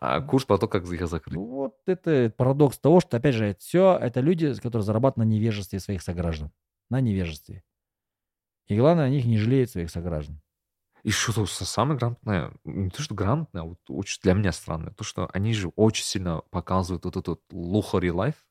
А 0.00 0.20
курс 0.20 0.44
про 0.44 0.58
то, 0.58 0.68
как 0.68 0.84
их 0.84 1.06
закрыть. 1.08 1.34
Ну, 1.34 1.44
вот 1.46 1.76
это 1.86 2.32
парадокс 2.36 2.78
того, 2.78 3.00
что, 3.00 3.16
опять 3.16 3.34
же, 3.34 3.56
все 3.58 3.98
это 4.00 4.20
люди, 4.20 4.52
которые 4.54 4.82
зарабатывают 4.82 5.28
на 5.28 5.32
невежестве 5.34 5.80
своих 5.80 6.02
сограждан. 6.02 6.52
На 6.90 7.00
невежестве. 7.00 7.64
И 8.66 8.76
главное, 8.76 9.06
они 9.06 9.18
их 9.18 9.24
не 9.26 9.38
жалеют 9.38 9.70
своих 9.70 9.90
сограждан. 9.90 10.40
И 11.02 11.10
что-то 11.10 11.46
с- 11.46 11.64
самое 11.64 11.98
грамотное, 11.98 12.52
не 12.64 12.90
то, 12.90 13.02
что 13.02 13.14
грамотное, 13.14 13.62
а 13.62 13.64
вот 13.64 13.78
очень 13.88 14.20
для 14.22 14.34
меня 14.34 14.52
странное, 14.52 14.92
то, 14.92 15.04
что 15.04 15.28
они 15.32 15.54
же 15.54 15.68
очень 15.76 16.04
сильно 16.04 16.42
показывают 16.50 17.04
вот 17.04 17.16
этот 17.16 17.40
лухари 17.50 18.10
лайф, 18.10 18.46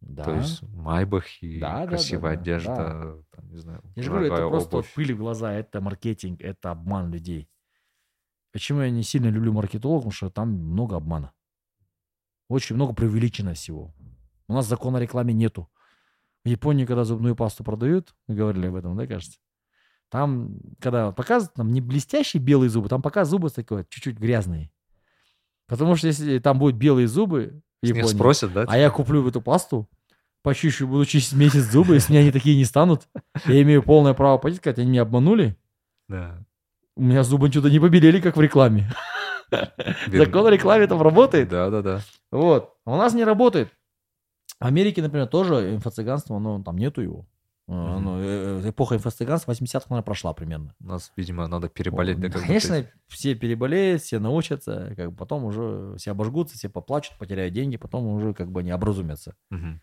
Да. 0.00 0.24
то 0.24 0.34
есть 0.34 0.62
майбахи, 0.62 1.58
Да, 1.60 1.80
да, 1.80 1.88
красивая 1.88 2.36
да, 2.36 2.36
да, 2.36 2.40
одежда, 2.42 3.24
там, 3.30 3.50
не 3.50 3.58
знаю, 3.58 3.82
Я 3.96 4.02
же 4.02 4.10
говорю, 4.10 4.26
это 4.26 4.48
просто 4.48 4.76
обувь. 4.76 4.94
пыль 4.94 5.14
в 5.14 5.18
глаза, 5.18 5.52
это 5.52 5.80
маркетинг, 5.80 6.40
это 6.40 6.70
обман 6.70 7.10
людей. 7.12 7.48
Почему 8.52 8.80
я 8.82 8.90
не 8.90 9.02
сильно 9.02 9.28
люблю 9.28 9.52
маркетологов? 9.52 10.04
Потому 10.04 10.12
что 10.12 10.30
там 10.30 10.48
много 10.50 10.96
обмана. 10.96 11.32
Очень 12.48 12.76
много 12.76 12.94
преувеличено 12.94 13.54
всего. 13.54 13.94
У 14.48 14.52
нас 14.52 14.66
закона 14.66 14.98
о 14.98 15.00
рекламе 15.00 15.32
нету. 15.32 15.70
В 16.44 16.48
Японии, 16.48 16.84
когда 16.84 17.04
зубную 17.04 17.36
пасту 17.36 17.62
продают, 17.62 18.14
мы 18.26 18.34
говорили 18.34 18.66
об 18.66 18.74
этом, 18.74 18.96
да, 18.96 19.06
кажется? 19.06 19.38
Там, 20.10 20.56
когда 20.80 21.12
показывают, 21.12 21.54
там 21.54 21.72
не 21.72 21.80
блестящие 21.80 22.42
белые 22.42 22.68
зубы, 22.68 22.88
там 22.88 23.02
пока 23.02 23.24
зубы 23.24 23.50
такие 23.50 23.86
чуть-чуть 23.88 24.18
грязные. 24.18 24.72
Потому 25.68 25.94
что 25.94 26.08
если 26.08 26.40
там 26.40 26.58
будут 26.58 26.76
белые 26.76 27.06
зубы 27.06 27.62
в 27.80 27.86
Японии, 27.86 28.08
спросят, 28.08 28.52
да? 28.52 28.64
а 28.66 28.76
я 28.76 28.90
куплю 28.90 29.28
эту 29.28 29.40
пасту, 29.40 29.88
почищу, 30.42 30.88
буду 30.88 31.04
чистить 31.04 31.38
месяц 31.38 31.70
зубы, 31.70 31.94
если 31.94 32.12
мне 32.12 32.22
они 32.22 32.32
такие 32.32 32.56
не 32.56 32.64
станут, 32.64 33.08
я 33.46 33.62
имею 33.62 33.84
полное 33.84 34.14
право 34.14 34.38
пойти 34.38 34.58
сказать, 34.58 34.80
они 34.80 34.90
меня 34.90 35.02
обманули, 35.02 35.56
Да. 36.08 36.44
У 37.00 37.02
меня 37.02 37.22
зубы 37.22 37.50
что-то 37.50 37.70
не 37.70 37.80
побелели, 37.80 38.20
как 38.20 38.36
в 38.36 38.40
рекламе. 38.42 38.92
Верно. 39.50 39.72
Закон 40.26 40.46
о 40.46 40.50
рекламе 40.50 40.86
там 40.86 41.00
работает. 41.00 41.48
Да, 41.48 41.70
да, 41.70 41.80
да. 41.80 42.00
Вот. 42.30 42.74
А 42.84 42.92
у 42.92 42.96
нас 42.98 43.14
не 43.14 43.24
работает. 43.24 43.72
В 44.60 44.64
Америке, 44.66 45.00
например, 45.00 45.26
тоже 45.26 45.74
инфо-цыганство, 45.74 46.38
но 46.38 46.62
там 46.62 46.76
нету 46.76 47.00
его. 47.00 47.26
Э, 47.68 48.68
Эпоха 48.68 48.96
инфо-цыганства 48.96 49.52
80-х, 49.52 49.86
наверное, 49.88 50.04
прошла 50.04 50.34
примерно. 50.34 50.74
У 50.80 50.86
нас, 50.86 51.10
видимо, 51.16 51.46
надо 51.46 51.70
переболеть. 51.70 52.18
Вот. 52.18 52.30
да, 52.30 52.38
Конечно, 52.38 52.74
есть. 52.74 52.88
все 53.06 53.34
переболеют, 53.34 54.02
все 54.02 54.18
научатся, 54.18 54.92
как 54.96 55.10
бы 55.12 55.16
потом 55.16 55.44
уже 55.44 55.96
все 55.96 56.10
обожгутся, 56.10 56.58
все 56.58 56.68
поплачут, 56.68 57.16
потеряют 57.18 57.54
деньги, 57.54 57.78
потом 57.78 58.06
уже 58.08 58.34
как 58.34 58.50
бы 58.50 58.60
они 58.60 58.72
образумятся. 58.72 59.34
Мгм. 59.50 59.80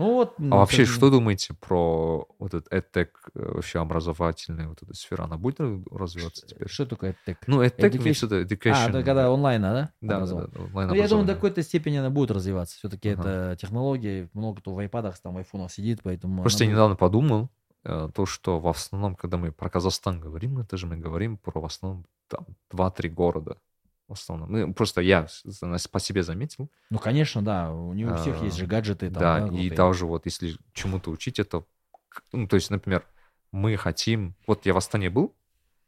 Ну 0.00 0.14
вот. 0.14 0.30
А 0.38 0.42
ну, 0.42 0.56
вообще, 0.56 0.82
бы- 0.82 0.86
что 0.86 1.10
думаете 1.10 1.52
про 1.54 2.26
вот 2.38 2.54
этот 2.54 2.72
EdTech, 2.72 3.08
э, 3.34 3.52
вообще 3.54 3.80
образовательная 3.80 4.68
вот 4.68 4.82
эта 4.82 4.94
сфера? 4.94 5.24
Она 5.24 5.36
будет 5.36 5.60
развиваться 5.90 6.46
теперь? 6.46 6.68
Что 6.68 6.86
такое 6.86 7.14
EdTech? 7.26 7.36
Ну, 7.46 7.62
EdTech 7.62 7.76
Education. 7.78 7.96
имеется 8.02 8.26
в 8.26 8.32
виду 8.32 8.46
education. 8.54 8.72
А, 8.74 8.88
это 8.88 9.02
когда 9.02 9.30
онлайн, 9.30 9.60
да? 9.60 9.90
Да, 10.00 10.20
да, 10.20 10.26
да, 10.26 10.60
онлайн 10.62 10.88
Ну, 10.88 10.94
я 10.94 11.06
думаю, 11.06 11.26
до 11.26 11.34
какой-то 11.34 11.62
степени 11.62 11.96
она 11.96 12.08
будет 12.08 12.30
развиваться. 12.30 12.76
Все-таки 12.78 13.10
Ага. 13.10 13.20
это 13.20 13.56
технологии, 13.60 14.30
много 14.32 14.60
кто 14.60 14.74
в 14.74 14.78
айпадах, 14.78 15.18
там, 15.18 15.34
в 15.34 15.38
айфонах 15.38 15.70
сидит, 15.70 16.00
поэтому... 16.02 16.40
Просто 16.42 16.64
я 16.64 16.70
будет- 16.70 16.74
недавно 16.76 16.96
подумал, 16.96 17.50
э, 17.84 18.08
то, 18.14 18.24
что 18.26 18.58
в 18.58 18.68
основном, 18.68 19.16
когда 19.16 19.36
мы 19.36 19.52
про 19.52 19.68
Казахстан 19.68 20.18
говорим, 20.18 20.58
это 20.58 20.78
же 20.78 20.86
мы 20.86 20.96
говорим 20.96 21.36
про 21.36 21.60
в 21.60 21.64
основном 21.66 22.06
там 22.28 22.46
2-3 22.70 23.10
города. 23.10 23.58
В 24.10 24.14
основном. 24.14 24.50
Ну, 24.50 24.74
просто 24.74 25.02
я 25.02 25.28
по 25.92 26.00
себе 26.00 26.24
заметил. 26.24 26.68
Ну, 26.90 26.98
конечно, 26.98 27.42
да, 27.42 27.72
у 27.72 27.94
них 27.94 28.10
у 28.10 28.16
всех 28.16 28.42
А, 28.42 28.44
есть 28.44 28.56
же 28.56 28.66
гаджеты. 28.66 29.08
Там, 29.08 29.20
да, 29.22 29.46
да, 29.46 29.56
и 29.56 29.70
даже 29.70 30.04
вот 30.04 30.26
если 30.26 30.56
чему-то 30.72 31.12
учить, 31.12 31.38
это... 31.38 31.62
Ну, 32.32 32.48
то 32.48 32.56
есть, 32.56 32.70
например, 32.70 33.06
мы 33.52 33.76
хотим... 33.76 34.34
Вот 34.48 34.66
я 34.66 34.74
в 34.74 34.78
Астане 34.78 35.10
был, 35.10 35.32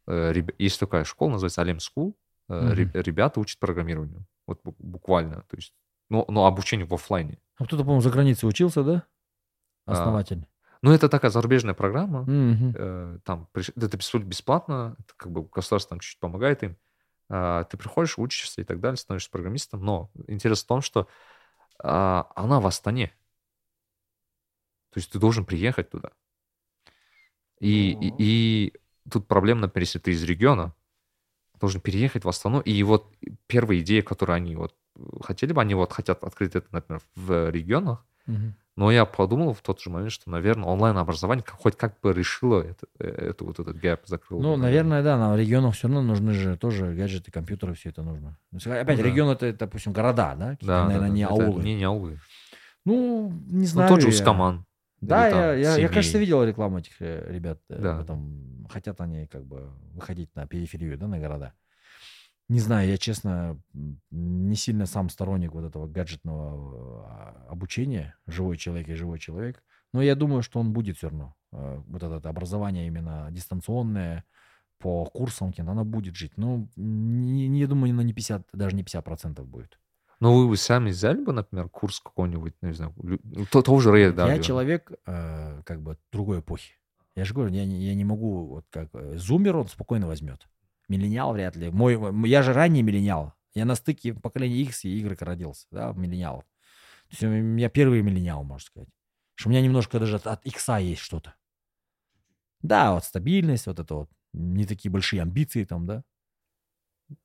э, 0.07 0.33
есть 0.59 0.79
такая 0.79 1.03
школа, 1.03 1.31
называется 1.33 1.63
Алем 1.63 1.79
School. 1.79 2.15
Мгм. 2.47 2.91
Ребята 2.95 3.41
учат 3.41 3.59
программированию. 3.59 4.25
Вот 4.47 4.63
бу- 4.63 4.77
буквально. 4.79 5.43
То 5.49 5.57
есть, 5.57 5.75
но, 6.09 6.25
но 6.29 6.47
обучение 6.47 6.87
в 6.87 6.95
оффлайне. 6.95 7.41
А 7.57 7.65
кто-то, 7.65 7.83
по-моему, 7.83 8.03
за 8.03 8.11
границей 8.11 8.49
учился, 8.49 8.85
да? 8.85 9.03
А, 9.87 9.93
Основатель. 9.95 10.47
Ну, 10.83 10.93
это 10.93 11.09
такая 11.09 11.33
зарубежная 11.33 11.75
программа. 11.75 12.25
Э, 12.29 13.19
там 13.25 13.49
это 13.55 14.19
бесплатно, 14.19 14.95
это 15.01 15.13
как 15.17 15.33
бы 15.33 15.43
государство 15.43 15.91
там 15.91 15.99
чуть-чуть 15.99 16.21
помогает 16.21 16.63
им. 16.63 16.77
А, 17.35 17.65
ты 17.65 17.79
приходишь, 17.79 18.19
учишься 18.19 18.61
и 18.61 18.65
так 18.65 18.79
далее, 18.79 18.99
становишься 18.99 19.31
программистом, 19.31 19.83
но 19.83 20.11
интерес 20.27 20.63
в 20.63 20.67
том, 20.67 20.83
что 20.83 21.09
а, 21.79 22.31
она 22.37 22.61
в 22.61 22.67
Астане. 22.67 23.11
То 24.91 24.99
есть 24.99 25.11
ты 25.11 25.19
должен 25.19 25.47
приехать 25.47 25.89
туда. 25.89 26.11
И, 27.59 27.93
и, 27.93 28.11
Ну. 28.11 28.17
и 28.19 28.73
тут 29.11 29.27
проблема, 29.27 29.63
например, 29.63 29.85
если 29.85 29.99
ты 29.99 30.11
из 30.11 30.23
региона, 30.25 30.75
должен 31.59 31.81
переехать 31.81 32.25
в 32.25 32.29
Астану, 32.29 32.61
и 32.61 32.83
вот 32.83 33.17
первая 33.47 33.79
идея, 33.79 34.03
которую 34.03 34.37
они 34.37 34.55
вот 34.55 34.77
хотели 35.23 35.55
бы, 35.55 35.63
они 35.63 35.75
вот 35.75 35.91
хотят 35.93 36.25
открыть 36.25 36.55
это, 36.55 36.69
например, 36.71 37.01
в 37.15 37.51
регионах, 37.51 38.05
Мгм. 38.27 38.55
Но 38.77 38.91
я 38.91 39.05
подумал 39.05 39.53
в 39.53 39.61
тот 39.61 39.81
же 39.81 39.91
момент, 39.91 40.13
что, 40.13 40.31
наверное, 40.31 40.69
онлайн-образование 40.69 41.45
хоть 41.49 41.77
как 41.77 42.01
бы 42.01 42.13
решило 42.13 42.63
это, 42.63 42.87
э, 42.99 43.07
эту 43.07 43.45
вот 43.47 43.59
этот 43.61 43.77
гэп, 43.79 44.01
закрыло. 44.07 44.41
Ну, 44.41 44.57
наверное, 44.57 45.03
да, 45.03 45.19
на 45.19 45.37
регионах 45.37 45.75
все 45.75 45.89
равно 45.89 46.03
нужны 46.03 46.33
же 46.33 46.57
тоже 46.57 46.95
гаджеты, 46.95 47.31
компьютеры, 47.31 47.75
все 47.75 47.91
это 47.91 48.03
нужно. 48.03 48.39
Опять, 48.55 48.97
Ну 48.99 49.03
да. 49.03 49.03
регион 49.03 49.29
это, 49.31 49.53
допустим, 49.53 49.93
города, 49.93 50.35
да? 50.39 50.57
Да, 50.61 50.85
наверное, 50.85 51.01
да, 51.01 51.07
да. 51.09 51.15
не 51.15 51.23
Это 51.25 51.33
аулы. 51.35 51.63
Не, 51.63 51.75
не 51.75 51.85
аулы. 51.85 52.19
Ну, 52.85 53.31
не 53.47 53.61
Ну, 53.61 53.65
знаю. 53.67 53.89
тот 53.89 54.01
же. 54.03 54.09
Ускаман. 54.09 54.65
Да, 55.01 55.31
там 55.31 55.39
я, 55.41 55.55
я, 55.55 55.77
я, 55.77 55.89
кажется, 55.89 56.13
семей. 56.13 56.27
видел 56.27 56.45
рекламу 56.45 56.79
этих 56.79 56.95
э, 57.01 57.27
ребят. 57.29 57.59
э, 57.69 57.77
Да. 57.81 57.97
в 57.97 58.01
этом. 58.03 58.67
Хотят 58.71 59.01
они 59.01 59.27
как 59.27 59.45
бы 59.45 59.69
выходить 59.95 60.35
на 60.37 60.47
периферию, 60.47 60.97
да, 60.97 61.09
на 61.09 61.19
города. 61.19 61.53
Не 62.49 62.61
знаю, 62.61 62.89
я, 62.89 62.99
честно, 62.99 63.59
не 64.11 64.57
сильно 64.57 64.87
сам 64.87 65.09
сторонник 65.09 65.53
вот 65.53 65.65
этого 65.65 65.87
гаджетного 65.87 67.07
а, 67.07 67.47
обучения. 67.51 68.17
Живой 68.27 68.57
человек 68.57 68.89
и 68.89 68.95
живой 68.95 69.19
человек. 69.19 69.63
Но 69.93 70.03
я 70.03 70.15
думаю, 70.15 70.43
что 70.43 70.61
он 70.61 70.73
будет 70.73 70.97
все 70.97 71.09
равно. 71.09 71.35
Э, 71.53 71.81
Вот 71.87 72.03
это 72.03 72.29
образование 72.29 72.87
именно 72.87 73.29
дистанционное, 73.31 74.25
по 74.83 75.05
курсам, 75.05 75.51
каким-то, 75.51 75.73
оно 75.73 75.85
будет 75.85 76.17
жить. 76.17 76.33
Ну, 76.37 76.69
не, 76.77 77.49
не- 77.49 77.67
думаю, 77.67 77.93
оно 77.93 78.03
не 78.03 78.13
50, 78.13 78.49
даже 78.53 78.75
не 78.75 78.83
50% 78.83 79.45
будет. 79.45 79.79
Ну, 80.21 80.35
вы 80.35 80.49
бы 80.49 80.57
сами 80.57 80.91
взяли 80.91 81.25
бы, 81.25 81.33
например, 81.33 81.69
курс 81.69 82.01
какой-нибудь, 82.01 82.55
не 82.63 82.73
знаю, 82.73 82.93
ну, 82.97 83.47
то, 83.51 83.63
того 83.63 83.81
же 83.81 83.91
Рэя 83.93 84.13
Я 84.13 84.39
человек 84.39 84.93
э, 85.07 85.63
как 85.65 85.81
бы 85.83 85.97
другой 86.13 86.41
эпохи. 86.41 86.75
Я 87.17 87.25
же 87.25 87.35
говорю, 87.35 87.53
я 87.55 87.65
не, 87.65 87.77
я 87.85 87.95
не 87.95 88.05
могу, 88.05 88.47
вот 88.47 88.65
как 88.71 88.89
э, 88.95 89.19
зумер 89.19 89.57
он 89.57 89.69
спокойно 89.69 90.07
возьмет. 90.07 90.49
Миллениал 90.93 91.33
вряд 91.33 91.57
ли. 91.57 91.71
Мой, 91.71 91.99
я 92.29 92.43
же 92.43 92.53
ранний 92.53 92.83
миллениал. 92.83 93.33
Я 93.55 93.65
на 93.65 93.77
стыке 93.77 94.13
поколения 94.13 94.61
X 94.63 94.85
и 94.85 94.91
Y 94.91 95.19
родился, 95.23 95.67
да, 95.71 95.93
миллениалов. 95.93 96.45
То 96.45 97.09
есть 97.13 97.23
у 97.23 97.29
меня 97.29 97.71
первый 97.71 98.03
миллениал, 98.03 98.45
можно 98.45 98.67
сказать. 98.67 98.89
Что 99.35 99.49
у 99.49 99.53
меня 99.53 99.63
немножко 99.63 99.99
даже 99.99 100.17
от, 100.17 100.27
от 100.27 100.45
X 100.45 100.69
есть 100.81 101.01
что-то. 101.01 101.35
Да, 102.61 102.93
вот 102.93 103.05
стабильность, 103.05 103.67
вот 103.67 103.79
это 103.79 103.95
вот, 103.95 104.11
не 104.35 104.67
такие 104.67 104.93
большие 104.93 105.23
амбиции 105.23 105.65
там, 105.65 105.87
да. 105.87 106.05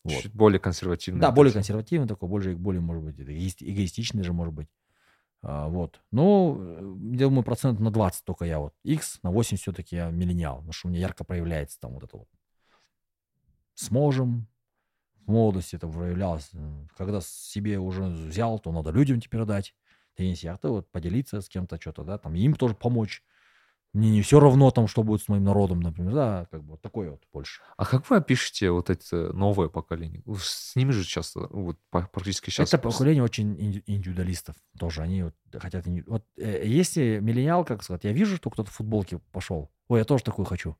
Вот. 0.06 0.23
Чуть 0.23 0.34
более 0.34 0.60
консервативный. 0.60 1.19
Да, 1.19 1.31
более 1.31 1.52
консервативный 1.52 2.07
такой, 2.07 2.30
более, 2.30 2.56
более 2.56 2.81
может 2.81 3.03
быть, 3.03 3.19
эгоист- 3.19 3.61
эгоистичный 3.61 4.23
же, 4.23 4.31
может 4.31 4.53
быть. 4.53 4.69
А, 5.41 5.68
вот. 5.68 5.99
Ну, 6.11 6.98
я 7.11 7.26
думаю, 7.26 7.44
процент 7.44 7.81
на 7.81 7.91
20 7.91 8.23
только 8.23 8.45
я 8.45 8.60
вот. 8.60 8.73
X, 8.84 9.19
на 9.23 9.31
80 9.31 9.61
все-таки 9.61 9.98
я 9.98 10.10
миллениал, 10.10 10.57
потому 10.57 10.72
что 10.72 10.88
у 10.88 10.91
меня 10.91 11.02
ярко 11.02 11.26
проявляется 11.26 11.77
там 11.81 11.95
вот 11.95 12.03
это 12.06 12.18
вот. 12.18 12.30
Сможем. 13.78 14.48
В 15.26 15.32
молодости 15.32 15.76
это 15.76 15.88
проявлялось. 15.88 16.49
Э, 16.54 16.86
Когда 16.98 17.22
себе 17.22 17.78
уже 17.80 18.04
взял, 18.04 18.60
то 18.60 18.72
надо 18.72 18.90
людям 18.91 19.20
теперь 19.22 19.45
дать. 19.45 19.76
Ты 20.16 20.28
не 20.28 20.36
сияқты, 20.36 20.70
вот 20.70 20.91
поделиться 20.91 21.41
с 21.41 21.48
кем-то 21.48 21.80
что-то, 21.80 22.04
да, 22.04 22.18
там 22.18 22.34
им 22.34 22.56
тоже 22.56 22.74
помочь. 22.74 23.24
Мне 23.94 24.10
не 24.10 24.22
все 24.22 24.40
равно 24.40 24.72
там, 24.72 24.88
что 24.88 25.04
будет 25.04 25.22
с 25.22 25.28
моим 25.28 25.44
народом, 25.44 25.80
например, 25.80 26.14
да, 26.14 26.48
как 26.52 26.64
бы 26.64 26.72
вот 26.72 26.82
такое 26.82 27.12
вот 27.12 27.24
больше. 27.32 27.62
А 27.78 27.86
как 27.86 28.10
вы 28.10 28.18
опишете 28.18 28.72
вот 28.72 28.90
это 28.90 29.32
новое 29.34 29.70
поколение? 29.70 30.24
С 30.40 30.76
ними 30.76 30.91
же 30.91 31.04
часто, 31.04 31.48
вот 31.52 31.78
практически 31.91 32.49
сейчас. 32.49 32.74
Это 32.74 32.80
поколение 32.82 33.24
очень 33.24 33.56
инди- 33.56 33.84
индивидуалистов 33.86 34.56
тоже. 34.80 35.04
Они 35.04 35.24
вот 35.24 35.36
хотят... 35.54 35.86
Вот 36.08 36.26
э, 36.38 36.64
если 36.66 37.20
миллениал, 37.22 37.64
как 37.64 37.84
сказать, 37.84 38.04
я 38.06 38.12
вижу, 38.12 38.38
что 38.38 38.49
кто-то 38.49 38.72
в 38.72 38.74
футболке 38.74 39.20
пошел. 39.32 39.72
Ой, 39.88 39.99
я 39.99 40.06
тоже 40.06 40.24
такую 40.24 40.45
хочу. 40.45 40.76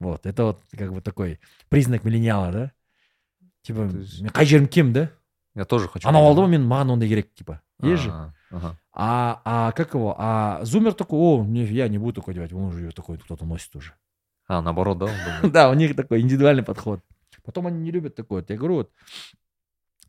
Вот, 0.00 0.26
это 0.26 0.44
вот 0.44 0.62
как 0.70 0.92
бы 0.92 1.00
такой 1.00 1.40
признак 1.68 2.04
миллениала, 2.04 2.52
да? 2.52 2.72
Типа, 3.62 3.88
есть- 3.92 4.22
қай 4.22 4.44
жерім 4.46 4.68
кем, 4.68 4.92
да? 4.92 5.10
Я 5.54 5.64
тоже 5.64 5.88
хочу. 5.88 6.08
Анау 6.08 6.24
алды 6.28 6.42
ма 6.42 6.48
мен 6.48 6.66
маған 6.66 6.92
ондай 6.92 7.08
керек, 7.08 7.34
типа. 7.34 7.60
Есть 7.82 8.02
же? 8.04 8.10
А, 8.10 8.32
ага. 8.50 8.78
А, 8.92 9.42
а 9.44 9.72
как 9.72 9.94
его? 9.94 10.14
А 10.18 10.60
зумер 10.64 10.92
такой, 10.92 11.18
о, 11.18 11.44
не, 11.44 11.64
я 11.64 11.88
не 11.88 11.98
буду 11.98 12.20
такой 12.20 12.34
одевать, 12.34 12.52
он 12.52 12.64
уже 12.64 12.80
её 12.80 12.90
такой 12.92 13.18
кто-то 13.18 13.44
носит 13.44 13.74
уже. 13.76 13.92
А, 14.46 14.62
наоборот, 14.62 14.98
да? 14.98 15.08
Да, 15.42 15.70
у 15.70 15.74
них 15.74 15.96
такой 15.96 16.20
индивидуальный 16.20 16.62
подход. 16.62 17.00
Потом 17.44 17.66
они 17.66 17.80
не 17.80 17.90
любят 17.90 18.14
такое. 18.14 18.44
Я 18.48 18.56
говорю, 18.56 18.74
вот, 18.74 18.92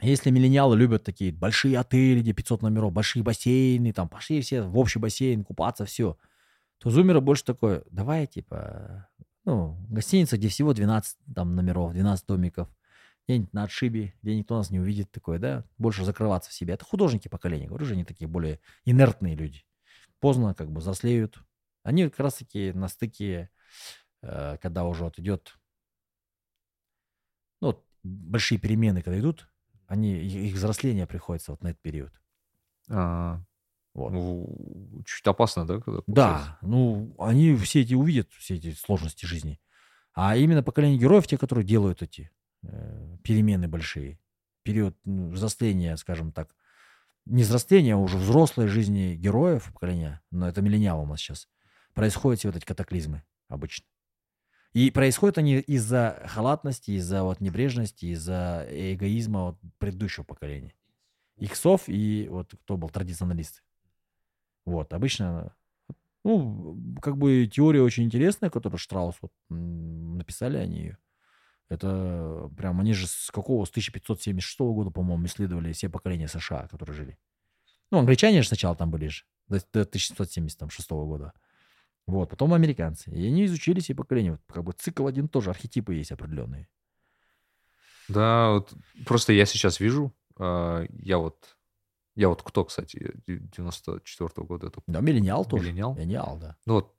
если 0.01 0.31
миллениалы 0.31 0.77
любят 0.77 1.03
такие 1.03 1.31
большие 1.33 1.77
отели, 1.79 2.21
где 2.21 2.33
500 2.33 2.61
номеров, 2.61 2.93
большие 2.93 3.23
бассейны, 3.23 3.91
там 3.91 4.07
пошли 4.07 4.41
все 4.41 4.61
в 4.61 4.77
общий 4.77 4.99
бассейн 4.99 5.43
купаться, 5.43 5.85
все, 5.85 6.17
то 6.77 6.89
зумеры 6.89 7.21
больше 7.21 7.43
такое, 7.43 7.83
давай, 7.91 8.27
типа, 8.27 9.09
ну, 9.45 9.77
гостиница, 9.89 10.37
где 10.37 10.49
всего 10.49 10.73
12 10.73 11.17
там 11.35 11.55
номеров, 11.55 11.93
12 11.93 12.25
домиков, 12.25 12.69
где-нибудь 13.27 13.53
на 13.53 13.63
отшибе, 13.63 14.13
где 14.21 14.35
никто 14.35 14.57
нас 14.57 14.69
не 14.69 14.79
увидит, 14.79 15.11
такое, 15.11 15.39
да, 15.39 15.65
больше 15.77 16.03
закрываться 16.03 16.49
в 16.49 16.53
себе. 16.53 16.73
Это 16.73 16.85
художники 16.85 17.27
поколения, 17.27 17.67
говорю 17.67 17.85
же, 17.85 17.93
они 17.93 18.03
такие 18.03 18.27
более 18.27 18.59
инертные 18.85 19.35
люди. 19.35 19.65
Поздно 20.19 20.53
как 20.53 20.71
бы 20.71 20.81
взрослеют. 20.81 21.37
Они 21.83 22.03
как 22.09 22.19
раз 22.19 22.35
таки 22.35 22.73
на 22.73 22.87
стыке, 22.87 23.49
э, 24.21 24.57
когда 24.61 24.83
уже 24.83 25.03
вот 25.03 25.17
идет, 25.19 25.57
ну, 27.61 27.67
вот 27.67 27.85
большие 28.03 28.57
перемены, 28.57 29.01
когда 29.01 29.19
идут, 29.19 29.49
они, 29.87 30.13
их 30.13 30.55
взросление 30.55 31.07
приходится 31.07 31.51
вот 31.51 31.63
на 31.63 31.69
этот 31.69 31.81
период. 31.81 32.11
А, 32.89 33.41
Вот. 33.99 34.11
ну, 34.11 35.03
чуть 35.05 35.25
опасно, 35.27 35.65
да? 35.65 35.79
когда 35.79 36.01
получается? 36.01 36.57
Да, 36.61 36.67
ну, 36.67 37.15
они 37.19 37.55
все 37.55 37.81
эти 37.81 37.93
увидят, 37.93 38.31
все 38.33 38.55
эти 38.55 38.71
сложности 38.71 39.25
жизни. 39.25 39.59
А 40.13 40.35
именно 40.35 40.63
поколение 40.63 40.99
героев, 40.99 41.27
те, 41.27 41.37
которые 41.37 41.65
делают 41.65 42.01
эти 42.01 42.31
э, 42.63 43.17
перемены 43.23 43.67
большие, 43.67 44.19
период 44.63 44.95
взросления, 45.05 45.95
скажем 45.97 46.31
так, 46.31 46.55
не 47.25 47.43
взросления, 47.43 47.93
а 47.93 47.97
уже 47.97 48.17
взрослой 48.17 48.67
жизни 48.67 49.15
героев 49.15 49.71
поколения, 49.73 50.21
но 50.31 50.47
это 50.47 50.61
миллениал 50.61 51.01
у 51.01 51.05
нас 51.05 51.19
сейчас, 51.19 51.47
происходят 51.93 52.39
все 52.39 52.49
вот 52.49 52.57
эти 52.57 52.65
катаклизмы 52.65 53.23
обычно. 53.47 53.85
И 54.73 54.91
происходят 54.91 55.37
они 55.37 55.59
из-за 55.59 56.21
халатности, 56.27 56.91
из-за 56.91 57.23
вот 57.23 57.41
небрежности, 57.41 58.05
из-за 58.07 58.67
эгоизма 58.69 59.45
вот 59.45 59.59
предыдущего 59.79 60.23
поколения. 60.23 60.73
Иксов 61.37 61.83
и 61.87 62.27
вот 62.29 62.53
кто 62.63 62.77
был 62.77 62.89
традиционалисты. 62.89 63.61
Вот, 64.65 64.93
обычно 64.93 65.55
ну, 66.23 66.77
как 67.01 67.17
бы 67.17 67.49
теория 67.51 67.81
очень 67.81 68.03
интересная, 68.03 68.49
которую 68.49 68.77
Штраус 68.77 69.15
вот, 69.21 69.31
написали 69.49 70.57
они 70.57 70.77
ее. 70.79 70.97
Это 71.69 72.49
прям, 72.57 72.79
они 72.79 72.93
же 72.93 73.07
с 73.07 73.29
какого, 73.31 73.63
с 73.65 73.69
1576 73.69 74.59
года, 74.59 74.89
по-моему, 74.89 75.25
исследовали 75.27 75.71
все 75.71 75.87
поколения 75.87 76.27
США, 76.27 76.67
которые 76.67 76.95
жили. 76.95 77.17
Ну, 77.91 77.99
англичане 77.99 78.41
же 78.41 78.47
сначала 78.47 78.75
там 78.75 78.91
были 78.91 79.07
же, 79.07 79.23
до, 79.47 79.59
до 79.71 79.81
1776 79.81 80.89
года. 80.91 81.33
Вот, 82.07 82.29
потом 82.29 82.53
американцы. 82.53 83.11
И 83.11 83.27
они 83.27 83.45
изучили 83.45 83.79
все 83.79 83.93
поколения. 83.93 84.31
Вот, 84.31 84.41
как 84.47 84.63
бы 84.63 84.73
цикл 84.73 85.05
один 85.05 85.27
тоже, 85.27 85.51
архетипы 85.51 85.93
есть 85.93 86.11
определенные. 86.11 86.67
Да, 88.07 88.49
вот 88.49 88.73
просто 89.05 89.33
я 89.33 89.45
сейчас 89.45 89.79
вижу, 89.79 90.11
а, 90.37 90.85
я 90.89 91.19
вот, 91.19 91.55
Я 92.19 92.27
вот 92.27 92.43
кто, 92.43 92.65
кстати, 92.65 93.13
94 93.27 94.45
года, 94.45 94.67
это 94.67 94.81
Да, 94.87 94.99
миллениал 94.99 95.45
тоже. 95.45 95.63
миллениал. 95.63 95.95
Миллениал, 95.95 96.37
да. 96.37 96.57
Ну 96.65 96.73
вот 96.75 96.93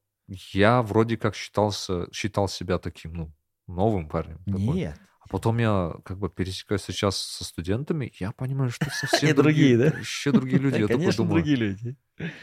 я 0.53 0.81
вроде 0.83 1.19
как 1.19 1.35
считался, 1.35 2.11
считал 2.11 2.49
себя 2.49 2.79
таким, 2.79 3.13
ну, 3.13 3.33
новым 3.67 4.09
парнем. 4.09 4.39
такой. 4.47 4.61
Нет. 4.61 4.99
А 5.21 5.29
потом 5.29 5.59
я 5.59 5.93
как 6.07 6.19
бы 6.19 6.31
пересекаюсь 6.31 6.83
сейчас 6.83 7.19
со 7.19 7.45
студентами, 7.45 8.11
я 8.19 8.33
понимаю, 8.33 8.71
что 8.71 8.87
совсем 8.91 9.37
другие, 9.37 9.77
да? 9.77 9.85
Вообще 9.91 10.33
другие 10.33 10.59
люди. 10.59 10.77
Я 10.77 10.81
такой 10.89 10.97
Конечно, 11.03 11.25
думаю, 11.25 11.43
другие 11.43 11.57
люди. 11.57 11.97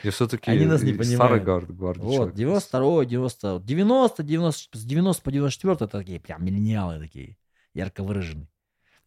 я 0.04 0.12
все-таки 0.12 0.52
Они 0.52 0.66
нас 0.66 0.84
не 0.84 0.94
старый 0.94 1.18
понимают. 1.18 1.44
гард, 1.44 1.72
гвардии 1.76 2.02
Вот, 2.02 2.14
человек. 2.16 2.36
92 2.36 3.06
90 3.06 3.60
90 3.64 4.24
90 4.24 4.78
с 4.78 4.84
90 4.84 5.24
по 5.24 5.32
94 5.32 5.74
это 5.76 5.88
такие 5.88 6.20
прям 6.20 6.46
миллениалы 6.46 7.00
такие, 7.00 7.38
ярко 7.74 8.04
выраженные. 8.04 8.48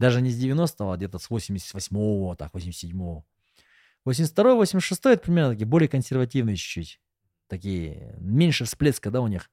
Даже 0.00 0.20
не 0.22 0.30
с 0.30 0.36
90 0.36 0.92
а 0.92 0.96
где-то 0.96 1.18
с 1.20 1.30
88 1.30 2.34
так, 2.36 2.52
87 2.52 3.22
82 4.04 4.54
86 4.54 5.00
это 5.06 5.22
примерно 5.22 5.50
такие 5.52 5.66
более 5.66 5.88
консервативные 5.88 6.56
чуть-чуть. 6.56 7.00
Такие, 7.48 8.16
меньше 8.20 8.64
всплеска, 8.64 9.10
да, 9.10 9.20
у 9.20 9.26
них. 9.26 9.50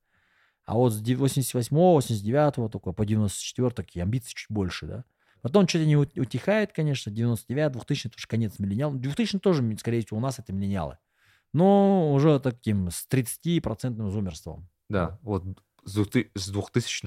А 0.66 0.76
вот 0.76 0.94
с 0.94 1.02
88 1.02 1.76
89 1.76 2.72
только 2.72 2.92
по 2.92 3.06
94 3.06 3.70
такие 3.72 4.04
амбиции 4.04 4.34
чуть 4.34 4.50
больше, 4.50 4.86
да. 4.86 5.04
Потом 5.42 5.68
что-то 5.68 5.86
не 5.86 5.96
ут- 5.96 6.18
утихает, 6.18 6.74
конечно, 6.74 7.12
99 7.12 7.72
2000 7.72 8.08
это 8.08 8.16
уже 8.18 8.28
конец 8.28 8.60
миллениал. 8.60 8.94
2000 8.94 9.40
тоже, 9.40 9.78
скорее 9.80 10.04
всего, 10.06 10.18
у 10.18 10.22
нас 10.22 10.40
это 10.40 10.52
миллениалы. 10.52 10.98
Но 11.54 12.14
уже 12.14 12.40
таким 12.40 12.90
с 12.92 13.08
30% 13.10 14.10
зумерством. 14.12 14.68
Да, 14.90 15.20
вот 15.22 15.44
с 15.86 15.94
2000 15.94 16.32
с 16.36 16.50
2000 16.50 17.06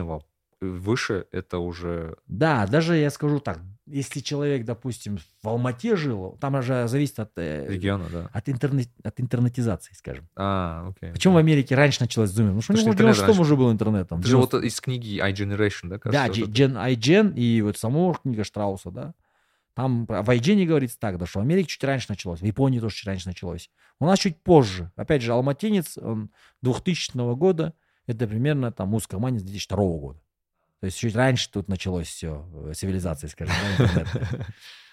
выше 0.61 1.27
это 1.33 1.59
уже... 1.59 2.17
Да, 2.27 2.67
даже 2.67 2.97
я 2.97 3.11
скажу 3.11 3.41
так, 3.41 3.61
если 3.87 4.21
человек, 4.21 4.65
допустим, 4.65 5.19
в 5.43 5.49
Алмате 5.49 5.97
жил, 5.97 6.37
там 6.41 6.63
же 6.63 6.87
зависит 6.87 7.19
от, 7.19 7.33
э, 7.37 7.67
Региона, 7.69 8.07
да. 8.13 8.31
от, 8.33 8.49
интернет, 8.49 8.89
от 9.03 9.21
интернетизации, 9.21 9.95
скажем. 9.95 10.29
А, 10.37 10.89
окей. 10.91 11.13
Почему 11.13 11.35
в 11.35 11.37
Америке 11.39 11.75
раньше 11.75 12.03
началось 12.03 12.31
зумер? 12.31 12.51
Потому 12.51 12.63
что 12.63 12.77
что 12.77 12.91
интернет 12.91 13.15
96 13.17 13.27
раньше. 13.27 13.43
уже 13.43 13.57
был 13.57 13.73
интернетом. 13.73 14.21
Это 14.21 14.29
же 14.29 14.37
вот 14.37 14.55
из 14.55 14.81
книги 14.81 15.21
iGeneration, 15.21 15.89
да, 15.89 15.97
Да, 15.97 15.99
кажется? 15.99 16.43
это? 16.43 16.51
Gen 16.51 16.95
iGen 16.95 17.35
и 17.35 17.63
вот 17.63 17.79
самого 17.79 18.15
книга 18.15 18.45
Штрауса, 18.45 18.91
да. 18.91 19.15
Там 19.75 20.05
в 20.07 20.11
iGen 20.11 20.65
говорится 20.67 20.99
так, 20.99 21.19
да, 21.19 21.27
что 21.27 21.41
в 21.41 21.43
Америке 21.43 21.69
чуть 21.69 21.85
раньше 21.85 22.07
началось, 22.11 22.41
в 22.41 22.45
Японии 22.45 22.81
тоже 22.81 22.95
чуть 22.95 23.07
раньше 23.07 23.29
началось. 23.29 23.71
У 23.99 24.07
нас 24.07 24.19
чуть 24.19 24.43
позже. 24.43 24.93
Опять 24.97 25.23
же, 25.23 25.33
алматинец 25.33 25.97
он 25.97 26.31
2000 26.63 27.35
года, 27.35 27.75
это 28.07 28.27
примерно 28.27 28.73
там 28.73 28.89
музыкомания 28.89 29.39
с 29.39 29.43
2002 29.43 29.77
года. 29.77 30.21
То 30.81 30.87
есть 30.87 30.99
чуть 30.99 31.15
раньше 31.15 31.51
тут 31.51 31.69
началось 31.69 32.09
все, 32.09 32.47
цивилизация, 32.75 33.29
скажем. 33.29 33.55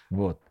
Вот. 0.09 0.41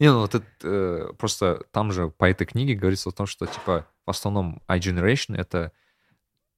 Не, 0.00 0.10
ну 0.10 0.20
вот 0.20 0.34
это, 0.34 0.46
э, 0.64 1.12
просто 1.18 1.62
там 1.72 1.92
же 1.92 2.08
по 2.10 2.24
этой 2.28 2.46
книге 2.46 2.74
говорится 2.74 3.10
о 3.10 3.12
том, 3.12 3.26
что 3.26 3.46
типа 3.46 3.86
в 4.06 4.10
основном 4.10 4.62
iGeneration 4.66 5.36
это 5.36 5.72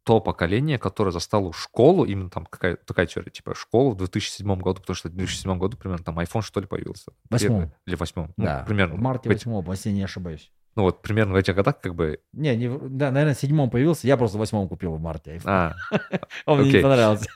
то 0.05 0.20
поколение, 0.20 0.78
которое 0.78 1.11
застало 1.11 1.53
школу, 1.53 2.05
именно 2.05 2.31
там 2.31 2.47
какая 2.47 2.77
такая 2.77 3.07
теория, 3.07 3.31
типа 3.31 3.55
школу 3.55 3.90
в 3.93 3.97
2007 3.97 4.47
году, 4.61 4.81
потому 4.81 4.94
что 4.94 5.09
в 5.09 5.12
2007 5.12 5.59
году 5.59 5.77
примерно 5.77 6.05
там 6.05 6.19
iPhone 6.19 6.43
что 6.43 6.61
ли 6.61 6.66
появился. 6.66 7.12
Восьмом. 7.31 7.73
Или 7.85 7.94
восьмом. 7.97 8.32
Ну, 8.36 8.44
Да, 8.44 8.65
примерно. 8.66 8.94
в 8.94 9.01
марте 9.01 9.28
в 9.28 9.32
эти- 9.32 9.47
8 9.47 9.70
если 9.73 9.90
не 9.90 10.03
ошибаюсь. 10.03 10.51
Ну 10.74 10.82
вот 10.85 11.03
примерно 11.03 11.35
в 11.35 11.36
этих 11.36 11.55
годах 11.55 11.81
как 11.81 11.94
бы... 11.94 12.20
Не, 12.32 12.57
не, 12.57 12.69
да, 12.69 13.11
наверное, 13.11 13.35
в 13.35 13.39
седьмом 13.39 13.70
появился, 13.70 14.07
я 14.07 14.16
просто 14.16 14.36
в 14.39 14.40
восьмом 14.40 14.69
купил 14.69 14.94
в 14.94 15.01
марте. 15.01 15.40
А, 15.44 15.74
Он 16.47 16.61
мне 16.61 16.73
не 16.73 16.82
понравился. 16.82 17.28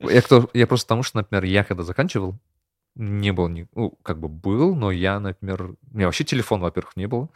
я, 0.00 0.22
кто, 0.22 0.48
я 0.54 0.66
просто 0.66 0.86
потому 0.86 1.02
что, 1.02 1.18
например, 1.18 1.44
я 1.44 1.64
когда 1.64 1.82
заканчивал, 1.82 2.38
не 2.94 3.32
был, 3.32 3.48
ни, 3.48 3.66
ну, 3.74 3.98
как 4.02 4.18
бы 4.18 4.28
был, 4.28 4.74
но 4.74 4.90
я, 4.90 5.20
например... 5.20 5.74
У 5.92 5.96
меня 5.96 6.06
вообще 6.06 6.24
телефон, 6.24 6.60
во-первых, 6.60 6.96
не 6.96 7.06
было. 7.06 7.28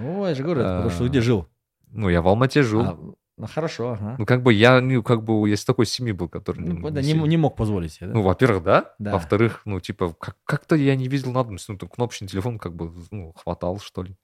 Ну, 0.00 0.26
я 0.26 0.34
же 0.34 0.42
говорю, 0.42 0.60
это 0.60 0.70
потому 0.70 0.90
что 0.90 1.04
ты 1.04 1.08
где 1.08 1.18
А, 1.18 1.22
жил? 1.22 1.48
Ну, 1.90 2.08
я 2.08 2.22
в 2.22 2.28
Алмате 2.28 2.62
жил. 2.62 2.80
А, 2.82 2.98
ну, 3.36 3.46
хорошо, 3.46 3.92
ага. 3.92 4.16
Ну, 4.18 4.26
как 4.26 4.42
бы 4.42 4.52
я, 4.52 4.80
ну, 4.80 5.02
как 5.02 5.24
бы, 5.24 5.48
я 5.48 5.54
из 5.54 5.64
такой 5.64 5.86
семьи 5.86 6.12
был, 6.12 6.28
который... 6.28 6.58
Ну, 6.60 6.90
да, 6.90 7.00
не 7.00 7.14
не 7.14 7.36
мог 7.38 7.56
позволить 7.56 7.94
себе, 7.94 8.08
да? 8.08 8.12
Ну, 8.14 8.22
во-первых, 8.22 8.62
да. 8.62 8.94
Да. 8.98 9.12
Во-вторых, 9.12 9.62
ну, 9.64 9.80
типа, 9.80 10.12
как- 10.12 10.36
как-то 10.44 10.76
я 10.76 10.94
не 10.94 11.08
видел 11.08 11.32
надобности. 11.32 11.70
Ну, 11.70 11.78
там 11.78 11.88
кнопочный 11.88 12.28
телефон 12.28 12.58
как 12.58 12.74
бы, 12.74 12.92
ну, 13.10 13.32
хватал, 13.32 13.78
что 13.80 14.02
ли. 14.02 14.14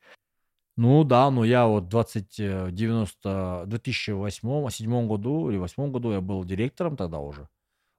Ну 0.76 1.04
да, 1.04 1.30
но 1.30 1.44
я 1.44 1.66
вот 1.66 1.88
20, 1.88 2.38
э, 2.38 2.68
90, 2.70 3.64
2008, 3.66 4.40
2007 4.42 5.08
году 5.08 5.48
или 5.48 5.56
2008 5.56 5.90
году 5.90 6.12
я 6.12 6.20
был 6.20 6.44
директором 6.44 6.96
тогда 6.96 7.18
уже. 7.18 7.48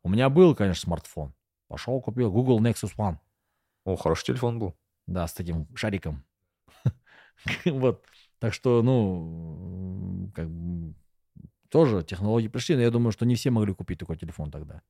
У 0.04 0.10
меня 0.10 0.30
был, 0.30 0.56
конечно, 0.56 0.82
смартфон. 0.82 1.34
Пошел, 1.68 2.00
купил 2.02 2.32
Google 2.32 2.62
Nexus 2.62 2.96
One. 2.96 3.18
О, 3.84 3.96
хороший 3.96 4.26
телефон 4.26 4.60
был. 4.60 4.76
Да, 5.08 5.28
с 5.28 5.34
таким 5.34 5.68
шариком. 5.76 6.24
Вот. 7.66 8.04
Так 8.40 8.54
что, 8.54 8.84
ну, 8.84 10.32
как 10.36 10.50
бы, 10.50 10.94
тоже 11.70 12.04
технологии 12.04 12.48
пришли, 12.48 12.76
но 12.76 12.82
я 12.82 12.92
думаю, 12.92 13.12
что 13.12 13.26
не 13.26 13.36
все 13.36 13.50
могли 13.52 13.74
купить 13.74 14.00
такой 14.00 14.18
телефон 14.18 14.52
тогда. 14.52 14.82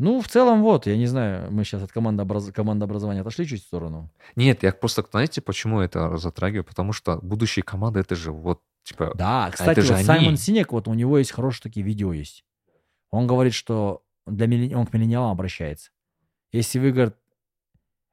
Ну, 0.00 0.22
в 0.22 0.28
целом, 0.28 0.62
вот, 0.62 0.86
я 0.86 0.96
не 0.96 1.06
знаю, 1.06 1.52
мы 1.52 1.62
сейчас 1.62 1.82
от 1.82 1.92
командообраз... 1.92 2.50
командообразования 2.52 3.20
отошли 3.20 3.46
чуть 3.46 3.62
в 3.62 3.66
сторону. 3.66 4.10
Нет, 4.34 4.62
я 4.62 4.72
просто, 4.72 5.04
знаете, 5.10 5.42
почему 5.42 5.80
это 5.80 6.16
затрагиваю? 6.16 6.64
Потому 6.64 6.94
что 6.94 7.18
будущие 7.18 7.62
команды, 7.62 8.00
это 8.00 8.16
же 8.16 8.32
вот, 8.32 8.62
типа... 8.82 9.12
Да, 9.14 9.50
кстати, 9.52 9.72
это 9.72 9.82
же 9.82 9.94
вот 9.94 10.04
Саймон. 10.04 10.38
Синек, 10.38 10.72
вот 10.72 10.88
у 10.88 10.94
него 10.94 11.18
есть 11.18 11.32
хорошие 11.32 11.62
такие 11.64 11.84
видео 11.84 12.14
есть. 12.14 12.46
Он 13.10 13.26
говорит, 13.26 13.52
что 13.52 14.02
для 14.26 14.46
миллени- 14.46 14.74
он 14.74 14.86
к 14.86 14.94
миллениалам 14.94 15.32
обращается. 15.32 15.90
Если 16.50 16.78
вы, 16.78 16.92
говорит, 16.92 17.16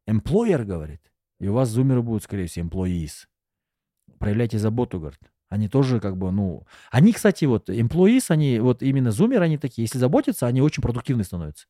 employer, 0.10 0.66
говорит, 0.66 1.02
и 1.40 1.48
у 1.48 1.54
вас 1.54 1.70
зумеры 1.70 2.02
будут, 2.02 2.24
скорее 2.24 2.48
всего, 2.48 2.68
employees, 2.68 3.28
проявляйте 4.20 4.60
заботу, 4.60 5.00
говорит. 5.00 5.22
Они 5.48 5.70
тоже 5.70 6.02
как 6.02 6.18
бы, 6.18 6.34
ну... 6.34 6.68
Они, 6.92 7.14
кстати, 7.14 7.46
вот, 7.46 7.70
employees, 7.70 8.26
они, 8.28 8.60
вот 8.60 8.84
именно 8.84 9.12
зумеры, 9.12 9.46
они 9.46 9.58
такие, 9.58 9.86
если 9.86 10.00
заботятся, 10.00 10.48
они 10.48 10.62
очень 10.62 10.84
продуктивны 10.84 11.24
становятся. 11.24 11.68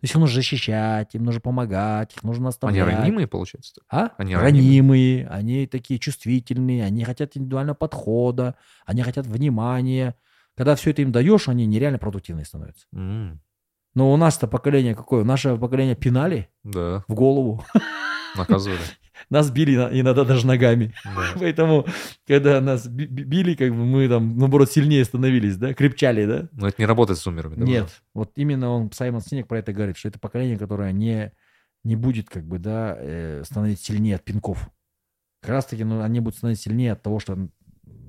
То 0.00 0.04
есть 0.04 0.14
их 0.14 0.20
нужно 0.20 0.36
защищать, 0.36 1.14
им 1.16 1.24
нужно 1.24 1.40
помогать, 1.40 2.14
их 2.16 2.22
нужно 2.22 2.42
Они 2.42 2.46
наставлять. 2.46 2.98
ранимые, 3.00 3.26
получается? 3.26 3.74
так? 3.74 3.84
А? 3.90 4.14
Они 4.22 4.36
ранимые, 4.36 5.26
они 5.28 5.66
такие 5.66 5.98
чувствительные, 5.98 6.84
они 6.84 7.02
хотят 7.02 7.36
индивидуального 7.36 7.74
подхода, 7.74 8.54
они 8.86 9.02
хотят 9.02 9.26
внимания. 9.26 10.14
Когда 10.56 10.76
все 10.76 10.90
это 10.90 11.02
им 11.02 11.10
даешь, 11.10 11.48
они 11.48 11.66
нереально 11.66 11.98
продуктивные 11.98 12.44
становятся. 12.44 12.86
М, 12.94 13.40
Но 13.94 14.12
у 14.12 14.16
нас-то 14.16 14.46
поколение 14.46 14.94
какое? 14.94 15.24
Наше 15.24 15.56
поколение 15.56 15.96
пинали 15.96 16.48
Да, 16.62 17.02
в 17.08 17.14
голову. 17.14 17.64
наказывали. 18.36 18.78
Нас 19.30 19.50
били 19.50 19.74
иногда 19.74 20.24
даже 20.24 20.46
ногами. 20.46 20.94
Да. 21.04 21.10
Поэтому, 21.38 21.86
когда 22.26 22.60
нас 22.60 22.86
би- 22.86 23.06
би- 23.06 23.24
били, 23.24 23.54
как 23.54 23.70
бы 23.70 23.84
мы 23.84 24.08
там, 24.08 24.38
наоборот, 24.38 24.70
сильнее 24.70 25.04
становились, 25.04 25.56
да, 25.56 25.74
крепчали, 25.74 26.24
да? 26.26 26.48
Но 26.52 26.68
это 26.68 26.80
не 26.80 26.86
работает 26.86 27.18
с 27.18 27.24
зумерами, 27.24 27.54
да? 27.56 27.64
Нет. 27.64 28.02
Вот 28.14 28.32
именно 28.36 28.70
он, 28.70 28.90
Саймон 28.92 29.20
Синек 29.20 29.46
про 29.48 29.58
это 29.58 29.72
говорит, 29.72 29.96
что 29.96 30.08
это 30.08 30.18
поколение, 30.18 30.58
которое 30.58 30.92
не, 30.92 31.32
не 31.84 31.96
будет, 31.96 32.28
как 32.30 32.44
бы, 32.44 32.58
да, 32.58 32.96
э, 32.98 33.42
становиться 33.44 33.84
сильнее 33.86 34.16
от 34.16 34.24
пинков. 34.24 34.68
Как 35.40 35.50
раз 35.50 35.66
таки, 35.66 35.84
ну, 35.84 36.00
они 36.02 36.20
будут 36.20 36.36
становиться 36.38 36.64
сильнее 36.64 36.92
от 36.92 37.02
того, 37.02 37.20
что 37.20 37.36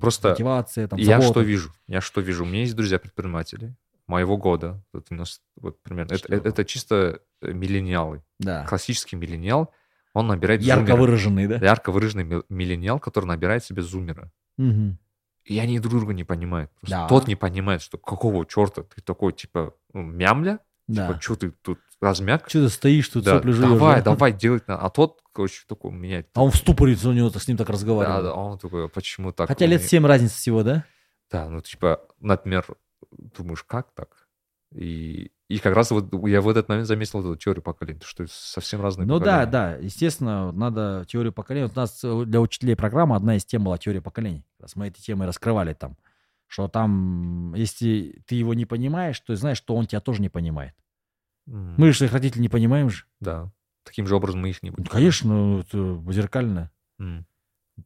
Просто 0.00 0.30
мотивация, 0.30 0.88
там, 0.88 0.98
я 0.98 1.20
забота. 1.20 1.28
что 1.28 1.40
вижу? 1.42 1.72
Я 1.86 2.00
что 2.00 2.20
вижу? 2.20 2.44
У 2.44 2.46
меня 2.46 2.60
есть 2.60 2.74
друзья-предприниматели 2.74 3.74
моего 4.06 4.36
года. 4.36 4.82
Вот, 4.92 5.06
у 5.10 5.14
нас, 5.14 5.40
вот 5.56 5.80
примерно. 5.82 6.14
Это, 6.14 6.34
это- 6.34 6.48
это 6.48 6.64
чисто 6.64 7.20
э, 7.42 7.52
миллениалы. 7.52 8.22
Да. 8.38 8.64
Классический 8.66 9.16
миллениал. 9.16 9.72
Он 10.12 10.26
набирает 10.26 10.62
Ярко 10.62 10.86
зумера. 10.86 11.00
выраженный, 11.00 11.46
да? 11.46 11.56
Ярко 11.56 11.92
выраженный 11.92 12.24
мил- 12.24 12.44
миллениал, 12.48 12.98
который 12.98 13.26
набирает 13.26 13.64
себе 13.64 13.82
зумера. 13.82 14.32
Мгм. 14.56 14.98
И 15.44 15.58
они 15.58 15.78
друг 15.80 15.94
друга 15.94 16.12
не 16.12 16.24
понимают. 16.24 16.70
Просто 16.80 16.96
Да. 16.96 17.08
Тот 17.08 17.26
не 17.28 17.36
понимает, 17.36 17.80
что 17.82 17.96
какого 17.98 18.44
черта 18.44 18.82
ты 18.82 19.00
такой, 19.02 19.32
типа, 19.32 19.74
ну, 19.92 20.02
мямля? 20.02 20.58
Да. 20.88 21.06
Типа, 21.08 21.20
что 21.20 21.36
ты 21.36 21.50
тут 21.62 21.78
размяк? 22.00 22.48
Что 22.48 22.64
ты 22.64 22.68
стоишь 22.68 23.08
тут, 23.08 23.24
Да, 23.24 23.36
сопли 23.36 23.52
жуешь, 23.52 23.68
давай, 23.68 23.96
да? 24.02 24.02
давай, 24.12 24.32
делать 24.32 24.66
надо. 24.66 24.82
А 24.82 24.90
тот, 24.90 25.20
короче, 25.32 25.62
такой 25.68 25.92
меняет. 25.92 26.28
А 26.34 26.42
он 26.42 26.50
в 26.50 26.56
ступоре, 26.56 26.96
у 27.04 27.12
него 27.12 27.30
так- 27.30 27.42
с 27.42 27.48
ним 27.48 27.56
так 27.56 27.68
Да, 27.68 27.72
разговаривал. 27.72 28.22
да, 28.22 28.30
а 28.32 28.34
он 28.34 28.58
такой, 28.58 28.86
«А 28.86 28.88
почему 28.88 29.32
так? 29.32 29.48
Хотя 29.48 29.66
лет 29.66 29.80
Он- 29.82 29.86
7 29.86 30.06
разницы 30.06 30.34
всего, 30.36 30.62
да? 30.64 30.84
Да, 31.30 31.48
ну, 31.48 31.60
типа, 31.60 32.00
например, 32.18 32.66
думаешь, 33.12 33.62
как 33.62 33.92
так? 33.94 34.28
И, 34.74 35.30
и 35.50 35.58
как 35.58 35.74
раз 35.74 35.90
вот 35.90 36.08
я 36.28 36.40
в 36.40 36.48
этот 36.48 36.68
момент 36.68 36.86
заметил 36.86 37.20
эту 37.20 37.36
теорию 37.36 37.62
поколений, 37.62 38.00
что 38.04 38.24
совсем 38.28 38.80
разные 38.80 39.06
Ну 39.06 39.18
да, 39.18 39.44
поколения. 39.46 39.50
да, 39.50 39.74
естественно, 39.76 40.52
надо 40.52 41.04
теорию 41.08 41.32
поколений. 41.32 41.66
Вот 41.66 41.76
у 41.76 41.80
нас 41.80 42.00
для 42.26 42.40
учителей 42.40 42.76
программы 42.76 43.16
одна 43.16 43.36
из 43.36 43.44
тем 43.44 43.64
была 43.64 43.76
теория 43.78 44.00
поколений. 44.00 44.44
Раз 44.60 44.76
мы 44.76 44.88
эти 44.88 45.00
темы 45.00 45.26
раскрывали 45.26 45.72
там. 45.74 45.96
Что 46.46 46.68
там, 46.68 47.54
если 47.54 48.22
ты 48.26 48.34
его 48.36 48.54
не 48.54 48.64
понимаешь, 48.66 49.18
то 49.20 49.34
знаешь, 49.36 49.58
что 49.58 49.74
он 49.76 49.86
тебя 49.86 50.00
тоже 50.00 50.20
не 50.22 50.28
понимает. 50.28 50.74
М, 51.46 51.74
Мы 51.76 51.92
же 51.92 51.98
своих 51.98 52.12
родителей 52.12 52.42
не 52.42 52.48
понимаем 52.48 52.90
же. 52.90 53.04
Да. 53.20 53.50
Таким 53.84 54.06
же 54.06 54.14
образом 54.16 54.40
мы 54.40 54.50
их 54.50 54.62
не 54.62 54.70
Ну, 54.70 54.76
будем. 54.76 54.90
конечно, 54.90 55.60
это 55.60 56.02
зеркально. 56.12 56.70
М. 56.98 57.26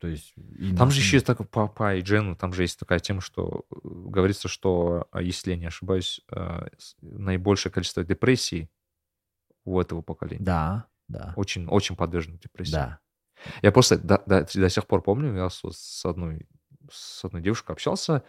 То 0.00 0.08
есть, 0.08 0.34
и 0.36 0.74
Там 0.76 0.90
же 0.90 1.00
еще 1.00 1.16
есть 1.16 1.26
так, 1.26 1.48
по, 1.50 1.68
по 1.68 1.98
Джену, 2.00 2.36
там 2.36 2.52
же 2.52 2.62
есть 2.62 2.78
такая 2.78 2.98
тема, 2.98 3.20
что 3.20 3.64
э, 3.70 3.76
говорится, 3.82 4.48
что, 4.48 5.06
а, 5.10 5.22
если 5.22 5.50
я 5.52 5.56
не 5.56 5.66
ошибаюсь, 5.66 6.20
с- 6.30 6.96
наибольшее 7.00 7.72
количество 7.72 8.04
депрессий 8.04 8.70
у 9.64 9.80
этого 9.80 10.02
поколения. 10.02 10.44
Да, 10.44 10.86
да, 11.08 11.34
Очень, 11.36 11.66
очень 11.68 11.96
подвержены 11.96 12.38
депрессии. 12.38 12.72
да. 12.72 13.00
Я 13.62 13.72
просто 13.72 13.98
до, 13.98 14.22
до, 14.26 14.46
до 14.52 14.68
сих 14.70 14.86
пор 14.86 15.02
помню, 15.02 15.34
я 15.36 15.50
с, 15.50 15.62
с 15.70 16.04
одной 16.06 16.46
с 16.90 17.24
одной 17.24 17.42
девушкой 17.42 17.72
общался, 17.72 18.22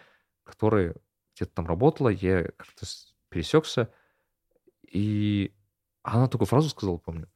которая 0.44 0.96
где-то 1.34 1.52
там 1.52 1.66
работала, 1.66 2.08
я 2.08 2.44
как-то 2.44 2.86
пересекся, 3.28 3.92
и 4.82 5.54
она 6.02 6.28
такую 6.28 6.46
фразу 6.46 6.70
сказала, 6.70 6.96
помню. 6.98 7.30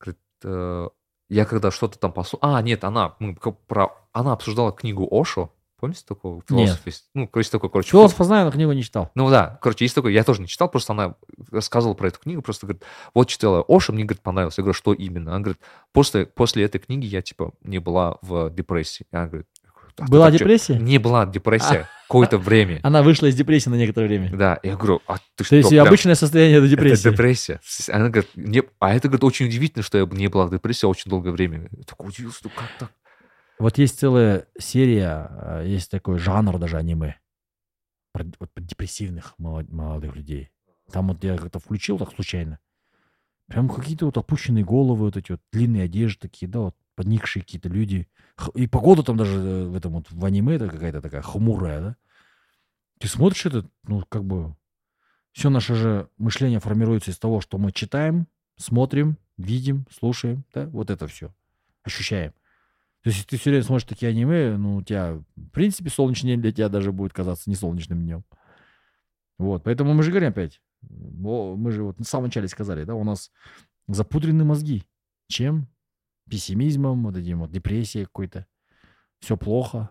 Говорит, 0.00 0.20
э, 0.44 0.88
я 1.28 1.44
когда 1.44 1.70
что-то 1.70 1.98
там 1.98 2.12
послушал... 2.12 2.38
А, 2.42 2.62
нет, 2.62 2.84
она, 2.84 3.14
мы 3.18 3.34
про... 3.34 3.90
она 4.12 4.32
обсуждала 4.32 4.72
книгу 4.72 5.06
Ошо. 5.10 5.52
Помните 5.78 6.02
такого? 6.04 6.42
Философ 6.48 6.84
есть? 6.86 7.08
Ну, 7.14 7.28
короче, 7.28 7.50
такой, 7.50 7.70
короче, 7.70 7.90
Философа 7.90 8.24
знаю, 8.24 8.46
но 8.46 8.50
книгу 8.50 8.72
не 8.72 8.82
читал. 8.82 9.12
ну 9.14 9.30
да, 9.30 9.60
короче, 9.62 9.84
есть 9.84 9.94
такой, 9.94 10.12
я 10.12 10.24
тоже 10.24 10.40
не 10.40 10.48
читал, 10.48 10.68
просто 10.68 10.92
она 10.92 11.14
рассказывала 11.52 11.94
про 11.94 12.08
эту 12.08 12.18
книгу, 12.18 12.42
просто 12.42 12.66
говорит, 12.66 12.82
вот 13.14 13.28
читала 13.28 13.64
Оша, 13.68 13.92
мне, 13.92 14.02
говорит, 14.02 14.20
понравилось. 14.20 14.58
Я 14.58 14.62
говорю, 14.62 14.74
что 14.74 14.92
именно? 14.92 15.30
Она 15.30 15.40
говорит, 15.40 15.60
после, 15.92 16.26
после 16.26 16.64
этой 16.64 16.80
книги 16.80 17.06
я, 17.06 17.22
типа, 17.22 17.52
не 17.62 17.78
была 17.78 18.18
в 18.22 18.50
депрессии. 18.50 19.06
Она 19.12 19.28
говорит, 19.28 19.46
«А 19.98 20.06
Была 20.06 20.26
так 20.26 20.34
чё?» 20.34 20.38
депрессия? 20.40 20.78
Не 20.78 20.98
была 20.98 21.26
депрессия 21.26 21.88
какое-то 22.06 22.38
время. 22.38 22.80
Она 22.82 23.02
вышла 23.02 23.26
из 23.26 23.34
депрессии 23.34 23.68
на 23.68 23.74
некоторое 23.74 24.06
время. 24.06 24.30
Да, 24.34 24.58
я 24.62 24.76
говорю, 24.76 25.02
а 25.06 25.18
ты 25.36 25.44
что? 25.44 25.50
То 25.50 25.56
есть 25.56 25.68
прям- 25.70 25.86
обычное 25.86 26.14
состояние 26.14 26.58
это 26.58 26.66
это 26.66 26.76
депрессия. 26.76 27.10
депрессия. 27.10 27.60
Она 27.88 28.08
говорит, 28.08 28.30
не... 28.36 28.62
а 28.80 28.94
это, 28.94 29.08
говорит, 29.08 29.24
очень 29.24 29.46
удивительно, 29.46 29.82
что 29.82 29.98
я 29.98 30.06
не 30.06 30.28
была 30.28 30.46
в 30.46 30.50
депрессии 30.50 30.86
очень 30.86 31.10
долгое 31.10 31.32
время. 31.32 31.68
Я 31.76 31.82
такой 31.84 32.08
удивился, 32.08 32.40
ну 32.44 32.50
как 32.54 32.68
так? 32.78 32.90
Вот 33.58 33.76
есть 33.78 33.98
целая 33.98 34.46
серия, 34.58 35.28
э, 35.30 35.64
есть 35.66 35.90
такой 35.90 36.18
жанр 36.18 36.58
даже 36.58 36.76
аниме. 36.76 37.16
Про, 38.12 38.24
вот 38.38 38.52
про 38.52 38.62
депрессивных 38.62 39.34
молод- 39.38 39.70
молодых 39.70 40.14
людей. 40.16 40.50
Там 40.92 41.08
вот 41.08 41.22
я 41.24 41.36
как-то 41.36 41.58
включил 41.58 41.98
так 41.98 42.12
случайно. 42.14 42.60
Прям 43.48 43.68
какие-то 43.68 44.06
вот 44.06 44.16
опущенные 44.16 44.64
головы, 44.64 45.06
вот 45.06 45.16
эти 45.16 45.32
вот 45.32 45.40
длинные 45.52 45.84
одежды 45.84 46.20
такие, 46.20 46.48
да, 46.48 46.60
вот 46.60 46.76
подникшие 46.94 47.42
какие-то 47.42 47.68
люди. 47.68 48.08
И 48.54 48.66
погода 48.66 49.02
там 49.02 49.16
даже 49.16 49.38
э, 49.38 49.64
в 49.66 49.74
этом 49.74 49.92
вот 49.92 50.10
в 50.10 50.24
аниме 50.24 50.56
это 50.56 50.68
какая-то 50.68 51.00
такая 51.00 51.22
хмурая, 51.22 51.80
да. 51.80 51.96
Ты 53.00 53.08
смотришь 53.08 53.46
это, 53.46 53.64
ну, 53.84 54.04
как 54.08 54.24
бы 54.24 54.54
все 55.32 55.48
наше 55.48 55.74
же 55.74 56.08
мышление 56.18 56.60
формируется 56.60 57.10
из 57.10 57.18
того, 57.18 57.40
что 57.40 57.56
мы 57.56 57.72
читаем, 57.72 58.26
смотрим, 58.56 59.16
видим, 59.36 59.86
слушаем, 59.90 60.44
да, 60.52 60.66
вот 60.66 60.90
это 60.90 61.06
все, 61.06 61.32
ощущаем. 61.84 62.32
То 63.02 63.10
есть, 63.10 63.18
если 63.18 63.28
ты 63.28 63.36
все 63.38 63.50
время 63.50 63.64
смотришь 63.64 63.88
такие 63.88 64.10
аниме, 64.10 64.56
ну, 64.58 64.76
у 64.76 64.82
тебя, 64.82 65.22
в 65.36 65.48
принципе, 65.52 65.88
солнечный 65.88 66.30
день 66.32 66.42
для 66.42 66.52
тебя 66.52 66.68
даже 66.68 66.92
будет 66.92 67.12
казаться 67.12 67.48
не 67.48 67.56
солнечным 67.56 68.00
днем. 68.00 68.24
Вот, 69.38 69.62
поэтому 69.62 69.94
мы 69.94 70.02
же 70.02 70.10
говорим 70.10 70.30
опять, 70.30 70.60
мы 70.82 71.70
же 71.70 71.84
вот 71.84 71.98
в 71.98 72.04
самом 72.04 72.26
начале 72.26 72.48
сказали, 72.48 72.84
да, 72.84 72.94
у 72.94 73.04
нас 73.04 73.30
запудрены 73.86 74.44
мозги. 74.44 74.84
Чем? 75.28 75.68
Пессимизмом, 76.28 77.04
вот 77.04 77.16
этим 77.16 77.40
вот 77.40 77.50
депрессией 77.50 78.04
какой-то. 78.04 78.46
Все 79.20 79.36
плохо. 79.36 79.90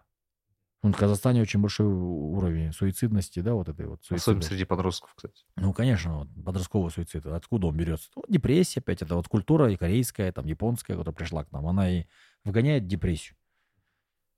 В 0.84 0.92
Казахстане 0.94 1.42
очень 1.42 1.60
большой 1.60 1.88
уровень 1.88 2.72
суицидности, 2.72 3.40
да, 3.40 3.56
вот 3.56 3.68
этой 3.68 3.88
вот 3.88 4.00
Особенно 4.02 4.20
суицидности. 4.20 4.50
среди 4.50 4.66
подростков, 4.66 5.14
кстати. 5.16 5.44
Ну, 5.56 5.74
конечно, 5.74 6.20
вот 6.20 6.30
подростковый 6.46 6.92
суицид. 6.92 7.26
Откуда 7.26 7.68
он 7.68 7.76
берется? 7.76 8.10
Ну, 8.16 8.24
депрессия 8.30 8.80
опять. 8.80 9.02
Это 9.02 9.16
вот 9.16 9.28
культура 9.28 9.72
и 9.72 9.76
корейская, 9.76 10.32
там, 10.32 10.46
японская, 10.46 10.96
которая 10.96 11.16
пришла 11.16 11.44
к 11.44 11.52
нам. 11.52 11.68
Она 11.68 11.90
и 11.90 12.06
вгоняет 12.46 12.84
в 12.84 12.88
депрессию. 12.88 13.36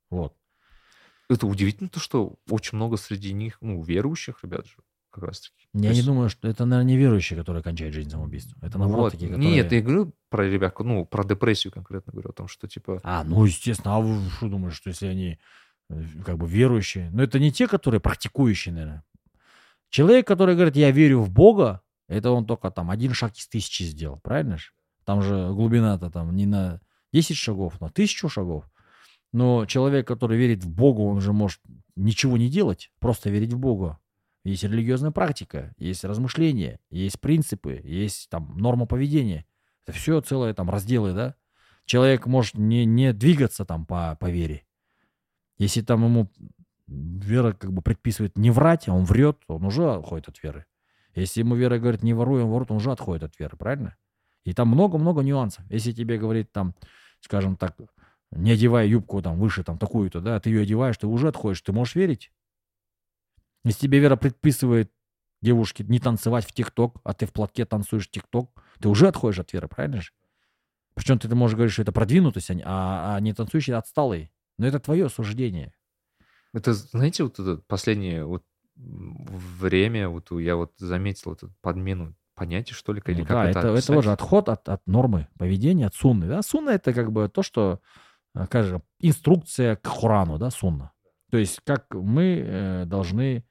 Вот. 0.10 0.36
Это 1.30 1.46
удивительно, 1.46 1.90
то, 1.90 2.00
что 2.00 2.40
очень 2.50 2.78
много 2.78 2.98
среди 2.98 3.34
них, 3.34 3.58
ну, 3.62 3.84
верующих 3.84 4.44
ребят 4.44 4.66
же, 4.66 4.78
как 5.12 5.24
раз 5.24 5.42
таки. 5.42 5.68
Я 5.74 5.82
То 5.82 5.88
не 5.90 5.96
есть- 5.96 6.06
думаю, 6.06 6.30
что 6.30 6.48
это, 6.48 6.66
наверное, 6.66 6.94
неверующие, 6.94 7.38
которые 7.38 7.64
кончают 7.64 7.94
жизнь 7.94 8.10
самоубийством. 8.10 8.58
Это, 8.62 8.78
наоборот, 8.78 9.06
Вот. 9.06 9.12
такие, 9.14 9.30
которые... 9.30 9.52
Нет, 9.52 9.72
я 9.72 9.82
говорю 9.82 10.14
про 10.30 10.48
ребят, 10.50 10.78
ну, 10.80 11.06
про 11.06 11.24
депрессию 11.24 11.72
конкретно 11.74 12.12
говорю, 12.14 12.30
о 12.30 12.34
том, 12.34 12.48
что, 12.48 12.68
типа, 12.68 13.00
А, 13.04 13.24
ну, 13.24 13.44
естественно. 13.46 13.96
А 13.96 14.00
вы 14.00 14.30
что 14.30 14.50
думаете, 14.50 14.76
что 14.78 14.90
если 14.90 15.08
они 15.08 15.40
э, 15.90 16.04
как 16.26 16.38
бы 16.38 16.48
верующие? 16.48 17.10
Но 17.12 17.24
это 17.24 17.40
не 17.40 17.52
те, 17.52 17.68
которые 17.68 18.00
практикующие, 18.00 18.74
наверное. 18.74 19.04
Человек, 19.90 20.28
который 20.28 20.56
говорит, 20.56 20.76
я 20.76 20.92
верю 20.92 21.22
в 21.22 21.32
Бога, 21.32 21.82
это 22.08 22.32
он 22.32 22.46
только 22.46 22.70
там 22.72 22.92
один 22.92 23.14
шаг 23.14 23.36
из 23.36 23.48
тысячи 23.48 23.84
сделал, 23.84 24.20
правильно 24.20 24.58
же? 24.58 24.72
Там 25.06 25.22
же 25.24 25.50
глубина-то 25.52 26.12
там 26.12 26.36
не 26.36 26.46
на 26.46 26.80
10 27.14 27.36
шагов, 27.36 27.82
на 27.82 27.90
тысячу 27.90 28.30
шагов. 28.30 28.66
Но 29.34 29.66
человек, 29.66 30.08
который 30.08 30.38
верит 30.38 30.64
в 30.64 30.70
Бога, 30.70 31.02
он 31.02 31.22
же 31.22 31.34
может 31.34 31.60
ничего 31.96 32.38
не 32.38 32.50
делать, 32.50 32.92
просто 33.00 33.30
верить 33.32 33.54
в 33.54 33.58
Бога. 33.60 33.98
Есть 34.50 34.64
религиозная 34.64 35.12
практика, 35.12 35.76
есть 35.78 36.04
размышления, 36.04 36.80
есть 36.90 37.20
принципы, 37.20 37.80
есть 37.84 38.30
там 38.30 38.58
норма 38.58 38.88
поведения. 38.88 39.46
Это 39.86 39.96
все 39.96 40.20
целые 40.22 40.56
там 40.56 40.72
разделы, 40.72 41.14
да? 41.14 41.36
Человек 41.86 42.26
может 42.26 42.56
не, 42.56 42.84
не 42.84 43.14
двигаться 43.14 43.64
там 43.64 43.86
по, 43.86 44.18
по 44.20 44.28
вере. 44.28 44.64
Если 45.60 45.82
там 45.82 46.04
ему 46.04 46.32
вера 46.88 47.54
как 47.54 47.72
бы 47.72 47.84
предписывает 47.84 48.40
не 48.40 48.50
врать, 48.50 48.88
а 48.88 48.94
он 48.94 49.06
врет, 49.06 49.38
он 49.48 49.66
уже 49.66 49.88
отходит 49.94 50.30
от 50.30 50.42
веры. 50.42 50.66
Если 51.14 51.42
ему 51.42 51.54
вера 51.54 51.78
говорит 51.78 52.02
не 52.02 52.16
воруй, 52.16 52.42
он 52.42 52.50
ворует, 52.50 52.72
он 52.72 52.78
уже 52.78 52.92
отходит 52.92 53.26
от 53.26 53.40
веры, 53.40 53.56
правильно? 53.56 53.98
И 54.46 54.54
там 54.54 54.70
много-много 54.70 55.22
нюансов. 55.22 55.64
Если 55.70 55.92
тебе 55.92 56.18
говорит 56.18 56.52
там, 56.52 56.74
скажем 57.20 57.56
так, 57.56 57.76
не 58.32 58.52
одевай 58.52 58.90
юбку 58.90 59.22
там 59.22 59.38
выше 59.38 59.64
там 59.64 59.78
такую-то, 59.78 60.22
да, 60.22 60.40
ты 60.40 60.50
ее 60.50 60.64
одеваешь, 60.64 60.98
ты 60.98 61.06
уже 61.06 61.28
отходишь, 61.28 61.62
ты 61.62 61.72
можешь 61.72 61.94
верить? 61.94 62.32
Если 63.64 63.82
тебе 63.82 64.00
вера 64.00 64.16
предписывает 64.16 64.92
девушке 65.42 65.84
не 65.84 66.00
танцевать 66.00 66.46
в 66.46 66.52
ТикТок, 66.52 66.98
а 67.04 67.14
ты 67.14 67.26
в 67.26 67.34
платке 67.34 67.66
танцуешь 67.66 68.10
ТикТок, 68.10 68.52
ты 68.80 68.90
уже 68.90 69.08
отходишь 69.08 69.40
от 69.40 69.54
веры, 69.54 69.68
правильно 69.68 70.02
же? 70.02 70.12
Причем 70.96 71.20
ты 71.20 71.34
можешь 71.34 71.56
говорить, 71.56 71.74
что 71.74 71.82
это 71.82 71.92
продвинутость, 71.92 72.52
а 72.52 72.56
а, 72.66 73.16
а 73.16 73.20
не 73.20 73.34
танцующий 73.34 73.74
отсталый. 73.74 74.32
Но 74.58 74.68
это 74.68 74.80
твое 74.80 75.08
суждение. 75.10 75.74
это, 76.54 76.74
знаете, 76.74 77.24
вот 77.24 77.40
это 77.40 77.62
последнее 77.68 78.26
вот 78.26 78.44
время, 78.76 80.10
вот 80.10 80.32
я 80.32 80.56
вот 80.56 80.74
заметил 80.78 81.34
эту 81.34 81.54
подмену 81.62 82.16
понятий, 82.36 82.74
что 82.74 82.94
ли, 82.94 83.02
или 83.06 83.22
Ну 83.22 83.26
как 83.26 83.36
да, 83.36 83.50
это 83.50 83.60
это, 83.60 83.68
это 83.70 83.88
тоже 83.88 84.12
отход 84.12 84.48
от, 84.48 84.68
от 84.70 84.86
нормы 84.88 85.28
поведения, 85.38 85.88
от 85.88 85.96
сунны. 85.96 86.28
Да? 86.28 86.42
Сунна 86.42 86.72
это 86.72 86.94
как 86.94 87.12
бы 87.12 87.28
то, 87.28 87.44
что, 87.44 87.82
э, 88.34 88.46
скажем, 88.46 88.84
инструкция 89.00 89.76
к 89.76 89.88
Хурану, 89.88 90.38
да, 90.38 90.50
сунна. 90.50 90.94
То 91.30 91.38
есть 91.38 91.62
как 91.64 91.94
мы 91.94 92.44
э, 92.46 92.86
должны... 92.86 93.46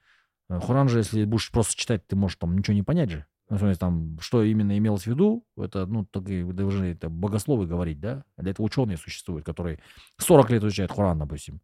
э, 0.48 0.60
Хуран 0.60 0.88
же, 0.88 0.98
если 0.98 1.24
будешь 1.24 1.50
просто 1.50 1.76
читать, 1.76 2.06
ты 2.06 2.16
можешь 2.16 2.36
там 2.36 2.56
ничего 2.56 2.74
не 2.74 2.82
понять 2.82 3.10
же. 3.10 3.26
Ну, 3.50 3.56
в 3.56 3.60
смысле, 3.60 3.76
там, 3.76 4.18
что 4.20 4.42
именно 4.42 4.76
имелось 4.76 5.04
в 5.04 5.06
виду, 5.06 5.46
это, 5.56 5.86
ну, 5.86 6.04
только 6.04 6.44
вы 6.44 6.52
должны 6.52 6.84
это 6.86 7.08
богословы 7.08 7.66
говорить, 7.66 7.98
да? 7.98 8.24
Для 8.36 8.50
этого 8.50 8.66
ученые 8.66 8.98
существуют, 8.98 9.46
которые 9.46 9.80
40 10.18 10.50
лет 10.50 10.62
изучают 10.64 10.92
Хуран, 10.92 11.18
допустим. 11.18 11.62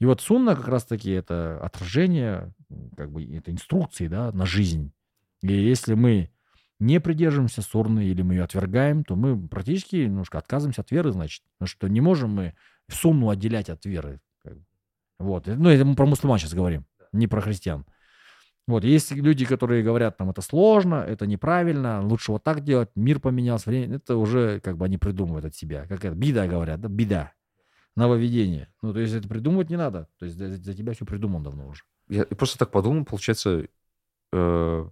И 0.00 0.06
вот 0.06 0.20
сунна 0.20 0.54
как 0.56 0.68
раз-таки 0.68 1.10
это 1.10 1.58
отражение, 1.62 2.52
как 2.96 3.10
бы 3.10 3.24
это 3.24 3.52
инструкции, 3.52 4.08
да, 4.08 4.32
на 4.32 4.44
жизнь. 4.44 4.92
И 5.40 5.52
если 5.52 5.94
мы 5.94 6.30
не 6.80 7.00
придерживаемся 7.00 7.62
сунны 7.62 8.04
или 8.04 8.22
мы 8.22 8.34
ее 8.34 8.42
отвергаем, 8.42 9.04
то 9.04 9.16
мы 9.16 9.48
практически 9.48 9.96
немножко 9.96 10.38
отказываемся 10.38 10.82
от 10.82 10.90
веры, 10.90 11.12
значит. 11.12 11.44
Потому 11.58 11.68
что 11.68 11.88
не 11.88 12.00
можем 12.00 12.34
мы 12.34 12.54
сунну 12.90 13.30
отделять 13.30 13.70
от 13.70 13.86
веры. 13.86 14.20
Вот. 15.24 15.46
Ну, 15.46 15.70
это 15.70 15.86
мы 15.86 15.94
про 15.94 16.04
мусульман 16.04 16.38
сейчас 16.38 16.52
говорим, 16.52 16.84
не 17.12 17.26
про 17.26 17.40
христиан. 17.40 17.86
Вот, 18.66 18.84
есть 18.84 19.10
люди, 19.10 19.44
которые 19.46 19.82
говорят, 19.82 20.16
там, 20.18 20.30
это 20.30 20.42
сложно, 20.42 20.96
это 20.96 21.26
неправильно, 21.26 22.02
лучше 22.02 22.32
вот 22.32 22.44
так 22.44 22.62
делать, 22.62 22.90
мир 22.94 23.20
поменялся, 23.20 23.68
время, 23.68 23.96
это 23.96 24.16
уже, 24.16 24.60
как 24.60 24.76
бы, 24.76 24.84
они 24.86 24.96
придумывают 24.96 25.44
от 25.44 25.54
себя. 25.54 25.86
Как 25.86 26.04
это, 26.04 26.14
беда, 26.14 26.46
говорят, 26.46 26.80
да, 26.80 26.88
беда, 26.88 27.32
нововведение. 27.94 28.72
Ну, 28.80 28.94
то 28.94 29.00
есть, 29.00 29.14
это 29.14 29.28
придумывать 29.28 29.68
не 29.68 29.76
надо, 29.76 30.08
то 30.18 30.24
есть, 30.24 30.38
за, 30.38 30.56
за 30.56 30.74
тебя 30.74 30.94
все 30.94 31.04
придумано 31.04 31.44
давно 31.44 31.68
уже. 31.68 31.82
Я 32.08 32.24
просто 32.24 32.58
так 32.58 32.70
подумал, 32.70 33.04
получается, 33.04 33.66
э, 34.32 34.88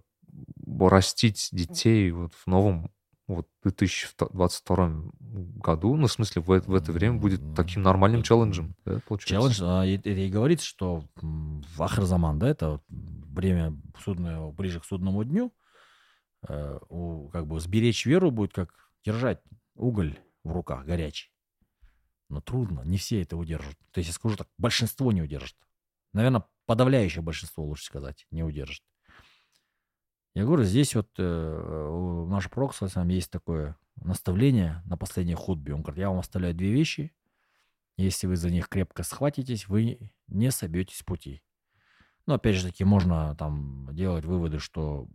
растить 0.79 1.49
детей 1.51 2.11
вот 2.11 2.33
в 2.33 2.47
новом 2.47 2.91
вот 3.27 3.47
2022 3.63 5.11
году, 5.19 5.95
ну, 5.95 6.07
в 6.07 6.11
смысле, 6.11 6.41
в, 6.41 6.51
это- 6.51 6.69
в 6.69 6.75
это 6.75 6.91
время 6.91 7.19
будет 7.19 7.41
таким 7.55 7.81
нормальным 7.81 8.21
челленджем, 8.23 8.75
да, 8.85 8.99
получается? 9.07 9.27
Челлендж, 9.55 9.59
а, 9.63 9.85
это 9.85 10.09
и 10.09 10.29
говорится, 10.29 10.65
что 10.65 11.03
в 11.21 11.81
Ахрзаман, 11.81 12.39
да, 12.39 12.49
это 12.49 12.81
время 12.89 13.75
судное, 14.03 14.51
ближе 14.51 14.79
к 14.79 14.85
судному 14.85 15.23
дню, 15.23 15.53
э, 16.47 16.79
у- 16.89 17.29
как 17.29 17.47
бы 17.47 17.59
сберечь 17.59 18.05
веру 18.05 18.29
будет 18.31 18.53
как 18.53 18.73
держать 19.05 19.41
уголь 19.75 20.17
в 20.43 20.51
руках 20.51 20.85
горячий. 20.85 21.31
Но 22.29 22.41
трудно, 22.41 22.81
не 22.81 22.97
все 22.97 23.21
это 23.21 23.37
удержат. 23.37 23.77
То 23.91 23.99
есть, 23.99 24.09
я 24.09 24.13
скажу 24.13 24.35
так, 24.35 24.47
большинство 24.57 25.11
не 25.11 25.21
удержит. 25.21 25.55
Наверное, 26.13 26.43
подавляющее 26.65 27.21
большинство, 27.21 27.63
лучше 27.65 27.85
сказать, 27.85 28.25
не 28.31 28.43
удержит. 28.43 28.83
Я 30.35 30.45
говорю, 30.45 30.63
здесь 30.63 30.95
вот 30.95 31.09
э, 31.17 31.89
у 31.91 32.25
наш 32.25 32.49
пророк 32.49 32.73
саллаллаху 32.73 32.99
алейхи 33.01 33.15
есть 33.15 33.31
такое 33.31 33.77
наставление 33.95 34.81
на 34.85 34.97
последней 34.97 35.35
худбе. 35.35 35.75
Он 35.75 35.81
говорит, 35.81 35.99
я 35.99 36.09
вам 36.09 36.19
оставляю 36.19 36.55
две 36.55 36.71
вещи, 36.71 37.13
если 37.97 38.25
вы 38.25 38.35
за 38.35 38.49
них 38.49 38.67
крепко 38.67 39.03
схватитесь, 39.03 39.67
вы 39.67 40.11
не 40.27 40.51
собьетесь 40.51 40.97
с 40.97 41.03
пути. 41.03 41.43
Но 42.25 42.35
опять 42.35 42.55
же 42.55 42.67
таки 42.67 42.83
можно 42.83 43.35
там 43.35 43.89
делать 43.91 44.25
выводы, 44.25 44.59
что 44.59 45.07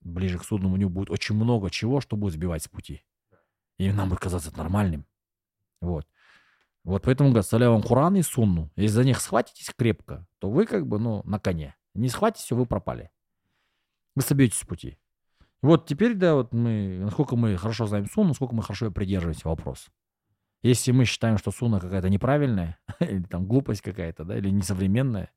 ближе 0.00 0.38
к 0.38 0.44
судному 0.44 0.76
дню 0.76 0.88
будет 0.88 1.10
очень 1.10 1.34
много 1.34 1.70
чего, 1.70 2.00
что 2.00 2.16
будет 2.16 2.34
сбивать 2.34 2.62
с 2.62 2.68
пути. 2.68 3.02
И 3.78 3.92
нам 3.92 4.08
будет 4.08 4.20
казаться 4.20 4.56
нормальным. 4.56 5.04
Вот. 5.82 6.06
Вот 6.84 7.02
поэтому 7.02 7.30
говорят, 7.30 7.44
оставляю 7.44 7.72
вам 7.72 7.82
Куран 7.82 8.16
и 8.16 8.22
Сунну. 8.22 8.70
Если 8.76 8.94
за 8.94 9.04
них 9.04 9.20
схватитесь 9.20 9.70
крепко, 9.76 10.26
то 10.38 10.48
вы 10.48 10.66
как 10.66 10.86
бы, 10.86 10.98
ну, 10.98 11.22
на 11.24 11.38
коне. 11.38 11.74
Не 11.94 12.08
схватитесь, 12.08 12.52
вы 12.52 12.64
пропали. 12.64 13.10
Вы 14.16 14.22
собьетесь 14.22 14.58
с 14.58 14.64
пути. 14.64 14.98
Вот 15.62 15.86
теперь, 15.86 16.14
да, 16.14 16.34
вот 16.34 16.52
мы, 16.52 16.98
насколько 17.00 17.36
мы 17.36 17.56
хорошо 17.56 17.86
знаем 17.86 18.06
Сунну, 18.06 18.28
насколько 18.28 18.54
мы 18.54 18.62
хорошо 18.62 18.90
придерживаемся, 18.90 19.48
вопрос. 19.48 19.88
Если 20.62 20.90
мы 20.90 21.04
считаем, 21.04 21.38
что 21.38 21.50
Сунна 21.50 21.80
какая-то 21.80 22.08
неправильная, 22.08 22.78
или 23.00 23.22
там 23.22 23.46
глупость 23.46 23.82
какая-то, 23.82 24.24
да, 24.24 24.36
или 24.36 24.50
несовременная, 24.50 25.30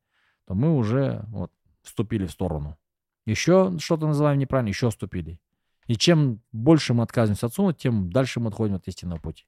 то 0.45 0.55
мы 0.55 0.75
уже 0.75 1.25
вот 1.27 1.51
вступили 1.83 2.25
в 2.25 2.31
сторону. 2.31 2.77
Еще 3.25 3.77
что-то 3.79 4.07
называем 4.07 4.39
неправильно, 4.39 4.69
еще 4.69 4.89
вступили. 4.89 5.39
И 5.87 5.95
чем 5.95 6.41
больше 6.51 6.93
мы 6.93 7.03
отказываемся 7.03 7.47
от 7.47 7.53
Сунны, 7.53 7.73
тем 7.73 8.11
дальше 8.11 8.39
мы 8.39 8.47
отходим 8.47 8.75
от 8.75 8.87
истинного 8.87 9.19
пути. 9.19 9.45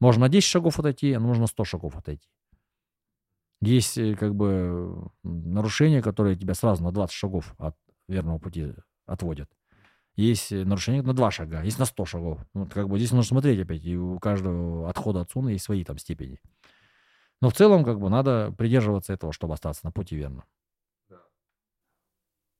Можно 0.00 0.22
на 0.22 0.28
10 0.28 0.46
шагов 0.46 0.78
отойти, 0.78 1.12
а 1.12 1.20
на 1.20 1.46
100 1.46 1.64
шагов 1.64 1.96
отойти. 1.96 2.28
Есть 3.60 3.96
э, 3.96 4.14
как 4.14 4.34
бы 4.34 5.10
нарушения, 5.22 6.02
которые 6.02 6.36
тебя 6.36 6.54
сразу 6.54 6.82
на 6.82 6.92
20 6.92 7.14
шагов 7.14 7.54
от 7.58 7.76
верного 8.08 8.38
пути 8.38 8.74
отводят. 9.06 9.50
Есть 10.14 10.52
э, 10.52 10.64
нарушения 10.64 11.02
на 11.02 11.14
2 11.14 11.30
шага, 11.30 11.62
есть 11.62 11.78
на 11.78 11.84
100 11.84 12.04
шагов. 12.04 12.40
Вот 12.52 12.72
как 12.72 12.88
бы 12.88 12.98
здесь 12.98 13.12
нужно 13.12 13.28
смотреть 13.28 13.60
опять, 13.60 13.84
и 13.84 13.96
у 13.96 14.18
каждого 14.18 14.88
отхода 14.88 15.22
от 15.22 15.30
Суны 15.30 15.50
есть 15.50 15.64
свои 15.64 15.84
там 15.84 15.98
степени. 15.98 16.40
Но 17.40 17.50
в 17.50 17.54
целом 17.54 17.84
как 17.84 17.98
бы 17.98 18.08
надо 18.08 18.52
придерживаться 18.56 19.12
этого, 19.12 19.32
чтобы 19.32 19.54
остаться 19.54 19.84
на 19.84 19.92
пути 19.92 20.16
верно. 20.16 20.44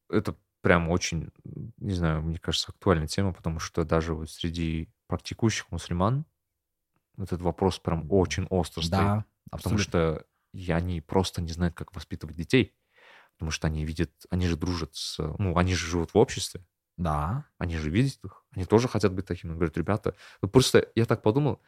Это 0.09 0.37
прям 0.61 0.91
очень, 0.91 1.31
не 1.79 1.93
знаю, 1.93 2.23
мне 2.23 2.39
кажется, 2.39 2.73
актуальная 2.73 3.07
тема, 3.07 3.33
потому 3.33 3.59
что 3.59 3.85
даже 3.85 4.15
вот 4.15 4.31
среди 4.31 4.89
практикующих 5.07 5.71
мусульман 5.71 6.25
этот 7.19 7.43
вопрос 7.43 7.79
прям 7.79 8.11
очень 8.11 8.47
остро 8.47 8.81
стоит. 8.81 8.91
Да, 8.91 9.25
Потому 9.51 9.79
что 9.79 10.25
и 10.53 10.71
они 10.71 11.01
просто 11.01 11.43
не 11.43 11.51
знают, 11.53 11.75
как 11.75 11.95
воспитывать 11.95 12.37
детей. 12.37 12.75
Потому 13.37 13.51
что 13.51 13.67
они 13.67 13.85
видят, 13.85 14.11
они 14.31 14.47
же 14.47 14.57
дружат 14.57 14.95
с... 14.95 15.19
Ну, 15.39 15.57
они 15.57 15.75
же 15.75 15.87
живут 15.87 16.15
в 16.15 16.19
обществе. 16.19 16.65
Да. 16.97 17.47
Они 17.59 17.77
же 17.77 17.91
видят 17.91 18.25
их. 18.25 18.45
Они 18.53 18.65
тоже 18.65 18.89
хотят 18.89 19.13
быть 19.13 19.27
такими. 19.27 19.55
Говорят, 19.55 19.77
ребята, 19.77 20.15
просто 20.41 20.89
я 20.95 21.05
так 21.05 21.23
подумал, 21.23 21.61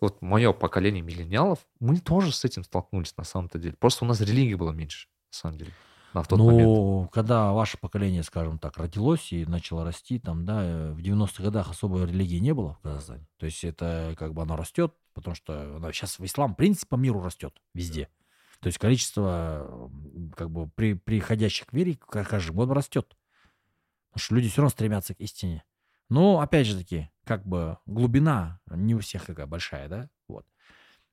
вот 0.00 0.22
мое 0.22 0.52
поколение 0.52 1.02
миллениалов, 1.02 1.58
мы 1.80 1.98
тоже 1.98 2.32
с 2.32 2.44
этим 2.44 2.64
столкнулись 2.64 3.16
на 3.16 3.24
самом-то 3.24 3.58
деле. 3.58 3.74
Просто 3.78 4.04
у 4.04 4.08
нас 4.08 4.20
религии 4.20 4.54
было 4.54 4.70
меньше, 4.70 5.08
на 5.32 5.38
самом 5.38 5.58
деле, 5.58 5.72
на 6.14 6.22
тот 6.22 6.38
ну, 6.38 6.46
момент. 6.46 7.10
когда 7.12 7.52
ваше 7.52 7.78
поколение, 7.78 8.22
скажем 8.22 8.58
так, 8.58 8.76
родилось 8.78 9.32
и 9.32 9.44
начало 9.44 9.84
расти, 9.84 10.18
там, 10.18 10.44
да, 10.44 10.62
э, 10.62 10.92
в 10.92 10.98
90-х 10.98 11.42
годах 11.42 11.70
особой 11.70 12.06
религии 12.06 12.38
не 12.38 12.54
было 12.54 12.74
в 12.74 12.78
Казахстане. 12.80 13.26
То 13.38 13.46
есть 13.46 13.64
это 13.64 14.14
как 14.16 14.34
бы 14.34 14.42
оно 14.42 14.56
растет, 14.56 14.94
потому 15.14 15.34
что 15.34 15.76
она 15.76 15.92
сейчас 15.92 16.18
в 16.18 16.24
ислам, 16.24 16.54
в 16.54 16.56
принципе, 16.56 16.88
по 16.90 16.96
миру 16.96 17.20
растет 17.20 17.54
везде. 17.74 18.08
То 18.60 18.66
есть 18.66 18.78
количество 18.78 19.90
как 20.36 20.50
бы 20.50 20.68
при, 20.68 20.94
приходящих 20.94 21.66
к 21.66 21.72
вере 21.72 21.96
ка- 21.96 22.24
каждый 22.24 22.52
год 22.52 22.70
растет. 22.70 23.16
Потому 24.10 24.24
что 24.24 24.34
люди 24.34 24.48
все 24.48 24.62
равно 24.62 24.70
стремятся 24.70 25.14
к 25.14 25.20
истине. 25.20 25.64
Но, 26.08 26.40
опять 26.40 26.66
же 26.66 26.76
таки, 26.76 27.10
как 27.24 27.46
бы 27.46 27.78
глубина 27.86 28.60
не 28.70 28.94
у 28.94 29.00
всех 29.00 29.26
такая 29.26 29.46
большая, 29.46 29.88
да? 29.88 30.10
Вот. 30.26 30.46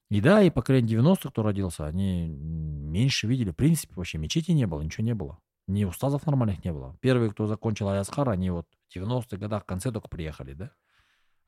И 0.09 0.21
да, 0.21 0.41
и 0.41 0.49
поколение 0.49 0.99
90-х, 0.99 1.29
кто 1.29 1.43
родился, 1.43 1.85
они 1.85 2.27
меньше 2.27 3.27
видели. 3.27 3.51
В 3.51 3.55
принципе, 3.55 3.93
вообще 3.95 4.17
мечети 4.17 4.51
не 4.51 4.65
было, 4.65 4.81
ничего 4.81 5.03
не 5.03 5.13
было. 5.13 5.39
Ни 5.67 5.83
устазов 5.83 6.25
нормальных 6.25 6.63
не 6.63 6.71
было. 6.71 6.97
Первые, 7.01 7.31
кто 7.31 7.47
закончил 7.47 7.89
Алясхар, 7.89 8.29
они 8.29 8.51
вот 8.51 8.67
в 8.87 8.95
90-х 8.95 9.37
годах 9.37 9.63
в 9.63 9.65
конце 9.65 9.91
только 9.91 10.07
приехали, 10.07 10.53
да? 10.53 10.71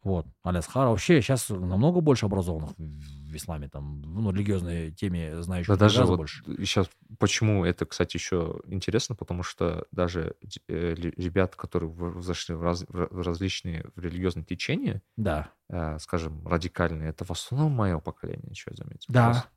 Вот, 0.03 0.26
Алясхар. 0.44 0.88
Вообще 0.88 1.22
сейчас 1.22 1.49
намного 1.49 2.02
больше 2.02 2.26
образованных 2.28 2.72
в 2.78 3.36
исламе, 3.36 3.68
там, 3.68 4.02
ну, 4.02 4.32
религиозной 4.32 4.91
теме 4.91 5.41
знающих 5.41 5.68
Да 5.68 5.76
даже 5.76 6.06
вот 6.06 6.18
больше. 6.18 6.44
сейчас, 6.60 6.90
почему 7.19 7.65
это, 7.65 7.86
кстати, 7.86 8.15
еще 8.15 8.61
интересно, 8.68 9.15
потому 9.15 9.44
что 9.44 9.86
даже 9.91 10.36
э, 10.68 10.94
ребят, 10.95 11.56
которые 11.56 11.91
зашли 12.22 12.56
в, 12.56 12.61
раз- 12.64 12.86
в 12.88 13.22
различные 13.22 13.86
в 13.95 13.99
религиозные 13.99 14.45
течения, 14.45 15.02
Да, 15.18 15.49
э, 15.69 15.98
скажем, 15.99 16.48
радикальные, 16.48 17.10
это 17.10 17.26
в 17.26 17.32
основном 17.32 17.74
мое 17.74 17.99
поколение, 17.99 18.53
что 18.56 18.72
я 18.72 18.78
заметил. 18.78 19.07
Да. 19.10 19.26
Просто 19.26 19.49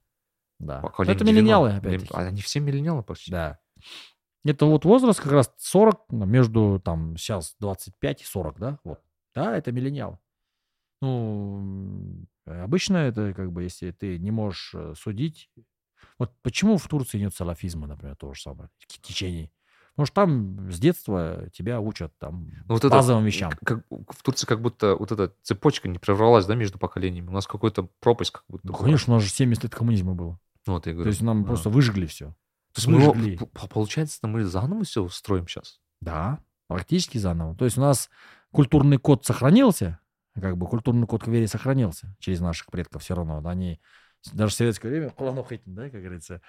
да. 0.58 0.80
поколение 0.80 1.16
это 1.16 1.24
миллениалы, 1.24 1.68
90, 1.70 1.88
опять-таки. 1.88 2.14
Они 2.14 2.42
все 2.42 2.60
миллениалы 2.60 3.02
почти. 3.02 3.30
Да. 3.30 3.58
Это 4.44 4.64
вот 4.66 4.84
возраст 4.84 5.20
как 5.20 5.32
раз 5.32 5.52
40, 5.58 6.06
ну, 6.10 6.24
между 6.24 6.80
там 6.82 7.16
сейчас 7.16 7.54
25 7.60 8.22
и 8.22 8.24
40, 8.24 8.58
да? 8.58 8.78
Вот. 8.84 9.00
Да, 9.34 9.56
это 9.56 9.70
миллениал. 9.70 10.18
Ну, 11.00 12.24
обычно 12.46 12.96
это 12.98 13.32
как 13.34 13.52
бы, 13.52 13.62
если 13.62 13.90
ты 13.90 14.18
не 14.18 14.30
можешь 14.30 14.72
э, 14.74 14.94
судить. 14.96 15.50
Вот 16.18 16.32
почему 16.42 16.76
в 16.76 16.86
Турции 16.88 17.18
нет 17.18 17.34
салафизма, 17.34 17.86
например, 17.86 18.16
то 18.16 18.32
же 18.34 18.40
самое, 18.40 18.68
течений? 18.86 19.50
Потому 19.92 20.06
что 20.06 20.14
там 20.14 20.70
с 20.72 20.78
детства 20.78 21.48
тебя 21.52 21.80
учат 21.80 22.16
там 22.18 22.46
Ну, 22.66 22.74
вот 22.74 22.84
это, 22.84 22.90
базовым 22.90 23.24
вещам. 23.24 23.50
к- 23.52 23.58
как- 23.64 23.84
в 23.90 24.22
Турции 24.22 24.46
как 24.46 24.60
будто 24.62 24.94
вот 24.96 25.12
эта 25.12 25.34
цепочка 25.42 25.88
не 25.88 25.98
прервалась, 25.98 26.46
да, 26.46 26.54
между 26.54 26.78
поколениями. 26.78 27.28
У 27.28 27.32
нас 27.32 27.46
какой-то 27.46 27.88
пропасть 28.00 28.30
как 28.30 28.44
будто 28.48 28.66
Ну, 28.68 28.74
конечно, 28.74 29.12
у 29.12 29.16
нас 29.16 29.24
же 29.24 29.30
70 29.30 29.64
лет 29.64 29.74
коммунизма 29.74 30.14
было. 30.14 30.38
Ну, 30.66 30.74
вот 30.74 30.86
я 30.86 30.92
говорю. 30.92 31.04
То 31.06 31.10
есть 31.10 31.22
нам 31.22 31.42
да. 31.42 31.48
просто 31.48 31.70
выжгли 31.70 32.06
все. 32.06 32.26
То 32.72 32.78
есть 32.78 32.86
мы, 32.88 32.98
выжгли. 33.00 33.36
п- 33.36 33.68
получается, 33.68 34.26
мы 34.26 34.44
заново 34.44 34.84
все 34.84 35.02
устроим 35.02 35.48
сейчас. 35.48 35.80
Да, 36.00 36.38
практически 36.68 37.18
заново. 37.18 37.54
То 37.56 37.64
есть 37.64 37.76
у 37.76 37.80
нас 37.80 38.08
культурный 38.52 38.96
код 38.98 39.24
сохранился, 39.26 39.98
как 40.34 40.56
бы 40.56 40.66
культурный 40.66 41.06
код 41.06 41.24
к 41.24 41.28
вере 41.28 41.48
сохранился 41.48 42.14
через 42.18 42.40
наших 42.40 42.70
предков 42.70 43.02
все 43.02 43.14
равно. 43.14 43.42
Они 43.44 43.80
даже 44.32 44.52
в 44.52 44.56
советское 44.56 44.88
время 44.88 45.08
оқитын, 45.16 45.74
да, 45.74 45.90
как 45.90 46.00
говорится, 46.00 46.40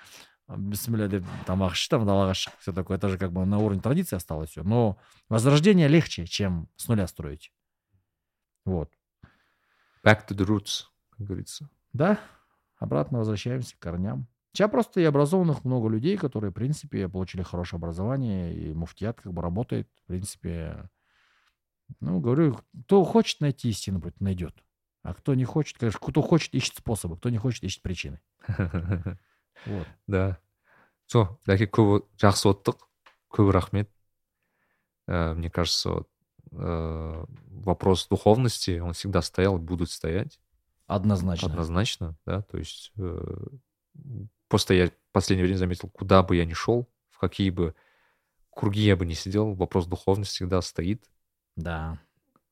бисмилля 0.57 1.07
деп 1.07 1.25
тамақ 1.47 1.75
іші, 1.75 1.89
там 1.93 2.05
далаға 2.05 2.33
шық, 2.35 2.57
все 2.59 2.73
такое. 2.73 2.97
Это 2.97 3.09
же 3.09 3.17
как 3.17 3.31
бы 3.31 3.45
на 3.45 3.59
уровне 3.59 3.81
традиции 3.81 4.15
осталось 4.15 4.51
все. 4.51 4.63
Но 4.63 4.97
возрождение 5.29 5.87
легче, 5.87 6.25
чем 6.25 6.67
с 6.75 6.87
нуля 6.87 7.07
строить. 7.07 7.51
Вот. 8.65 8.91
Back 10.03 10.27
to 10.27 10.35
the 10.35 10.45
roots, 10.45 10.85
как 11.11 11.27
говорится. 11.27 11.69
Да, 11.93 12.19
обратно 12.77 13.19
возвращаемся 13.19 13.75
к 13.75 13.79
корням. 13.79 14.27
Сейчас 14.53 14.69
просто 14.69 14.99
и 14.99 15.05
образованных 15.05 15.63
много 15.63 15.87
людей, 15.87 16.17
которые, 16.17 16.51
в 16.51 16.53
принципе, 16.53 17.07
получили 17.07 17.41
хорошее 17.41 17.77
образование, 17.77 18.53
и 18.53 18.73
муфтият 18.73 19.21
как 19.21 19.33
бы 19.33 19.41
работает, 19.41 19.87
в 20.03 20.07
принципе. 20.07 20.89
Ну, 21.99 22.19
говорю, 22.19 22.59
кто 22.85 23.03
хочет 23.03 23.41
найти 23.41 23.69
истину, 23.69 24.01
пусть 24.01 24.19
найдет. 24.19 24.55
А 25.03 25.13
кто 25.13 25.33
не 25.33 25.45
хочет, 25.45 25.77
конечно, 25.77 25.99
кто 25.99 26.21
хочет, 26.21 26.53
ищет 26.53 26.75
способы, 26.75 27.17
кто 27.17 27.29
не 27.29 27.37
хочет, 27.37 27.63
ищет 27.63 27.81
причины. 27.81 28.19
Вот. 28.47 29.87
да. 30.07 30.39
Все, 31.05 31.39
дәке 31.45 31.67
көп 31.67 32.07
жақсы 32.15 32.47
оттық. 32.47 32.87
Көп 33.31 33.51
рахмет. 33.51 33.89
Э, 35.07 35.33
Мне 35.33 35.49
кажется, 35.49 35.89
вот, 35.89 36.09
э, 36.51 37.25
вопрос 37.47 38.07
духовности, 38.07 38.79
он 38.79 38.93
всегда 38.93 39.21
стоял 39.21 39.57
и 39.57 39.61
будет 39.61 39.89
стоять. 39.89 40.39
Однозначно. 40.87 41.49
Однозначно, 41.49 42.15
да. 42.25 42.43
То 42.43 42.57
есть 42.57 42.91
э, 42.97 43.35
просто 44.47 44.73
я 44.73 44.87
в 44.87 44.93
последнее 45.11 45.45
время 45.45 45.57
заметил, 45.57 45.89
куда 45.89 46.23
бы 46.23 46.35
я 46.35 46.45
ни 46.45 46.53
шел, 46.53 46.89
в 47.09 47.19
какие 47.19 47.49
бы 47.49 47.75
круги 48.49 48.81
я 48.81 48.95
бы 48.95 49.05
не 49.05 49.15
сидел, 49.15 49.53
вопрос 49.53 49.87
духовности 49.87 50.35
всегда 50.35 50.61
стоит. 50.61 51.03
Да. 51.55 51.99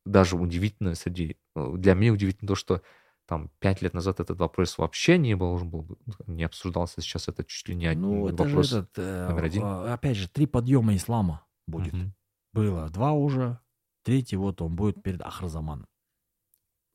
даже 0.05 0.35
удивительно 0.35 0.95
среди... 0.95 1.37
э, 1.55 1.73
Для 1.77 1.93
меня 1.93 2.13
удивительно 2.13 2.47
то, 2.47 2.55
что 2.55 2.81
там 3.25 3.49
пять 3.59 3.81
лет 3.81 3.93
назад 3.93 4.19
этот 4.19 4.39
вопрос 4.39 4.77
вообще 4.77 5.17
не 5.17 5.35
должен 5.35 5.69
был, 5.69 5.83
бы- 5.83 5.97
не 6.27 6.43
обсуждался. 6.43 6.99
Сейчас 7.01 7.27
это 7.27 7.43
чуть 7.43 7.67
ли 7.69 7.75
не 7.75 7.85
один 7.85 8.01
Ну, 8.01 8.27
это 8.27 8.43
вопрос. 8.43 8.73
этот, 8.73 8.89
э, 8.97 9.27
номер 9.29 9.43
один. 9.43 9.63
э, 9.63 9.93
опять 9.93 10.17
же, 10.17 10.27
три 10.27 10.45
подъема 10.47 10.95
ислама 10.95 11.45
будет. 11.67 11.93
Мгм. 11.93 12.13
Было 12.53 12.89
два 12.89 13.11
уже, 13.11 13.59
третий 14.03 14.35
вот 14.35 14.61
он 14.61 14.75
будет 14.75 15.03
перед 15.03 15.21
Ахрзаманом. 15.21 15.85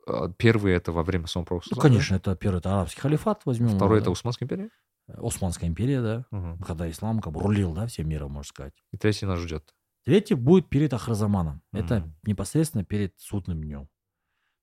А, 0.07 0.29
Первый 0.29 0.73
это 0.75 0.91
во 0.93 1.03
время 1.05 1.27
самого 1.29 1.47
пророка. 1.47 1.69
Ну, 1.71 1.81
конечно, 1.81 2.17
это 2.17 2.35
первый, 2.37 2.59
это 2.59 2.73
арабский 2.75 3.01
халифат 3.01 3.47
возьмем. 3.47 3.69
Второй 3.77 3.99
да. 3.99 4.03
это 4.03 4.11
Усманская 4.11 4.47
империя. 4.47 4.71
Османская 5.07 5.69
империя, 5.69 6.01
да, 6.03 6.27
Мгм. 6.31 6.59
когда 6.59 6.91
ислам 6.91 7.21
как 7.21 7.33
бы 7.33 7.41
рулил, 7.41 7.73
да, 7.75 7.87
всем 7.87 8.09
миром, 8.09 8.33
можно 8.33 8.49
сказать. 8.49 8.75
И 8.91 8.97
третий 8.97 9.27
нас 9.27 9.39
ждет. 9.39 9.75
Третий 10.05 10.35
будет 10.35 10.69
перед 10.69 10.93
Ахразаманом. 10.93 11.63
Это 11.73 12.01
Мгм. 12.01 12.15
непосредственно 12.25 12.85
перед 12.85 13.19
судным 13.19 13.63
днем. 13.63 13.89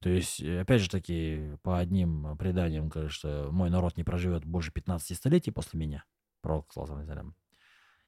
То 0.02 0.10
есть, 0.10 0.42
э, 0.42 0.62
опять 0.62 0.82
же 0.82 0.90
таки, 0.90 1.58
по 1.64 1.78
одним 1.80 2.38
преданиям, 2.38 2.90
говорят, 2.90 3.12
что 3.12 3.50
мой 3.52 3.70
народ 3.70 3.98
не 3.98 4.04
проживет 4.04 4.46
больше 4.46 4.72
15 4.72 5.16
столетий 5.16 5.52
после 5.52 5.80
меня. 5.80 6.06
Пророк, 6.42 6.76
вассалям. 6.76 7.36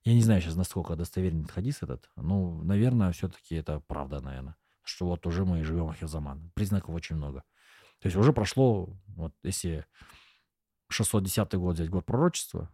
Я 0.04 0.14
не 0.14 0.22
знаю 0.22 0.42
сейчас, 0.42 0.56
насколько 0.56 0.96
достоверен 0.96 1.42
этот 1.42 1.52
хадис 1.52 1.82
этот. 1.82 2.10
Ну, 2.16 2.62
наверное, 2.64 3.12
все-таки 3.12 3.56
это 3.56 3.80
правда, 3.80 4.22
наверное. 4.22 4.56
Что 4.84 5.06
вот 5.08 5.26
уже 5.28 5.46
мы 5.46 5.64
живем 5.64 5.88
Ахирзаман. 5.90 6.52
Признаков 6.56 6.94
очень 6.94 7.16
много. 7.16 7.44
То 8.00 8.08
есть 8.08 8.18
уже 8.18 8.34
прошло, 8.34 8.98
вот 9.08 9.34
если 9.44 9.86
610 10.90 11.58
год 11.58 11.76
взять 11.76 11.90
год 11.90 12.06
пророчества, 12.06 12.70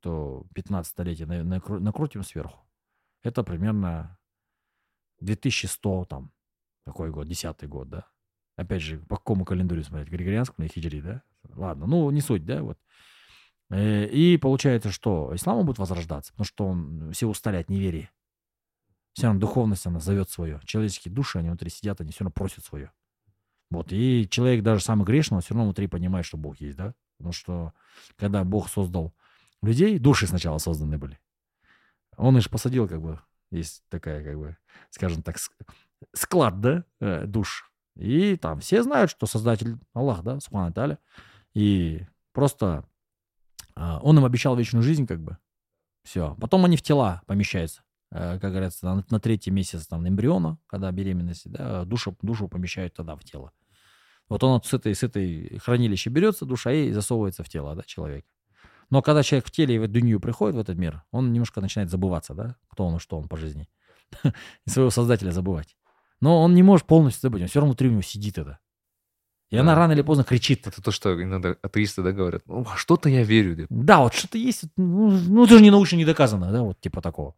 то 0.00 0.46
15 0.54 0.90
столетий 0.90 1.26
на- 1.26 1.42
накру- 1.58 1.78
накрутим 1.78 2.22
сверху. 2.24 2.63
Это 3.24 3.42
примерно 3.42 4.18
2100 5.20 6.04
там, 6.04 6.32
такой 6.84 7.10
год, 7.10 7.26
10 7.26 7.68
год, 7.68 7.88
да. 7.88 8.06
Опять 8.56 8.82
же, 8.82 8.98
по 8.98 9.16
какому 9.16 9.44
календарю 9.44 9.82
смотреть? 9.82 10.10
Григорианскому 10.10 10.64
или 10.64 10.72
хиджри, 10.72 11.00
да? 11.00 11.22
ладно, 11.54 11.86
ну, 11.86 12.08
не 12.10 12.20
суть, 12.20 12.44
да, 12.44 12.62
вот. 12.62 12.78
Э, 13.70 14.06
И 14.06 14.36
получается, 14.36 14.90
что 14.90 15.34
ислам 15.34 15.64
будет 15.66 15.78
возрождаться, 15.78 16.32
потому 16.32 16.44
что 16.44 16.66
он, 16.66 17.12
все 17.12 17.26
устали 17.26 17.56
от 17.56 17.68
неверия. 17.68 18.10
Все 19.14 19.26
равно 19.26 19.40
духовность, 19.40 19.86
она 19.86 20.00
зовет 20.00 20.28
свое. 20.28 20.60
Человеческие 20.64 21.12
души, 21.14 21.38
они 21.38 21.48
внутри 21.48 21.70
сидят, 21.70 22.00
они 22.00 22.12
все 22.12 22.24
равно 22.24 22.32
просят 22.32 22.64
свое. 22.64 22.92
Вот, 23.70 23.92
и 23.92 24.28
человек 24.30 24.62
даже 24.62 24.84
самый 24.84 25.04
грешный, 25.04 25.36
он 25.36 25.42
все 25.42 25.54
равно 25.54 25.64
внутри 25.64 25.86
понимает, 25.86 26.26
что 26.26 26.36
Бог 26.36 26.60
есть, 26.60 26.76
да? 26.76 26.94
Потому 27.16 27.32
что 27.32 27.72
когда 28.16 28.44
Бог 28.44 28.68
создал 28.68 29.14
людей, 29.62 29.98
души 29.98 30.26
сначала 30.26 30.58
созданы 30.58 30.98
были. 30.98 31.18
Он 32.16 32.36
их 32.38 32.48
посадил, 32.50 32.88
как 32.88 33.00
бы, 33.00 33.20
есть 33.50 33.84
такая, 33.88 34.22
как 34.24 34.38
бы, 34.38 34.56
скажем 34.90 35.22
так, 35.22 35.36
ск- 35.36 35.66
склад, 36.12 36.60
да, 36.60 36.84
э, 37.00 37.24
душ. 37.26 37.70
И 37.96 38.36
там 38.36 38.60
все 38.60 38.82
знают, 38.82 39.10
что 39.10 39.26
создатель 39.26 39.78
Аллах, 39.92 40.22
да, 40.22 40.40
Субхану 40.40 40.72
Таля. 40.72 40.98
И 41.54 42.04
просто 42.32 42.84
а, 43.76 44.00
он 44.00 44.18
им 44.18 44.24
обещал 44.24 44.56
вечную 44.56 44.82
жизнь, 44.82 45.06
как 45.06 45.20
бы. 45.20 45.38
Все. 46.02 46.36
Потом 46.40 46.64
они 46.64 46.76
в 46.76 46.82
тела 46.82 47.22
помещаются. 47.26 47.82
Э, 48.10 48.38
Как 48.38 48.50
говорится, 48.50 48.84
на, 48.86 49.04
на 49.08 49.20
третий 49.20 49.50
месяц 49.50 49.86
там 49.86 50.06
эмбриона, 50.06 50.58
когда 50.66 50.90
беременности, 50.90 51.48
да, 51.48 51.84
душу, 51.84 52.16
душу 52.22 52.48
помещают 52.48 52.94
тогда 52.94 53.16
в 53.16 53.24
тело. 53.24 53.52
Вот 54.28 54.42
он 54.42 54.54
вот 54.54 54.66
с 54.66 54.72
этой, 54.72 54.94
с 54.94 55.02
этой 55.02 55.58
хранилища 55.58 56.10
берется, 56.10 56.46
душа, 56.46 56.72
и 56.72 56.92
засовывается 56.92 57.42
в 57.42 57.48
тело, 57.48 57.74
да, 57.74 57.82
человека. 57.82 58.28
Но 58.90 59.02
когда 59.02 59.22
человек 59.22 59.46
в 59.46 59.50
теле 59.50 59.76
и 59.76 59.78
в 59.78 59.88
дунью 59.88 60.20
приходит 60.20 60.56
в 60.56 60.58
этот 60.60 60.76
мир, 60.78 61.02
он 61.10 61.32
немножко 61.32 61.60
начинает 61.60 61.90
забываться, 61.90 62.34
да, 62.34 62.56
кто 62.68 62.86
он 62.86 62.96
и 62.96 62.98
что 62.98 63.18
он 63.18 63.28
по 63.28 63.36
жизни. 63.36 63.68
И 64.66 64.70
своего 64.70 64.90
создателя 64.90 65.30
забывать. 65.32 65.76
Но 66.20 66.42
он 66.42 66.54
не 66.54 66.62
может 66.62 66.86
полностью 66.86 67.22
забыть, 67.22 67.42
он 67.42 67.48
все 67.48 67.60
равно 67.60 67.70
внутри 67.70 67.88
у 67.88 67.92
него 67.92 68.02
сидит 68.02 68.38
это. 68.38 68.58
И 69.50 69.56
она 69.56 69.74
Да. 69.74 69.80
рано 69.80 69.92
или 69.92 70.02
поздно 70.02 70.24
кричит. 70.24 70.66
Это 70.66 70.82
то, 70.82 70.90
что 70.90 71.20
иногда 71.22 71.56
атеисты, 71.62 72.02
да, 72.02 72.12
говорят. 72.12 72.42
Ну, 72.46 72.64
что-то 72.76 73.08
я 73.08 73.22
верю. 73.22 73.56
да». 73.56 73.66
Да, 73.68 74.00
вот 74.00 74.14
что-то 74.14 74.38
есть, 74.38 74.64
ну, 74.76 75.10
ну, 75.10 75.44
это 75.44 75.58
же 75.58 75.62
не 75.62 75.70
научно 75.70 75.96
не 75.96 76.04
доказано, 76.04 76.50
да, 76.52 76.62
вот 76.62 76.80
типа 76.80 77.00
такого. 77.02 77.34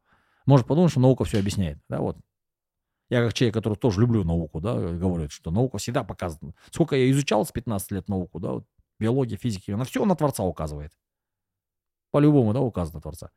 Может 0.47 0.67
подумать, 0.67 0.91
что 0.93 1.01
наука 1.01 1.25
все 1.25 1.39
объясняет, 1.39 1.79
да, 1.89 2.01
вот. 2.01 2.17
Я 3.11 3.23
как 3.25 3.35
человек, 3.35 3.55
который 3.55 3.75
тоже 3.75 4.01
люблю 4.01 4.25
науку, 4.25 4.61
да, 4.61 4.75
говорю, 4.75 5.29
что 5.31 5.51
наука 5.51 5.79
всегда 5.79 6.05
показана. 6.05 6.55
Сколько 6.71 6.97
я 6.97 7.11
изучал 7.11 7.45
с 7.45 7.53
15 7.53 7.93
лет 7.93 8.09
науку, 8.09 8.41
да, 8.41 8.53
вот, 8.53 8.65
биология, 8.99 9.37
физики, 9.37 9.71
на 9.73 9.85
все 9.85 10.05
на 10.05 10.17
Творца 10.17 10.43
указывает. 10.43 10.93
По-любому, 12.17 12.55
да, 12.55 12.61
указано 12.61 13.03
Творца. 13.03 13.29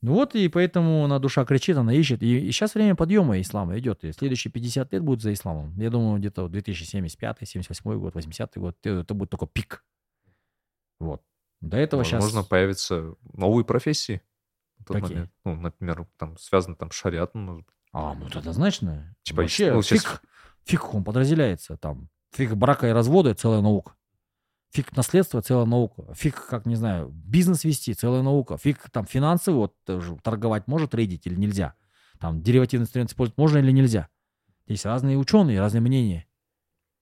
Ну 0.00 0.14
вот, 0.14 0.34
и 0.34 0.48
поэтому 0.48 1.04
она 1.04 1.18
душа 1.18 1.44
кричит, 1.44 1.76
она 1.76 1.92
ищет. 1.92 2.22
И, 2.22 2.50
сейчас 2.50 2.74
время 2.74 2.96
подъема 2.96 3.38
ислама 3.38 3.78
идет. 3.78 4.04
И 4.04 4.12
следующие 4.12 4.50
50 4.50 4.90
лет 4.94 5.02
будет 5.02 5.20
за 5.20 5.34
исламом. 5.34 5.78
Я 5.78 5.90
думаю, 5.90 6.18
где-то 6.18 6.48
2075, 6.48 7.38
78 7.42 8.00
год, 8.00 8.14
80 8.14 8.56
год, 8.56 8.78
это 8.86 9.12
будет 9.12 9.28
только 9.28 9.46
пик. 9.46 9.84
Вот. 10.98 11.20
До 11.60 11.76
этого 11.76 12.04
сейчас... 12.04 12.22
Возможно, 12.22 12.48
появятся 12.48 13.16
новые 13.34 13.66
профессии. 13.66 14.22
тот 14.86 14.96
Какие? 14.96 15.12
момент. 15.16 15.32
Ну, 15.44 15.56
например, 15.56 16.06
там 16.16 16.38
связано 16.38 16.76
там 16.76 16.88
может 17.34 17.66
быть. 17.66 17.74
А, 17.92 18.14
ну 18.14 18.28
это 18.28 18.38
однозначно. 18.38 19.14
Типа, 19.24 19.42
Вообще, 19.42 19.74
ну, 19.74 19.82
щас- 19.82 20.00
фиг, 20.00 20.22
фиг 20.64 20.94
он 20.94 21.04
подразделяется 21.04 21.76
там. 21.76 22.08
Фиг 22.32 22.54
брака 22.54 22.88
и 22.88 22.92
развода– 22.92 23.34
целая 23.34 23.60
наука. 23.60 23.94
Фиг 24.74 24.96
наследство– 24.96 25.40
целая 25.42 25.66
наука. 25.66 26.12
Фиг, 26.14 26.46
как, 26.48 26.66
не 26.66 26.74
знаю, 26.74 27.08
бизнес 27.08 27.62
вести– 27.62 27.94
целая 27.94 28.22
наука. 28.22 28.56
Фиг 28.58 28.90
там 28.90 29.06
финансы, 29.06 29.52
вот 29.52 29.72
тоже 29.84 30.16
торговать 30.16 30.66
может 30.66 30.90
трейдить 30.90 31.26
или 31.28 31.36
нельзя. 31.36 31.74
Там 32.18 32.42
деривативный 32.42 32.82
инструмент 32.84 33.10
использовать 33.10 33.38
можно 33.38 33.58
или 33.58 33.70
нельзя. 33.70 34.08
Есть 34.66 34.84
разные 34.84 35.16
ученые, 35.16 35.60
разные 35.60 35.80
мнения. 35.80 36.26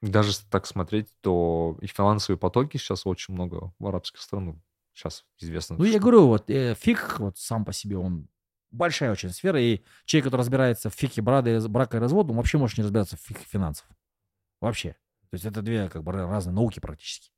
Даже 0.03 0.33
так 0.51 0.67
смотреть, 0.67 1.09
то 1.23 1.79
и 1.81 1.87
финансовые 1.87 2.39
потоки 2.39 2.77
сейчас 2.77 3.07
очень 3.07 3.33
много 3.33 3.73
в 3.79 3.87
арабских 3.87 4.21
странах. 4.21 4.57
Сейчас 4.93 5.25
известно. 5.39 5.77
Ну, 5.79 5.85
я 5.85 5.93
что- 5.93 6.01
говорю, 6.01 6.27
вот 6.27 6.51
э, 6.51 6.75
фиг 6.75 7.21
вот 7.21 7.39
сам 7.39 7.65
по 7.65 7.73
себе, 7.73 7.97
он 7.97 8.29
большая 8.71 9.13
очень 9.13 9.31
сфера, 9.31 9.59
и 9.59 9.81
человек, 10.05 10.27
который 10.27 10.41
разбирается 10.41 10.91
в 10.91 10.95
фике 10.95 11.23
брака 11.23 11.49
и, 11.57 11.69
брака 11.69 11.97
и 11.97 12.01
развода, 12.01 12.33
он 12.33 12.37
вообще 12.37 12.59
может 12.59 12.77
не 12.77 12.85
разбираться 12.85 13.17
в 13.17 13.21
фике 13.21 13.45
финансов. 13.49 13.87
Вообще. 14.61 14.91
То 15.31 15.35
есть 15.37 15.47
это 15.47 15.63
две 15.63 15.89
как 15.89 16.03
бы 16.03 16.13
ра- 16.13 16.29
разные 16.29 16.53
науки 16.53 16.81
практически. 16.81 17.31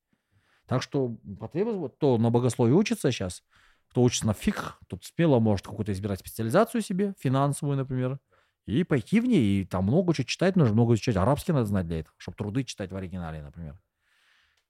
Так 0.66 0.82
что 0.82 1.16
потребность, 1.38 1.78
вот 1.78 1.96
кто 1.96 2.18
на 2.18 2.30
богословии 2.30 2.72
учится 2.72 3.10
сейчас, 3.10 3.42
кто 3.90 4.02
учится 4.02 4.26
на 4.26 4.32
фиг, 4.32 4.78
тот 4.88 5.04
смело 5.04 5.38
может 5.38 5.66
какую-то 5.66 5.92
избирать 5.92 6.20
специализацию 6.20 6.80
себе, 6.80 7.14
финансовую, 7.18 7.76
например, 7.76 8.18
и 8.66 8.82
пойти 8.82 9.20
в 9.20 9.26
ней. 9.26 9.60
И 9.62 9.64
там 9.64 9.84
много 9.84 10.14
чего 10.14 10.24
читать 10.24 10.56
нужно, 10.56 10.74
много 10.74 10.96
читать. 10.96 11.16
Арабский 11.16 11.52
надо 11.52 11.66
знать 11.66 11.86
для 11.86 12.00
этого, 12.00 12.14
чтобы 12.18 12.36
труды 12.36 12.64
читать 12.64 12.90
в 12.90 12.96
оригинале, 12.96 13.42
например. 13.42 13.78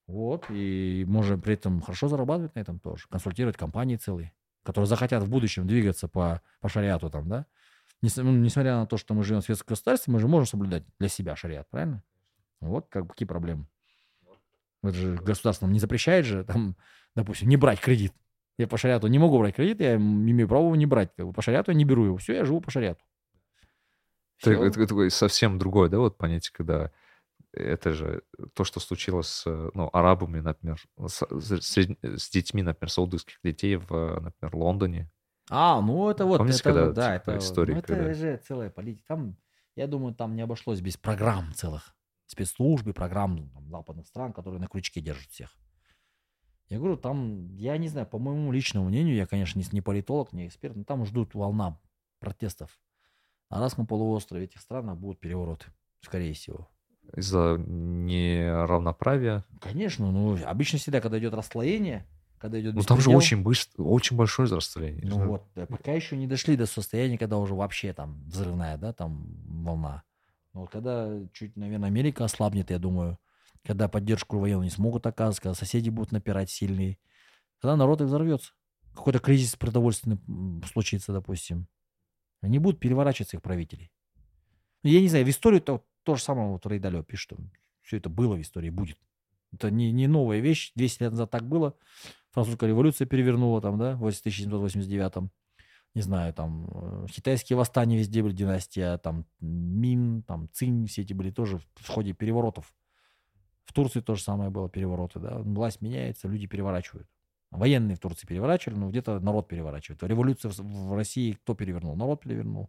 Вот, 0.06 0.46
и 0.50 1.04
можно 1.08 1.38
при 1.38 1.54
этом 1.54 1.80
хорошо 1.80 2.08
зарабатывать 2.08 2.54
на 2.54 2.60
этом 2.60 2.78
тоже. 2.78 3.06
Консультировать 3.08 3.56
компании 3.56 3.96
целые, 3.96 4.32
которые 4.62 4.86
захотят 4.86 5.22
в 5.22 5.30
будущем 5.30 5.66
двигаться 5.66 6.08
по, 6.08 6.42
по 6.60 6.68
шариату 6.68 7.08
там, 7.08 7.28
да. 7.28 7.46
Ну, 8.02 8.32
несмотря 8.32 8.76
на 8.76 8.86
то, 8.86 8.98
что 8.98 9.14
мы 9.14 9.24
живем 9.24 9.40
в 9.40 9.44
светском 9.44 9.72
государстве, 9.72 10.12
мы 10.12 10.20
же 10.20 10.28
можем 10.28 10.46
соблюдать 10.46 10.84
для 10.98 11.08
себя 11.08 11.36
шариат, 11.36 11.70
правильно? 11.70 12.02
Вот 12.60 12.88
как, 12.90 13.08
какие 13.08 13.26
проблемы. 13.26 13.66
Это 14.88 14.96
же 14.96 15.14
государство 15.16 15.66
нам 15.66 15.72
не 15.72 15.78
запрещает 15.80 16.26
же, 16.26 16.44
там, 16.44 16.76
допустим, 17.14 17.48
не 17.48 17.56
брать 17.56 17.80
кредит. 17.80 18.12
Я 18.58 18.68
по 18.68 18.76
шариату 18.76 19.06
не 19.08 19.18
могу 19.18 19.38
брать 19.38 19.56
кредит, 19.56 19.80
я 19.80 19.96
имею 19.96 20.48
право 20.48 20.64
его 20.66 20.76
не 20.76 20.86
брать. 20.86 21.10
Как 21.16 21.26
бы 21.26 21.32
по 21.32 21.42
шариату 21.42 21.72
я 21.72 21.76
не 21.76 21.84
беру 21.84 22.04
его. 22.04 22.16
Все, 22.18 22.34
я 22.34 22.44
живу 22.44 22.60
по 22.60 22.70
шариату. 22.70 23.02
Это, 24.40 24.50
Всё. 24.50 24.64
это- 24.64 24.80
это 24.80 24.86
такое 24.88 25.10
совсем 25.10 25.58
другое, 25.58 25.88
да, 25.88 25.98
вот 25.98 26.16
понятие, 26.18 26.52
когда 26.52 26.90
это 27.52 27.92
же 27.92 28.22
то, 28.54 28.64
что 28.64 28.80
случилось 28.80 29.28
с 29.28 29.70
ну, 29.74 29.88
арабами, 29.92 30.40
например, 30.40 30.80
с, 31.06 31.24
с- 31.40 31.70
с 32.02 32.30
детьми, 32.30 32.62
например, 32.62 32.90
саудовских 32.90 33.38
детей 33.44 33.76
в, 33.76 34.20
например, 34.20 34.54
Лондоне. 34.56 35.10
А, 35.50 35.80
ну 35.80 36.10
это 36.10 36.24
вот, 36.26 36.38
Помните, 36.38 36.58
это, 36.60 36.64
когда, 36.72 36.90
да, 36.92 37.18
типа, 37.18 37.30
это, 37.32 37.38
история, 37.38 37.74
ну, 37.74 37.78
это 37.80 37.94
когда- 37.94 38.14
же 38.14 38.36
целая 38.44 38.70
политика. 38.70 39.04
Там, 39.08 39.36
я 39.76 39.86
думаю, 39.86 40.14
там 40.14 40.34
не 40.36 40.42
обошлось 40.42 40.80
без 40.80 40.96
программ 40.96 41.52
целых, 41.54 41.94
спецслужб 42.34 42.86
и 42.86 42.92
программ 42.92 43.48
там, 43.50 43.68
западных 43.68 44.06
стран, 44.06 44.32
которые 44.32 44.60
на 44.60 44.68
крючке 44.68 45.00
держат 45.00 45.30
всех. 45.30 45.56
Я 46.68 46.78
говорю, 46.78 46.96
там, 46.96 47.54
я 47.56 47.76
не 47.76 47.88
знаю, 47.88 48.06
по 48.06 48.18
моему 48.18 48.50
личному 48.50 48.88
мнению, 48.88 49.16
я, 49.16 49.26
конечно, 49.26 49.58
не, 49.58 49.66
не 49.70 49.80
политолог, 49.80 50.32
не 50.32 50.46
эксперт, 50.46 50.76
но 50.76 50.84
там 50.84 51.04
ждут 51.04 51.34
волна 51.34 51.78
протестов. 52.18 52.78
На 53.50 53.58
Арабском 53.58 53.86
полуострове 53.86 54.44
этих 54.44 54.60
странах 54.60 54.98
будут 54.98 55.20
перевороты, 55.20 55.66
скорее 56.00 56.32
всего. 56.32 56.68
Из-за 57.14 57.58
неравноправия. 57.58 59.44
Конечно, 59.60 60.10
ну, 60.10 60.38
обычно 60.44 60.78
всегда, 60.78 61.00
когда 61.00 61.18
идет 61.18 61.34
расслоение, 61.34 62.06
когда 62.38 62.60
идет 62.60 62.74
Ну, 62.74 62.82
там 62.82 63.00
же 63.00 63.10
очень 63.10 63.42
быстро, 63.42 63.82
очень 63.82 64.16
большое 64.16 64.48
расстояние. 64.48 65.06
Ну 65.06 65.26
вот, 65.26 65.44
да, 65.54 65.66
пока 65.66 65.92
еще 65.92 66.16
не 66.16 66.26
дошли 66.26 66.56
до 66.56 66.66
состояния, 66.66 67.18
когда 67.18 67.38
уже 67.38 67.54
вообще 67.54 67.92
там 67.92 68.24
взрывная, 68.26 68.78
да, 68.78 68.92
там 68.92 69.26
волна. 69.46 70.02
Вот 70.54 70.70
когда 70.70 71.10
чуть, 71.32 71.56
наверное, 71.56 71.88
Америка 71.88 72.24
ослабнет, 72.24 72.70
я 72.70 72.78
думаю, 72.78 73.18
когда 73.64 73.88
поддержку 73.88 74.38
военную 74.38 74.64
не 74.64 74.70
смогут 74.70 75.06
оказывать, 75.06 75.40
когда 75.40 75.54
соседи 75.54 75.90
будут 75.90 76.12
напирать 76.12 76.48
сильные, 76.48 76.98
тогда 77.60 77.76
народ 77.76 78.00
и 78.00 78.04
взорвется. 78.04 78.52
Какой-то 78.94 79.18
кризис 79.18 79.56
продовольственный 79.56 80.18
случится, 80.72 81.12
допустим. 81.12 81.66
Они 82.40 82.58
будут 82.58 82.78
переворачиваться 82.78 83.36
их 83.36 83.42
правителей. 83.42 83.90
Ну, 84.84 84.90
Я 84.90 85.00
не 85.00 85.08
знаю, 85.08 85.24
в 85.26 85.30
историю 85.30 85.60
то, 85.60 85.84
то 86.04 86.14
же 86.14 86.22
самое 86.22 86.48
вот 86.48 86.64
Рейдалё 86.66 87.02
пишет, 87.02 87.32
что 87.32 87.36
все 87.82 87.96
это 87.96 88.08
было 88.08 88.36
в 88.36 88.40
истории, 88.40 88.70
будет. 88.70 88.98
Это 89.52 89.70
не, 89.70 89.90
не 89.90 90.06
новая 90.06 90.38
вещь. 90.38 90.72
200 90.76 91.02
лет 91.02 91.12
назад 91.12 91.30
так 91.30 91.48
было. 91.48 91.74
Французская 92.30 92.68
революция 92.68 93.06
перевернула 93.06 93.60
там, 93.60 93.78
да, 93.78 93.92
в 93.96 94.04
1789 94.04 95.30
не 95.94 96.02
знаю, 96.02 96.32
там, 96.34 96.66
э, 96.72 97.06
китайские 97.10 97.56
восстания 97.56 97.96
везде 97.96 98.22
были, 98.22 98.32
династия, 98.34 98.98
там, 98.98 99.26
Мин, 99.40 100.22
там, 100.22 100.48
Цинь, 100.52 100.86
все 100.86 101.02
эти 101.02 101.12
были 101.12 101.30
тоже 101.30 101.58
в 101.76 101.88
ходе 101.88 102.12
переворотов. 102.12 102.74
В 103.64 103.72
Турции 103.72 104.00
то 104.00 104.14
же 104.14 104.22
самое 104.22 104.50
было, 104.50 104.68
перевороты, 104.68 105.20
да, 105.20 105.38
власть 105.38 105.80
меняется, 105.80 106.28
люди 106.28 106.46
переворачивают. 106.46 107.08
Военные 107.50 107.96
в 107.96 108.00
Турции 108.00 108.26
переворачивали, 108.26 108.76
но 108.78 108.90
где-то 108.90 109.20
народ 109.20 109.46
переворачивает. 109.48 110.02
Революция 110.02 110.50
в, 110.50 110.94
России 110.96 111.32
кто 111.32 111.54
перевернул? 111.54 111.94
Народ 111.94 112.20
перевернул. 112.22 112.68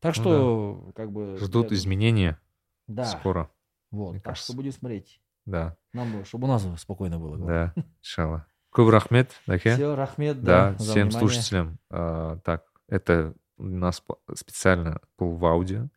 Так 0.00 0.16
Ну 0.16 0.22
что, 0.22 0.92
как 0.94 1.12
бы... 1.12 1.36
Ждут 1.38 1.70
я- 1.70 1.76
изменения 1.76 2.40
Да, 2.86 3.04
скоро. 3.04 3.50
вот, 3.90 4.12
мне 4.12 4.20
так 4.20 4.30
кажется. 4.32 4.52
что 4.52 4.56
будем 4.56 4.72
смотреть. 4.72 5.20
Да, 5.44 5.76
Нам 5.92 6.12
бы, 6.12 6.24
чтобы 6.24 6.44
у 6.44 6.48
нас 6.48 6.66
спокойно 6.80 7.18
было. 7.18 7.36
да, 7.46 7.74
иншалла 8.00 8.46
Көп 8.73 8.89
рахмет, 8.89 9.31
Даке. 9.45 9.75
Все, 9.75 9.95
Рахмет, 9.95 10.41
Да, 10.43 10.71
да, 10.71 10.77
за 10.79 10.91
всем 10.91 11.07
внимание. 11.09 11.19
слушателям. 11.19 11.79
а, 11.91 12.37
так, 12.43 12.63
это 12.87 13.33
у 13.57 13.63
нас 13.65 14.01
по- 14.01 14.17
специально 14.35 14.99
был 15.17 15.35
в 15.35 15.45
аудио. 15.45 15.89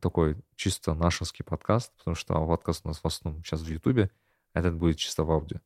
Такой 0.00 0.36
чисто 0.56 0.94
нашинский 0.94 1.44
подкаст, 1.44 1.92
потому 1.96 2.14
что 2.16 2.34
подкаст 2.46 2.84
у 2.84 2.88
нас 2.88 2.98
в 3.00 3.06
основном 3.06 3.42
сейчас 3.44 3.62
в 3.62 3.68
Ютубе, 3.68 4.10
а 4.52 4.58
этот 4.60 4.74
будет 4.74 4.98
чисто 4.98 5.24
в 5.24 5.30
аудио. 5.30 5.58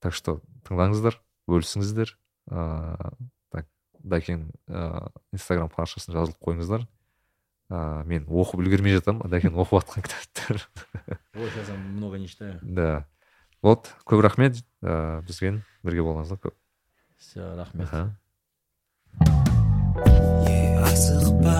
Так 0.00 0.14
что 0.14 0.40
тыңдаңыздар, 0.64 1.18
бөлісіңіздер. 1.48 2.16
А, 2.50 3.12
так, 3.50 3.66
дәкең 4.02 4.46
а, 4.68 5.10
инстаграм 5.32 5.68
парақшасына 5.68 6.14
жазылып 6.16 6.38
қойыңыздар. 6.40 6.86
А, 7.68 8.02
мен 8.04 8.24
оқып 8.26 8.62
үлгермей 8.62 8.94
жатамын 8.96 9.28
дәкең 9.30 9.54
оқып 9.58 9.82
жатқан 9.82 10.02
кітаптар 10.06 10.68
Ой, 11.34 11.48
сейчас 11.50 11.68
я 11.68 11.74
много 11.74 12.16
не 12.18 12.28
читаю. 12.28 12.58
да 12.62 13.06
Вот 13.61 13.93
көп 14.07 14.21
рахмет 14.25 14.61
ә, 14.81 15.21
бізбен 15.27 15.61
бірге 15.83 16.05
болғаныңызға 16.05 16.37
көп. 16.47 16.55
Все 17.17 17.55
рахмет. 17.57 17.89
Асықпа 20.87 21.55